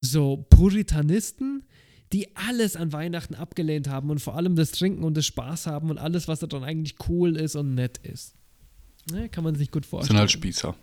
so 0.03 0.45
Puritanisten, 0.49 1.63
die 2.11 2.35
alles 2.35 2.75
an 2.75 2.93
Weihnachten 2.93 3.35
abgelehnt 3.35 3.87
haben 3.87 4.09
und 4.09 4.19
vor 4.19 4.35
allem 4.35 4.55
das 4.55 4.71
Trinken 4.71 5.03
und 5.03 5.17
das 5.17 5.25
Spaß 5.25 5.65
haben 5.65 5.89
und 5.89 5.97
alles, 5.97 6.27
was 6.27 6.39
daran 6.39 6.63
eigentlich 6.63 6.95
cool 7.07 7.35
ist 7.35 7.55
und 7.55 7.73
nett 7.73 7.97
ist. 7.99 8.35
Ne, 9.11 9.29
kann 9.29 9.43
man 9.43 9.55
sich 9.55 9.71
gut 9.71 9.85
vorstellen. 9.85 10.15
Sind 10.15 10.19
halt 10.19 10.31
Spießer. 10.31 10.75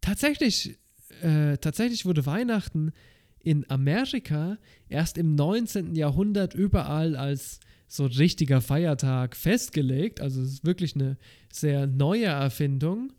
Tatsächlich, 0.00 0.78
äh, 1.22 1.58
tatsächlich 1.58 2.06
wurde 2.06 2.24
Weihnachten 2.24 2.92
in 3.40 3.68
Amerika 3.70 4.58
erst 4.88 5.18
im 5.18 5.34
19. 5.34 5.94
Jahrhundert 5.94 6.54
überall 6.54 7.16
als 7.16 7.60
so 7.86 8.06
richtiger 8.06 8.60
Feiertag 8.60 9.36
festgelegt. 9.36 10.20
Also 10.20 10.42
es 10.42 10.52
ist 10.52 10.66
wirklich 10.66 10.94
eine 10.94 11.16
sehr 11.52 11.86
neue 11.86 12.26
Erfindung. 12.26 13.12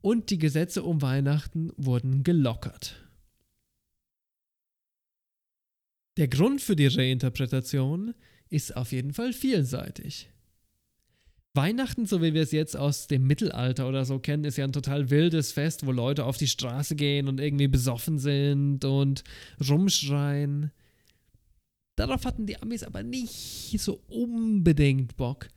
Und 0.00 0.30
die 0.30 0.38
Gesetze 0.38 0.82
um 0.82 1.00
Weihnachten 1.00 1.70
wurden 1.76 2.24
gelockert. 2.24 3.01
Der 6.18 6.28
Grund 6.28 6.60
für 6.60 6.76
die 6.76 6.86
Reinterpretation 6.86 8.14
ist 8.50 8.76
auf 8.76 8.92
jeden 8.92 9.14
Fall 9.14 9.32
vielseitig. 9.32 10.28
Weihnachten, 11.54 12.06
so 12.06 12.22
wie 12.22 12.32
wir 12.32 12.42
es 12.42 12.52
jetzt 12.52 12.76
aus 12.76 13.06
dem 13.06 13.26
Mittelalter 13.26 13.88
oder 13.88 14.04
so 14.04 14.18
kennen, 14.18 14.44
ist 14.44 14.56
ja 14.56 14.64
ein 14.64 14.72
total 14.72 15.10
wildes 15.10 15.52
Fest, 15.52 15.86
wo 15.86 15.92
Leute 15.92 16.24
auf 16.24 16.38
die 16.38 16.46
Straße 16.46 16.96
gehen 16.96 17.28
und 17.28 17.40
irgendwie 17.40 17.68
besoffen 17.68 18.18
sind 18.18 18.84
und 18.84 19.22
rumschreien. 19.68 20.70
Darauf 21.96 22.24
hatten 22.24 22.46
die 22.46 22.60
Amis 22.60 22.82
aber 22.82 23.02
nicht 23.02 23.78
so 23.78 24.00
unbedingt 24.08 25.16
Bock. 25.16 25.48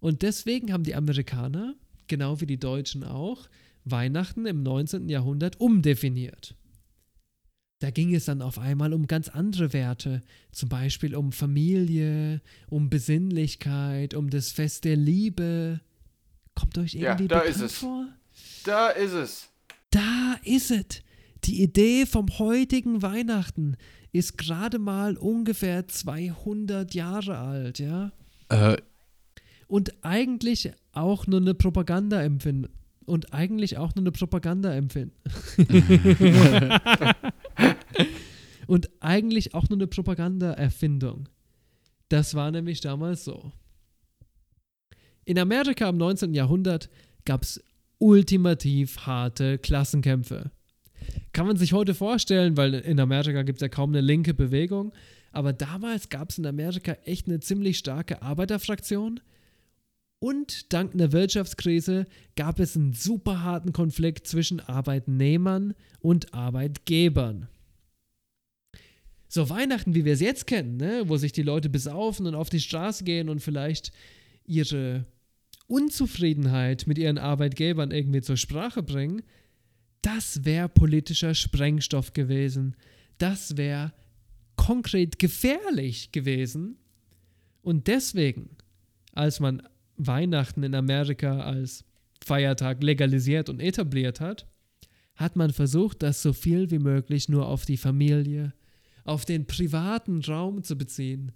Und 0.00 0.22
deswegen 0.22 0.72
haben 0.72 0.84
die 0.84 0.94
Amerikaner, 0.94 1.74
genau 2.08 2.40
wie 2.40 2.46
die 2.46 2.60
Deutschen 2.60 3.04
auch, 3.04 3.48
Weihnachten 3.84 4.46
im 4.46 4.62
19. 4.62 5.10
Jahrhundert 5.10 5.60
umdefiniert. 5.60 6.54
Da 7.84 7.90
ging 7.90 8.14
es 8.14 8.24
dann 8.24 8.40
auf 8.40 8.58
einmal 8.58 8.94
um 8.94 9.06
ganz 9.06 9.28
andere 9.28 9.74
Werte, 9.74 10.22
zum 10.52 10.70
Beispiel 10.70 11.14
um 11.14 11.32
Familie, 11.32 12.40
um 12.70 12.88
Besinnlichkeit, 12.88 14.14
um 14.14 14.30
das 14.30 14.52
Fest 14.52 14.84
der 14.84 14.96
Liebe. 14.96 15.80
Kommt 16.54 16.78
euch 16.78 16.94
irgendwie 16.94 17.24
ja, 17.24 17.28
da 17.28 17.40
ist 17.40 17.60
es. 17.60 17.76
vor? 17.76 18.08
Da 18.64 18.88
ist 18.88 19.12
es. 19.12 19.50
Da 19.90 20.36
ist 20.44 20.70
es. 20.70 21.02
Die 21.44 21.62
Idee 21.62 22.06
vom 22.06 22.26
heutigen 22.38 23.02
Weihnachten 23.02 23.76
ist 24.12 24.38
gerade 24.38 24.78
mal 24.78 25.18
ungefähr 25.18 25.86
200 25.86 26.94
Jahre 26.94 27.36
alt, 27.36 27.80
ja? 27.80 28.12
Äh. 28.48 28.78
Und 29.66 29.92
eigentlich 30.02 30.72
auch 30.92 31.26
nur 31.26 31.42
eine 31.42 31.52
Propaganda-Empfindung 31.52 32.70
und 33.04 33.34
eigentlich 33.34 33.76
auch 33.76 33.94
nur 33.94 34.04
eine 34.04 34.12
Propaganda 34.12 34.74
empfinden. 34.74 35.12
und 38.66 38.90
eigentlich 39.00 39.54
auch 39.54 39.68
nur 39.68 39.78
eine 39.78 39.86
Propaganda-Erfindung. 39.86 41.28
Das 42.08 42.34
war 42.34 42.50
nämlich 42.50 42.80
damals 42.80 43.24
so. 43.24 43.52
In 45.24 45.38
Amerika 45.38 45.88
im 45.88 45.96
19. 45.96 46.34
Jahrhundert 46.34 46.90
gab 47.24 47.42
es 47.42 47.62
ultimativ 47.98 48.98
harte 49.06 49.58
Klassenkämpfe. 49.58 50.50
Kann 51.32 51.46
man 51.46 51.56
sich 51.56 51.72
heute 51.72 51.94
vorstellen, 51.94 52.56
weil 52.56 52.74
in 52.74 53.00
Amerika 53.00 53.42
gibt 53.42 53.58
es 53.58 53.62
ja 53.62 53.68
kaum 53.68 53.90
eine 53.90 54.00
linke 54.00 54.34
Bewegung, 54.34 54.92
aber 55.32 55.52
damals 55.52 56.08
gab 56.08 56.30
es 56.30 56.38
in 56.38 56.46
Amerika 56.46 56.92
echt 57.04 57.26
eine 57.26 57.40
ziemlich 57.40 57.78
starke 57.78 58.22
Arbeiterfraktion, 58.22 59.20
und 60.24 60.72
dank 60.72 60.94
einer 60.94 61.12
Wirtschaftskrise 61.12 62.06
gab 62.34 62.58
es 62.58 62.76
einen 62.76 62.94
super 62.94 63.42
harten 63.42 63.74
Konflikt 63.74 64.26
zwischen 64.26 64.58
Arbeitnehmern 64.58 65.74
und 66.00 66.32
Arbeitgebern. 66.32 67.46
So 69.34 69.50
Weihnachten, 69.50 69.96
wie 69.96 70.04
wir 70.04 70.12
es 70.12 70.20
jetzt 70.20 70.46
kennen, 70.46 70.76
ne, 70.76 71.02
wo 71.06 71.16
sich 71.16 71.32
die 71.32 71.42
Leute 71.42 71.68
besaufen 71.68 72.26
und 72.26 72.36
auf 72.36 72.50
die 72.50 72.60
Straße 72.60 73.02
gehen 73.02 73.28
und 73.28 73.40
vielleicht 73.40 73.90
ihre 74.46 75.06
Unzufriedenheit 75.66 76.86
mit 76.86 76.98
ihren 76.98 77.18
Arbeitgebern 77.18 77.90
irgendwie 77.90 78.20
zur 78.20 78.36
Sprache 78.36 78.84
bringen, 78.84 79.24
das 80.02 80.44
wäre 80.44 80.68
politischer 80.68 81.34
Sprengstoff 81.34 82.12
gewesen. 82.12 82.76
Das 83.18 83.56
wäre 83.56 83.92
konkret 84.54 85.18
gefährlich 85.18 86.12
gewesen. 86.12 86.76
Und 87.60 87.88
deswegen, 87.88 88.50
als 89.14 89.40
man 89.40 89.64
Weihnachten 89.96 90.62
in 90.62 90.76
Amerika 90.76 91.40
als 91.40 91.84
Feiertag 92.24 92.84
legalisiert 92.84 93.48
und 93.48 93.58
etabliert 93.58 94.20
hat, 94.20 94.46
hat 95.16 95.34
man 95.34 95.52
versucht, 95.52 96.04
das 96.04 96.22
so 96.22 96.32
viel 96.32 96.70
wie 96.70 96.78
möglich 96.78 97.28
nur 97.28 97.48
auf 97.48 97.64
die 97.64 97.78
Familie, 97.78 98.52
auf 99.04 99.24
den 99.24 99.46
privaten 99.46 100.22
Raum 100.22 100.62
zu 100.62 100.76
beziehen 100.76 101.32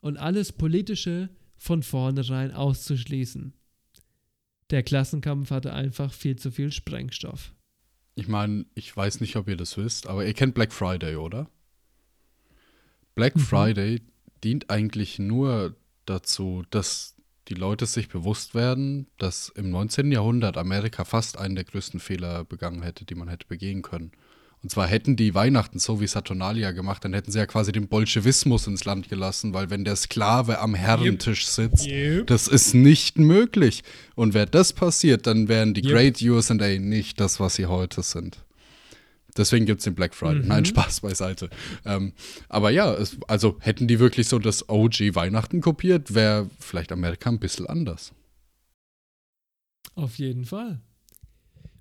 und 0.00 0.16
alles 0.18 0.52
Politische 0.52 1.30
von 1.56 1.82
vornherein 1.82 2.52
auszuschließen. 2.52 3.52
Der 4.70 4.82
Klassenkampf 4.82 5.50
hatte 5.50 5.72
einfach 5.72 6.12
viel 6.12 6.36
zu 6.36 6.50
viel 6.50 6.72
Sprengstoff. 6.72 7.54
Ich 8.14 8.28
meine, 8.28 8.66
ich 8.74 8.96
weiß 8.96 9.20
nicht, 9.20 9.36
ob 9.36 9.48
ihr 9.48 9.56
das 9.56 9.76
wisst, 9.76 10.06
aber 10.06 10.26
ihr 10.26 10.34
kennt 10.34 10.54
Black 10.54 10.72
Friday, 10.72 11.16
oder? 11.16 11.48
Black 13.14 13.36
mhm. 13.36 13.40
Friday 13.40 14.02
dient 14.42 14.70
eigentlich 14.70 15.18
nur 15.18 15.76
dazu, 16.04 16.64
dass 16.70 17.14
die 17.48 17.54
Leute 17.54 17.86
sich 17.86 18.08
bewusst 18.08 18.54
werden, 18.54 19.06
dass 19.18 19.48
im 19.50 19.70
19. 19.70 20.10
Jahrhundert 20.10 20.56
Amerika 20.56 21.04
fast 21.04 21.38
einen 21.38 21.54
der 21.54 21.64
größten 21.64 22.00
Fehler 22.00 22.44
begangen 22.44 22.82
hätte, 22.82 23.04
die 23.04 23.14
man 23.14 23.28
hätte 23.28 23.46
begehen 23.46 23.82
können. 23.82 24.12
Und 24.66 24.70
zwar 24.70 24.88
hätten 24.88 25.14
die 25.14 25.32
Weihnachten 25.32 25.78
so 25.78 26.00
wie 26.00 26.08
Saturnalia 26.08 26.72
gemacht, 26.72 27.04
dann 27.04 27.14
hätten 27.14 27.30
sie 27.30 27.38
ja 27.38 27.46
quasi 27.46 27.70
den 27.70 27.86
Bolschewismus 27.86 28.66
ins 28.66 28.84
Land 28.84 29.08
gelassen, 29.08 29.54
weil 29.54 29.70
wenn 29.70 29.84
der 29.84 29.94
Sklave 29.94 30.58
am 30.58 30.74
Herrentisch 30.74 31.42
yep. 31.42 31.70
sitzt, 31.70 31.86
yep. 31.86 32.26
das 32.26 32.48
ist 32.48 32.74
nicht 32.74 33.16
möglich. 33.16 33.84
Und 34.16 34.34
wäre 34.34 34.48
das 34.48 34.72
passiert, 34.72 35.28
dann 35.28 35.46
wären 35.46 35.72
die 35.72 35.84
yep. 35.84 35.92
Great 35.92 36.20
USA 36.20 36.54
nicht 36.54 37.20
das, 37.20 37.38
was 37.38 37.54
sie 37.54 37.66
heute 37.66 38.02
sind. 38.02 38.44
Deswegen 39.36 39.66
gibt 39.66 39.82
es 39.82 39.84
den 39.84 39.94
Black 39.94 40.16
Friday. 40.16 40.42
Mhm. 40.42 40.48
Nein, 40.48 40.64
Spaß 40.64 41.00
beiseite. 41.02 41.48
Ähm, 41.84 42.12
aber 42.48 42.70
ja, 42.70 42.92
es, 42.92 43.18
also 43.28 43.58
hätten 43.60 43.86
die 43.86 44.00
wirklich 44.00 44.26
so 44.26 44.40
das 44.40 44.68
OG 44.68 45.14
Weihnachten 45.14 45.60
kopiert, 45.60 46.12
wäre 46.12 46.50
vielleicht 46.58 46.90
Amerika 46.90 47.30
ein 47.30 47.38
bisschen 47.38 47.68
anders. 47.68 48.12
Auf 49.94 50.18
jeden 50.18 50.44
Fall. 50.44 50.80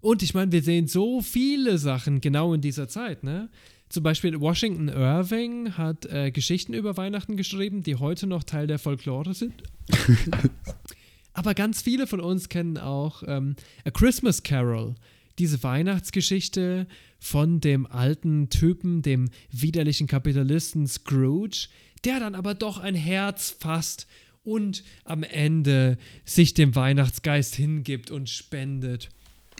Und 0.05 0.21
ich 0.21 0.35
meine, 0.35 0.51
wir 0.51 0.61
sehen 0.61 0.87
so 0.87 1.23
viele 1.23 1.79
Sachen 1.79 2.21
genau 2.21 2.53
in 2.53 2.61
dieser 2.61 2.87
Zeit, 2.87 3.23
ne? 3.23 3.49
Zum 3.89 4.03
Beispiel 4.03 4.39
Washington 4.39 4.87
Irving 4.87 5.79
hat 5.79 6.05
äh, 6.05 6.29
Geschichten 6.29 6.75
über 6.75 6.95
Weihnachten 6.95 7.37
geschrieben, 7.37 7.81
die 7.81 7.95
heute 7.95 8.27
noch 8.27 8.43
Teil 8.43 8.67
der 8.67 8.77
Folklore 8.77 9.33
sind. 9.33 9.63
Aber 11.33 11.55
ganz 11.55 11.81
viele 11.81 12.05
von 12.05 12.19
uns 12.19 12.49
kennen 12.49 12.77
auch 12.77 13.23
ähm, 13.25 13.55
A 13.83 13.89
Christmas 13.89 14.43
Carol, 14.43 14.93
diese 15.39 15.63
Weihnachtsgeschichte 15.63 16.85
von 17.17 17.59
dem 17.59 17.87
alten 17.87 18.49
Typen, 18.51 19.01
dem 19.01 19.31
widerlichen 19.49 20.05
Kapitalisten 20.05 20.85
Scrooge, 20.85 21.67
der 22.03 22.19
dann 22.19 22.35
aber 22.35 22.53
doch 22.53 22.77
ein 22.77 22.93
Herz 22.93 23.57
fasst 23.59 24.05
und 24.43 24.83
am 25.03 25.23
Ende 25.23 25.97
sich 26.25 26.53
dem 26.53 26.75
Weihnachtsgeist 26.75 27.55
hingibt 27.55 28.11
und 28.11 28.29
spendet. 28.29 29.09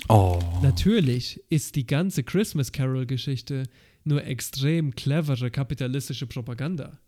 Oh. 0.09 0.39
Natürlich 0.61 1.41
ist 1.49 1.75
die 1.75 1.87
ganze 1.87 2.23
Christmas 2.23 2.71
Carol-Geschichte 2.71 3.63
nur 4.03 4.23
extrem 4.23 4.95
clevere 4.95 5.49
kapitalistische 5.49 6.27
Propaganda. 6.27 6.99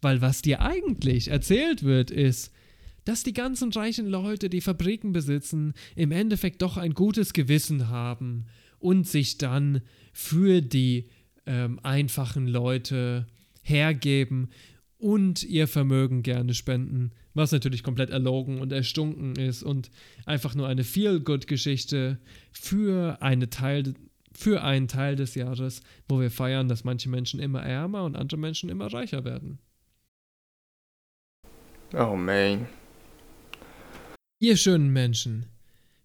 Weil 0.00 0.22
was 0.22 0.42
dir 0.42 0.62
eigentlich 0.62 1.28
erzählt 1.28 1.82
wird, 1.82 2.10
ist, 2.10 2.52
dass 3.04 3.22
die 3.22 3.32
ganzen 3.32 3.72
reichen 3.72 4.06
Leute, 4.06 4.48
die 4.48 4.60
Fabriken 4.60 5.12
besitzen, 5.12 5.74
im 5.96 6.12
Endeffekt 6.12 6.62
doch 6.62 6.76
ein 6.76 6.94
gutes 6.94 7.32
Gewissen 7.32 7.88
haben 7.88 8.46
und 8.78 9.06
sich 9.06 9.38
dann 9.38 9.82
für 10.12 10.62
die 10.62 11.08
ähm, 11.46 11.78
einfachen 11.82 12.46
Leute 12.46 13.26
hergeben 13.62 14.48
und 14.98 15.42
ihr 15.42 15.68
Vermögen 15.68 16.22
gerne 16.22 16.54
spenden, 16.54 17.12
was 17.34 17.52
natürlich 17.52 17.82
komplett 17.82 18.10
erlogen 18.10 18.60
und 18.60 18.72
erstunken 18.72 19.36
ist 19.36 19.62
und 19.62 19.90
einfach 20.26 20.54
nur 20.54 20.68
eine 20.68 20.84
Feel-Good-Geschichte 20.84 22.18
für, 22.52 23.20
eine 23.22 23.50
Teil, 23.50 23.94
für 24.32 24.62
einen 24.62 24.88
Teil 24.88 25.16
des 25.16 25.34
Jahres, 25.34 25.82
wo 26.08 26.20
wir 26.20 26.30
feiern, 26.30 26.68
dass 26.68 26.84
manche 26.84 27.08
Menschen 27.08 27.40
immer 27.40 27.62
ärmer 27.62 28.04
und 28.04 28.16
andere 28.16 28.38
Menschen 28.38 28.68
immer 28.68 28.92
reicher 28.92 29.24
werden. 29.24 29.58
Oh 31.92 32.16
man. 32.16 32.66
Ihr 34.38 34.56
schönen 34.56 34.90
Menschen, 34.90 35.46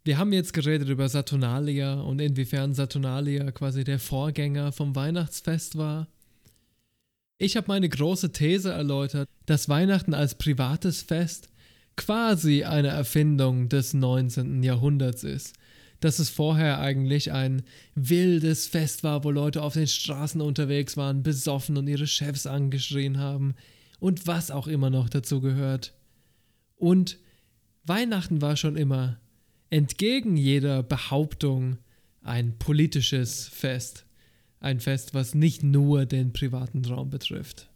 Wir 0.06 0.20
haben 0.20 0.34
jetzt 0.34 0.54
geredet 0.54 0.88
über 0.88 1.10
Saturnalia 1.10 2.00
und 2.00 2.22
inwiefern 2.22 2.76
Saturnalia 2.76 3.50
quasi 3.52 3.84
der 3.84 3.98
Vorgänger 3.98 4.72
vom 4.72 4.96
Weihnachtsfest 4.96 5.80
war. 5.80 6.08
Ich 7.38 7.58
habe 7.58 7.68
meine 7.68 7.90
große 7.90 8.32
These 8.32 8.72
erläutert, 8.72 9.28
dass 9.46 9.68
Weihnachten 9.68 10.14
als 10.14 10.36
privates 10.36 11.02
Fest 11.02 11.50
quasi 11.98 12.64
eine 12.64 12.90
Erfindung 12.90 13.68
des 13.68 13.94
19. 13.94 14.64
Jahrhunderts 14.64 15.24
ist. 15.24 15.54
Dass 16.00 16.20
es 16.20 16.30
vorher 16.30 16.80
eigentlich 16.80 17.32
ein 17.32 17.64
wildes 17.96 18.68
Fest 18.68 19.04
war, 19.04 19.24
wo 19.24 19.32
Leute 19.32 19.62
auf 19.64 19.74
den 19.74 19.88
Straßen 19.88 20.42
unterwegs 20.42 20.98
waren, 20.98 21.24
besoffen 21.24 21.78
und 21.78 21.88
ihre 21.88 22.08
Chefs 22.08 22.48
angeschrien 22.48 23.18
haben 23.18 23.56
und 24.00 24.28
was 24.28 24.52
auch 24.52 24.68
immer 24.68 24.90
noch 24.90 25.10
dazu 25.10 25.42
gehört. 25.42 25.94
Und 26.76 27.18
Weihnachten 27.86 28.42
war 28.42 28.56
schon 28.56 28.76
immer, 28.76 29.20
entgegen 29.70 30.38
jeder 30.38 30.84
Behauptung, 30.84 31.78
ein 32.22 32.58
politisches 32.58 33.48
Fest. 33.48 34.05
Ein 34.66 34.80
Fest, 34.80 35.14
was 35.14 35.36
nicht 35.36 35.62
nur 35.62 36.08
den 36.08 36.34
privaten 36.34 36.84
Raum 36.86 37.12
betrifft. 37.12 37.70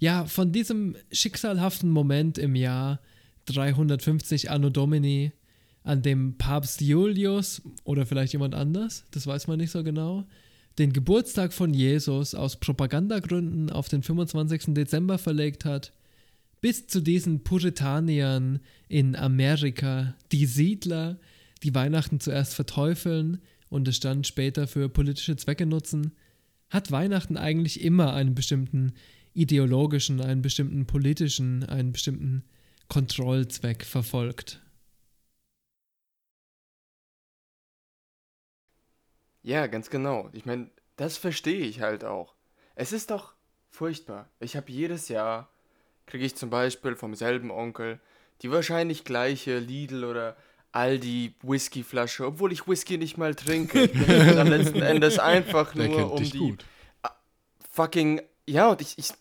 Ja, 0.00 0.24
von 0.24 0.50
diesem 0.50 0.96
schicksalhaften 1.12 1.88
Moment 1.88 2.36
im 2.36 2.56
Jahr 2.56 2.98
350 3.44 4.50
Anno 4.50 4.68
Domini, 4.68 5.30
an 5.84 6.02
dem 6.02 6.36
Papst 6.36 6.80
Julius 6.80 7.62
oder 7.84 8.06
vielleicht 8.06 8.32
jemand 8.32 8.56
anders, 8.56 9.04
das 9.12 9.24
weiß 9.24 9.46
man 9.46 9.58
nicht 9.58 9.70
so 9.70 9.84
genau, 9.84 10.26
den 10.80 10.92
Geburtstag 10.92 11.52
von 11.52 11.72
Jesus 11.72 12.34
aus 12.34 12.58
Propagandagründen 12.58 13.70
auf 13.70 13.88
den 13.88 14.02
25. 14.02 14.74
Dezember 14.74 15.18
verlegt 15.18 15.64
hat, 15.64 15.92
bis 16.60 16.88
zu 16.88 17.00
diesen 17.00 17.44
Puritaniern 17.44 18.58
in 18.88 19.14
Amerika, 19.14 20.16
die 20.32 20.46
Siedler, 20.46 21.20
die 21.62 21.72
Weihnachten 21.72 22.18
zuerst 22.18 22.54
verteufeln 22.54 23.40
und 23.70 23.88
es 23.88 24.00
dann 24.00 24.24
später 24.24 24.66
für 24.66 24.90
politische 24.90 25.36
Zwecke 25.36 25.64
nutzen, 25.64 26.14
hat 26.68 26.92
Weihnachten 26.92 27.36
eigentlich 27.36 27.82
immer 27.82 28.12
einen 28.12 28.34
bestimmten 28.34 28.92
ideologischen, 29.32 30.20
einen 30.20 30.42
bestimmten 30.42 30.86
politischen, 30.86 31.64
einen 31.64 31.92
bestimmten 31.92 32.44
Kontrollzweck 32.88 33.84
verfolgt. 33.84 34.60
Ja, 39.42 39.66
ganz 39.68 39.88
genau. 39.88 40.28
Ich 40.32 40.44
meine, 40.44 40.70
das 40.96 41.16
verstehe 41.16 41.64
ich 41.64 41.80
halt 41.80 42.04
auch. 42.04 42.34
Es 42.74 42.92
ist 42.92 43.10
doch 43.10 43.34
furchtbar. 43.70 44.28
Ich 44.38 44.56
habe 44.56 44.70
jedes 44.70 45.08
Jahr, 45.08 45.50
kriege 46.06 46.26
ich 46.26 46.34
zum 46.34 46.50
Beispiel 46.50 46.94
vom 46.96 47.14
selben 47.14 47.50
Onkel 47.50 48.00
die 48.42 48.50
wahrscheinlich 48.50 49.04
gleiche 49.04 49.58
Lidl 49.58 50.04
oder 50.04 50.36
Aldi 50.72 51.34
Whiskyflasche, 51.42 52.26
obwohl 52.26 52.52
ich 52.52 52.68
Whisky 52.68 52.98
nicht 52.98 53.18
mal 53.18 53.34
trinke. 53.34 53.84
Ich 53.84 53.92
bin 53.92 54.36
dann 54.36 54.48
letzten 54.48 54.82
Endes 54.82 55.18
einfach 55.18 55.74
nur 55.74 56.12
um 56.12 56.22
die 56.22 56.38
gut. 56.38 56.64
fucking 57.72 58.20
ja, 58.50 58.68
und 58.68 58.80
ich, 58.80 58.98
ich 58.98 59.12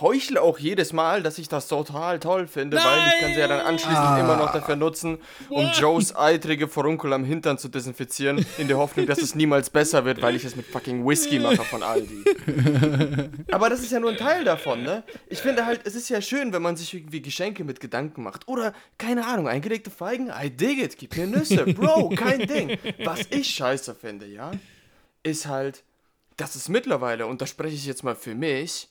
heuchle 0.00 0.42
auch 0.42 0.58
jedes 0.58 0.92
Mal, 0.92 1.22
dass 1.22 1.38
ich 1.38 1.48
das 1.48 1.68
total 1.68 2.18
toll 2.18 2.48
finde, 2.48 2.76
Nein! 2.76 2.84
weil 2.84 3.08
ich 3.08 3.20
kann 3.20 3.34
sie 3.34 3.40
ja 3.40 3.46
dann 3.46 3.60
anschließend 3.60 3.96
ah. 3.96 4.18
immer 4.18 4.36
noch 4.36 4.52
dafür 4.52 4.74
nutzen, 4.74 5.18
um 5.48 5.66
What? 5.66 5.76
Joes 5.76 6.16
eitrige 6.16 6.66
Forunkel 6.66 7.12
am 7.12 7.24
Hintern 7.24 7.58
zu 7.58 7.68
desinfizieren, 7.68 8.44
in 8.58 8.66
der 8.66 8.78
Hoffnung, 8.78 9.06
dass 9.06 9.18
es 9.18 9.36
niemals 9.36 9.70
besser 9.70 10.04
wird, 10.04 10.20
weil 10.20 10.34
ich 10.34 10.44
es 10.44 10.56
mit 10.56 10.66
fucking 10.66 11.06
Whisky 11.06 11.38
mache 11.38 11.62
von 11.62 11.84
Aldi. 11.84 12.24
Aber 13.52 13.70
das 13.70 13.80
ist 13.80 13.92
ja 13.92 14.00
nur 14.00 14.10
ein 14.10 14.16
Teil 14.16 14.42
davon, 14.42 14.82
ne? 14.82 15.04
Ich 15.28 15.38
finde 15.38 15.64
halt, 15.64 15.82
es 15.84 15.94
ist 15.94 16.08
ja 16.08 16.20
schön, 16.20 16.52
wenn 16.52 16.62
man 16.62 16.76
sich 16.76 16.92
irgendwie 16.92 17.22
Geschenke 17.22 17.62
mit 17.62 17.78
Gedanken 17.78 18.24
macht. 18.24 18.48
Oder, 18.48 18.72
keine 18.98 19.26
Ahnung, 19.26 19.46
eingelegte 19.46 19.90
Feigen, 19.90 20.30
I 20.30 20.50
dig 20.50 20.82
it, 20.82 20.98
gib 20.98 21.16
mir 21.16 21.28
Nüsse, 21.28 21.66
Bro, 21.72 22.10
kein 22.16 22.46
Ding. 22.46 22.78
Was 23.04 23.20
ich 23.30 23.46
scheiße 23.46 23.94
finde, 23.94 24.26
ja, 24.26 24.50
ist 25.22 25.46
halt 25.46 25.84
dass 26.36 26.54
es 26.54 26.68
mittlerweile, 26.68 27.26
und 27.26 27.40
da 27.40 27.46
spreche 27.46 27.74
ich 27.74 27.86
jetzt 27.86 28.04
mal 28.04 28.16
für 28.16 28.34
mich, 28.34 28.88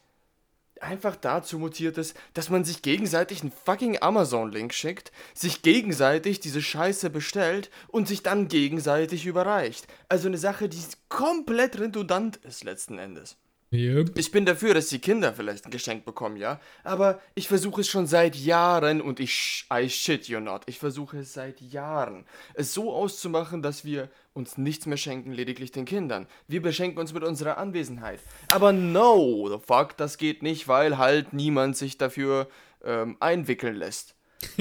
einfach 0.82 1.16
dazu 1.16 1.58
mutiert 1.58 1.98
ist, 1.98 2.16
dass 2.34 2.50
man 2.50 2.64
sich 2.64 2.82
gegenseitig 2.82 3.42
einen 3.42 3.52
fucking 3.52 4.02
Amazon-Link 4.02 4.74
schickt, 4.74 5.12
sich 5.34 5.62
gegenseitig 5.62 6.40
diese 6.40 6.62
Scheiße 6.62 7.10
bestellt 7.10 7.70
und 7.88 8.08
sich 8.08 8.24
dann 8.24 8.48
gegenseitig 8.48 9.26
überreicht. 9.26 9.88
Also 10.10 10.28
eine 10.28 10.38
Sache, 10.38 10.68
die 10.70 10.78
komplett 11.10 11.80
redundant 11.80 12.38
ist 12.38 12.64
letzten 12.64 12.98
Endes. 12.98 13.38
Yep. 13.76 14.18
Ich 14.18 14.32
bin 14.32 14.46
dafür, 14.46 14.74
dass 14.74 14.88
die 14.88 15.00
Kinder 15.00 15.34
vielleicht 15.34 15.66
ein 15.66 15.72
Geschenk 15.72 16.06
bekommen, 16.06 16.38
ja. 16.38 16.60
Aber 16.84 17.20
ich 17.36 17.48
versuche 17.48 17.82
es 17.82 17.88
schon 17.88 18.08
seit 18.08 18.36
Jahren 18.36 19.02
und 19.02 19.20
ich, 19.20 19.66
I 19.72 19.90
shit 19.90 20.28
you 20.28 20.40
not, 20.40 20.64
ich 20.66 20.80
versuche 20.80 21.20
es 21.20 21.34
seit 21.34 21.62
Jahren, 21.62 22.26
es 22.54 22.74
so 22.74 22.94
auszumachen, 22.94 23.62
dass 23.62 23.86
wir 23.86 24.10
uns 24.34 24.58
nichts 24.58 24.86
mehr 24.86 24.98
schenken, 24.98 25.32
lediglich 25.32 25.72
den 25.72 25.86
Kindern. 25.86 26.28
Wir 26.48 26.62
beschenken 26.62 27.00
uns 27.00 27.14
mit 27.14 27.24
unserer 27.24 27.58
Anwesenheit. 27.58 28.20
Aber 28.50 28.74
no, 28.74 29.50
the 29.50 29.64
fuck, 29.66 29.96
das 29.98 30.18
geht 30.18 30.44
nicht, 30.44 30.68
weil 30.68 30.98
halt 30.98 31.34
niemand 31.34 31.78
sich 31.78 31.98
dafür 31.98 32.50
ähm, 32.84 33.18
einwickeln 33.20 33.76
lässt. 33.76 34.16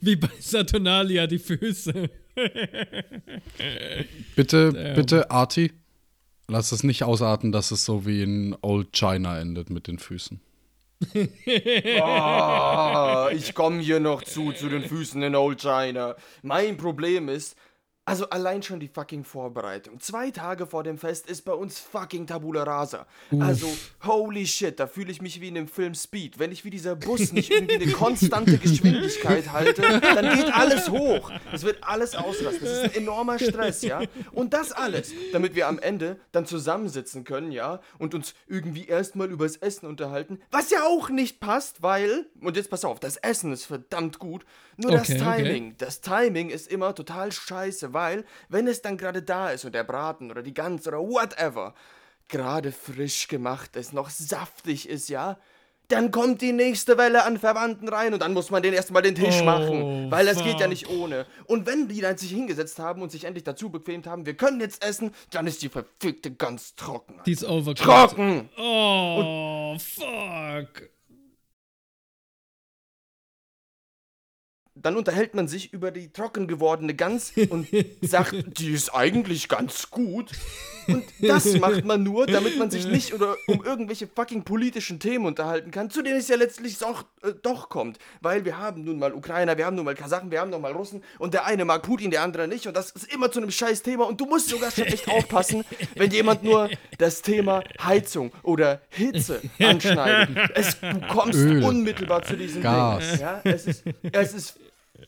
Wie 0.00 0.16
bei 0.16 0.30
Saturnalia 0.40 1.26
die 1.26 1.38
Füße. 1.38 2.08
bitte, 4.36 4.72
Damn. 4.72 4.94
bitte, 4.94 5.30
Arti, 5.30 5.72
Lass 6.50 6.72
es 6.72 6.82
nicht 6.82 7.04
ausarten, 7.04 7.52
dass 7.52 7.72
es 7.72 7.84
so 7.84 8.06
wie 8.06 8.22
in 8.22 8.56
Old 8.62 8.92
China 8.92 9.38
endet 9.38 9.68
mit 9.68 9.86
den 9.86 9.98
Füßen. 9.98 10.40
oh, 11.14 13.28
ich 13.32 13.54
komme 13.54 13.80
hier 13.80 14.00
noch 14.00 14.22
zu, 14.22 14.52
zu 14.52 14.70
den 14.70 14.82
Füßen 14.82 15.22
in 15.22 15.36
Old 15.36 15.60
China. 15.60 16.16
Mein 16.42 16.78
Problem 16.78 17.28
ist, 17.28 17.54
also 18.08 18.30
allein 18.30 18.62
schon 18.62 18.80
die 18.80 18.88
fucking 18.88 19.24
Vorbereitung. 19.24 20.00
Zwei 20.00 20.30
Tage 20.30 20.66
vor 20.66 20.82
dem 20.82 20.98
Fest 20.98 21.28
ist 21.28 21.42
bei 21.42 21.52
uns 21.52 21.78
fucking 21.78 22.26
Tabula 22.26 22.62
Rasa. 22.62 23.06
Also, 23.38 23.68
holy 24.04 24.46
shit, 24.46 24.80
da 24.80 24.86
fühle 24.86 25.10
ich 25.10 25.20
mich 25.20 25.40
wie 25.40 25.48
in 25.48 25.54
dem 25.54 25.68
Film 25.68 25.94
Speed. 25.94 26.38
Wenn 26.38 26.50
ich 26.50 26.64
wie 26.64 26.70
dieser 26.70 26.96
Bus 26.96 27.32
nicht 27.32 27.50
irgendwie 27.50 27.74
eine 27.74 27.92
konstante 27.92 28.58
Geschwindigkeit 28.58 29.52
halte, 29.52 29.82
dann 29.82 30.36
geht 30.36 30.52
alles 30.54 30.88
hoch. 30.88 31.30
Es 31.52 31.62
wird 31.62 31.84
alles 31.84 32.14
ausrasten. 32.14 32.64
Das 32.64 32.72
ist 32.72 32.84
ein 32.84 33.02
enormer 33.02 33.38
Stress, 33.38 33.82
ja. 33.82 34.02
Und 34.32 34.54
das 34.54 34.72
alles, 34.72 35.12
damit 35.32 35.54
wir 35.54 35.68
am 35.68 35.78
Ende 35.78 36.18
dann 36.32 36.46
zusammensitzen 36.46 37.24
können, 37.24 37.52
ja, 37.52 37.80
und 37.98 38.14
uns 38.14 38.34
irgendwie 38.46 38.86
erstmal 38.86 39.30
übers 39.30 39.56
Essen 39.56 39.86
unterhalten. 39.86 40.40
Was 40.50 40.70
ja 40.70 40.84
auch 40.84 41.10
nicht 41.10 41.40
passt, 41.40 41.82
weil, 41.82 42.26
und 42.40 42.56
jetzt 42.56 42.70
pass 42.70 42.84
auf, 42.84 43.00
das 43.00 43.16
Essen 43.16 43.52
ist 43.52 43.66
verdammt 43.66 44.18
gut. 44.18 44.44
Nur 44.76 44.92
okay, 44.92 44.98
das 44.98 45.36
Timing. 45.36 45.66
Okay. 45.66 45.74
Das 45.78 46.00
Timing 46.00 46.50
ist 46.50 46.70
immer 46.70 46.94
total 46.94 47.32
scheiße, 47.32 47.92
weil, 47.98 48.24
wenn 48.48 48.68
es 48.68 48.80
dann 48.80 48.96
gerade 48.96 49.22
da 49.22 49.50
ist 49.50 49.64
und 49.64 49.74
der 49.74 49.82
Braten 49.82 50.30
oder 50.30 50.42
die 50.44 50.54
Gans 50.54 50.86
oder 50.86 50.98
whatever 50.98 51.74
gerade 52.28 52.70
frisch 52.70 53.26
gemacht 53.26 53.74
ist, 53.74 53.92
noch 53.92 54.08
saftig 54.08 54.88
ist, 54.88 55.08
ja, 55.08 55.36
dann 55.88 56.12
kommt 56.12 56.42
die 56.42 56.52
nächste 56.52 56.96
Welle 56.96 57.24
an 57.24 57.38
Verwandten 57.38 57.88
rein 57.88 58.12
und 58.12 58.20
dann 58.20 58.34
muss 58.34 58.50
man 58.50 58.62
den 58.62 58.72
erstmal 58.72 59.02
den 59.02 59.16
Tisch 59.16 59.40
oh, 59.40 59.44
machen, 59.44 60.10
weil 60.12 60.26
das 60.26 60.36
fuck. 60.36 60.46
geht 60.46 60.60
ja 60.60 60.68
nicht 60.68 60.88
ohne. 60.88 61.26
Und 61.46 61.66
wenn 61.66 61.88
die 61.88 62.00
dann 62.00 62.16
sich 62.16 62.30
hingesetzt 62.30 62.78
haben 62.78 63.02
und 63.02 63.10
sich 63.10 63.24
endlich 63.24 63.42
dazu 63.42 63.70
bequemt 63.70 64.06
haben, 64.06 64.26
wir 64.26 64.36
können 64.36 64.60
jetzt 64.60 64.84
essen, 64.84 65.12
dann 65.30 65.48
ist 65.48 65.60
die 65.62 65.70
verfickte 65.70 66.30
ganz 66.30 66.76
trocken. 66.76 67.20
Die 67.26 67.32
ist 67.32 67.44
overcooked. 67.44 67.78
Trocken! 67.78 68.48
Oh, 68.58 69.72
und 69.72 69.82
fuck. 69.82 70.90
Dann 74.82 74.96
unterhält 74.96 75.34
man 75.34 75.48
sich 75.48 75.72
über 75.72 75.90
die 75.90 76.12
trocken 76.12 76.46
gewordene 76.46 76.94
Gans 76.94 77.32
und 77.50 77.68
sagt, 78.02 78.34
die 78.58 78.72
ist 78.72 78.94
eigentlich 78.94 79.48
ganz 79.48 79.90
gut. 79.90 80.30
Und 80.88 81.04
das 81.20 81.52
macht 81.58 81.84
man 81.84 82.02
nur, 82.02 82.26
damit 82.26 82.58
man 82.58 82.70
sich 82.70 82.86
nicht 82.86 83.12
oder 83.12 83.36
um 83.46 83.62
irgendwelche 83.62 84.08
fucking 84.08 84.44
politischen 84.44 84.98
Themen 84.98 85.26
unterhalten 85.26 85.70
kann, 85.70 85.90
zu 85.90 86.02
denen 86.02 86.16
es 86.16 86.28
ja 86.28 86.36
letztlich 86.36 86.82
auch, 86.82 87.04
äh, 87.22 87.32
doch 87.42 87.68
kommt. 87.68 87.98
Weil 88.22 88.44
wir 88.44 88.58
haben 88.58 88.84
nun 88.84 88.98
mal 88.98 89.12
Ukrainer, 89.12 89.58
wir 89.58 89.66
haben 89.66 89.76
nun 89.76 89.84
mal 89.84 89.94
Kasachen, 89.94 90.30
wir 90.30 90.40
haben 90.40 90.50
nun 90.50 90.62
mal 90.62 90.72
Russen 90.72 91.02
und 91.18 91.34
der 91.34 91.44
eine 91.44 91.66
mag 91.66 91.82
Putin, 91.82 92.10
der 92.10 92.22
andere 92.22 92.48
nicht. 92.48 92.66
Und 92.66 92.76
das 92.76 92.90
ist 92.92 93.12
immer 93.12 93.30
zu 93.30 93.40
einem 93.40 93.50
scheiß 93.50 93.82
Thema. 93.82 94.06
Und 94.06 94.20
du 94.20 94.26
musst 94.26 94.48
sogar 94.48 94.70
schon 94.70 94.84
echt 94.84 95.08
aufpassen, 95.08 95.64
wenn 95.94 96.10
jemand 96.10 96.42
nur 96.42 96.70
das 96.96 97.20
Thema 97.20 97.62
Heizung 97.82 98.32
oder 98.42 98.80
Hitze 98.88 99.42
anschneidet. 99.58 100.50
Es, 100.54 100.80
du 100.80 101.00
kommst 101.08 101.38
Öl. 101.38 101.62
unmittelbar 101.62 102.22
zu 102.22 102.36
diesem 102.36 102.62
Gas. 102.62 103.10
Ding. 103.10 103.20
Ja? 103.20 103.40
Es, 103.44 103.66
ist, 103.66 103.84
es 104.12 104.34
ist 104.34 104.58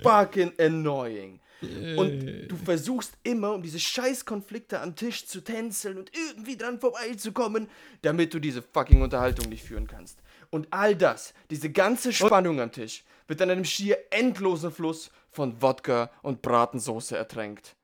fucking 0.03 0.53
annoying. 0.59 1.41
Und 1.63 2.49
du 2.49 2.57
versuchst 2.57 3.13
immer, 3.23 3.53
um 3.53 3.63
diese 3.63 3.79
scheiß 3.79 4.25
Konflikte 4.25 4.81
am 4.81 4.97
Tisch 4.97 5.27
zu 5.27 5.43
tänzeln 5.43 5.99
und 5.99 6.11
irgendwie 6.15 6.57
dran 6.57 6.81
vorbeizukommen, 6.81 7.69
damit 8.01 8.33
du 8.33 8.39
diese 8.39 8.63
fucking 8.63 9.03
Unterhaltung 9.03 9.49
nicht 9.51 9.65
führen 9.65 9.87
kannst. 9.87 10.23
Und 10.49 10.69
all 10.71 10.97
das, 10.97 11.35
diese 11.51 11.71
ganze 11.71 12.13
Spannung 12.13 12.61
am 12.61 12.73
Tisch, 12.73 13.05
wird 13.29 13.43
an 13.43 13.51
einem 13.51 13.65
schier 13.65 13.99
endlosen 14.11 14.73
Fluss 14.73 15.11
von 15.31 15.61
Wodka 15.61 16.11
und 16.23 16.43
Bratensoße 16.43 17.17
ertränkt. 17.17 17.77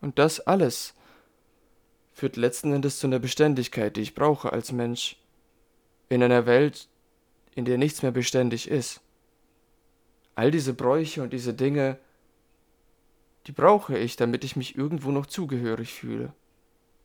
Und 0.00 0.18
das 0.18 0.40
alles 0.40 0.94
führt 2.12 2.36
letzten 2.36 2.72
Endes 2.72 2.98
zu 2.98 3.06
einer 3.06 3.20
Beständigkeit, 3.20 3.96
die 3.96 4.02
ich 4.02 4.14
brauche 4.14 4.52
als 4.52 4.72
Mensch. 4.72 5.16
In 6.08 6.22
einer 6.22 6.46
Welt, 6.46 6.88
in 7.54 7.64
der 7.64 7.78
nichts 7.78 8.02
mehr 8.02 8.12
beständig 8.12 8.68
ist. 8.68 9.00
All 10.38 10.52
diese 10.52 10.72
Bräuche 10.72 11.20
und 11.20 11.32
diese 11.32 11.52
Dinge, 11.52 11.98
die 13.48 13.52
brauche 13.52 13.98
ich, 13.98 14.14
damit 14.14 14.44
ich 14.44 14.54
mich 14.54 14.78
irgendwo 14.78 15.10
noch 15.10 15.26
zugehörig 15.26 15.92
fühle. 15.92 16.32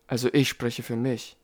Also 0.06 0.30
ich 0.32 0.48
spreche 0.48 0.84
für 0.84 0.96
mich. 0.96 1.36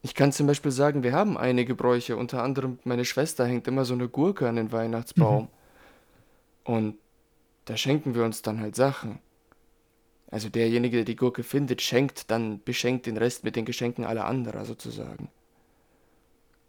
Ich 0.00 0.14
kann 0.14 0.32
zum 0.32 0.46
Beispiel 0.46 0.70
sagen, 0.70 1.02
wir 1.02 1.12
haben 1.12 1.36
einige 1.36 1.74
Bräuche, 1.74 2.16
unter 2.16 2.42
anderem 2.42 2.78
meine 2.84 3.04
Schwester 3.04 3.44
hängt 3.44 3.68
immer 3.68 3.84
so 3.84 3.92
eine 3.92 4.08
Gurke 4.08 4.48
an 4.48 4.56
den 4.56 4.72
Weihnachtsbaum. 4.72 5.42
Mhm. 5.42 5.48
Und 6.64 6.98
da 7.66 7.76
schenken 7.76 8.14
wir 8.14 8.24
uns 8.24 8.40
dann 8.40 8.58
halt 8.58 8.74
Sachen. 8.74 9.18
Also 10.30 10.48
derjenige, 10.48 10.96
der 10.96 11.04
die 11.04 11.16
Gurke 11.16 11.42
findet, 11.42 11.82
schenkt 11.82 12.30
dann, 12.30 12.62
beschenkt 12.62 13.04
den 13.04 13.18
Rest 13.18 13.44
mit 13.44 13.56
den 13.56 13.66
Geschenken 13.66 14.06
aller 14.06 14.24
anderer 14.24 14.64
sozusagen. 14.64 15.28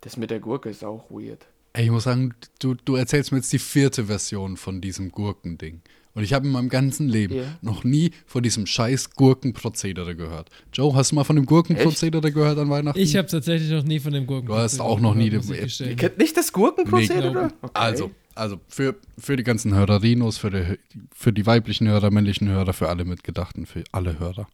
Das 0.01 0.17
mit 0.17 0.29
der 0.29 0.41
Gurke 0.41 0.69
ist 0.69 0.83
auch 0.83 1.09
weird. 1.09 1.47
Ey, 1.73 1.85
ich 1.85 1.91
muss 1.91 2.03
sagen, 2.03 2.35
du, 2.59 2.75
du 2.75 2.95
erzählst 2.95 3.31
mir 3.31 3.39
jetzt 3.39 3.51
die 3.51 3.59
vierte 3.59 4.05
Version 4.05 4.57
von 4.57 4.79
diesem 4.79 5.11
Gurkending. 5.11 5.81
Und 6.13 6.21
ich 6.21 6.33
habe 6.33 6.45
in 6.45 6.51
meinem 6.51 6.69
ganzen 6.69 7.09
Leben 7.09 7.33
yeah. 7.33 7.57
noch 7.61 7.83
nie 7.83 8.11
von 8.27 8.43
diesem 8.43 8.67
scheiß 8.67 9.15
Gurkenprozedere 9.15 10.15
gehört. 10.15 10.51
Joe, 10.71 10.93
hast 10.93 11.11
du 11.11 11.15
mal 11.15 11.23
von 11.23 11.35
dem 11.35 11.47
Gurkenprozedere 11.47 12.31
gehört 12.31 12.59
an 12.59 12.69
Weihnachten? 12.69 12.99
Ich 12.99 13.15
habe 13.15 13.27
tatsächlich 13.27 13.71
noch 13.71 13.83
nie 13.83 13.99
von 13.99 14.13
dem 14.13 14.27
Gurkenprozedere 14.27 14.45
gehört. 14.45 14.73
Du 14.73 14.83
hast 14.83 14.91
auch 14.91 14.99
noch 14.99 15.15
nie 15.15 15.31
den. 15.31 15.41
Ihr 15.41 15.95
kennt 15.95 16.19
nicht 16.19 16.37
das 16.37 16.53
Gurkenprozedere? 16.53 17.47
Nee, 17.47 17.53
okay. 17.63 17.71
Also, 17.73 18.11
also 18.35 18.59
für, 18.67 18.95
für 19.17 19.35
die 19.35 19.43
ganzen 19.43 19.73
Hörerinos, 19.73 20.37
für 20.37 20.51
die, 20.51 20.77
für 21.15 21.33
die 21.33 21.47
weiblichen 21.47 21.87
Hörer, 21.87 22.11
männlichen 22.11 22.47
Hörer, 22.47 22.73
für 22.73 22.89
alle 22.89 23.05
Mitgedachten, 23.05 23.65
für 23.65 23.83
alle 23.91 24.19
Hörer. 24.19 24.47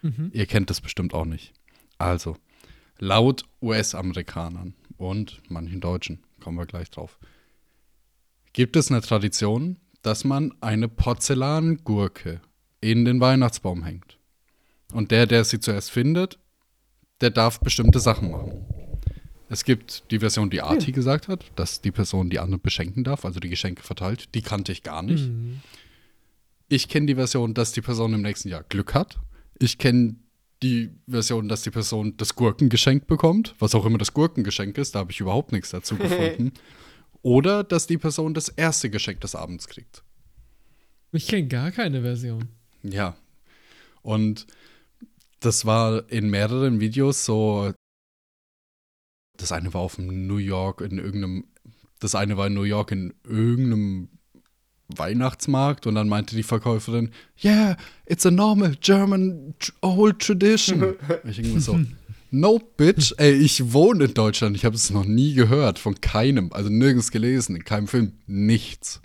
Mhm. 0.00 0.30
Ihr 0.32 0.46
kennt 0.46 0.70
das 0.70 0.80
bestimmt 0.80 1.12
auch 1.12 1.26
nicht. 1.26 1.52
Also, 1.98 2.38
laut 2.98 3.44
US-Amerikanern 3.60 4.72
und 4.96 5.42
manchen 5.50 5.82
Deutschen, 5.82 6.20
kommen 6.46 6.58
wir 6.58 6.66
gleich 6.66 6.92
drauf, 6.92 7.18
gibt 8.52 8.76
es 8.76 8.88
eine 8.88 9.00
Tradition, 9.00 9.78
dass 10.02 10.22
man 10.22 10.54
eine 10.60 10.86
Porzellangurke 10.86 12.40
in 12.80 13.04
den 13.04 13.20
Weihnachtsbaum 13.20 13.82
hängt. 13.82 14.16
Und 14.92 15.10
der, 15.10 15.26
der 15.26 15.42
sie 15.42 15.58
zuerst 15.58 15.90
findet, 15.90 16.38
der 17.20 17.30
darf 17.30 17.58
bestimmte 17.58 17.98
Sachen 17.98 18.30
machen. 18.30 18.64
Es 19.48 19.64
gibt 19.64 20.08
die 20.12 20.20
Version, 20.20 20.48
die 20.48 20.62
Arti 20.62 20.90
ja. 20.90 20.94
gesagt 20.94 21.26
hat, 21.26 21.44
dass 21.56 21.80
die 21.80 21.90
Person 21.90 22.30
die 22.30 22.38
andere 22.38 22.60
beschenken 22.60 23.02
darf, 23.02 23.24
also 23.24 23.40
die 23.40 23.48
Geschenke 23.48 23.82
verteilt. 23.82 24.32
Die 24.36 24.42
kannte 24.42 24.70
ich 24.70 24.84
gar 24.84 25.02
nicht. 25.02 25.26
Mhm. 25.26 25.62
Ich 26.68 26.88
kenne 26.88 27.06
die 27.06 27.16
Version, 27.16 27.54
dass 27.54 27.72
die 27.72 27.82
Person 27.82 28.14
im 28.14 28.22
nächsten 28.22 28.50
Jahr 28.50 28.62
Glück 28.62 28.94
hat. 28.94 29.18
Ich 29.58 29.78
kenne 29.78 30.14
die 30.66 30.90
Version, 31.08 31.48
dass 31.48 31.62
die 31.62 31.70
Person 31.70 32.16
das 32.16 32.34
Gurkengeschenk 32.34 33.06
bekommt, 33.06 33.54
was 33.58 33.74
auch 33.74 33.84
immer 33.86 33.98
das 33.98 34.12
Gurkengeschenk 34.12 34.78
ist, 34.78 34.94
da 34.94 35.00
habe 35.00 35.12
ich 35.12 35.20
überhaupt 35.20 35.52
nichts 35.52 35.70
dazu 35.70 35.96
gefunden. 35.96 36.52
Oder 37.22 37.64
dass 37.64 37.86
die 37.86 37.98
Person 37.98 38.34
das 38.34 38.48
erste 38.48 38.90
Geschenk 38.90 39.20
des 39.20 39.34
Abends 39.34 39.68
kriegt. 39.68 40.02
Ich 41.12 41.26
kenne 41.26 41.48
gar 41.48 41.70
keine 41.70 42.02
Version. 42.02 42.48
Ja. 42.82 43.16
Und 44.02 44.46
das 45.40 45.64
war 45.64 46.10
in 46.10 46.30
mehreren 46.30 46.80
Videos 46.80 47.24
so. 47.24 47.72
Das 49.36 49.52
eine 49.52 49.74
war 49.74 49.80
auf 49.80 49.98
New 49.98 50.38
York 50.38 50.80
in 50.80 50.98
irgendeinem. 50.98 51.44
Das 51.98 52.14
eine 52.14 52.36
war 52.36 52.46
in 52.46 52.54
New 52.54 52.62
York 52.62 52.92
in 52.92 53.14
irgendeinem 53.24 54.08
Weihnachtsmarkt 54.88 55.86
und 55.86 55.94
dann 55.94 56.08
meinte 56.08 56.36
die 56.36 56.42
Verkäuferin, 56.42 57.10
yeah, 57.42 57.76
it's 58.06 58.24
a 58.24 58.30
normal 58.30 58.76
German 58.80 59.54
old 59.82 60.20
tradition. 60.20 60.94
ich 61.24 61.38
irgendwie 61.38 61.60
so, 61.60 61.78
No, 62.30 62.58
bitch. 62.58 63.14
Ey, 63.18 63.32
ich 63.32 63.72
wohne 63.72 64.04
in 64.04 64.14
Deutschland. 64.14 64.56
Ich 64.56 64.64
habe 64.64 64.74
es 64.74 64.90
noch 64.90 65.04
nie 65.04 65.34
gehört. 65.34 65.78
Von 65.78 66.00
keinem. 66.00 66.52
Also 66.52 66.68
nirgends 66.68 67.10
gelesen. 67.10 67.56
In 67.56 67.64
keinem 67.64 67.88
Film. 67.88 68.12
Nichts. 68.26 69.00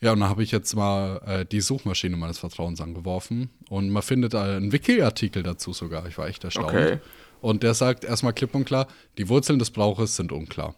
Ja, 0.00 0.12
und 0.12 0.20
dann 0.20 0.28
habe 0.28 0.42
ich 0.42 0.50
jetzt 0.50 0.74
mal 0.74 1.20
äh, 1.24 1.44
die 1.44 1.60
Suchmaschine 1.60 2.16
meines 2.16 2.38
Vertrauens 2.38 2.80
angeworfen. 2.80 3.50
Und 3.68 3.90
man 3.90 4.02
findet 4.02 4.34
äh, 4.34 4.38
einen 4.38 4.72
Wiki-Artikel 4.72 5.44
dazu 5.44 5.72
sogar. 5.72 6.06
Ich 6.08 6.18
war 6.18 6.26
echt 6.26 6.42
erstaunt. 6.42 6.68
Okay. 6.68 6.98
Und 7.40 7.62
der 7.62 7.74
sagt 7.74 8.02
erstmal 8.04 8.32
klipp 8.32 8.54
und 8.54 8.64
klar: 8.64 8.88
Die 9.18 9.28
Wurzeln 9.28 9.58
des 9.58 9.70
Brauches 9.70 10.16
sind 10.16 10.32
unklar. 10.32 10.74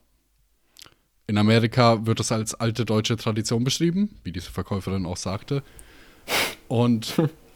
In 1.26 1.38
Amerika 1.38 2.06
wird 2.06 2.20
es 2.20 2.32
als 2.32 2.54
alte 2.54 2.84
deutsche 2.84 3.16
Tradition 3.16 3.64
beschrieben, 3.64 4.16
wie 4.24 4.32
diese 4.32 4.50
Verkäuferin 4.50 5.06
auch 5.06 5.16
sagte. 5.16 5.62
Und 6.68 7.14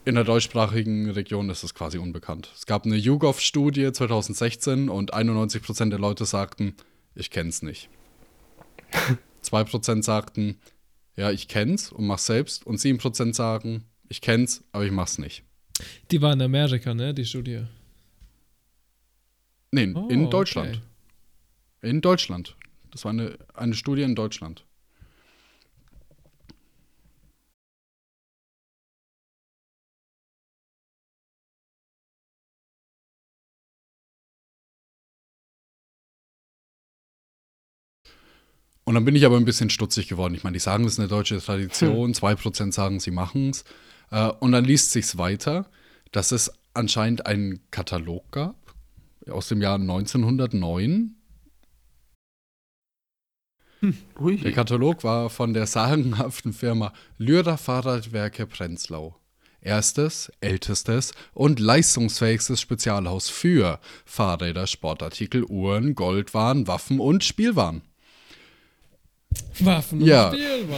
In 0.09 0.15
der 0.15 0.25
deutschsprachigen 0.25 1.11
Region 1.11 1.51
ist 1.51 1.63
es 1.65 1.75
quasi 1.75 1.99
unbekannt. 1.99 2.51
Es 2.57 2.65
gab 2.65 2.87
eine 2.87 2.97
YouGov-Studie 2.97 3.93
2016 3.93 4.89
und 4.89 5.13
91% 5.13 5.91
der 5.91 5.99
Leute 5.99 6.25
sagten, 6.25 6.75
ich 7.15 7.31
kenn's 7.31 7.61
nicht. 7.61 7.91
2% 9.45 10.03
sagten, 10.03 10.57
ja, 11.15 11.31
ich 11.31 11.47
kenn's 11.47 11.93
und 11.93 12.07
mach's 12.07 12.25
selbst. 12.25 12.67
Und 12.67 12.79
7% 12.79 13.35
sagen, 13.35 13.85
ich 14.09 14.23
kenn's, 14.23 14.65
aber 14.73 14.87
ich 14.87 14.93
mach's 14.93 15.19
nicht. 15.19 15.43
Die 16.11 16.23
war 16.23 16.33
in 16.33 16.41
Amerika, 16.41 16.95
ne, 16.95 17.13
die 17.13 17.27
Studie? 17.27 17.65
Nee, 19.73 19.93
oh, 19.95 20.09
in 20.09 20.31
Deutschland. 20.31 20.81
Okay. 21.83 21.91
In 21.91 22.01
Deutschland. 22.01 22.57
Das 22.91 23.05
war 23.05 23.13
eine, 23.13 23.39
eine 23.55 23.75
Studie 23.75 24.03
in 24.03 24.15
Deutschland. 24.15 24.65
Und 38.89 38.95
dann 38.95 39.05
bin 39.05 39.15
ich 39.15 39.27
aber 39.27 39.37
ein 39.37 39.45
bisschen 39.45 39.69
stutzig 39.69 40.09
geworden. 40.09 40.35
Ich 40.35 40.45
meine, 40.45 40.55
die 40.55 40.61
sagen, 40.61 40.85
das 40.85 40.95
ist 40.95 40.99
eine 40.99 41.09
deutsche 41.09 41.39
Tradition, 41.39 42.07
hm. 42.07 42.15
2% 42.15 42.73
sagen, 42.73 43.01
sie 43.01 43.11
machen 43.11 43.51
es. 43.51 43.65
Äh, 44.11 44.29
und 44.41 44.53
dann 44.53 44.65
liest 44.65 44.93
sich 44.93 45.19
weiter, 45.19 45.71
dass 46.11 46.33
es 46.33 46.51
anscheinend 46.73 47.27
einen 47.27 47.61
Katalog 47.71 48.33
gab 48.33 48.57
aus 49.29 49.49
dem 49.49 49.61
Jahr 49.61 49.75
1909. 49.75 51.18
Hm. 53.81 53.97
Der 54.43 54.53
Katalog 54.53 55.05
war 55.05 55.31
von 55.31 55.55
der 55.55 55.67
sagenhaften 55.67 56.53
Firma 56.53 56.93
Lyra 57.17 57.57
Fahrradwerke 57.57 58.47
Prenzlau. 58.47 59.17
Erstes, 59.61 60.33
ältestes 60.41 61.13
und 61.35 61.59
leistungsfähigstes 61.59 62.61
Spezialhaus 62.61 63.29
für 63.29 63.81
Fahrräder, 64.05 64.67
Sportartikel, 64.67 65.45
Uhren, 65.45 65.95
Goldwaren, 65.95 66.69
Waffen 66.69 67.01
und 67.01 67.25
Spielwaren. 67.25 67.83
Waffen 69.61 70.01
ja, 70.01 70.33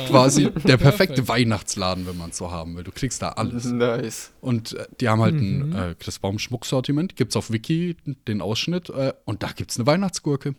quasi 0.09 0.51
der 0.51 0.77
perfekte 0.79 1.29
Weihnachtsladen, 1.29 2.07
wenn 2.07 2.17
man 2.17 2.31
es 2.31 2.39
so 2.39 2.51
haben 2.51 2.77
will. 2.77 2.85
Du 2.85 2.91
kriegst 2.91 3.23
da 3.23 3.31
alles. 3.31 3.67
Nice. 3.67 4.33
Und 4.41 4.73
äh, 4.73 4.87
die 5.01 5.09
haben 5.09 5.21
halt 5.21 5.35
mhm. 5.35 5.77
ein 5.77 5.91
äh, 5.93 5.95
Chris 5.99 6.19
Baum 6.19 6.39
Schmucksortiment. 6.39 7.17
Gibt 7.17 7.33
es 7.33 7.37
auf 7.37 7.51
Wiki 7.53 7.97
den 8.27 8.41
Ausschnitt. 8.41 8.89
Äh, 8.91 9.13
und 9.25 9.43
da 9.43 9.53
gibt 9.53 9.71
es 9.71 9.77
eine 9.79 9.87
Weihnachtsgurke. 9.87 10.55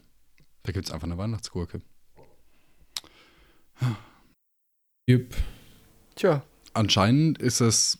Da 0.63 0.71
gibt 0.71 0.85
es 0.85 0.91
einfach 0.91 1.07
eine 1.07 1.17
Weihnachtsgurke. 1.17 1.81
Yep. 5.09 5.35
Tja. 6.15 6.43
Anscheinend 6.73 7.39
ist 7.39 7.61
es 7.61 7.97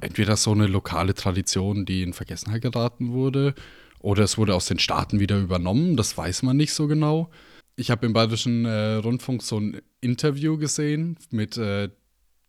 entweder 0.00 0.36
so 0.36 0.52
eine 0.52 0.66
lokale 0.66 1.14
Tradition, 1.14 1.84
die 1.84 2.02
in 2.02 2.12
Vergessenheit 2.12 2.62
geraten 2.62 3.12
wurde, 3.12 3.54
oder 4.00 4.24
es 4.24 4.38
wurde 4.38 4.54
aus 4.54 4.66
den 4.66 4.78
Staaten 4.78 5.20
wieder 5.20 5.38
übernommen. 5.38 5.96
Das 5.96 6.16
weiß 6.16 6.42
man 6.42 6.56
nicht 6.56 6.72
so 6.72 6.86
genau 6.86 7.30
ich 7.78 7.90
habe 7.92 8.06
im 8.06 8.12
Bayerischen 8.12 8.64
äh, 8.64 8.94
Rundfunk 8.94 9.40
so 9.40 9.60
ein 9.60 9.80
Interview 10.00 10.58
gesehen 10.58 11.16
mit 11.30 11.56
äh, 11.56 11.90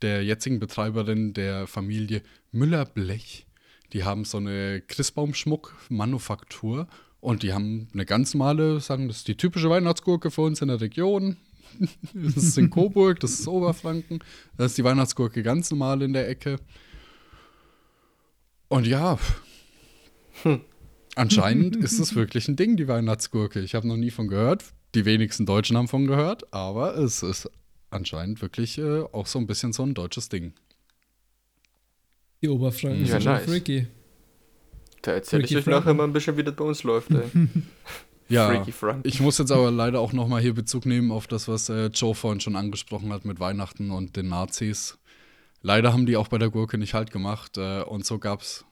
der 0.02 0.24
jetzigen 0.24 0.60
Betreiberin 0.60 1.34
der 1.34 1.68
Familie 1.68 2.24
Müller-Blech. 2.52 3.46
Die 3.94 4.04
haben 4.04 4.26
so 4.26 4.38
eine 4.38 4.82
Christbaumschmuck-Manufaktur 4.82 6.88
und 7.20 7.44
die 7.44 7.54
haben 7.54 7.90
eine 7.94 8.08
ganz 8.08 8.34
normale, 8.34 8.80
sagen, 8.80 9.08
das 9.08 9.18
ist 9.18 9.28
die 9.28 9.38
typische 9.38 9.70
Weihnachtsgurke 9.70 10.32
für 10.32 10.42
uns 10.42 10.64
in 10.64 10.70
der 10.70 10.82
Region. 10.82 11.38
Das 12.14 12.44
ist 12.44 12.58
in 12.58 12.70
Coburg, 12.70 13.20
das 13.20 13.40
ist 13.40 13.48
Oberfranken. 13.48 14.20
Das 14.58 14.72
ist 14.72 14.78
die 14.78 14.84
Weihnachtsgurke 14.84 15.44
ganz 15.44 15.72
normal 15.72 16.02
in 16.02 16.14
der 16.14 16.28
Ecke. 16.30 16.58
Und 18.68 18.88
ja, 18.88 19.18
hm. 20.44 20.62
anscheinend 21.16 21.76
ist 21.76 22.00
es 22.00 22.16
wirklich 22.16 22.48
ein 22.48 22.56
Ding, 22.56 22.78
die 22.78 22.88
Weihnachtsgurke. 22.88 23.60
Ich 23.60 23.76
habe 23.76 23.88
noch 23.88 23.98
nie 23.98 24.12
von 24.12 24.28
gehört 24.28 24.64
die 24.96 25.06
wenigsten 25.06 25.46
Deutschen 25.46 25.78
haben 25.78 25.88
von 25.88 26.08
gehört, 26.08 26.52
aber 26.54 26.98
es 26.98 27.24
ist 27.24 27.50
anscheinend 27.92 28.42
wirklich 28.42 28.78
äh, 28.78 29.02
auch 29.12 29.28
so 29.28 29.40
ein 29.40 29.48
bisschen 29.48 29.74
so 29.74 29.84
ein 29.84 29.94
deutsches 29.94 30.30
Ding. 30.30 30.54
Die 32.42 32.50
Oberfranken 32.50 33.06
ja, 33.06 33.20
sind 33.20 33.26
nice. 33.26 33.44
freaky. 33.44 33.88
Da 35.02 35.14
erzähle 35.14 35.44
ich 35.46 35.56
euch 35.56 35.66
nachher 35.66 35.94
mal 35.94 36.04
ein 36.06 36.14
bisschen, 36.14 36.36
wie 36.38 36.44
das 36.44 36.56
bei 36.56 36.64
uns 36.64 36.84
läuft, 36.84 37.12
ey. 37.12 37.24
ja, 38.30 38.66
ich 39.04 39.20
muss 39.20 39.38
jetzt 39.38 39.52
aber 39.52 39.72
leider 39.72 40.00
auch 40.00 40.14
nochmal 40.14 40.42
hier 40.42 40.54
Bezug 40.54 40.86
nehmen 40.86 41.12
auf 41.12 41.28
das, 41.28 41.48
was 41.48 41.70
äh, 41.70 41.88
Joe 41.88 42.16
vorhin 42.16 42.40
schon 42.40 42.56
angesprochen 42.56 43.12
hat 43.12 43.26
mit 43.26 43.40
Weihnachten 43.40 43.92
und 43.92 44.16
den 44.16 44.30
Nazis. 44.30 44.98
Leider 45.62 45.92
haben 45.92 46.06
die 46.06 46.16
auch 46.16 46.28
bei 46.28 46.38
der 46.38 46.50
Gurke 46.50 46.78
nicht 46.78 46.94
halt 46.94 47.12
gemacht 47.12 47.58
äh, 47.58 47.82
und 47.82 48.06
so 48.06 48.20
gab's 48.20 48.66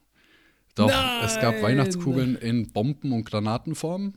doch, 0.78 0.90
Nein. 0.90 1.26
es 1.26 1.40
gab 1.40 1.60
Weihnachtskugeln 1.64 2.36
in 2.36 2.72
Bomben- 2.72 3.12
und 3.12 3.26
Granatenform. 3.26 4.14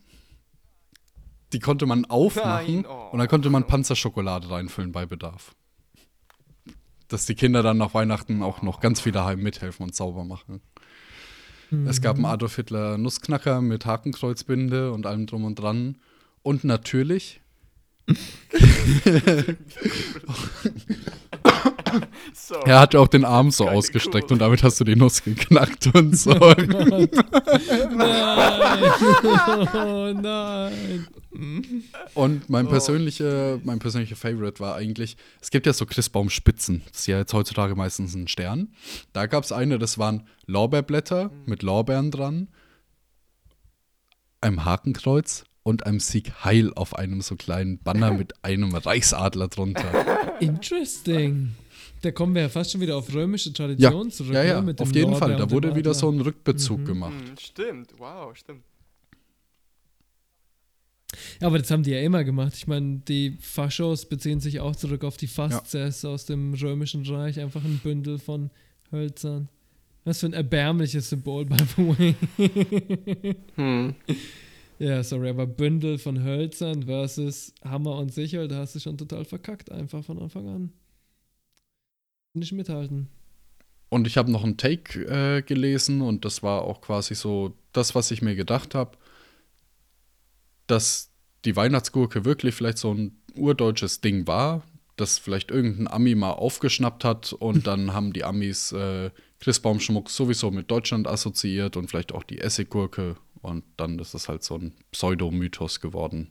die 1.55 1.59
konnte 1.59 1.87
man 1.87 2.05
aufmachen 2.05 2.85
oh. 2.87 3.09
und 3.12 3.19
dann 3.19 3.29
konnte 3.29 3.49
man 3.49 3.67
Panzerschokolade 3.67 4.51
reinfüllen 4.51 4.93
bei 4.93 5.07
Bedarf. 5.07 5.55
Dass 7.09 7.25
die 7.25 7.35
Kinder 7.35 7.62
dann 7.62 7.79
nach 7.79 7.95
Weihnachten 7.95 8.43
auch 8.43 8.61
noch 8.61 8.81
ganz 8.81 9.01
viel 9.01 9.11
daheim 9.11 9.41
mithelfen 9.41 9.85
und 9.87 9.95
sauber 9.95 10.25
machen. 10.25 10.61
Mhm. 11.70 11.86
Es 11.86 12.01
gab 12.01 12.16
einen 12.16 12.26
Adolf 12.26 12.56
Hitler 12.56 12.98
Nussknacker 12.98 13.60
mit 13.60 13.86
Hakenkreuzbinde 13.86 14.92
und 14.92 15.06
allem 15.06 15.26
drum 15.26 15.44
und 15.44 15.56
dran. 15.56 15.97
Und 16.42 16.64
natürlich 16.64 17.40
er 22.65 22.81
hatte 22.81 23.01
auch 23.01 23.09
den 23.09 23.25
Arm 23.25 23.51
so 23.51 23.69
ausgestreckt 23.69 24.29
Kurve. 24.29 24.35
und 24.35 24.39
damit 24.41 24.62
hast 24.62 24.81
du 24.81 24.85
die 24.85 24.97
Nuss 24.97 25.23
geknackt 25.23 25.95
und 25.95 26.17
so. 26.17 26.33
Oh 26.33 26.55
nein. 26.57 27.09
Oh 29.75 30.12
nein. 30.21 31.07
Und 32.15 32.51
mein 32.51 32.67
oh. 32.67 32.71
persönlicher, 32.71 33.61
mein 33.65 33.79
persönlicher 33.79 34.17
Favorite 34.17 34.61
war 34.61 34.75
eigentlich, 34.75 35.17
es 35.41 35.51
gibt 35.51 35.67
ja 35.67 35.73
so 35.73 35.87
Christbaumspitzen, 35.87 36.83
das 36.91 37.01
ist 37.01 37.07
ja 37.07 37.19
jetzt 37.19 37.33
heutzutage 37.33 37.75
meistens 37.75 38.15
ein 38.15 38.29
Stern. 38.29 38.75
Da 39.12 39.27
gab 39.27 39.45
es 39.45 39.53
eine, 39.53 39.79
das 39.79 39.99
waren 39.99 40.27
Lorbeerblätter 40.47 41.31
mit 41.47 41.62
Lorbeeren 41.62 42.11
dran, 42.11 42.49
einem 44.41 44.65
Hakenkreuz 44.65 45.45
und 45.62 45.87
einem 45.87 46.01
Sieg 46.01 46.33
Heil 46.45 46.73
auf 46.75 46.97
einem 46.97 47.21
so 47.21 47.37
kleinen 47.37 47.79
Banner 47.79 48.12
mit 48.12 48.45
einem 48.45 48.75
Reichsadler 48.75 49.49
drunter. 49.49 50.41
Interesting. 50.41 51.55
Da 52.02 52.10
kommen 52.10 52.35
wir 52.35 52.43
ja 52.43 52.48
fast 52.48 52.72
schon 52.72 52.81
wieder 52.81 52.97
auf 52.97 53.12
römische 53.12 53.52
Tradition 53.52 54.09
ja. 54.09 54.14
zurück. 54.14 54.35
Ja, 54.35 54.43
ja, 54.43 54.62
ne, 54.62 54.74
auf 54.78 54.94
jeden 54.94 55.14
Fall. 55.16 55.36
Da 55.36 55.51
wurde 55.51 55.74
wieder 55.74 55.93
so 55.93 56.10
ein 56.10 56.20
Rückbezug 56.20 56.81
mhm. 56.81 56.85
gemacht. 56.85 57.12
Mhm, 57.12 57.39
stimmt, 57.39 57.93
wow, 57.98 58.35
stimmt. 58.35 58.64
Ja, 61.40 61.48
aber 61.48 61.59
das 61.59 61.70
haben 61.70 61.82
die 61.82 61.90
ja 61.90 62.01
immer 62.01 62.24
gemacht. 62.24 62.55
Ich 62.56 62.66
meine, 62.66 63.01
die 63.09 63.36
Faschos 63.40 64.06
beziehen 64.06 64.40
sich 64.40 64.60
auch 64.60 64.77
zurück 64.77 65.05
auf 65.05 65.16
die 65.16 65.27
Fasces 65.27 66.02
ja. 66.02 66.10
aus 66.10 66.24
dem 66.27 66.55
römischen 66.55 67.05
Reich. 67.06 67.40
Einfach 67.40 67.64
ein 67.64 67.81
Bündel 67.82 68.18
von 68.18 68.51
Hölzern. 68.93 69.48
Was 70.05 70.20
für 70.20 70.27
ein 70.27 70.32
erbärmliches 70.32 71.10
Symbol, 71.10 71.44
by 71.44 71.56
the 71.77 71.86
way. 71.86 73.36
hm. 73.56 73.94
Ja, 74.78 75.02
sorry, 75.02 75.28
aber 75.28 75.47
Bündel 75.47 75.98
von 75.98 76.24
Hölzern 76.24 76.85
versus 76.85 77.52
Hammer 77.62 77.98
und 77.98 78.14
Sichel, 78.14 78.48
da 78.48 78.59
hast 78.59 78.74
du 78.74 78.81
schon 78.81 78.97
total 78.97 79.27
verkackt, 79.27 79.70
einfach 79.70 80.02
von 80.02 80.18
Anfang 80.18 80.48
an. 80.48 80.72
Nicht 82.35 82.52
mithalten. 82.52 83.09
Und 83.89 84.07
ich 84.07 84.16
habe 84.16 84.31
noch 84.31 84.44
einen 84.44 84.57
Take 84.57 85.02
äh, 85.05 85.43
gelesen 85.43 86.01
und 86.01 86.24
das 86.24 86.43
war 86.43 86.62
auch 86.62 86.81
quasi 86.81 87.15
so 87.15 87.57
das, 87.73 87.94
was 87.94 88.11
ich 88.12 88.23
mir 88.23 88.36
gedacht 88.36 88.74
habe, 88.74 88.97
dass 90.69 91.11
die 91.44 91.57
Weihnachtsgurke 91.57 92.24
wirklich 92.24 92.55
vielleicht 92.55 92.78
so 92.78 92.94
ein 92.94 93.20
urdeutsches 93.35 94.01
Ding 94.01 94.28
war, 94.28 94.62
das 94.97 95.19
vielleicht 95.19 95.51
irgendein 95.51 95.89
Ami 95.89 96.15
mal 96.15 96.32
aufgeschnappt 96.32 97.05
hat 97.05 97.32
und 97.32 97.66
dann 97.66 97.93
haben 97.93 98.12
die 98.12 98.23
Amis 98.23 98.70
äh, 98.70 99.11
Christbaumschmuck 99.40 100.09
sowieso 100.09 100.52
mit 100.52 100.70
Deutschland 100.70 101.09
assoziiert 101.09 101.77
und 101.77 101.89
vielleicht 101.89 102.12
auch 102.12 102.23
die 102.23 102.39
Essiggurke 102.39 103.16
und 103.43 103.65
dann 103.77 103.98
ist 103.98 104.15
es 104.15 104.28
halt 104.28 104.44
so 104.44 104.57
ein 104.57 104.74
Pseudomythos 104.93 105.81
geworden. 105.81 106.31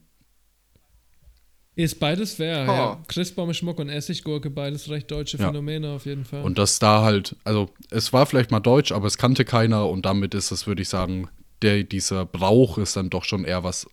Ist 1.76 2.00
beides 2.00 2.34
fair, 2.34 2.66
oh. 2.68 2.72
ja. 2.72 3.04
Christbaumschmuck 3.08 3.80
und 3.80 3.90
Essiggurke, 3.90 4.50
beides 4.50 4.90
recht 4.90 5.10
deutsche 5.10 5.38
ja. 5.38 5.48
Phänomene 5.48 5.92
auf 5.92 6.06
jeden 6.06 6.26
Fall. 6.26 6.44
Und 6.44 6.58
das 6.58 6.80
da 6.80 7.04
halt, 7.04 7.36
also 7.46 7.70
es 7.90 8.12
war 8.12 8.26
vielleicht 8.26 8.52
mal 8.52 8.60
deutsch, 8.60 8.92
aber 8.92 9.08
es 9.08 9.18
kannte 9.18 9.46
keiner 9.46 9.88
und 9.88 10.06
damit 10.06 10.34
ist 10.34 10.52
es, 10.52 10.68
würde 10.68 10.82
ich 10.82 10.90
sagen, 10.90 11.30
der, 11.62 11.84
dieser 11.84 12.26
Brauch 12.26 12.78
ist 12.78 12.98
dann 12.98 13.10
doch 13.10 13.24
schon 13.24 13.46
eher 13.46 13.64
was 13.64 13.88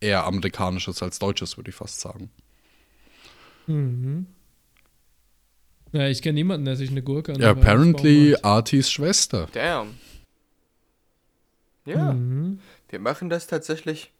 eher 0.00 0.26
amerikanisches 0.26 1.02
als 1.02 1.18
deutsches, 1.18 1.56
würde 1.56 1.70
ich 1.70 1.76
fast 1.76 2.00
sagen. 2.00 2.30
Mhm. 3.66 4.26
Ja, 5.92 6.08
ich 6.08 6.22
kenne 6.22 6.34
niemanden, 6.34 6.66
der 6.66 6.76
sich 6.76 6.90
eine 6.90 7.02
Gurke 7.02 7.32
an 7.32 7.40
Ja, 7.40 7.50
apparently 7.50 8.36
Artis 8.42 8.90
Schwester. 8.90 9.48
Damn. 9.52 9.98
Ja, 11.84 12.12
mhm. 12.12 12.60
wir 12.88 12.98
machen 12.98 13.30
das 13.30 13.46
tatsächlich 13.46 14.12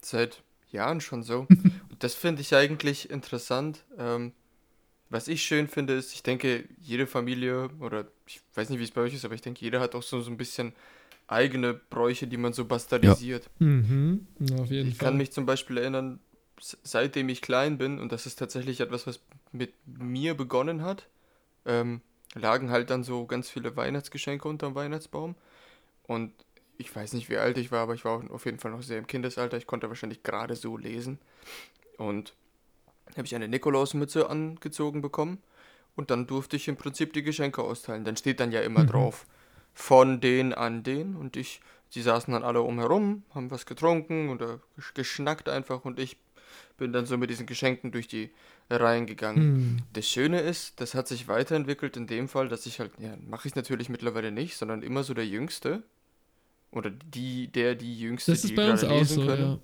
seit 0.00 0.43
Jahren 0.74 1.00
schon 1.00 1.22
so. 1.22 1.46
Und 1.48 2.02
das 2.02 2.14
finde 2.14 2.42
ich 2.42 2.54
eigentlich 2.54 3.10
interessant. 3.10 3.84
Ähm, 3.98 4.32
was 5.10 5.28
ich 5.28 5.42
schön 5.42 5.68
finde, 5.68 5.94
ist, 5.94 6.12
ich 6.12 6.22
denke, 6.22 6.64
jede 6.80 7.06
Familie, 7.06 7.70
oder 7.80 8.06
ich 8.26 8.40
weiß 8.54 8.68
nicht, 8.70 8.80
wie 8.80 8.84
es 8.84 8.90
bei 8.90 9.02
euch 9.02 9.14
ist, 9.14 9.24
aber 9.24 9.34
ich 9.34 9.42
denke, 9.42 9.64
jeder 9.64 9.80
hat 9.80 9.94
auch 9.94 10.02
so, 10.02 10.20
so 10.20 10.30
ein 10.30 10.36
bisschen 10.36 10.72
eigene 11.26 11.74
Bräuche, 11.74 12.26
die 12.26 12.36
man 12.36 12.52
so 12.52 12.64
bastardisiert. 12.64 13.48
Ja. 13.58 13.66
Mhm. 13.66 14.26
auf 14.58 14.70
jeden 14.70 14.90
ich 14.90 14.96
Fall. 14.96 15.08
kann 15.08 15.16
mich 15.16 15.32
zum 15.32 15.46
Beispiel 15.46 15.78
erinnern, 15.78 16.20
seitdem 16.60 17.28
ich 17.28 17.40
klein 17.40 17.78
bin, 17.78 17.98
und 17.98 18.12
das 18.12 18.26
ist 18.26 18.36
tatsächlich 18.36 18.80
etwas, 18.80 19.06
was 19.06 19.20
mit 19.52 19.72
mir 19.86 20.34
begonnen 20.34 20.82
hat, 20.82 21.06
ähm, 21.64 22.00
lagen 22.34 22.70
halt 22.70 22.90
dann 22.90 23.04
so 23.04 23.26
ganz 23.26 23.48
viele 23.48 23.76
Weihnachtsgeschenke 23.76 24.48
unterm 24.48 24.74
Weihnachtsbaum. 24.74 25.36
Und 26.06 26.32
ich 26.76 26.94
weiß 26.94 27.12
nicht, 27.12 27.28
wie 27.28 27.36
alt 27.36 27.58
ich 27.58 27.70
war, 27.70 27.80
aber 27.80 27.94
ich 27.94 28.04
war 28.04 28.22
auf 28.30 28.46
jeden 28.46 28.58
Fall 28.58 28.70
noch 28.70 28.82
sehr 28.82 28.98
im 28.98 29.06
Kindesalter. 29.06 29.56
Ich 29.56 29.66
konnte 29.66 29.88
wahrscheinlich 29.88 30.22
gerade 30.22 30.56
so 30.56 30.76
lesen. 30.76 31.18
Und 31.98 32.34
habe 33.16 33.26
ich 33.26 33.34
eine 33.34 33.48
Nikolausmütze 33.48 34.28
angezogen 34.28 35.00
bekommen. 35.00 35.38
Und 35.96 36.10
dann 36.10 36.26
durfte 36.26 36.56
ich 36.56 36.66
im 36.66 36.76
Prinzip 36.76 37.12
die 37.12 37.22
Geschenke 37.22 37.62
austeilen. 37.62 38.04
Dann 38.04 38.16
steht 38.16 38.40
dann 38.40 38.50
ja 38.50 38.60
immer 38.62 38.82
mhm. 38.82 38.88
drauf, 38.88 39.26
von 39.72 40.20
den 40.20 40.52
an 40.52 40.82
den. 40.82 41.14
Und 41.14 41.36
ich, 41.36 41.60
die 41.94 42.02
saßen 42.02 42.32
dann 42.32 42.42
alle 42.42 42.62
umherum, 42.62 43.22
haben 43.34 43.50
was 43.50 43.66
getrunken 43.66 44.30
oder 44.30 44.60
geschnackt 44.94 45.48
einfach. 45.48 45.84
Und 45.84 46.00
ich 46.00 46.16
bin 46.76 46.92
dann 46.92 47.06
so 47.06 47.16
mit 47.16 47.30
diesen 47.30 47.46
Geschenken 47.46 47.92
durch 47.92 48.08
die 48.08 48.30
Reihen 48.68 49.06
gegangen. 49.06 49.46
Mhm. 49.46 49.76
Das 49.92 50.08
Schöne 50.08 50.40
ist, 50.40 50.80
das 50.80 50.94
hat 50.94 51.06
sich 51.06 51.28
weiterentwickelt 51.28 51.96
in 51.96 52.08
dem 52.08 52.28
Fall, 52.28 52.48
dass 52.48 52.66
ich 52.66 52.80
halt, 52.80 52.92
ja, 52.98 53.16
mache 53.28 53.46
ich 53.46 53.52
es 53.52 53.56
natürlich 53.56 53.88
mittlerweile 53.88 54.32
nicht, 54.32 54.56
sondern 54.56 54.82
immer 54.82 55.04
so 55.04 55.14
der 55.14 55.26
Jüngste 55.26 55.84
oder 56.74 56.90
die, 56.90 57.48
der, 57.48 57.74
die 57.74 57.98
Jüngste, 57.98 58.32
das 58.32 58.44
ist 58.44 58.50
die 58.50 58.54
bei 58.54 58.70
uns 58.70 58.84
auch 58.84 59.04
so, 59.04 59.24
können, 59.24 59.52
ja. 59.52 59.58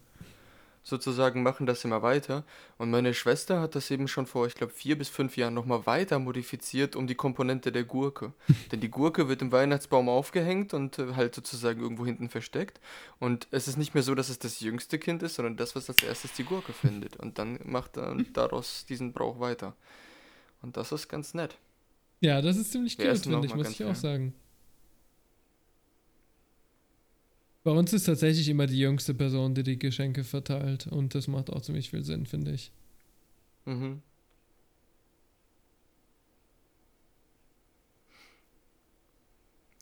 sozusagen 0.83 1.43
machen 1.43 1.67
das 1.67 1.85
immer 1.85 2.03
weiter. 2.03 2.45
Und 2.79 2.91
meine 2.91 3.15
Schwester 3.15 3.61
hat 3.61 3.75
das 3.75 3.91
eben 3.91 4.09
schon 4.09 4.27
vor, 4.27 4.47
ich 4.47 4.55
glaube, 4.55 4.73
vier 4.73 4.97
bis 4.97 5.09
fünf 5.09 5.37
Jahren 5.37 5.55
nochmal 5.55 5.87
weiter 5.87 6.19
modifiziert 6.19 6.97
um 6.97 7.07
die 7.07 7.15
Komponente 7.15 7.73
der 7.73 7.85
Gurke. 7.85 8.33
Denn 8.73 8.81
die 8.81 8.91
Gurke 8.91 9.29
wird 9.29 9.43
im 9.43 9.53
Weihnachtsbaum 9.53 10.09
aufgehängt 10.09 10.73
und 10.75 10.99
äh, 10.99 11.15
halt 11.15 11.35
sozusagen 11.35 11.81
irgendwo 11.81 12.07
hinten 12.07 12.29
versteckt. 12.29 12.81
Und 13.19 13.49
es 13.51 13.69
ist 13.69 13.77
nicht 13.77 13.95
mehr 13.95 14.03
so, 14.03 14.15
dass 14.15 14.29
es 14.29 14.39
das 14.39 14.61
jüngste 14.61 14.99
Kind 14.99 15.23
ist, 15.23 15.35
sondern 15.35 15.57
das, 15.57 15.75
was 15.77 15.89
als 15.89 16.03
erstes 16.03 16.33
die 16.35 16.45
Gurke 16.45 16.73
findet. 16.73 17.17
Und 17.17 17.39
dann 17.39 17.59
macht 17.65 17.97
er 17.97 18.17
daraus 18.33 18.87
diesen 18.87 19.13
Brauch 19.13 19.41
weiter. 19.41 19.75
Und 20.63 20.77
das 20.77 20.93
ist 20.93 21.09
ganz 21.09 21.35
nett. 21.35 21.57
Ja, 22.21 22.43
das 22.43 22.57
ist 22.59 22.71
ziemlich 22.71 22.99
cool, 22.99 23.17
finde 23.17 23.47
ich, 23.47 23.55
muss 23.55 23.71
ich 23.71 23.85
auch 23.85 23.95
sagen. 23.95 24.35
Bei 27.63 27.73
uns 27.73 27.93
ist 27.93 28.05
tatsächlich 28.05 28.49
immer 28.49 28.67
die 28.67 28.79
jüngste 28.79 29.13
Person, 29.13 29.55
die 29.55 29.63
die 29.63 29.79
Geschenke 29.79 30.25
verteilt. 30.25 30.87
Und 30.87 31.15
das 31.15 31.29
macht 31.29 31.51
auch 31.51 31.61
ziemlich 31.61 31.91
viel 31.91 32.03
Sinn, 32.03 32.25
finde 32.25 32.53
ich. 32.53 32.73
Mhm. 33.67 34.01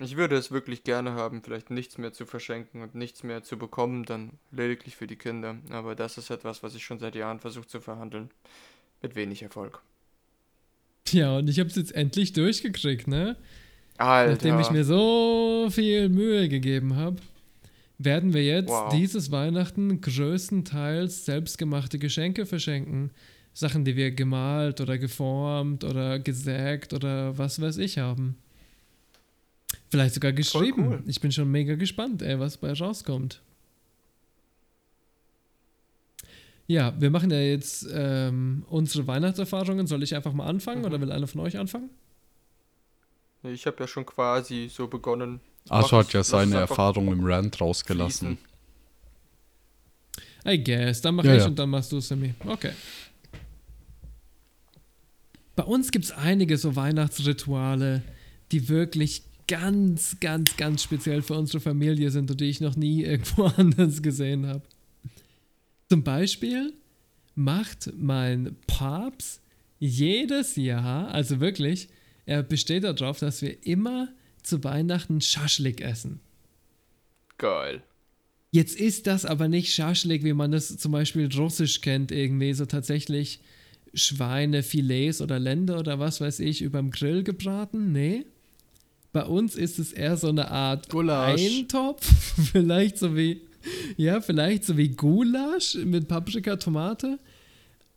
Ich 0.00 0.16
würde 0.16 0.36
es 0.36 0.52
wirklich 0.52 0.84
gerne 0.84 1.12
haben, 1.12 1.42
vielleicht 1.42 1.70
nichts 1.70 1.98
mehr 1.98 2.12
zu 2.12 2.24
verschenken 2.24 2.82
und 2.82 2.94
nichts 2.94 3.24
mehr 3.24 3.42
zu 3.42 3.58
bekommen, 3.58 4.04
dann 4.04 4.30
lediglich 4.52 4.94
für 4.94 5.08
die 5.08 5.16
Kinder. 5.16 5.56
Aber 5.70 5.96
das 5.96 6.18
ist 6.18 6.30
etwas, 6.30 6.62
was 6.62 6.76
ich 6.76 6.84
schon 6.84 7.00
seit 7.00 7.16
Jahren 7.16 7.40
versuche 7.40 7.66
zu 7.66 7.80
verhandeln. 7.80 8.30
Mit 9.02 9.14
wenig 9.14 9.42
Erfolg. 9.42 9.80
Ja, 11.08 11.38
und 11.38 11.48
ich 11.48 11.58
habe 11.58 11.68
es 11.68 11.76
jetzt 11.76 11.94
endlich 11.94 12.32
durchgekriegt, 12.32 13.08
ne? 13.08 13.36
Alter. 13.96 14.32
Nachdem 14.32 14.60
ich 14.60 14.70
mir 14.70 14.84
so 14.84 15.68
viel 15.70 16.08
Mühe 16.08 16.48
gegeben 16.48 16.94
habe 16.96 17.16
werden 17.98 18.32
wir 18.32 18.44
jetzt 18.44 18.70
wow. 18.70 18.92
dieses 18.92 19.30
Weihnachten 19.30 20.00
größtenteils 20.00 21.24
selbstgemachte 21.24 21.98
Geschenke 21.98 22.46
verschenken. 22.46 23.10
Sachen, 23.52 23.84
die 23.84 23.96
wir 23.96 24.12
gemalt 24.12 24.80
oder 24.80 24.98
geformt 24.98 25.82
oder 25.82 26.20
gesägt 26.20 26.92
oder 26.92 27.36
was 27.36 27.60
weiß 27.60 27.78
ich 27.78 27.98
haben. 27.98 28.36
Vielleicht 29.90 30.14
sogar 30.14 30.32
geschrieben. 30.32 30.88
Cool. 30.88 31.02
Ich 31.06 31.20
bin 31.20 31.32
schon 31.32 31.50
mega 31.50 31.74
gespannt, 31.74 32.22
ey, 32.22 32.38
was 32.38 32.56
bei 32.56 32.72
rauskommt. 32.72 33.42
Ja, 36.68 36.94
wir 37.00 37.10
machen 37.10 37.30
ja 37.30 37.40
jetzt 37.40 37.88
ähm, 37.90 38.64
unsere 38.68 39.06
Weihnachtserfahrungen. 39.06 39.86
Soll 39.86 40.02
ich 40.02 40.14
einfach 40.14 40.34
mal 40.34 40.46
anfangen 40.46 40.80
mhm. 40.80 40.86
oder 40.86 41.00
will 41.00 41.10
einer 41.10 41.26
von 41.26 41.40
euch 41.40 41.58
anfangen? 41.58 41.90
Ich 43.42 43.66
habe 43.66 43.78
ja 43.80 43.88
schon 43.88 44.04
quasi 44.04 44.68
so 44.70 44.86
begonnen, 44.86 45.40
Arthur 45.68 45.98
hat 46.00 46.12
ja 46.12 46.22
seine 46.22 46.56
Erfahrung 46.56 47.12
im 47.12 47.24
Rand 47.24 47.60
rausgelassen. 47.60 48.38
I 50.46 50.62
guess. 50.62 51.00
Dann 51.00 51.16
mach 51.16 51.24
ja, 51.24 51.34
ich 51.34 51.40
ja. 51.42 51.46
und 51.46 51.58
dann 51.58 51.70
machst 51.70 51.92
du 51.92 52.00
Sammy. 52.00 52.34
Okay. 52.46 52.72
Bei 55.56 55.64
uns 55.64 55.90
gibt 55.90 56.06
es 56.06 56.12
einige 56.12 56.56
so 56.56 56.76
Weihnachtsrituale, 56.76 58.02
die 58.52 58.68
wirklich 58.68 59.22
ganz, 59.48 60.16
ganz, 60.20 60.56
ganz 60.56 60.82
speziell 60.82 61.22
für 61.22 61.34
unsere 61.34 61.60
Familie 61.60 62.10
sind 62.10 62.30
und 62.30 62.40
die 62.40 62.48
ich 62.48 62.60
noch 62.60 62.76
nie 62.76 63.02
irgendwo 63.04 63.46
anders 63.46 64.02
gesehen 64.02 64.46
habe. 64.46 64.62
Zum 65.88 66.04
Beispiel 66.04 66.74
macht 67.34 67.92
mein 67.96 68.56
Papst 68.66 69.40
jedes 69.80 70.56
Jahr, 70.56 71.08
also 71.08 71.40
wirklich, 71.40 71.88
er 72.26 72.42
besteht 72.42 72.84
darauf, 72.84 73.20
dass 73.20 73.42
wir 73.42 73.64
immer 73.64 74.08
zu 74.48 74.64
Weihnachten 74.64 75.20
Schaschlik 75.20 75.80
essen. 75.80 76.20
Geil. 77.36 77.82
Jetzt 78.50 78.78
ist 78.80 79.06
das 79.06 79.24
aber 79.24 79.46
nicht 79.48 79.74
Schaschlik, 79.74 80.24
wie 80.24 80.32
man 80.32 80.50
das 80.50 80.76
zum 80.78 80.92
Beispiel 80.92 81.28
russisch 81.34 81.80
kennt, 81.82 82.10
irgendwie 82.10 82.54
so 82.54 82.66
tatsächlich 82.66 83.40
Schweinefilets 83.94 85.20
oder 85.20 85.38
Lende 85.38 85.76
oder 85.76 85.98
was 85.98 86.20
weiß 86.20 86.40
ich 86.40 86.62
überm 86.62 86.90
Grill 86.90 87.22
gebraten. 87.22 87.92
Nee. 87.92 88.24
Bei 89.12 89.24
uns 89.24 89.54
ist 89.54 89.78
es 89.78 89.92
eher 89.92 90.16
so 90.16 90.28
eine 90.28 90.50
Art 90.50 90.88
Gulasch. 90.90 91.40
Eintopf, 91.40 92.06
vielleicht 92.52 92.98
so 92.98 93.16
wie, 93.16 93.42
ja, 93.96 94.20
vielleicht 94.20 94.64
so 94.64 94.76
wie 94.76 94.88
Gulasch 94.88 95.74
mit 95.76 96.08
Paprika, 96.08 96.56
Tomate 96.56 97.18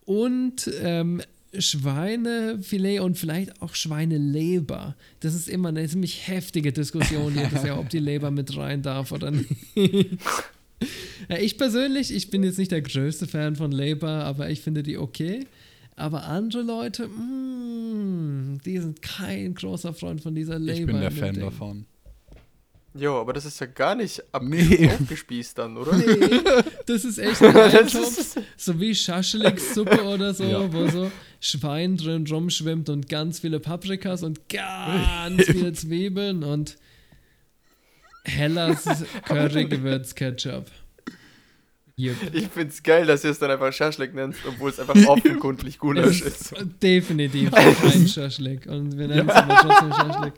und 0.05 0.69
ähm, 0.81 1.21
Schweinefilet 1.57 3.01
und 3.01 3.17
vielleicht 3.17 3.61
auch 3.61 3.75
Schweineleber. 3.75 4.95
Das 5.19 5.33
ist 5.33 5.49
immer 5.49 5.69
eine 5.69 5.87
ziemlich 5.87 6.27
heftige 6.27 6.71
Diskussion 6.71 7.35
jedes 7.35 7.63
Jahr, 7.63 7.79
ob 7.79 7.89
die 7.89 7.99
Leber 7.99 8.31
mit 8.31 8.55
rein 8.55 8.81
darf 8.81 9.11
oder 9.11 9.31
nicht. 9.31 9.49
ja, 9.75 11.37
ich 11.37 11.57
persönlich, 11.57 12.13
ich 12.13 12.29
bin 12.29 12.43
jetzt 12.43 12.57
nicht 12.57 12.71
der 12.71 12.81
größte 12.81 13.27
Fan 13.27 13.55
von 13.55 13.71
Leber, 13.71 14.25
aber 14.25 14.49
ich 14.49 14.61
finde 14.61 14.83
die 14.83 14.97
okay. 14.97 15.45
Aber 15.97 16.23
andere 16.23 16.61
Leute, 16.61 17.07
mm, 17.07 18.61
die 18.65 18.79
sind 18.79 19.01
kein 19.01 19.53
großer 19.53 19.93
Freund 19.93 20.21
von 20.21 20.33
dieser 20.33 20.57
Leber. 20.57 20.79
Ich 20.79 20.85
bin 20.85 21.01
der 21.01 21.11
Fan 21.11 21.33
Ding. 21.33 21.43
davon. 21.43 21.85
Jo, 22.93 23.21
aber 23.21 23.31
das 23.31 23.45
ist 23.45 23.59
ja 23.59 23.67
gar 23.67 23.95
nicht 23.95 24.21
ab 24.33 24.43
nee. 24.43 24.89
aufgespießt 24.89 25.57
dann, 25.57 25.77
oder? 25.77 25.95
Nee, 25.95 26.05
das 26.85 27.05
ist 27.05 27.19
echt 27.19 27.41
ein 27.41 27.55
Eintopf, 27.55 28.37
so 28.57 28.79
wie 28.79 28.93
Schaschlik-Suppe 28.93 30.03
oder 30.03 30.33
so, 30.33 30.43
ja. 30.43 30.73
wo 30.73 30.87
so 30.89 31.09
Schwein 31.41 31.97
drin 31.97 32.25
rumschwimmt 32.27 32.87
und 32.89 33.09
ganz 33.09 33.39
viele 33.39 33.59
Paprikas 33.59 34.21
und 34.21 34.47
ganz 34.47 35.43
viele 35.45 35.73
Zwiebeln 35.73 36.43
und 36.43 36.77
hellas 38.23 38.85
Curry-Gewürz-Ketchup. 39.25 40.67
Yep. 41.97 42.15
Ich 42.33 42.47
find's 42.47 42.81
geil, 42.83 43.05
dass 43.07 43.23
ihr 43.23 43.31
es 43.31 43.39
dann 43.39 43.49
einfach 43.49 43.73
Schaschlik 43.73 44.13
nennt, 44.13 44.35
obwohl 44.47 44.69
es 44.69 44.79
einfach 44.79 44.95
offenkundig 45.07 45.79
Gulasch 45.79 46.21
ist. 46.21 46.53
Definitiv 46.81 47.51
kein 47.51 48.07
Schaschlik 48.07 48.67
und 48.67 48.97
wir 48.97 49.07
nennen 49.07 49.27
es 49.27 49.35
aber 49.35 49.55
trotzdem 49.55 49.93
Schaschlik. 49.93 50.33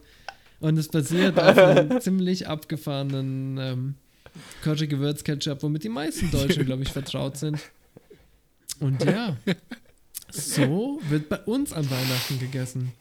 Und 0.61 0.77
es 0.77 0.87
basiert 0.87 1.37
auf 1.37 1.57
einem 1.57 1.99
ziemlich 1.99 2.47
abgefahrenen 2.47 3.57
ähm, 3.57 3.95
Curry-Gewürz-Ketchup, 4.63 5.61
womit 5.63 5.83
die 5.83 5.89
meisten 5.89 6.31
Deutschen, 6.31 6.65
glaube 6.65 6.83
ich, 6.83 6.89
vertraut 6.89 7.35
sind. 7.35 7.59
Und 8.79 9.03
ja, 9.03 9.37
so 10.33 10.99
wird 11.09 11.29
bei 11.29 11.39
uns 11.39 11.73
an 11.73 11.89
Weihnachten 11.89 12.39
gegessen. 12.39 12.91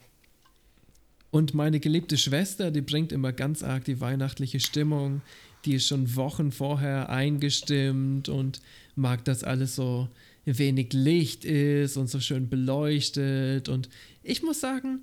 Und 1.31 1.55
meine 1.55 1.79
geliebte 1.79 2.17
Schwester, 2.17 2.69
die 2.69 2.81
bringt 2.81 3.11
immer 3.11 3.33
ganz 3.33 3.63
arg 3.63 3.85
die 3.85 3.99
weihnachtliche 3.99 4.59
Stimmung. 4.59 5.21
Die 5.65 5.75
ist 5.75 5.87
schon 5.87 6.15
Wochen 6.15 6.51
vorher 6.51 7.09
eingestimmt 7.09 8.29
und 8.29 8.61
mag, 8.95 9.25
dass 9.25 9.43
alles 9.43 9.75
so 9.75 10.09
wenig 10.45 10.93
Licht 10.93 11.43
ist 11.43 11.97
und 11.97 12.07
so 12.07 12.19
schön 12.19 12.49
beleuchtet. 12.49 13.67
Und 13.67 13.89
ich 14.21 14.43
muss 14.43 14.59
sagen, 14.59 14.99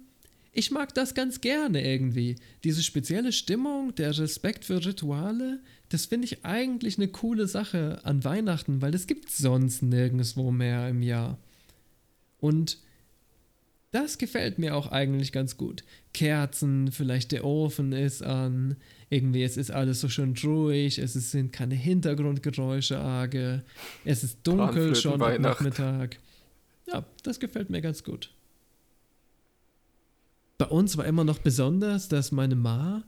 ich 0.52 0.70
mag 0.70 0.94
das 0.94 1.14
ganz 1.14 1.40
gerne 1.40 1.84
irgendwie. 1.84 2.36
Diese 2.62 2.82
spezielle 2.84 3.32
Stimmung, 3.32 3.94
der 3.96 4.16
Respekt 4.16 4.64
für 4.64 4.84
Rituale, 4.84 5.60
das 5.88 6.06
finde 6.06 6.26
ich 6.26 6.44
eigentlich 6.44 6.96
eine 6.96 7.08
coole 7.08 7.48
Sache 7.48 8.00
an 8.04 8.22
Weihnachten, 8.22 8.82
weil 8.82 8.92
das 8.92 9.08
gibt 9.08 9.32
sonst 9.32 9.82
nirgendwo 9.82 10.52
mehr 10.52 10.88
im 10.88 11.02
Jahr. 11.02 11.38
Und 12.40 12.78
das 13.92 14.18
gefällt 14.18 14.58
mir 14.58 14.76
auch 14.76 14.92
eigentlich 14.92 15.32
ganz 15.32 15.56
gut. 15.56 15.84
Kerzen, 16.14 16.92
vielleicht 16.92 17.32
der 17.32 17.44
Ofen 17.44 17.92
ist 17.92 18.22
an, 18.22 18.76
irgendwie 19.08 19.42
es 19.42 19.56
ist 19.56 19.70
alles 19.70 20.00
so 20.00 20.08
schön 20.08 20.34
ruhig, 20.44 20.98
es 20.98 21.14
sind 21.14 21.52
keine 21.52 21.74
Hintergrundgeräusche 21.74 22.98
arge, 22.98 23.64
es 24.04 24.22
ist 24.22 24.38
dunkel 24.44 24.94
schon 24.94 25.20
am 25.20 25.42
Nachmittag. 25.42 26.18
Ja, 26.86 27.04
das 27.24 27.40
gefällt 27.40 27.70
mir 27.70 27.80
ganz 27.80 28.04
gut. 28.04 28.32
Bei 30.56 30.66
uns 30.66 30.96
war 30.96 31.06
immer 31.06 31.24
noch 31.24 31.38
besonders, 31.38 32.08
dass 32.08 32.32
meine 32.32 32.54
Ma 32.54 33.02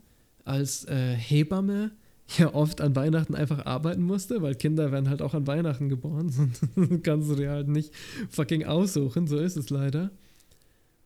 als 0.45 0.85
äh, 0.87 1.15
Hebamme 1.15 1.93
ja 2.39 2.55
oft 2.55 2.81
an 2.81 2.97
Weihnachten 2.97 3.35
einfach 3.35 3.67
arbeiten 3.67 4.03
musste, 4.03 4.43
weil 4.43 4.55
Kinder 4.55 4.93
werden 4.93 5.09
halt 5.09 5.23
auch 5.23 5.35
an 5.35 5.47
Weihnachten 5.47 5.89
geboren. 5.89 6.29
Sonst 6.31 6.63
kannst 7.03 7.31
du 7.31 7.35
dir 7.35 7.51
halt 7.51 7.69
nicht 7.69 7.93
fucking 8.31 8.65
aussuchen, 8.65 9.27
so 9.27 9.39
ist 9.39 9.57
es 9.57 9.71
leider. 9.71 10.11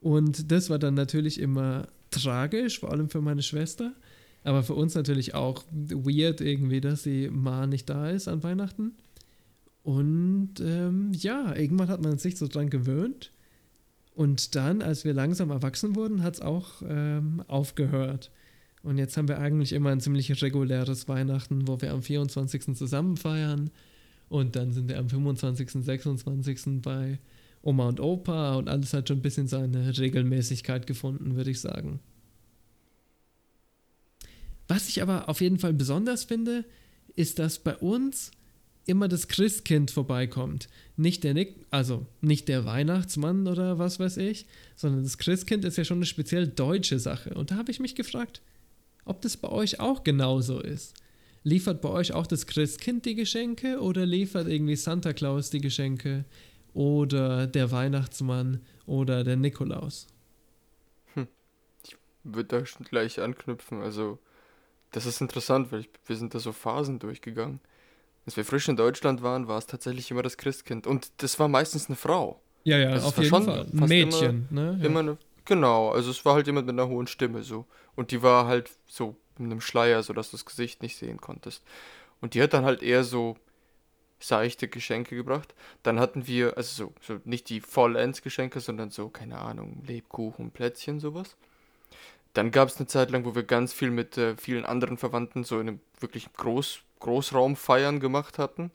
Und 0.01 0.53
das 0.53 0.71
war 0.71 0.79
dann 0.79 0.95
natürlich 0.95 1.41
immer 1.41 1.89
tragisch, 2.11 2.81
vor 2.81 2.93
allem 2.93 3.11
für 3.11 3.21
meine 3.21 3.43
Schwester. 3.43 3.93
Aber 4.45 4.63
für 4.63 4.75
uns 4.75 4.95
natürlich 4.95 5.35
auch 5.35 5.65
weird 5.73 6.41
irgendwie, 6.41 6.81
dass 6.81 7.03
die 7.03 7.29
Ma 7.29 7.67
nicht 7.67 7.91
da 7.91 8.11
ist 8.11 8.29
an 8.29 8.45
Weihnachten. 8.45 8.93
Und 9.83 10.55
ähm, 10.61 11.13
ja, 11.13 11.55
irgendwann 11.55 11.89
hat 11.89 12.03
man 12.03 12.19
sich 12.19 12.37
so 12.37 12.47
dran 12.47 12.71
gewöhnt. 12.71 13.33
Und 14.15 14.55
dann, 14.55 14.83
als 14.83 15.05
wir 15.05 15.15
langsam 15.15 15.51
erwachsen 15.51 15.95
wurden, 15.95 16.23
hat 16.23 16.35
es 16.35 16.41
auch 16.41 16.83
ähm, 16.89 17.43
aufgehört. 17.49 18.31
Und 18.87 18.99
jetzt 18.99 19.17
haben 19.17 19.27
wir 19.27 19.41
eigentlich 19.41 19.73
immer 19.73 19.91
ein 19.91 20.01
ziemlich 20.01 20.41
reguläres 20.43 21.09
Weihnachten, 21.09 21.67
wo 21.67 21.81
wir 21.81 21.93
am 21.93 22.03
24. 22.03 22.77
zusammen 22.77 23.17
feiern. 23.17 23.71
Und 24.29 24.55
dann 24.55 24.73
sind 24.73 24.89
wir 24.89 25.01
am 25.01 25.09
25., 25.11 25.85
26. 25.85 26.83
bei 26.83 27.19
Oma 27.63 27.89
und 27.89 27.99
Opa 27.99 28.55
und 28.55 28.69
alles 28.69 28.93
hat 28.93 29.09
schon 29.09 29.19
ein 29.19 29.23
bisschen 29.23 29.49
seine 29.49 29.99
Regelmäßigkeit 29.99 30.87
gefunden, 30.87 31.35
würde 31.35 31.51
ich 31.51 31.61
sagen. 31.61 31.99
Was 34.69 34.89
ich 34.89 35.03
aber 35.03 35.29
auf 35.29 35.41
jeden 35.41 35.59
Fall 35.59 35.73
besonders 35.73 36.23
finde, 36.23 36.65
ist, 37.17 37.41
dass 37.41 37.59
bei 37.59 37.77
uns 37.77 38.31
immer 38.85 39.09
das 39.09 39.27
Christkind 39.27 39.91
vorbeikommt. 39.91 40.69
Nicht 40.97 41.25
der 41.25 41.35
Nick, 41.35 41.67
also 41.71 42.07
nicht 42.21 42.47
der 42.47 42.67
Weihnachtsmann 42.67 43.49
oder 43.49 43.81
was 43.81 43.99
weiß 43.99 44.19
ich, 44.19 44.47
sondern 44.77 45.03
das 45.03 45.19
Christkind 45.19 45.65
ist 45.65 45.77
ja 45.77 45.85
schon 45.85 45.99
eine 45.99 46.07
speziell 46.07 46.47
deutsche 46.47 47.01
Sache. 47.01 47.35
Und 47.35 47.51
da 47.51 47.57
habe 47.57 47.73
ich 47.73 47.81
mich 47.81 47.97
gefragt, 47.97 48.43
ob 49.07 49.23
das 49.23 49.37
bei 49.39 49.49
euch 49.49 49.81
auch 49.81 50.05
genauso 50.05 50.61
ist. 50.61 50.95
Liefert 51.43 51.81
bei 51.81 51.89
euch 51.89 52.13
auch 52.13 52.27
das 52.27 52.47
Christkind 52.47 53.07
die 53.07 53.15
Geschenke 53.15 53.81
oder 53.81 54.05
liefert 54.05 54.49
irgendwie 54.49 54.77
Santa 54.77 55.13
Claus 55.13 55.49
die 55.49 55.61
Geschenke 55.61 56.25
oder 56.75 57.47
der 57.47 57.71
Weihnachtsmann 57.71 58.61
oder 58.85 59.25
der 59.25 59.37
Nikolaus? 59.37 60.09
Hm. 61.15 61.29
Ich 61.85 61.97
würde 62.25 62.59
da 62.59 62.67
schon 62.67 62.85
gleich 62.85 63.21
anknüpfen. 63.21 63.81
Also, 63.81 64.19
das 64.91 65.07
ist 65.07 65.21
interessant, 65.21 65.73
weil 65.73 65.81
ich, 65.81 65.91
wir 66.05 66.17
sind 66.17 66.35
da 66.35 66.41
so 66.41 66.53
Phasen 66.53 66.99
durchgegangen. 66.99 67.61
Als 68.27 68.37
wir 68.37 68.45
frisch 68.45 68.69
in 68.69 68.77
Deutschland 68.77 69.23
waren, 69.23 69.47
war 69.47 69.59
es 69.59 69.67
tatsächlich 69.67 70.11
immer 70.11 70.23
das 70.23 70.37
Christkind. 70.37 70.87
Und 70.87 71.11
das 71.19 71.39
war 71.39 71.47
meistens 71.47 71.87
eine 71.87 71.97
Frau. 71.97 72.41
Ja, 72.65 72.77
ja, 72.77 72.91
also 72.91 73.07
auf 73.07 73.19
jeden 73.19 73.31
Fall. 73.31 73.67
Ein 73.73 73.89
Mädchen, 73.89 74.49
immer, 74.51 74.73
ne? 74.73 74.79
Ja. 74.81 74.87
Immer 74.87 75.01
eine, 75.01 75.19
genau, 75.47 75.91
also 75.91 76.11
es 76.11 76.25
war 76.25 76.35
halt 76.35 76.47
jemand 76.47 76.67
mit 76.67 76.75
einer 76.75 76.89
hohen 76.89 77.07
Stimme 77.07 77.43
so. 77.43 77.67
Und 77.95 78.11
die 78.11 78.23
war 78.23 78.47
halt 78.47 78.71
so 78.87 79.17
mit 79.39 79.51
einem 79.51 79.61
Schleier, 79.61 80.03
sodass 80.03 80.31
du 80.31 80.37
das 80.37 80.45
Gesicht 80.45 80.83
nicht 80.83 80.97
sehen 80.97 81.21
konntest. 81.21 81.65
Und 82.21 82.35
die 82.35 82.43
hat 82.43 82.53
dann 82.53 82.65
halt 82.65 82.83
eher 82.83 83.05
so 83.05 83.37
seichte 84.19 84.69
Geschenke 84.69 85.17
gebracht. 85.17 85.55
Dann 85.83 86.01
hatten 86.01 86.27
wir, 86.27 86.57
also 86.57 86.87
so, 86.87 86.95
so 87.01 87.21
nicht 87.25 87.49
die 87.49 87.61
Vollends-Geschenke, 87.61 88.61
sondern 88.61 88.91
so, 88.91 89.09
keine 89.09 89.39
Ahnung, 89.39 89.83
Lebkuchen, 89.87 90.51
Plätzchen, 90.51 91.01
sowas. 91.01 91.37
Dann 92.33 92.51
gab 92.51 92.69
es 92.69 92.77
eine 92.77 92.87
Zeit 92.87 93.11
lang, 93.11 93.25
wo 93.25 93.35
wir 93.35 93.45
ganz 93.45 93.73
viel 93.73 93.91
mit 93.91 94.19
äh, 94.19 94.37
vielen 94.37 94.67
anderen 94.67 94.99
Verwandten 94.99 95.45
so 95.45 95.59
in 95.59 95.69
einem 95.69 95.81
wirklich 96.01 96.33
groß 96.35 96.81
Großraumfeiern 97.01 98.01
gemacht 98.01 98.39
hatten, 98.39 98.71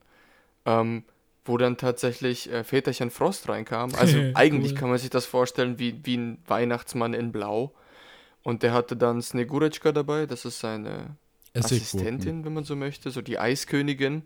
ähm, 0.65 1.03
wo 1.43 1.57
dann 1.57 1.77
tatsächlich 1.77 2.51
äh, 2.51 2.63
Väterchen 2.63 3.09
Frost 3.09 3.49
reinkam. 3.49 3.91
Also 3.95 4.17
eigentlich 4.35 4.73
cool. 4.73 4.77
kann 4.77 4.89
man 4.89 4.97
sich 4.97 5.09
das 5.09 5.25
vorstellen 5.25 5.79
wie, 5.79 5.99
wie 6.03 6.17
ein 6.17 6.37
Weihnachtsmann 6.47 7.13
in 7.13 7.31
Blau. 7.31 7.73
Und 8.43 8.63
der 8.63 8.73
hatte 8.73 8.95
dann 8.95 9.21
Sneguretschka 9.21 9.91
dabei, 9.91 10.25
das 10.25 10.45
ist 10.45 10.59
seine 10.59 11.17
Assistentin, 11.53 12.45
wenn 12.45 12.53
man 12.53 12.63
so 12.63 12.77
möchte, 12.77 13.11
so 13.11 13.21
die 13.21 13.37
Eiskönigin. 13.37 14.23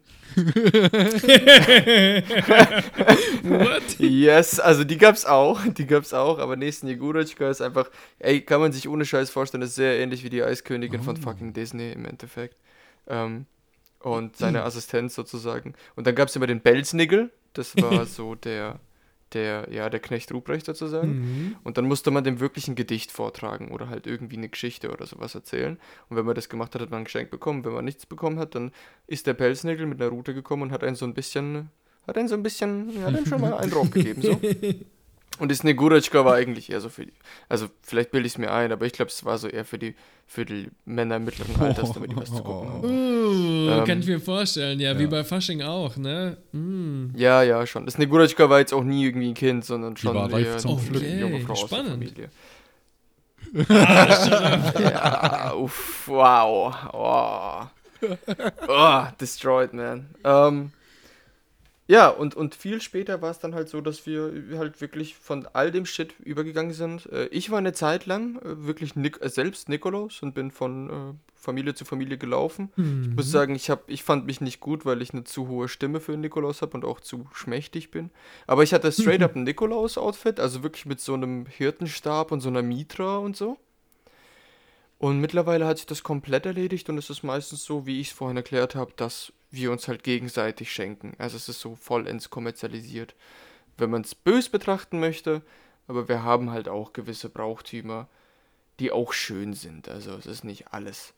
What? 3.44 3.82
Yes, 4.00 4.60
also 4.60 4.84
die 4.84 4.98
gab's 4.98 5.26
auch, 5.26 5.62
die 5.66 5.88
gab's 5.88 6.14
auch, 6.14 6.38
aber 6.38 6.56
nee, 6.56 6.72
Sneguretschka 6.72 7.50
ist 7.50 7.62
einfach, 7.62 7.90
ey, 8.20 8.42
kann 8.42 8.62
man 8.62 8.72
sich 8.72 8.88
ohne 8.88 9.06
Scheiß 9.06 9.32
vorstellen, 9.32 9.64
ist 9.64 9.76
sehr 9.76 10.00
ähnlich 10.00 10.24
wie 10.24 10.30
die 10.30 10.44
Eiskönigin 10.44 11.00
oh. 11.00 11.04
von 11.04 11.18
fucking 11.18 11.54
Disney 11.54 11.92
im 11.92 12.06
Endeffekt. 12.06 12.60
Ähm, 13.08 13.48
und 14.06 14.36
seine. 14.38 14.64
Assistenz 14.64 15.16
sozusagen. 15.16 15.74
Und 15.96 16.08
dann 16.08 16.16
gab 16.16 16.30
es 16.30 16.36
immer 16.36 16.48
den 16.48 16.62
Belznigel, 16.62 17.32
das 17.54 17.76
war 17.78 18.06
so 18.06 18.36
der, 18.36 18.80
der, 19.34 19.68
ja, 19.72 19.90
der 19.90 20.00
Knecht 20.00 20.32
Ruprecht 20.32 20.68
sozusagen. 20.68 21.20
Mhm. 21.20 21.56
Und 21.64 21.78
dann 21.78 21.86
musste 21.86 22.12
man 22.12 22.24
dem 22.24 22.40
wirklich 22.40 22.68
ein 22.68 22.76
Gedicht 22.76 23.12
vortragen 23.12 23.72
oder 23.72 23.90
halt 23.90 24.06
irgendwie 24.06 24.38
eine 24.38 24.50
Geschichte 24.50 24.92
oder 24.92 25.06
sowas 25.08 25.34
erzählen. 25.34 25.80
Und 26.10 26.18
wenn 26.18 26.26
man 26.26 26.36
das 26.36 26.50
gemacht 26.50 26.76
hat, 26.76 26.82
hat 26.82 26.92
man 26.92 27.02
ein 27.02 27.06
Geschenk 27.06 27.32
bekommen. 27.32 27.66
Wenn 27.66 27.74
man 27.74 27.86
nichts 27.86 28.06
bekommen 28.06 28.38
hat, 28.38 28.54
dann 28.54 28.72
ist 29.08 29.26
der 29.26 29.34
Pelznigel 29.34 29.88
mit 29.88 30.00
einer 30.00 30.12
Rute 30.12 30.34
gekommen 30.34 30.64
und 30.64 30.72
hat 30.72 30.84
einen 30.84 30.96
so 30.96 31.06
ein 31.06 31.14
bisschen 31.14 31.72
Hat 32.06 32.18
einen 32.18 32.28
so 32.28 32.36
ein 32.36 32.44
bisschen, 32.44 33.04
hat 33.04 33.16
einen 33.16 33.26
schon 33.26 33.42
mal 33.42 33.56
einen 33.56 33.72
drauf 33.72 33.90
gegeben, 33.90 34.22
so. 34.22 34.40
Und 35.38 35.52
das 35.52 35.64
Negurechka 35.64 36.24
war 36.24 36.36
eigentlich 36.36 36.72
eher 36.72 36.80
so 36.80 36.90
für 36.90 37.06
die, 37.06 37.14
also 37.50 37.68
vielleicht 37.82 38.12
bilde 38.12 38.26
ich 38.26 38.34
es 38.34 38.38
mir 38.38 38.52
ein, 38.52 38.72
aber 38.72 38.86
ich 38.86 38.94
glaube, 38.94 39.10
es 39.10 39.26
war 39.26 39.38
so 39.38 39.48
eher 39.48 39.66
für 39.66 39.78
die, 39.78 39.94
für 40.26 40.46
die 40.46 40.70
Männer 40.86 41.20
mittleren 41.20 41.56
Alters, 41.60 41.92
damit 41.92 42.12
die 42.12 42.16
was 42.16 42.34
zu 42.34 42.42
gucken 42.42 42.70
haben. 42.70 42.84
Uh, 42.84 43.70
ähm, 43.70 43.84
kann 43.86 44.00
ich 44.00 44.08
mir 44.08 44.22
vorstellen, 44.22 44.80
ja, 44.80 44.94
ja, 44.94 45.00
wie 45.00 45.08
bei 45.08 45.24
Fasching 45.24 45.62
auch, 45.62 45.98
ne? 45.98 46.38
Mm. 46.54 47.08
Ja, 47.16 47.44
ja, 47.44 47.68
schon. 47.68 47.86
Das 47.86 47.98
Negurechka 47.98 48.50
war 48.50 48.60
jetzt 48.60 48.74
auch 48.74 48.84
nie 48.84 49.06
irgendwie 49.06 49.30
ein 49.30 49.34
Kind, 49.34 49.66
sondern 49.66 49.98
schon 49.98 50.16
eher 50.16 50.54
ein 50.54 50.60
zum 50.60 50.72
okay, 50.72 51.20
junge 51.20 51.42
Frau 51.42 51.56
spannend. 51.56 51.92
aus 51.92 52.14
der 52.14 52.30
Familie. 52.30 52.30
ja, 54.80 55.54
uff, 55.54 56.08
wow. 56.08 56.76
Oh. 56.94 58.08
oh, 58.68 59.04
destroyed, 59.20 59.74
man. 59.74 60.08
Ähm. 60.24 60.34
Um, 60.34 60.72
ja, 61.88 62.10
und, 62.10 62.36
und 62.36 62.56
viel 62.56 62.82
später 62.82 63.22
war 63.22 63.30
es 63.30 63.40
dann 63.40 63.54
halt 63.54 63.70
so, 63.70 63.80
dass 63.80 64.08
wir 64.08 64.32
halt 64.58 64.82
wirklich 64.82 65.16
von 65.16 65.48
all 65.54 65.72
dem 65.72 65.86
Shit 65.86 66.20
übergegangen 66.20 66.74
sind. 66.74 67.06
Äh, 67.12 67.28
ich 67.28 67.52
war 67.52 67.60
eine 67.60 67.74
Zeit 67.74 68.08
lang 68.08 68.38
äh, 68.38 68.66
wirklich 68.66 68.96
Nik 68.96 69.22
äh, 69.22 69.30
selbst 69.30 69.70
Nikolaus 69.70 70.22
und 70.24 70.34
bin 70.34 70.50
von 70.50 71.20
Familie 71.36 71.76
zu 71.76 71.86
Familie 71.86 72.18
gelaufen. 72.18 72.72
Mhm. 72.76 73.02
Ich 73.04 73.16
muss 73.16 73.28
mhm. 73.28 73.32
sagen, 73.32 73.56
ich, 73.56 73.70
hab, 73.70 73.88
ich 73.88 74.04
fand 74.04 74.26
mich 74.26 74.42
nicht 74.42 74.60
gut, 74.60 74.84
weil 74.86 75.02
ich 75.02 75.14
eine 75.14 75.26
zu 75.26 75.48
hohe 75.48 75.68
Stimme 75.68 76.00
für 76.00 76.18
Nikolaus 76.18 76.64
habe 76.64 76.74
und 76.74 76.84
auch 76.84 77.00
zu 77.00 77.28
schmächtig 77.34 77.92
bin. 77.92 78.10
Aber 78.48 78.64
ich 78.64 78.74
hatte 78.74 78.92
straight 78.92 79.22
up 79.22 79.36
ein 79.36 79.44
Nikolaus-Outfit, 79.44 80.40
also 80.40 80.64
wirklich 80.64 80.88
mit 80.88 81.00
so 81.00 81.14
einem 81.14 81.46
Hirtenstab 81.46 82.32
und 82.32 82.42
so 82.42 82.50
einer 82.50 82.64
Mitra 82.64 83.18
und 83.18 83.38
so. 83.38 83.58
Und 84.98 85.20
mittlerweile 85.20 85.68
hat 85.68 85.78
sich 85.78 85.86
das 85.86 86.04
komplett 86.04 86.46
erledigt 86.46 86.90
und 86.90 86.98
es 86.98 87.10
ist 87.10 87.22
meistens 87.22 87.64
so, 87.64 87.86
wie 87.86 88.00
ich 88.00 88.08
es 88.08 88.14
vorhin 88.14 88.38
erklärt 88.38 88.74
habe, 88.74 88.94
dass 88.96 89.32
wir 89.56 89.72
uns 89.72 89.88
halt 89.88 90.04
gegenseitig 90.04 90.72
schenken. 90.72 91.14
Also 91.18 91.38
es 91.38 91.50
ist 91.50 91.60
so 91.60 91.76
vollends 91.76 92.30
kommerzialisiert, 92.30 93.16
wenn 93.78 93.90
man 93.90 94.02
es 94.02 94.16
bös 94.16 94.50
betrachten 94.50 95.00
möchte, 95.00 95.42
aber 95.88 96.08
wir 96.08 96.24
haben 96.24 96.52
halt 96.52 96.68
auch 96.68 96.94
gewisse 96.94 97.30
Brauchtümer, 97.30 98.08
die 98.80 98.92
auch 98.92 99.14
schön 99.14 99.54
sind. 99.54 99.90
Also 99.90 100.16
es 100.16 100.26
ist 100.26 100.44
nicht 100.44 100.74
alles 100.74 101.14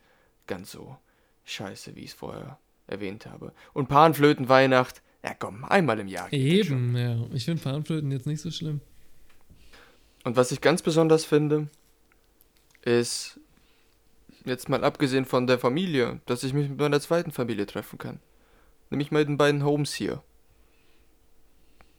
ganz 0.46 0.72
so 0.72 0.98
scheiße, 1.46 1.96
wie 1.96 2.02
ich 2.02 2.12
es 2.12 2.14
vorher 2.14 2.60
erwähnt 2.88 3.26
habe. 3.26 3.54
Und 3.74 3.90
Panflöten 3.90 4.50
Weihnacht, 4.50 5.02
ja 5.24 5.34
komm, 5.34 5.66
einmal 5.66 6.00
im 6.00 6.08
Jahr. 6.08 6.32
Eben, 6.32 6.96
ja. 6.96 7.18
Ich 7.34 7.46
finde 7.46 7.62
Panflöten 7.62 8.12
jetzt 8.12 8.28
nicht 8.28 8.42
so 8.42 8.52
schlimm. 8.52 8.82
Und 10.24 10.36
was 10.36 10.52
ich 10.52 10.62
ganz 10.62 10.82
besonders 10.82 11.26
finde, 11.26 11.70
ist 12.82 13.40
Jetzt 14.48 14.70
mal 14.70 14.86
abgesehen 14.86 15.26
von 15.26 15.46
der 15.46 15.60
Familie, 15.60 16.22
dass 16.26 16.42
ich 16.46 16.54
mich 16.54 16.70
mit 16.70 16.80
meiner 16.80 17.02
zweiten 17.02 17.32
Familie 17.32 17.66
treffen 17.66 17.98
kann. 17.98 18.22
Nämlich 18.90 19.12
mit 19.12 19.28
den 19.28 19.38
beiden 19.38 19.64
Homes 19.64 19.94
hier. 19.94 20.22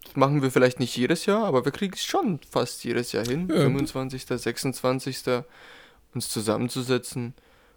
Das 0.05 0.17
machen 0.17 0.43
wir 0.43 0.51
vielleicht 0.51 0.81
nicht 0.81 0.97
jedes 0.97 1.27
Jahr, 1.27 1.45
aber 1.45 1.65
wir 1.65 1.73
kriegen 1.73 1.93
es 1.95 2.05
schon 2.05 2.41
fast 2.49 2.85
jedes 2.85 3.13
Jahr 3.13 3.27
hin. 3.27 3.49
Ja. 3.51 3.61
25., 3.61 4.25
26. 4.25 5.45
uns 6.15 6.29
zusammenzusetzen 6.31 7.35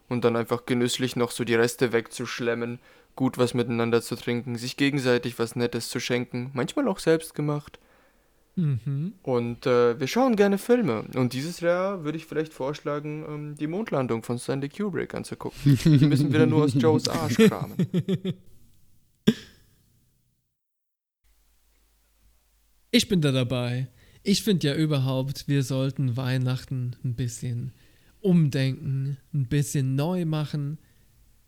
und 0.07 0.23
dann 0.23 0.35
einfach 0.35 0.65
genüsslich 0.65 1.15
noch 1.15 1.31
so 1.31 1.43
die 1.43 1.55
Reste 1.55 1.91
wegzuschlemmen, 1.91 2.79
gut 3.15 3.37
was 3.37 3.53
miteinander 3.53 4.01
zu 4.01 4.15
trinken, 4.15 4.57
sich 4.57 4.77
gegenseitig 4.77 5.39
was 5.39 5.55
Nettes 5.55 5.89
zu 5.89 5.99
schenken, 5.99 6.51
manchmal 6.53 6.87
auch 6.87 6.99
selbst 6.99 7.35
gemacht. 7.35 7.79
Mhm. 8.55 9.13
Und 9.23 9.65
äh, 9.65 9.99
wir 9.99 10.07
schauen 10.07 10.35
gerne 10.35 10.57
Filme. 10.57 11.05
Und 11.15 11.33
dieses 11.33 11.61
Jahr 11.61 12.03
würde 12.03 12.17
ich 12.17 12.25
vielleicht 12.25 12.53
vorschlagen, 12.53 13.25
ähm, 13.27 13.55
die 13.55 13.67
Mondlandung 13.67 14.23
von 14.23 14.37
Stanley 14.39 14.69
Kubrick 14.69 15.13
anzugucken. 15.13 15.79
Die 15.83 16.05
müssen 16.05 16.31
wir 16.31 16.39
dann 16.39 16.49
nur 16.49 16.65
aus 16.65 16.73
Joes 16.73 17.07
Arsch 17.07 17.37
kramen. 17.37 17.75
Ich 22.91 23.07
bin 23.07 23.21
da 23.21 23.31
dabei. 23.31 23.87
Ich 24.23 24.43
finde 24.43 24.67
ja 24.67 24.75
überhaupt, 24.75 25.47
wir 25.47 25.63
sollten 25.63 26.17
Weihnachten 26.17 26.95
ein 27.03 27.15
bisschen 27.15 27.71
umdenken, 28.19 29.17
ein 29.33 29.47
bisschen 29.47 29.95
neu 29.95 30.25
machen, 30.25 30.77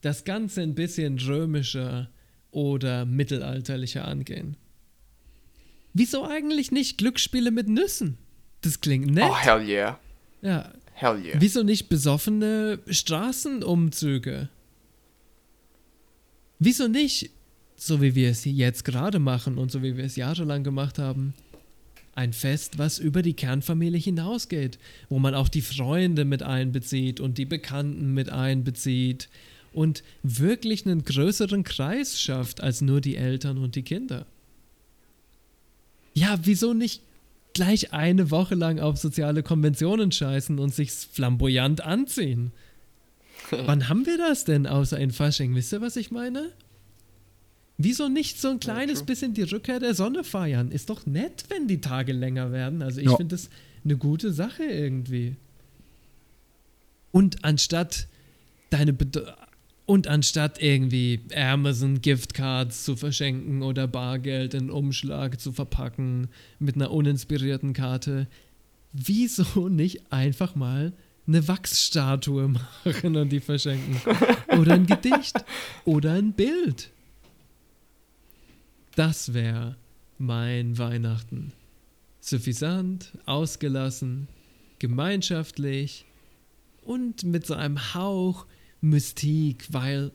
das 0.01 0.23
Ganze 0.23 0.61
ein 0.61 0.73
bisschen 0.73 1.19
römischer 1.19 2.09
oder 2.51 3.05
mittelalterlicher 3.05 4.07
angehen. 4.07 4.57
Wieso 5.93 6.25
eigentlich 6.25 6.71
nicht 6.71 6.97
Glücksspiele 6.97 7.51
mit 7.51 7.67
Nüssen? 7.67 8.17
Das 8.61 8.81
klingt 8.81 9.11
nett. 9.11 9.25
Oh, 9.29 9.35
hell 9.35 9.61
yeah. 9.61 9.99
Ja. 10.41 10.73
Hell 10.93 11.23
yeah. 11.23 11.35
Wieso 11.39 11.63
nicht 11.63 11.89
besoffene 11.89 12.79
Straßenumzüge? 12.87 14.49
Wieso 16.59 16.87
nicht, 16.87 17.31
so 17.75 18.01
wie 18.01 18.15
wir 18.15 18.29
es 18.29 18.45
jetzt 18.45 18.85
gerade 18.85 19.19
machen 19.19 19.57
und 19.57 19.71
so 19.71 19.81
wie 19.83 19.97
wir 19.97 20.05
es 20.05 20.15
jahrelang 20.15 20.63
gemacht 20.63 20.99
haben, 20.99 21.33
ein 22.15 22.33
Fest, 22.33 22.77
was 22.77 22.99
über 22.99 23.21
die 23.21 23.33
Kernfamilie 23.33 23.99
hinausgeht, 23.99 24.77
wo 25.09 25.19
man 25.19 25.33
auch 25.33 25.49
die 25.49 25.61
Freunde 25.61 26.25
mit 26.25 26.43
einbezieht 26.43 27.19
und 27.19 27.37
die 27.37 27.45
Bekannten 27.45 28.13
mit 28.13 28.29
einbezieht 28.29 29.29
und 29.73 30.03
wirklich 30.21 30.85
einen 30.85 31.03
größeren 31.03 31.63
Kreis 31.63 32.19
schafft 32.21 32.61
als 32.61 32.81
nur 32.81 33.01
die 33.01 33.17
Eltern 33.17 33.57
und 33.57 33.75
die 33.75 33.83
Kinder. 33.83 34.25
Ja, 36.13 36.39
wieso 36.43 36.73
nicht 36.73 37.01
gleich 37.53 37.93
eine 37.93 38.29
Woche 38.29 38.55
lang 38.55 38.79
auf 38.79 38.97
soziale 38.97 39.41
Konventionen 39.41 40.11
scheißen 40.11 40.59
und 40.59 40.73
sich 40.73 40.91
flamboyant 40.91 41.81
anziehen? 41.81 42.51
Wann 43.49 43.89
haben 43.89 44.05
wir 44.05 44.17
das 44.17 44.45
denn 44.45 44.67
außer 44.67 44.99
in 44.99 45.11
Fasching? 45.11 45.55
Wisst 45.55 45.73
ihr, 45.73 45.81
was 45.81 45.95
ich 45.95 46.11
meine? 46.11 46.51
Wieso 47.77 48.07
nicht 48.07 48.39
so 48.39 48.49
ein 48.49 48.59
kleines 48.59 48.99
ja, 48.99 49.05
bisschen 49.05 49.33
die 49.33 49.43
Rückkehr 49.43 49.79
der 49.79 49.95
Sonne 49.95 50.23
feiern? 50.23 50.71
Ist 50.71 50.89
doch 50.89 51.05
nett, 51.05 51.45
wenn 51.49 51.67
die 51.67 51.81
Tage 51.81 52.13
länger 52.13 52.51
werden. 52.51 52.81
Also 52.81 52.99
ich 52.99 53.07
ja. 53.07 53.15
finde 53.15 53.35
das 53.35 53.49
eine 53.83 53.97
gute 53.97 54.31
Sache 54.31 54.63
irgendwie. 54.63 55.35
Und 57.11 57.43
anstatt 57.43 58.07
deine 58.69 58.93
Bede 58.93 59.35
und 59.85 60.07
anstatt 60.07 60.61
irgendwie 60.61 61.21
Amazon 61.35 62.01
Giftcards 62.01 62.85
zu 62.85 62.95
verschenken 62.95 63.63
oder 63.63 63.87
Bargeld 63.87 64.53
in 64.53 64.69
Umschlag 64.69 65.41
zu 65.41 65.51
verpacken 65.51 66.29
mit 66.59 66.75
einer 66.75 66.91
uninspirierten 66.91 67.73
Karte, 67.73 68.27
wieso 68.93 69.67
nicht 69.69 70.11
einfach 70.11 70.55
mal 70.55 70.93
eine 71.27 71.47
Wachsstatue 71.47 72.47
machen 72.83 73.15
und 73.15 73.29
die 73.29 73.41
verschenken? 73.41 74.01
Oder 74.57 74.73
ein 74.73 74.85
Gedicht 74.85 75.43
oder 75.85 76.13
ein 76.13 76.33
Bild. 76.33 76.92
Das 78.95 79.33
wäre 79.33 79.75
mein 80.19 80.77
Weihnachten. 80.77 81.53
Suffisant, 82.19 83.11
ausgelassen, 83.25 84.27
gemeinschaftlich 84.79 86.05
und 86.83 87.23
mit 87.23 87.45
so 87.45 87.55
einem 87.55 87.93
Hauch 87.93 88.45
Mystik, 88.81 89.65
weil 89.71 90.11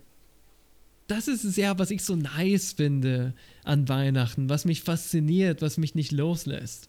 das 1.07 1.27
ist 1.27 1.45
es 1.45 1.57
ja, 1.57 1.79
was 1.79 1.91
ich 1.91 2.03
so 2.03 2.15
nice 2.15 2.75
finde 2.75 3.35
an 3.65 3.89
Weihnachten, 3.89 4.49
was 4.49 4.65
mich 4.65 4.83
fasziniert, 4.83 5.63
was 5.63 5.79
mich 5.79 5.95
nicht 5.95 6.13
loslässt. 6.13 6.89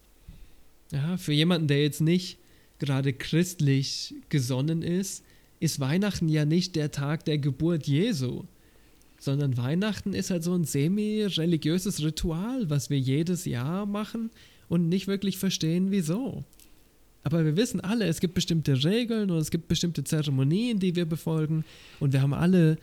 Ja, 0.91 1.17
für 1.17 1.33
jemanden, 1.33 1.67
der 1.67 1.81
jetzt 1.81 2.01
nicht 2.01 2.37
gerade 2.79 3.13
christlich 3.13 4.13
gesonnen 4.29 4.81
ist, 4.81 5.23
ist 5.59 5.79
Weihnachten 5.79 6.29
ja 6.29 6.45
nicht 6.45 6.75
der 6.75 6.91
Tag 6.91 7.25
der 7.25 7.37
Geburt 7.37 7.87
Jesu, 7.87 8.43
sondern 9.19 9.57
Weihnachten 9.57 10.13
ist 10.13 10.31
halt 10.31 10.43
so 10.43 10.53
ein 10.53 10.63
semi-religiöses 10.63 12.03
Ritual, 12.03 12.69
was 12.69 12.89
wir 12.89 12.99
jedes 12.99 13.45
Jahr 13.45 13.85
machen 13.85 14.31
und 14.67 14.89
nicht 14.89 15.07
wirklich 15.07 15.37
verstehen, 15.37 15.91
wieso. 15.91 16.45
Aber 17.23 17.43
wir 17.43 17.57
wissen 17.57 17.81
alle, 17.81 18.05
es 18.05 18.21
gibt 18.21 18.33
bestimmte 18.33 18.83
Regeln 18.83 19.29
und 19.29 19.37
es 19.37 19.51
gibt 19.51 19.67
bestimmte 19.67 20.03
Zeremonien, 20.03 20.79
die 20.79 20.95
wir 20.95 21.05
befolgen. 21.05 21.65
Und 21.99 22.13
wir 22.13 22.21
haben 22.21 22.33
alle 22.33 22.77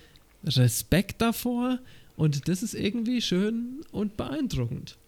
Respekt 0.44 1.22
davor. 1.22 1.78
Und 2.16 2.48
das 2.48 2.62
ist 2.62 2.74
irgendwie 2.74 3.22
schön 3.22 3.80
und 3.92 4.16
beeindruckend. 4.16 4.98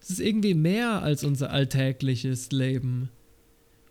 Es 0.00 0.10
ist 0.10 0.20
irgendwie 0.20 0.54
mehr 0.54 1.02
als 1.02 1.24
unser 1.24 1.50
alltägliches 1.50 2.52
Leben. 2.52 3.08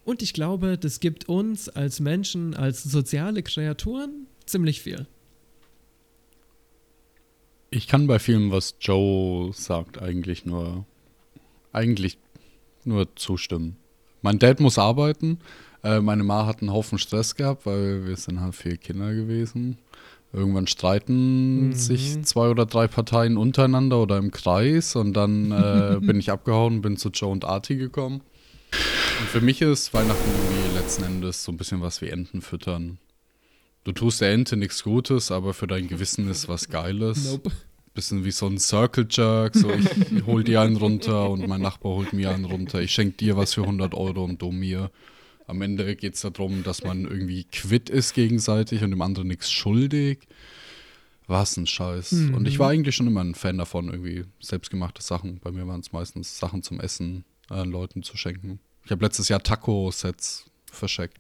Und 0.05 0.21
ich 0.21 0.33
glaube, 0.33 0.77
das 0.77 0.99
gibt 0.99 1.27
uns 1.27 1.69
als 1.69 1.99
Menschen, 1.99 2.53
als 2.53 2.83
soziale 2.83 3.41
Kreaturen 3.41 4.27
ziemlich 4.45 4.81
viel. 4.81 5.07
Ich 7.75 7.87
kann 7.87 8.05
bei 8.05 8.19
vielem, 8.19 8.51
was 8.51 8.75
Joe 8.79 9.51
sagt, 9.51 9.99
eigentlich 9.99 10.45
nur 10.45 10.85
eigentlich 11.71 12.19
nur 12.85 13.15
zustimmen. 13.15 13.77
Mein 14.21 14.37
Dad 14.37 14.59
muss 14.59 14.77
arbeiten. 14.77 15.39
Äh, 15.83 15.99
meine 15.99 16.23
Ma 16.23 16.45
hat 16.45 16.61
einen 16.61 16.71
Haufen 16.71 16.99
Stress 16.99 17.33
gehabt, 17.33 17.65
weil 17.65 18.05
wir 18.05 18.15
sind 18.15 18.41
halt 18.41 18.53
vier 18.53 18.77
Kinder 18.77 19.11
gewesen. 19.11 19.79
Irgendwann 20.31 20.67
streiten 20.67 21.69
mhm. 21.69 21.73
sich 21.73 22.23
zwei 22.23 22.49
oder 22.49 22.67
drei 22.67 22.87
Parteien 22.87 23.37
untereinander 23.37 24.03
oder 24.03 24.17
im 24.17 24.29
Kreis 24.29 24.95
und 24.95 25.13
dann 25.13 25.51
äh, 25.51 25.97
bin 26.01 26.19
ich 26.19 26.31
abgehauen, 26.31 26.81
bin 26.83 26.97
zu 26.97 27.09
Joe 27.09 27.31
und 27.31 27.43
Artie 27.43 27.77
gekommen. 27.77 28.21
Und 29.19 29.29
für 29.29 29.41
mich 29.41 29.63
ist 29.63 29.95
Weihnachten 29.95 30.29
irgendwie 30.29 30.77
letzten 30.77 31.05
Endes 31.05 31.43
so 31.43 31.51
ein 31.51 31.57
bisschen 31.57 31.81
was 31.81 32.01
wie 32.01 32.09
Enten 32.09 32.43
füttern. 32.43 32.99
Du 33.83 33.91
tust 33.91 34.21
der 34.21 34.31
Ente 34.31 34.55
nichts 34.55 34.83
Gutes, 34.83 35.31
aber 35.31 35.53
für 35.53 35.67
dein 35.67 35.87
Gewissen 35.87 36.29
ist 36.29 36.47
was 36.47 36.69
Geiles. 36.69 37.31
Nope. 37.31 37.51
bisschen 37.93 38.23
wie 38.23 38.31
so 38.31 38.47
ein 38.47 38.57
Circle 38.57 39.07
Jerk. 39.09 39.55
So, 39.55 39.71
ich 39.71 39.87
hol 40.25 40.43
dir 40.43 40.61
einen 40.61 40.77
runter 40.77 41.29
und 41.29 41.47
mein 41.47 41.61
Nachbar 41.61 41.93
holt 41.93 42.13
mir 42.13 42.31
einen 42.31 42.45
runter. 42.45 42.81
Ich 42.81 42.93
schenke 42.93 43.17
dir 43.17 43.35
was 43.35 43.53
für 43.53 43.61
100 43.61 43.93
Euro 43.93 44.23
und 44.23 44.41
du 44.41 44.51
mir. 44.51 44.89
Am 45.45 45.61
Ende 45.61 45.95
geht 45.97 46.15
es 46.15 46.21
darum, 46.21 46.63
dass 46.63 46.83
man 46.83 47.03
irgendwie 47.03 47.43
quitt 47.43 47.89
ist 47.89 48.13
gegenseitig 48.13 48.81
und 48.83 48.91
dem 48.91 49.01
anderen 49.01 49.27
nichts 49.27 49.51
schuldig. 49.51 50.19
Was 51.27 51.57
ein 51.57 51.67
Scheiß. 51.67 52.13
Mhm. 52.13 52.33
Und 52.35 52.47
ich 52.47 52.59
war 52.59 52.69
eigentlich 52.69 52.95
schon 52.95 53.07
immer 53.07 53.23
ein 53.23 53.35
Fan 53.35 53.57
davon, 53.57 53.89
irgendwie 53.89 54.23
selbstgemachte 54.39 55.01
Sachen. 55.01 55.39
Bei 55.41 55.51
mir 55.51 55.67
waren 55.67 55.81
es 55.81 55.91
meistens 55.91 56.37
Sachen 56.37 56.63
zum 56.63 56.79
Essen 56.79 57.25
äh, 57.49 57.63
Leuten 57.63 58.03
zu 58.03 58.17
schenken. 58.17 58.59
Ich 58.85 58.91
habe 58.91 59.03
letztes 59.03 59.29
Jahr 59.29 59.43
Taco-Sets 59.43 60.45
verschenkt. 60.71 61.19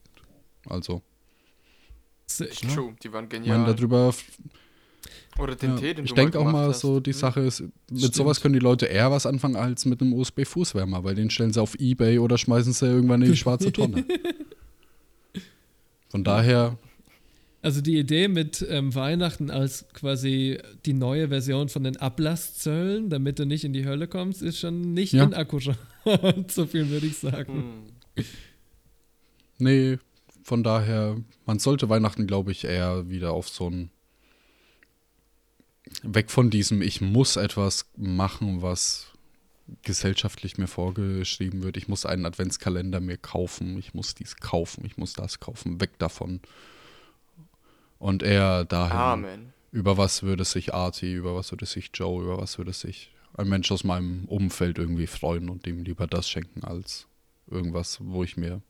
Also. 0.65 1.01
True, 2.37 2.95
die 3.01 3.11
waren 3.11 3.29
genial. 3.29 3.57
Ich 3.57 3.61
meine, 3.61 3.75
darüber 3.75 4.13
oder 5.39 5.55
den 5.55 5.71
ja, 5.71 5.75
Tee, 5.77 5.93
den 5.95 6.05
Ich 6.05 6.13
denke 6.13 6.39
auch 6.39 6.51
mal 6.51 6.69
hast. 6.69 6.81
so, 6.81 6.99
die 6.99 7.11
hm. 7.11 7.19
Sache 7.19 7.41
ist, 7.41 7.61
mit 7.61 7.71
Stimmt. 7.97 8.15
sowas 8.15 8.41
können 8.41 8.53
die 8.53 8.59
Leute 8.59 8.85
eher 8.85 9.11
was 9.11 9.25
anfangen 9.25 9.55
als 9.55 9.85
mit 9.85 10.01
einem 10.01 10.13
USB-Fußwärmer, 10.13 11.03
weil 11.03 11.15
den 11.15 11.29
stellen 11.29 11.51
sie 11.51 11.61
auf 11.61 11.75
Ebay 11.79 12.19
oder 12.19 12.37
schmeißen 12.37 12.73
sie 12.73 12.85
irgendwann 12.85 13.21
in 13.23 13.31
die 13.31 13.37
schwarze 13.37 13.71
Tonne. 13.73 14.05
Von 16.09 16.23
daher. 16.23 16.77
Also 17.63 17.81
die 17.81 17.97
Idee 17.97 18.27
mit 18.27 18.63
ähm, 18.69 18.93
Weihnachten 18.93 19.49
als 19.49 19.87
quasi 19.93 20.59
die 20.85 20.93
neue 20.93 21.29
Version 21.29 21.69
von 21.69 21.83
den 21.83 21.97
Ablasszöllen, 21.97 23.09
damit 23.09 23.39
du 23.39 23.45
nicht 23.45 23.63
in 23.63 23.73
die 23.73 23.85
Hölle 23.85 24.07
kommst, 24.07 24.43
ist 24.43 24.59
schon 24.59 24.93
nicht 24.93 25.13
ja. 25.13 25.23
inakkurat. 25.23 25.77
so 26.51 26.65
viel 26.65 26.89
würde 26.89 27.07
ich 27.07 27.17
sagen. 27.17 27.85
Hm. 28.15 28.25
Nee, 29.57 29.97
von 30.43 30.63
daher, 30.63 31.17
man 31.45 31.59
sollte 31.59 31.89
Weihnachten, 31.89 32.27
glaube 32.27 32.51
ich, 32.51 32.65
eher 32.65 33.09
wieder 33.09 33.31
auf 33.31 33.49
so 33.49 33.69
ein 33.69 33.89
weg 36.01 36.31
von 36.31 36.49
diesem, 36.49 36.81
ich 36.81 37.01
muss 37.01 37.35
etwas 37.35 37.89
machen, 37.95 38.61
was 38.61 39.07
gesellschaftlich 39.81 40.57
mir 40.57 40.67
vorgeschrieben 40.67 41.63
wird. 41.63 41.77
Ich 41.77 41.87
muss 41.87 42.05
einen 42.05 42.25
Adventskalender 42.25 42.99
mir 42.99 43.17
kaufen, 43.17 43.77
ich 43.77 43.93
muss 43.93 44.13
dies 44.15 44.37
kaufen, 44.37 44.85
ich 44.85 44.97
muss 44.97 45.13
das 45.13 45.39
kaufen, 45.39 45.79
weg 45.79 45.97
davon. 45.99 46.41
Und 47.97 48.23
eher 48.23 48.65
dahin, 48.65 48.97
Amen. 48.97 49.53
über 49.71 49.97
was 49.97 50.23
würde 50.23 50.43
sich 50.43 50.73
Artie, 50.73 51.13
über 51.13 51.35
was 51.35 51.51
würde 51.51 51.65
sich 51.65 51.91
Joe, 51.93 52.23
über 52.23 52.37
was 52.37 52.57
würde 52.57 52.73
sich 52.73 53.13
ein 53.35 53.47
Mensch 53.47 53.71
aus 53.71 53.83
meinem 53.83 54.25
Umfeld 54.25 54.77
irgendwie 54.77 55.07
freuen 55.07 55.49
und 55.49 55.65
ihm 55.65 55.83
lieber 55.83 56.07
das 56.07 56.29
schenken 56.29 56.63
als 56.63 57.07
irgendwas, 57.47 57.99
wo 58.01 58.23
ich 58.23 58.35
mir 58.37 58.61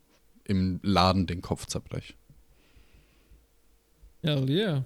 im 0.45 0.79
Laden 0.83 1.27
den 1.27 1.41
Kopf 1.41 1.65
zerbreche. 1.65 2.13
Hell 4.21 4.49
yeah. 4.49 4.85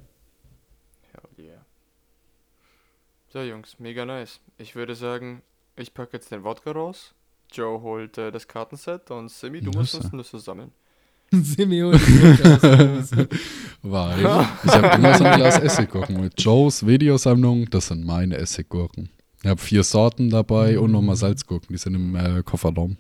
So, 3.30 3.42
Jungs, 3.42 3.78
mega 3.78 4.06
nice. 4.06 4.40
Ich 4.58 4.76
würde 4.76 4.96
sagen, 4.96 5.42
ich 5.76 5.94
packe 5.94 6.14
jetzt 6.14 6.32
den 6.32 6.44
Wodka 6.46 6.72
raus. 6.72 7.14
Joe 7.52 7.82
holt 7.82 8.18
äh, 8.18 8.32
das 8.32 8.48
Kartenset 8.48 9.12
und 9.12 9.30
Simi, 9.30 9.62
du 9.62 9.70
musst 9.72 9.96
uns 9.96 10.12
Nüsse 10.14 10.40
sammeln. 10.40 10.72
Simi 11.32 11.82
holt. 11.82 12.02
Weil 13.84 14.20
ich 14.20 14.72
habe 14.72 14.96
immer 14.96 15.18
so 15.18 15.24
ein 15.26 15.38
Glas 15.38 15.60
Essiggurken 15.64 16.22
mit 16.22 16.42
Joes 16.42 16.88
Videosammlung. 16.88 17.70
Das 17.70 17.88
sind 17.88 18.06
meine 18.06 18.38
Essiggurken. 18.38 19.10
Ich 19.44 19.50
habe 19.50 19.62
vier 19.62 19.84
Sorten 19.84 20.30
dabei 20.30 20.74
mhm. 20.74 20.84
und 20.84 20.92
nochmal 20.94 21.18
Salzgurken. 21.18 21.68
Die 21.70 21.78
sind 21.78 21.96
im 21.96 22.16
äh, 22.16 22.44
Kofferraum. 22.44 22.98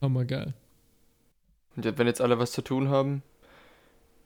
Hammer 0.00 0.24
geil. 0.24 0.52
Und 0.52 0.57
wenn 1.84 2.06
jetzt 2.06 2.20
alle 2.20 2.38
was 2.38 2.52
zu 2.52 2.62
tun 2.62 2.88
haben, 2.88 3.22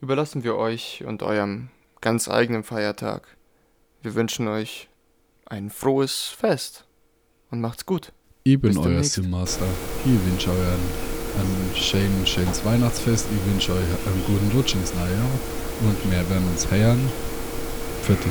überlassen 0.01 0.45
wir 0.45 0.57
euch 0.57 1.05
und 1.07 1.23
eurem 1.23 1.69
ganz 2.01 2.29
eigenen 2.29 2.65
Feiertag 2.65 3.37
wir 4.03 4.17
wünschen 4.17 4.49
euch 4.49 4.89
ein 5.47 5.71
frohes 5.71 6.35
Fest 6.37 6.87
und 7.53 7.61
macht's 7.61 7.87
gut. 7.87 8.13
Ich 8.43 8.61
bin 8.61 8.77
euer 8.77 9.05
Simmaster. 9.05 9.67
Ich 10.05 10.27
wünsche 10.27 10.51
euch 10.51 10.59
ein, 10.59 11.41
ein 11.41 11.77
schön, 11.77 12.27
schönes 12.27 12.65
Weihnachtsfest. 12.65 13.29
Ich 13.33 13.53
wünsche 13.53 13.73
euch 13.73 13.79
einen 13.79 14.25
guten 14.27 14.51
Rutsch 14.57 14.75
ins 14.75 14.93
neue 14.95 15.13
Jahr. 15.13 15.31
Und 15.83 16.11
wir 16.11 16.31
werden 16.31 16.49
uns 16.49 16.69
hören. 16.69 17.09
Vierte. 18.03 18.29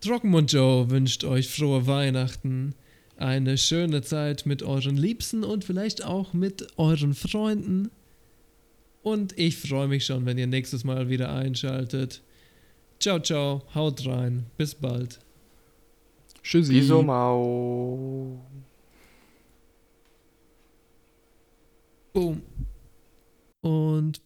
Trockenmund 0.00 0.50
Joe 0.50 0.88
wünscht 0.88 1.24
euch 1.24 1.54
frohe 1.54 1.86
Weihnachten, 1.86 2.74
eine 3.20 3.58
schöne 3.58 4.02
Zeit 4.02 4.46
mit 4.46 4.62
euren 4.62 4.96
Liebsten 4.96 5.44
und 5.44 5.64
vielleicht 5.64 6.04
auch 6.04 6.32
mit 6.32 6.66
euren 6.76 7.14
Freunden. 7.14 7.90
Und 9.02 9.38
ich 9.38 9.56
freue 9.56 9.88
mich 9.88 10.04
schon, 10.06 10.26
wenn 10.26 10.38
ihr 10.38 10.46
nächstes 10.46 10.84
Mal 10.84 11.08
wieder 11.08 11.32
einschaltet. 11.32 12.22
Ciao, 12.98 13.18
ciao. 13.18 13.62
Haut 13.74 14.06
rein. 14.06 14.46
Bis 14.56 14.74
bald. 14.74 15.20
Tschüssi. 16.42 16.72
Wieso 16.74 17.02
Mau. 17.02 18.40
Boom. 22.12 22.42
Und 23.62 24.20